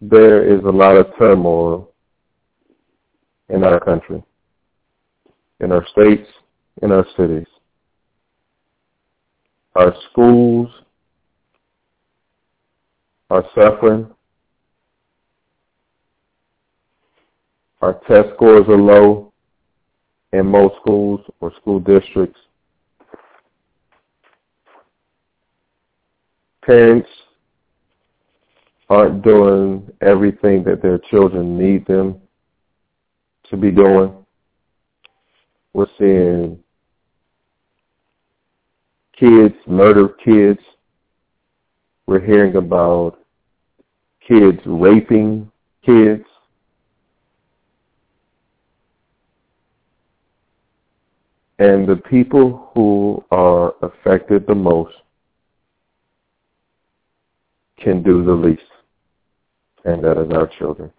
there 0.00 0.42
is 0.44 0.64
a 0.64 0.70
lot 0.70 0.96
of 0.96 1.06
turmoil 1.18 1.90
in 3.48 3.64
our 3.64 3.80
country, 3.80 4.22
in 5.60 5.72
our 5.72 5.86
states, 5.92 6.28
in 6.82 6.92
our 6.92 7.06
cities. 7.16 7.46
Our 9.76 9.94
schools 10.10 10.68
are 13.30 13.44
suffering. 13.54 14.08
Our 17.80 17.94
test 18.06 18.34
scores 18.34 18.68
are 18.68 18.76
low 18.76 19.32
in 20.32 20.46
most 20.46 20.76
schools 20.80 21.20
or 21.40 21.52
school 21.60 21.80
districts. 21.80 22.38
Parents 26.64 27.08
aren't 28.90 29.22
doing 29.22 29.90
everything 30.02 30.62
that 30.64 30.82
their 30.82 30.98
children 30.98 31.58
need 31.58 31.86
them 31.86 32.20
to 33.48 33.56
be 33.56 33.70
doing. 33.70 34.14
We're 35.72 35.86
seeing 35.98 36.58
kids 39.18 39.54
murder 39.66 40.08
kids. 40.08 40.60
We're 42.06 42.24
hearing 42.24 42.56
about 42.56 43.18
kids 44.26 44.58
raping 44.66 45.50
kids. 45.84 46.24
And 51.60 51.86
the 51.86 51.96
people 51.96 52.70
who 52.72 53.22
are 53.30 53.74
affected 53.82 54.46
the 54.46 54.54
most 54.54 54.94
can 57.78 58.02
do 58.02 58.24
the 58.24 58.32
least, 58.32 58.62
and 59.84 60.02
that 60.02 60.16
is 60.16 60.32
our 60.32 60.46
children. 60.58 60.90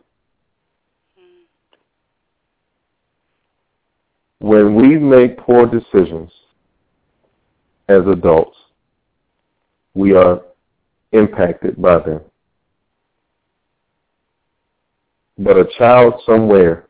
When 4.38 4.76
we 4.76 5.00
make 5.00 5.40
poor 5.40 5.66
decisions 5.66 6.32
as 7.90 8.06
adults, 8.06 8.58
we 9.96 10.14
are 10.14 10.42
impacted 11.12 11.82
by 11.82 11.98
them. 12.02 12.22
But 15.40 15.58
a 15.58 15.66
child 15.80 16.22
somewhere 16.24 16.86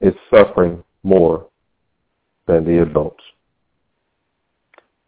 is 0.00 0.14
suffering 0.30 0.82
more 1.02 1.48
than 2.46 2.64
the 2.64 2.82
adults. 2.82 3.22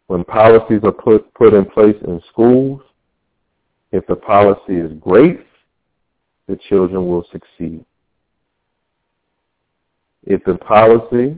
When 0.07 0.23
policies 0.23 0.81
are 0.83 0.91
put, 0.91 1.33
put 1.33 1.53
in 1.53 1.65
place 1.65 1.95
in 2.05 2.21
schools, 2.31 2.81
if 3.91 4.05
the 4.07 4.15
policy 4.15 4.75
is 4.75 4.91
great, 4.99 5.41
the 6.47 6.57
children 6.69 7.07
will 7.07 7.25
succeed. 7.31 7.83
If 10.25 10.43
the 10.45 10.55
policy 10.55 11.37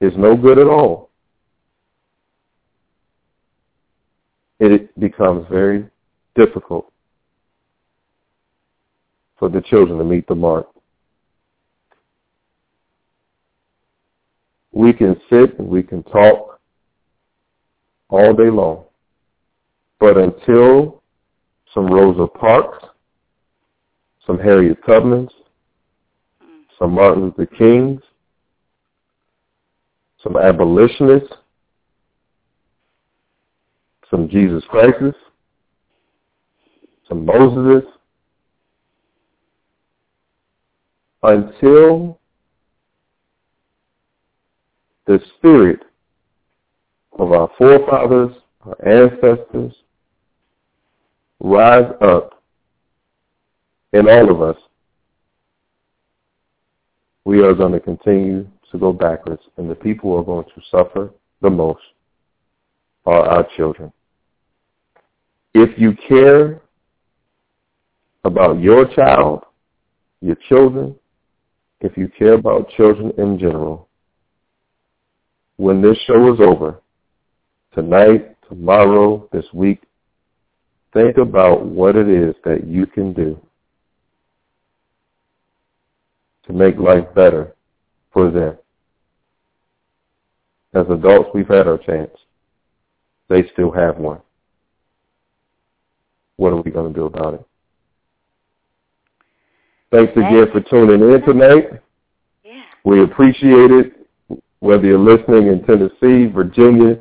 is 0.00 0.12
no 0.16 0.36
good 0.36 0.58
at 0.58 0.66
all, 0.66 1.10
it 4.60 4.98
becomes 4.98 5.46
very 5.50 5.88
difficult 6.34 6.92
for 9.38 9.48
the 9.48 9.60
children 9.60 9.98
to 9.98 10.04
meet 10.04 10.26
the 10.26 10.34
mark. 10.34 10.66
We 14.78 14.92
can 14.92 15.16
sit 15.28 15.58
and 15.58 15.66
we 15.66 15.82
can 15.82 16.04
talk 16.04 16.60
all 18.10 18.32
day 18.32 18.48
long. 18.48 18.84
But 19.98 20.16
until 20.16 21.02
some 21.74 21.86
Rosa 21.86 22.28
Parks, 22.28 22.84
some 24.24 24.38
Harriet 24.38 24.80
Tubmans, 24.84 25.30
some 26.78 26.92
Martin 26.92 27.24
Luther 27.24 27.46
Kings, 27.46 28.00
some 30.22 30.36
abolitionists, 30.36 31.34
some 34.08 34.28
Jesus 34.28 34.62
Christs, 34.68 35.18
some 37.08 37.26
Moses, 37.26 37.82
until 41.24 42.17
the 45.08 45.18
spirit 45.38 45.80
of 47.18 47.32
our 47.32 47.50
forefathers, 47.56 48.36
our 48.66 48.76
ancestors, 48.86 49.72
rise 51.40 51.90
up 52.02 52.42
in 53.94 54.06
all 54.06 54.30
of 54.30 54.42
us, 54.42 54.62
we 57.24 57.42
are 57.42 57.54
going 57.54 57.72
to 57.72 57.80
continue 57.80 58.46
to 58.70 58.78
go 58.78 58.92
backwards, 58.92 59.40
and 59.56 59.70
the 59.70 59.74
people 59.74 60.10
who 60.10 60.18
are 60.18 60.24
going 60.24 60.44
to 60.54 60.62
suffer 60.70 61.10
the 61.40 61.48
most 61.48 61.80
are 63.06 63.24
our 63.24 63.48
children. 63.56 63.90
If 65.54 65.78
you 65.78 65.96
care 66.06 66.60
about 68.24 68.60
your 68.60 68.84
child, 68.94 69.44
your 70.20 70.36
children, 70.50 70.94
if 71.80 71.96
you 71.96 72.08
care 72.08 72.34
about 72.34 72.68
children 72.76 73.10
in 73.16 73.38
general, 73.38 73.87
when 75.58 75.82
this 75.82 75.98
show 76.06 76.32
is 76.32 76.40
over, 76.40 76.80
tonight, 77.74 78.36
tomorrow, 78.48 79.28
this 79.32 79.44
week, 79.52 79.82
think 80.94 81.18
about 81.18 81.66
what 81.66 81.96
it 81.96 82.08
is 82.08 82.34
that 82.44 82.66
you 82.66 82.86
can 82.86 83.12
do 83.12 83.38
to 86.46 86.52
make 86.52 86.78
life 86.78 87.04
better 87.14 87.54
for 88.12 88.30
them. 88.30 88.56
As 90.74 90.86
adults, 90.90 91.30
we've 91.34 91.48
had 91.48 91.66
our 91.66 91.78
chance. 91.78 92.10
They 93.28 93.48
still 93.52 93.72
have 93.72 93.98
one. 93.98 94.20
What 96.36 96.52
are 96.52 96.62
we 96.62 96.70
going 96.70 96.92
to 96.92 96.98
do 96.98 97.06
about 97.06 97.34
it? 97.34 97.44
Thanks 99.90 100.12
again 100.12 100.46
for 100.52 100.60
tuning 100.60 101.00
in 101.00 101.22
tonight. 101.22 101.80
Yeah. 102.44 102.62
We 102.84 103.02
appreciate 103.02 103.70
it, 103.70 103.97
whether 104.60 104.86
you're 104.86 104.98
listening 104.98 105.48
in 105.48 105.64
Tennessee, 105.64 106.32
Virginia. 106.32 106.98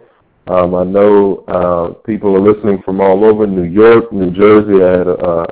Um, 0.47 0.75
I 0.75 0.83
know 0.83 1.43
uh, 1.47 1.93
people 2.05 2.35
are 2.35 2.53
listening 2.53 2.81
from 2.83 3.01
all 3.01 3.25
over 3.25 3.45
New 3.45 3.63
York, 3.63 4.11
New 4.13 4.31
Jersey. 4.31 4.83
I 4.83 4.97
had 4.97 5.07
a, 5.07 5.47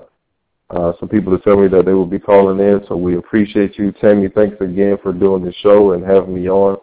uh, 0.70 0.94
some 1.00 1.10
people 1.10 1.38
to 1.38 1.44
tell 1.44 1.58
me 1.58 1.68
that 1.68 1.86
they 1.86 1.94
will 1.94 2.06
be 2.06 2.20
calling 2.20 2.60
in. 2.60 2.82
So 2.88 2.96
we 2.96 3.18
appreciate 3.18 3.78
you, 3.78 3.92
Tammy. 3.92 4.30
Thanks 4.30 4.58
again 4.62 4.98
for 5.04 5.14
doing 5.14 5.44
the 5.44 5.54
show 5.62 5.92
and 5.92 6.04
having 6.04 6.34
me 6.34 6.50
on. 6.50 6.78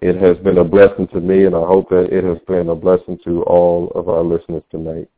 It 0.00 0.16
has 0.16 0.38
been 0.38 0.58
a 0.58 0.64
blessing 0.64 1.06
to 1.08 1.20
me, 1.20 1.44
and 1.44 1.54
I 1.54 1.60
hope 1.60 1.90
that 1.90 2.08
it 2.10 2.24
has 2.24 2.38
been 2.48 2.70
a 2.70 2.74
blessing 2.74 3.18
to 3.24 3.42
all 3.42 3.90
of 3.94 4.08
our 4.08 4.22
listeners 4.22 4.62
tonight. 4.70 5.08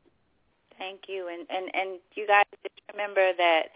Thank 0.77 1.03
you, 1.09 1.29
and 1.29 1.47
and 1.49 1.73
and 1.75 2.01
you 2.15 2.27
guys 2.27 2.45
just 2.65 2.81
remember 2.93 3.31
that 3.39 3.67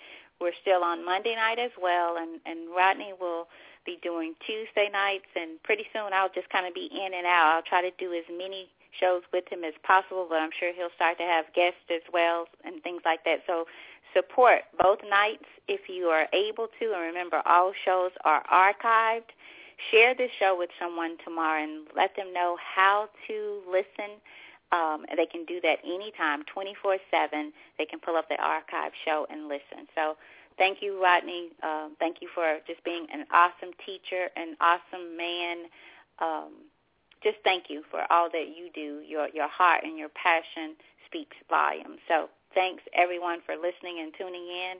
we're 0.40 0.56
still 0.60 0.82
on 0.82 1.04
Monday 1.04 1.36
night 1.36 1.60
as 1.60 1.70
well, 1.80 2.16
and 2.16 2.40
and 2.44 2.68
Rodney 2.76 3.12
will 3.20 3.46
be 3.86 3.98
doing 4.02 4.34
Tuesday 4.44 4.90
nights, 4.92 5.30
and 5.34 5.62
pretty 5.62 5.86
soon 5.92 6.12
I'll 6.12 6.32
just 6.34 6.50
kind 6.50 6.66
of 6.66 6.74
be 6.74 6.90
in 6.92 7.14
and 7.14 7.26
out. 7.26 7.54
I'll 7.54 7.62
try 7.62 7.80
to 7.80 7.94
do 7.98 8.12
as 8.12 8.24
many 8.28 8.68
shows 8.98 9.22
with 9.32 9.44
him 9.48 9.64
as 9.64 9.74
possible, 9.82 10.26
but 10.28 10.36
I'm 10.36 10.50
sure 10.58 10.72
he'll 10.74 10.94
start 10.94 11.18
to 11.18 11.24
have 11.24 11.46
guests 11.54 11.86
as 11.90 12.02
well 12.12 12.46
and 12.64 12.82
things 12.82 13.02
like 13.04 13.24
that. 13.24 13.40
So 13.46 13.66
support 14.14 14.62
both 14.82 14.98
nights 15.08 15.44
if 15.68 15.88
you 15.88 16.06
are 16.06 16.26
able 16.32 16.68
to, 16.80 16.92
and 16.92 17.02
remember 17.02 17.42
all 17.46 17.72
shows 17.84 18.12
are 18.24 18.42
archived. 18.52 19.30
Share 19.90 20.14
this 20.14 20.30
show 20.38 20.56
with 20.58 20.70
someone 20.80 21.16
tomorrow 21.22 21.62
and 21.62 21.86
let 21.94 22.16
them 22.16 22.32
know 22.32 22.56
how 22.56 23.08
to 23.28 23.60
listen. 23.70 24.16
Um, 24.72 25.04
they 25.14 25.26
can 25.26 25.44
do 25.44 25.60
that 25.60 25.78
anytime, 25.84 26.42
24-7. 26.48 27.52
They 27.78 27.84
can 27.84 28.00
pull 28.00 28.16
up 28.16 28.28
the 28.28 28.40
archive 28.42 28.92
show 29.04 29.26
and 29.30 29.48
listen. 29.48 29.86
So 29.94 30.16
thank 30.58 30.78
you, 30.82 31.02
Rodney. 31.02 31.50
Uh, 31.62 31.88
thank 31.98 32.18
you 32.20 32.28
for 32.34 32.58
just 32.66 32.82
being 32.84 33.06
an 33.12 33.24
awesome 33.32 33.72
teacher, 33.84 34.28
an 34.36 34.56
awesome 34.60 35.16
man. 35.16 35.64
Um, 36.18 36.52
just 37.22 37.36
thank 37.44 37.64
you 37.68 37.82
for 37.90 38.00
all 38.10 38.28
that 38.30 38.48
you 38.56 38.70
do. 38.74 39.02
Your 39.06 39.28
your 39.28 39.48
heart 39.48 39.82
and 39.84 39.98
your 39.98 40.10
passion 40.10 40.76
speaks 41.06 41.36
volumes. 41.48 41.98
So 42.08 42.28
thanks 42.54 42.82
everyone 42.94 43.40
for 43.44 43.54
listening 43.54 44.00
and 44.00 44.12
tuning 44.16 44.46
in. 44.46 44.76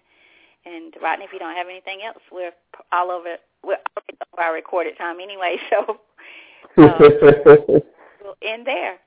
And 0.66 0.94
Rodney, 1.00 1.24
if 1.24 1.32
you 1.32 1.38
don't 1.38 1.54
have 1.54 1.68
anything 1.68 2.00
else, 2.04 2.22
we're 2.30 2.52
all 2.92 3.10
over. 3.10 3.36
We're 3.64 3.78
over 3.96 4.42
our 4.42 4.54
recorded 4.54 4.98
time 4.98 5.20
anyway, 5.20 5.56
so 5.70 5.98
um, 6.82 7.82
we'll 8.22 8.36
end 8.42 8.66
there. 8.66 8.98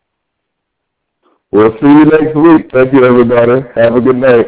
We'll 1.52 1.74
see 1.80 1.88
you 1.88 2.06
next 2.06 2.36
week. 2.36 2.72
Thank 2.72 2.94
you, 2.94 3.06
everybody. 3.06 3.66
Have 3.76 3.96
a 3.96 4.02
good 4.02 4.16
night. 4.16 4.48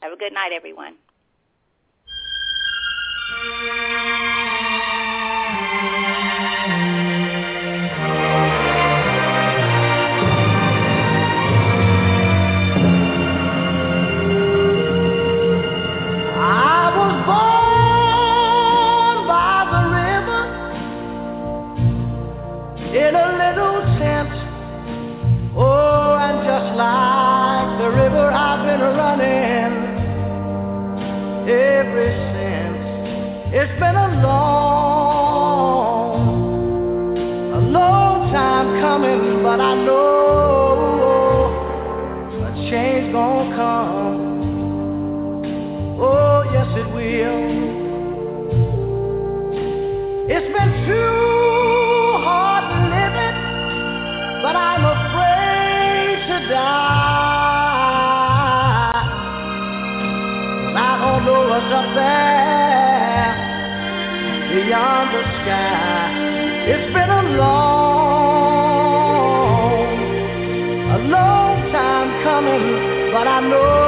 Have 0.00 0.12
a 0.12 0.16
good 0.16 0.32
night, 0.32 0.52
everyone. 0.52 0.94
Been 33.78 33.96
a 33.96 34.08
long, 34.22 35.58
a 37.54 37.58
long 37.70 38.32
time 38.32 38.80
coming, 38.80 39.42
but 39.44 39.60
I 39.60 39.74
know 39.84 41.50
a 42.44 42.50
change 42.70 43.12
gonna 43.12 43.56
come. 43.56 44.18
Oh, 46.00 46.42
yes 46.52 46.66
it 46.76 46.88
will. 46.92 47.44
It's 50.34 50.48
been 50.56 50.72
too 50.86 52.18
hard 52.24 52.64
living, 52.94 53.38
but 54.42 54.56
I'm 54.56 54.84
afraid 54.96 56.26
to 56.26 56.38
die. 56.52 56.87
Beyond 64.68 65.08
the 65.14 65.22
sky. 65.40 66.12
It's 66.72 66.92
been 66.92 67.08
a 67.08 67.22
long, 67.40 67.88
a 70.92 70.98
long 71.08 71.72
time 71.72 72.08
coming, 72.22 72.64
but 73.10 73.26
I 73.26 73.40
know 73.48 73.87